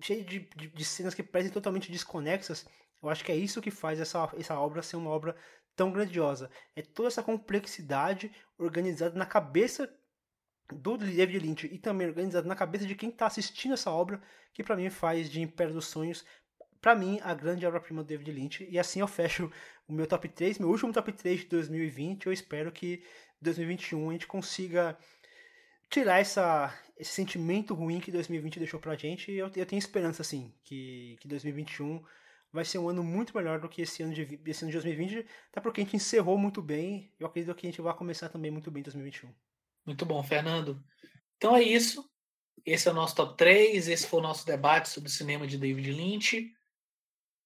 [0.02, 2.66] cheia de, de, de, cenas que parecem totalmente desconexas,
[3.04, 5.36] eu acho que é isso que faz essa, essa obra ser uma obra
[5.76, 6.50] tão grandiosa.
[6.76, 9.94] É toda essa complexidade organizada na cabeça
[10.74, 14.22] do David Lynch e também organizado na cabeça de quem está assistindo essa obra,
[14.54, 16.26] que para mim faz de Império dos Sonhos,
[16.86, 18.68] para mim, a grande obra-prima do David Lynch.
[18.70, 19.52] E assim eu fecho
[19.88, 22.28] o meu top 3, meu último top 3 de 2020.
[22.28, 23.04] Eu espero que
[23.42, 24.96] em 2021 a gente consiga
[25.90, 29.32] tirar essa, esse sentimento ruim que 2020 deixou pra gente.
[29.32, 32.04] E eu, eu tenho esperança, assim, que, que 2021
[32.54, 35.26] vai ser um ano muito melhor do que esse ano, de, esse ano de 2020,
[35.52, 37.12] até porque a gente encerrou muito bem.
[37.20, 39.34] Eu acredito que a gente vai começar também muito bem em 2021.
[39.86, 40.84] Muito bom, Fernando.
[41.38, 42.04] Então é isso.
[42.66, 43.88] Esse é o nosso top 3.
[43.88, 46.52] Esse foi o nosso debate sobre o cinema de David Lynch.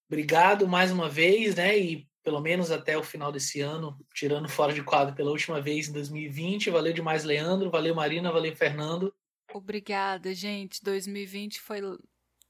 [0.08, 1.78] Obrigado mais uma vez, né?
[1.78, 5.90] E pelo menos até o final desse ano, tirando fora de quadro pela última vez
[5.90, 6.70] em 2020.
[6.70, 7.70] Valeu demais, Leandro.
[7.70, 8.32] Valeu, Marina.
[8.32, 9.14] Valeu, Fernando.
[9.54, 10.84] Obrigada, gente.
[10.84, 11.82] 2020 foi,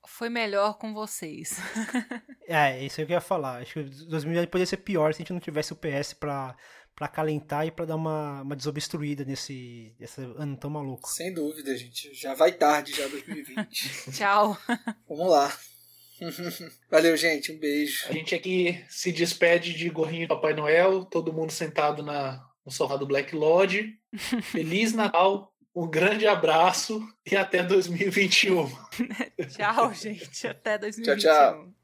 [0.05, 1.57] foi melhor com vocês.
[2.47, 3.61] é, isso eu ia falar.
[3.61, 6.55] Acho que 2020 poderia ser pior se a gente não tivesse o PS pra,
[6.99, 11.07] pra calentar e pra dar uma, uma desobstruída nesse, nesse ano tão maluco.
[11.07, 12.13] Sem dúvida, gente.
[12.13, 14.11] Já vai tarde, já 2020.
[14.11, 14.57] Tchau.
[15.07, 15.57] Vamos lá.
[16.91, 17.53] Valeu, gente.
[17.53, 18.05] Um beijo.
[18.09, 22.71] A gente aqui se despede de gorrinho de Papai Noel, todo mundo sentado na, no
[22.71, 23.97] sofá do Black Lodge.
[24.51, 28.69] Feliz Natal, um grande abraço e até 2021.
[29.47, 30.47] tchau, gente.
[30.47, 31.17] Até 2021.
[31.17, 31.78] Tchau, tchau.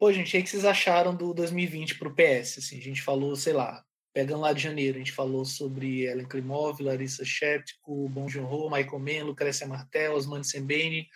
[0.00, 2.56] Pô, gente, o que vocês acharam do 2020 pro PS?
[2.56, 6.26] Assim, a gente falou, sei lá, pegando lá de janeiro, a gente falou sobre Ellen
[6.26, 11.06] Klimov, Larissa Sheptico, Bon Joon-ho, Michael Mann, Lucrecia Martel, Osman Sembene,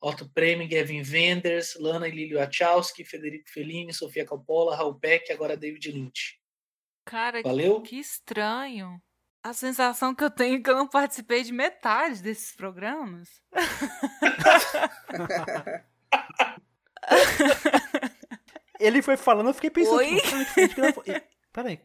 [0.00, 5.32] Otto Preming, Gavin Wenders, Lana e Lili Wachowski, Federico Fellini, Sofia Coppola, Raul Peck e
[5.34, 6.40] agora David Lynch.
[7.04, 7.82] Cara, Valeu?
[7.82, 8.98] que estranho.
[9.44, 13.28] A sensação que eu tenho é que eu não participei de metade desses programas.
[18.82, 19.96] Ele foi falando, eu fiquei pensando.
[19.96, 20.20] Oi?
[20.68, 21.02] Tipo,
[21.52, 21.80] Peraí,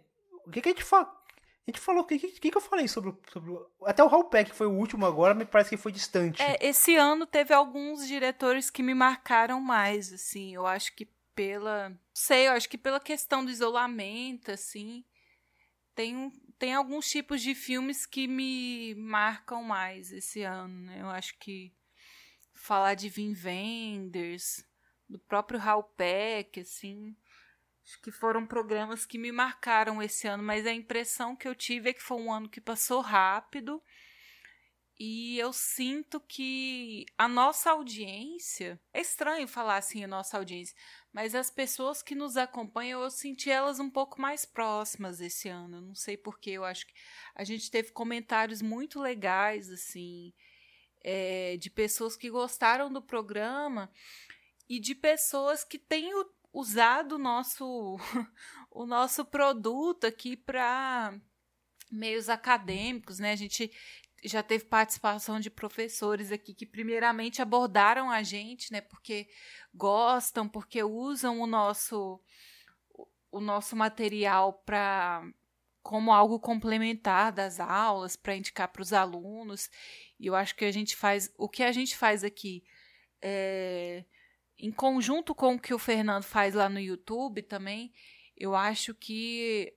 [0.46, 1.06] o que, que a gente fala?
[1.68, 3.54] A gente falou, o que, que, que eu falei sobre, sobre.
[3.84, 6.42] Até o Raul Peck foi o último agora, me parece que foi distante.
[6.42, 10.56] É, esse ano teve alguns diretores que me marcaram mais, assim.
[10.56, 11.92] Eu acho que pela.
[12.14, 15.04] Sei, eu acho que pela questão do isolamento, assim.
[15.94, 21.02] Tem, tem alguns tipos de filmes que me marcam mais esse ano, né?
[21.02, 21.74] Eu acho que
[22.54, 24.64] falar de Vin Wenders,
[25.10, 27.16] do próprio Raul Peck, assim.
[27.84, 31.90] Acho que foram programas que me marcaram esse ano, mas a impressão que eu tive
[31.90, 33.82] é que foi um ano que passou rápido.
[35.00, 38.80] E eu sinto que a nossa audiência.
[38.92, 40.76] É estranho falar assim, a nossa audiência,
[41.14, 45.80] mas as pessoas que nos acompanham, eu senti elas um pouco mais próximas esse ano.
[45.80, 46.94] Não sei porquê, eu acho que
[47.36, 50.34] a gente teve comentários muito legais, assim,
[51.04, 53.90] é, de pessoas que gostaram do programa
[54.70, 56.12] e de pessoas que têm
[56.54, 57.98] usado o nosso,
[58.72, 61.18] o nosso produto aqui para
[61.92, 63.32] meios acadêmicos, né?
[63.32, 63.72] A gente
[64.24, 68.82] já teve participação de professores aqui que primeiramente abordaram a gente, né?
[68.82, 69.30] Porque
[69.74, 72.22] gostam, porque usam o nosso
[73.30, 75.22] o nosso material para
[75.84, 79.70] como algo complementar das aulas para indicar para os alunos.
[80.20, 82.64] E eu acho que a gente faz o que a gente faz aqui
[83.22, 84.04] é,
[84.60, 87.92] em conjunto com o que o Fernando faz lá no YouTube também,
[88.36, 89.74] eu acho que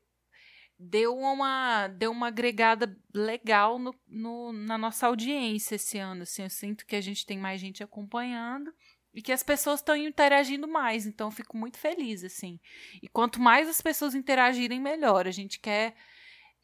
[0.79, 6.23] deu uma, deu uma agregada legal no, no, na nossa audiência esse ano.
[6.23, 8.73] Assim, eu sinto que a gente tem mais gente acompanhando
[9.13, 12.61] e que as pessoas estão interagindo mais, então eu fico muito feliz, assim.
[13.03, 15.27] E quanto mais as pessoas interagirem, melhor.
[15.27, 15.95] A gente quer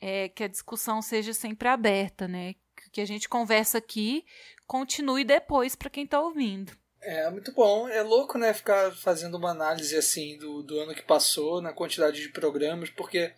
[0.01, 2.55] é, que a discussão seja sempre aberta, né?
[2.93, 4.25] Que a gente conversa aqui
[4.67, 6.73] continue depois para quem está ouvindo.
[7.07, 7.89] É muito bom.
[7.89, 12.21] É louco, né, ficar fazendo uma análise assim do, do ano que passou, na quantidade
[12.21, 13.33] de programas, porque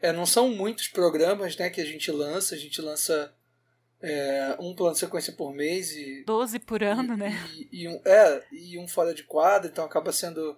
[0.00, 2.54] é, não são muitos programas né, que a gente lança.
[2.54, 3.34] A gente lança
[4.00, 6.22] é, um plano de sequência por mês e.
[6.24, 7.48] 12 por ano, e, né?
[7.52, 10.56] E, e, um, é, e um fora de quadro, então acaba sendo.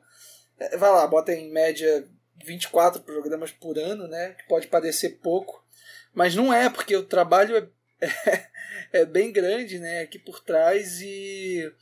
[0.59, 2.07] É, vai lá, bota em média
[2.45, 4.35] 24 programas por ano, né?
[4.35, 5.65] Que pode parecer pouco.
[6.13, 10.01] Mas não é, porque o trabalho é, é, é bem grande, né?
[10.01, 11.73] Aqui por trás e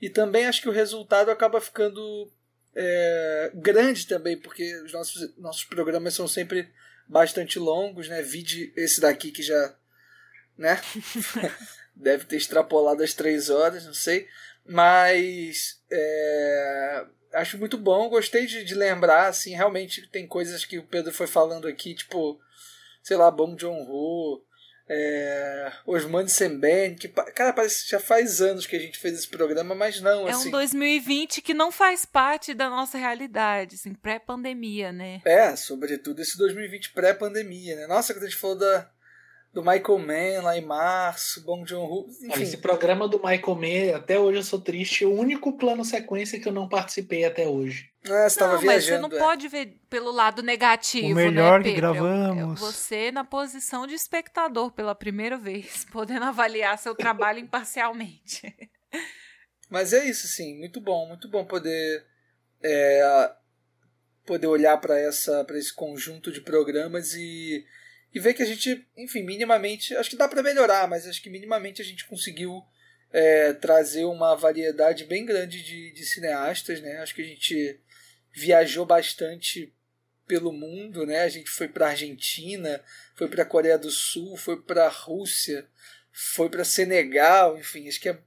[0.00, 2.30] e também acho que o resultado acaba ficando
[2.74, 6.70] é, grande também, porque os nossos, nossos programas são sempre
[7.06, 8.22] bastante longos, né?
[8.22, 9.74] Vide esse daqui que já
[10.60, 10.78] né?
[11.96, 14.28] deve ter extrapolado as três horas, não sei.
[14.64, 20.86] Mas é, acho muito bom, gostei de, de lembrar, assim, realmente tem coisas que o
[20.86, 22.38] Pedro foi falando aqui, tipo,
[23.02, 24.44] sei lá, Bong Joon-ho,
[24.92, 29.28] é, Osman Semben, que, cara, parece que já faz anos que a gente fez esse
[29.28, 30.46] programa, mas não, é assim...
[30.46, 35.22] É um 2020 que não faz parte da nossa realidade, assim, pré-pandemia, né?
[35.24, 37.86] É, sobretudo esse 2020 pré-pandemia, né?
[37.86, 38.90] Nossa, quando a gente falou da,
[39.52, 42.42] do Michael Mann lá em março, Bong Joon-ho, enfim.
[42.42, 46.38] Esse programa do Michael Mann, até hoje eu sou triste, é o único plano sequência
[46.38, 47.90] que eu não participei até hoje.
[48.08, 49.18] Ah, você não, mas você não é.
[49.18, 52.60] pode ver pelo lado negativo, o melhor né, que gravamos.
[52.60, 58.54] Você na posição de espectador pela primeira vez, podendo avaliar seu trabalho imparcialmente.
[59.68, 62.04] Mas é isso, sim, muito bom, muito bom poder
[62.62, 63.32] é,
[64.24, 67.64] poder olhar para essa para esse conjunto de programas e
[68.12, 71.30] e ver que a gente, enfim, minimamente, acho que dá para melhorar, mas acho que
[71.30, 72.62] minimamente a gente conseguiu
[73.12, 76.98] é, trazer uma variedade bem grande de, de cineastas, né?
[76.98, 77.80] Acho que a gente
[78.32, 79.72] viajou bastante
[80.26, 81.20] pelo mundo, né?
[81.20, 82.82] A gente foi para Argentina,
[83.14, 85.66] foi para Coreia do Sul, foi para Rússia,
[86.12, 88.18] foi para Senegal, enfim, acho que é,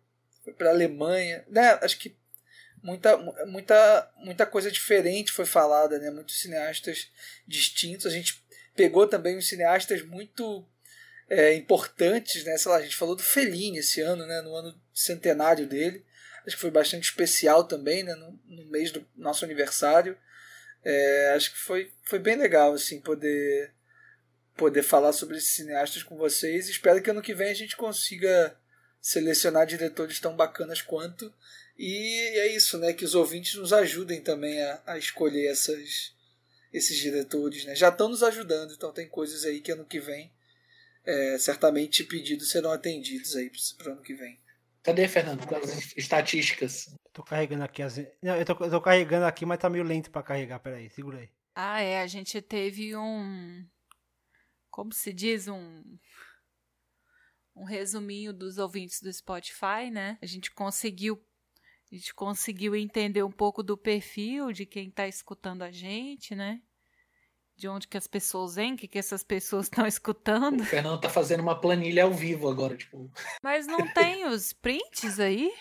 [0.44, 1.80] foi para Alemanha, né?
[1.82, 2.16] Acho que
[2.82, 6.12] muita, muita, muita coisa diferente foi falada, né?
[6.12, 7.10] Muitos cineastas
[7.48, 8.06] distintos.
[8.06, 8.43] A gente
[8.76, 10.66] pegou também uns cineastas muito
[11.30, 12.58] é, importantes, né?
[12.58, 14.42] Sei lá, a gente falou do Fellini esse ano, né?
[14.42, 16.06] No ano centenário dele.
[16.46, 18.14] Acho que foi bastante especial também, né?
[18.16, 20.18] No, no mês do nosso aniversário.
[20.84, 23.72] É, acho que foi, foi bem legal, assim, poder
[24.56, 26.70] poder falar sobre esses cineastas com vocês.
[26.70, 28.56] Espero que ano que vem a gente consiga
[29.02, 31.34] selecionar diretores tão bacanas quanto.
[31.78, 32.94] E é isso, né?
[32.94, 36.14] Que os ouvintes nos ajudem também a, a escolher essas,
[36.74, 37.76] esses diretores, né?
[37.76, 40.32] Já estão nos ajudando, então tem coisas aí que ano que vem
[41.06, 44.40] é, certamente pedidos serão atendidos aí para o ano que vem.
[44.82, 45.46] Cadê, Fernando?
[45.48, 46.94] Com as estatísticas.
[47.14, 47.98] Tô carregando aqui as.
[48.22, 50.60] Não, eu tô, eu tô carregando aqui, mas tá meio lento para carregar.
[50.60, 51.30] Peraí, segura aí.
[51.56, 52.02] Ah, é.
[52.02, 53.66] A gente teve um.
[54.70, 55.48] Como se diz?
[55.48, 55.98] Um.
[57.56, 60.18] Um resuminho dos ouvintes do Spotify, né?
[60.22, 61.24] A gente conseguiu
[61.94, 66.60] a gente conseguiu entender um pouco do perfil de quem está escutando a gente, né?
[67.56, 70.62] De onde que as pessoas vêm, o que, que essas pessoas estão escutando.
[70.62, 73.12] O Fernando tá fazendo uma planilha ao vivo agora, tipo.
[73.44, 75.54] Mas não tem os prints aí?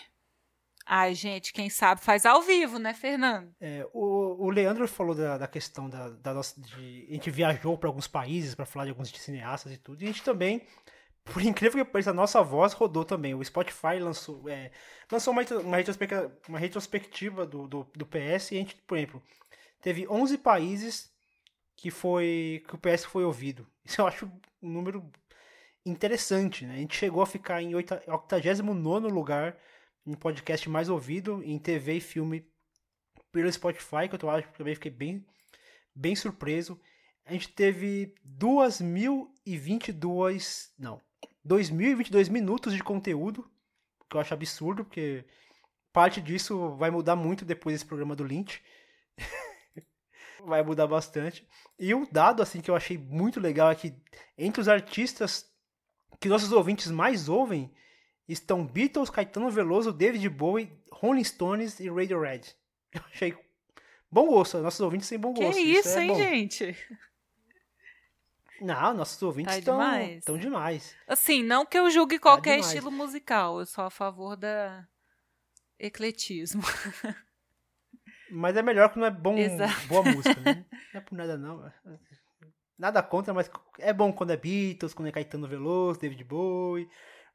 [0.87, 3.53] Ai, gente, quem sabe faz ao vivo, né, Fernando?
[3.61, 6.59] É, o, o Leandro falou da, da questão da, da nossa.
[6.59, 10.05] De, a gente viajou para alguns países para falar de alguns cineastas e tudo, e
[10.05, 10.65] a gente também
[11.25, 13.33] por incrível que pareça, a nossa voz rodou também.
[13.33, 14.71] O Spotify lançou, é,
[15.11, 19.23] lançou uma, uma, retrospectiva, uma retrospectiva do, do, do, PS e a gente, por exemplo,
[19.81, 21.11] teve 11 países
[21.75, 23.65] que, foi, que o PS foi ouvido.
[23.85, 24.25] Isso eu acho
[24.61, 25.09] um número
[25.85, 26.75] interessante, né?
[26.75, 29.57] A gente chegou a ficar em 89 lugar
[30.05, 32.45] em podcast mais ouvido, em TV e filme
[33.31, 35.25] pelo Spotify, que eu acho que também fiquei bem,
[35.95, 36.79] bem surpreso.
[37.25, 40.71] A gente teve 2.022.
[40.77, 41.01] Não,
[41.43, 43.49] 2022 minutos de conteúdo,
[44.09, 45.25] que eu acho absurdo, porque
[45.91, 48.61] parte disso vai mudar muito depois desse programa do Lynch.
[50.45, 51.47] vai mudar bastante.
[51.79, 53.93] E um dado assim que eu achei muito legal é que
[54.37, 55.51] entre os artistas
[56.19, 57.71] que nossos ouvintes mais ouvem
[58.27, 62.55] estão Beatles, Caetano Veloso, David Bowie, Rolling Stones e Radiohead.
[62.93, 63.37] Eu achei
[64.11, 65.53] bom gosto, nossos ouvintes têm bom gosto.
[65.53, 66.15] Que isso, isso é hein, bom.
[66.15, 66.77] gente?
[68.63, 70.23] Não, nossos ouvintes estão tá demais.
[70.23, 70.95] Tão demais.
[71.05, 74.87] Assim, não que eu julgue qualquer tá estilo musical, eu sou a favor da
[75.77, 76.61] ecletismo.
[78.31, 79.35] Mas é melhor que não é bom,
[79.87, 80.65] boa música, né?
[80.93, 81.71] Não é por nada não.
[82.77, 86.89] Nada contra, mas é bom quando é Beatles, quando é Caetano Veloso, David Bowie,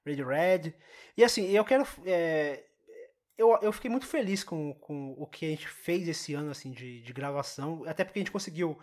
[0.04, 0.74] Radiohead.
[1.16, 1.86] E assim, eu quero...
[2.04, 2.64] É,
[3.36, 6.72] eu, eu fiquei muito feliz com, com o que a gente fez esse ano assim
[6.72, 8.78] de, de gravação, até porque a gente conseguiu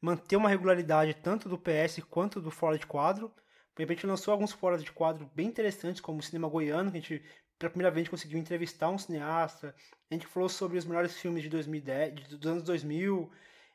[0.00, 3.32] manter uma regularidade tanto do PS quanto do fora de quadro.
[3.76, 7.00] De repente lançou alguns fora de quadro bem interessantes, como o cinema goiano, que a
[7.00, 7.22] gente
[7.58, 9.74] pela primeira vez conseguiu entrevistar um cineasta.
[10.10, 13.30] A gente falou sobre os melhores filmes de 2010, dos anos 2000.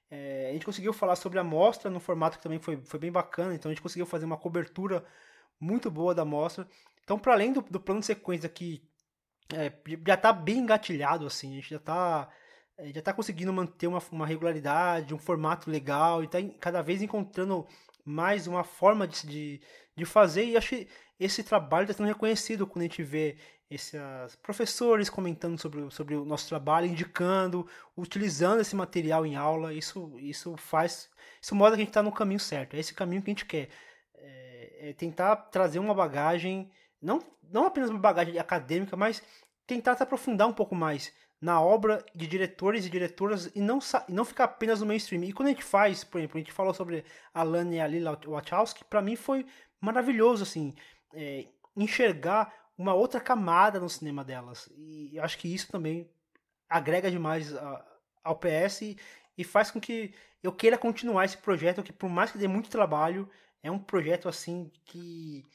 [0.09, 3.11] É, a gente conseguiu falar sobre a mostra no formato que também foi, foi bem
[3.11, 3.53] bacana.
[3.53, 5.05] Então a gente conseguiu fazer uma cobertura
[5.59, 6.67] muito boa da mostra.
[7.03, 8.83] Então, para além do, do plano de sequência que
[9.53, 9.71] é,
[10.07, 12.29] já está bem engatilhado, assim, a gente já está
[12.77, 17.01] é, já está conseguindo manter uma, uma regularidade, um formato legal, e está cada vez
[17.01, 17.65] encontrando
[18.03, 19.61] mais uma forma de, de,
[19.95, 20.87] de fazer, e acho que
[21.19, 23.37] esse trabalho está sendo reconhecido quando a gente vê
[23.69, 30.13] esses professores comentando sobre, sobre o nosso trabalho, indicando, utilizando esse material em aula, isso,
[30.19, 31.09] isso faz,
[31.41, 33.45] isso mostra que a gente está no caminho certo, é esse caminho que a gente
[33.45, 33.69] quer,
[34.15, 36.69] é, é tentar trazer uma bagagem,
[37.01, 39.23] não, não apenas uma bagagem acadêmica, mas
[39.65, 41.11] tentar se aprofundar um pouco mais
[41.45, 43.77] na obra de diretores e diretoras e não,
[44.09, 45.23] e não ficar apenas no mainstream.
[45.23, 47.85] E quando a gente faz, por exemplo, a gente falou sobre a Lana e a
[47.85, 49.45] Lila Wachowski, para mim foi
[49.79, 50.73] maravilhoso, assim,
[51.13, 51.45] é,
[51.77, 54.67] enxergar uma outra camada no cinema delas.
[54.75, 56.09] E acho que isso também
[56.67, 57.85] agrega demais a,
[58.23, 58.97] ao PS e,
[59.37, 62.71] e faz com que eu queira continuar esse projeto, que por mais que dê muito
[62.71, 63.29] trabalho,
[63.61, 65.45] é um projeto assim que,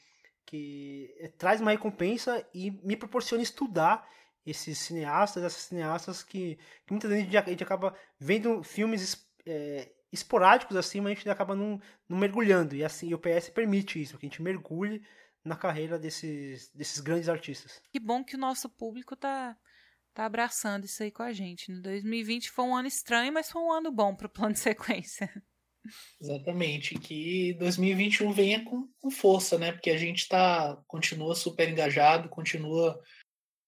[0.45, 4.07] que traz uma recompensa e me proporciona estudar
[4.45, 10.75] esses cineastas, essas cineastas que, que muitas vezes a gente acaba vendo filmes é, esporádicos
[10.75, 12.75] assim, mas a gente acaba não, não mergulhando.
[12.75, 15.01] E assim, o PS permite isso, que a gente mergulhe
[15.43, 17.81] na carreira desses, desses grandes artistas.
[17.91, 19.57] Que bom que o nosso público tá,
[20.13, 21.71] tá abraçando isso aí com a gente.
[21.73, 25.29] 2020 foi um ano estranho, mas foi um ano bom para o plano de sequência.
[26.21, 29.71] Exatamente, que 2021 venha com, com força, né?
[29.71, 33.01] Porque a gente tá, continua super engajado, continua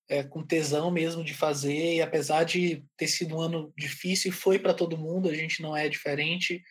[0.09, 4.59] é, com tesão mesmo de fazer, e apesar de ter sido um ano difícil, foi
[4.59, 6.63] para todo mundo, a gente não é diferente,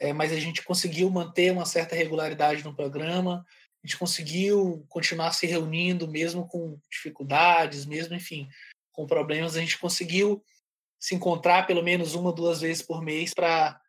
[0.00, 3.44] é, mas a gente conseguiu manter uma certa regularidade no programa,
[3.82, 8.48] a gente conseguiu continuar se reunindo, mesmo com dificuldades, mesmo, enfim,
[8.92, 10.42] com problemas, a gente conseguiu
[11.00, 13.80] se encontrar pelo menos uma, duas vezes por mês para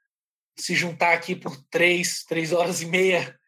[0.57, 3.39] se juntar aqui por três, três horas e meia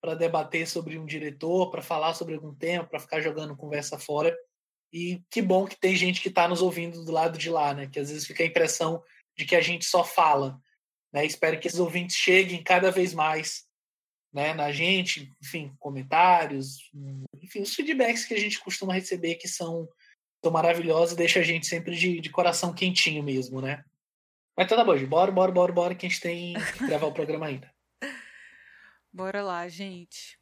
[0.00, 4.36] para debater sobre um diretor, para falar sobre algum tema, para ficar jogando conversa fora.
[4.94, 7.88] E que bom que tem gente que está nos ouvindo do lado de lá, né?
[7.88, 9.02] Que às vezes fica a impressão
[9.36, 10.56] de que a gente só fala.
[11.12, 11.26] Né?
[11.26, 13.66] Espero que esses ouvintes cheguem cada vez mais
[14.32, 16.90] né, na gente, enfim, comentários,
[17.40, 19.88] enfim, os feedbacks que a gente costuma receber que são,
[20.42, 23.84] são maravilhosos, deixa a gente sempre de, de coração quentinho mesmo, né?
[24.56, 27.12] Mas então tá bom, bora, bora, bora, bora, que a gente tem que gravar o
[27.12, 27.72] programa ainda.
[29.12, 30.36] Bora lá, gente.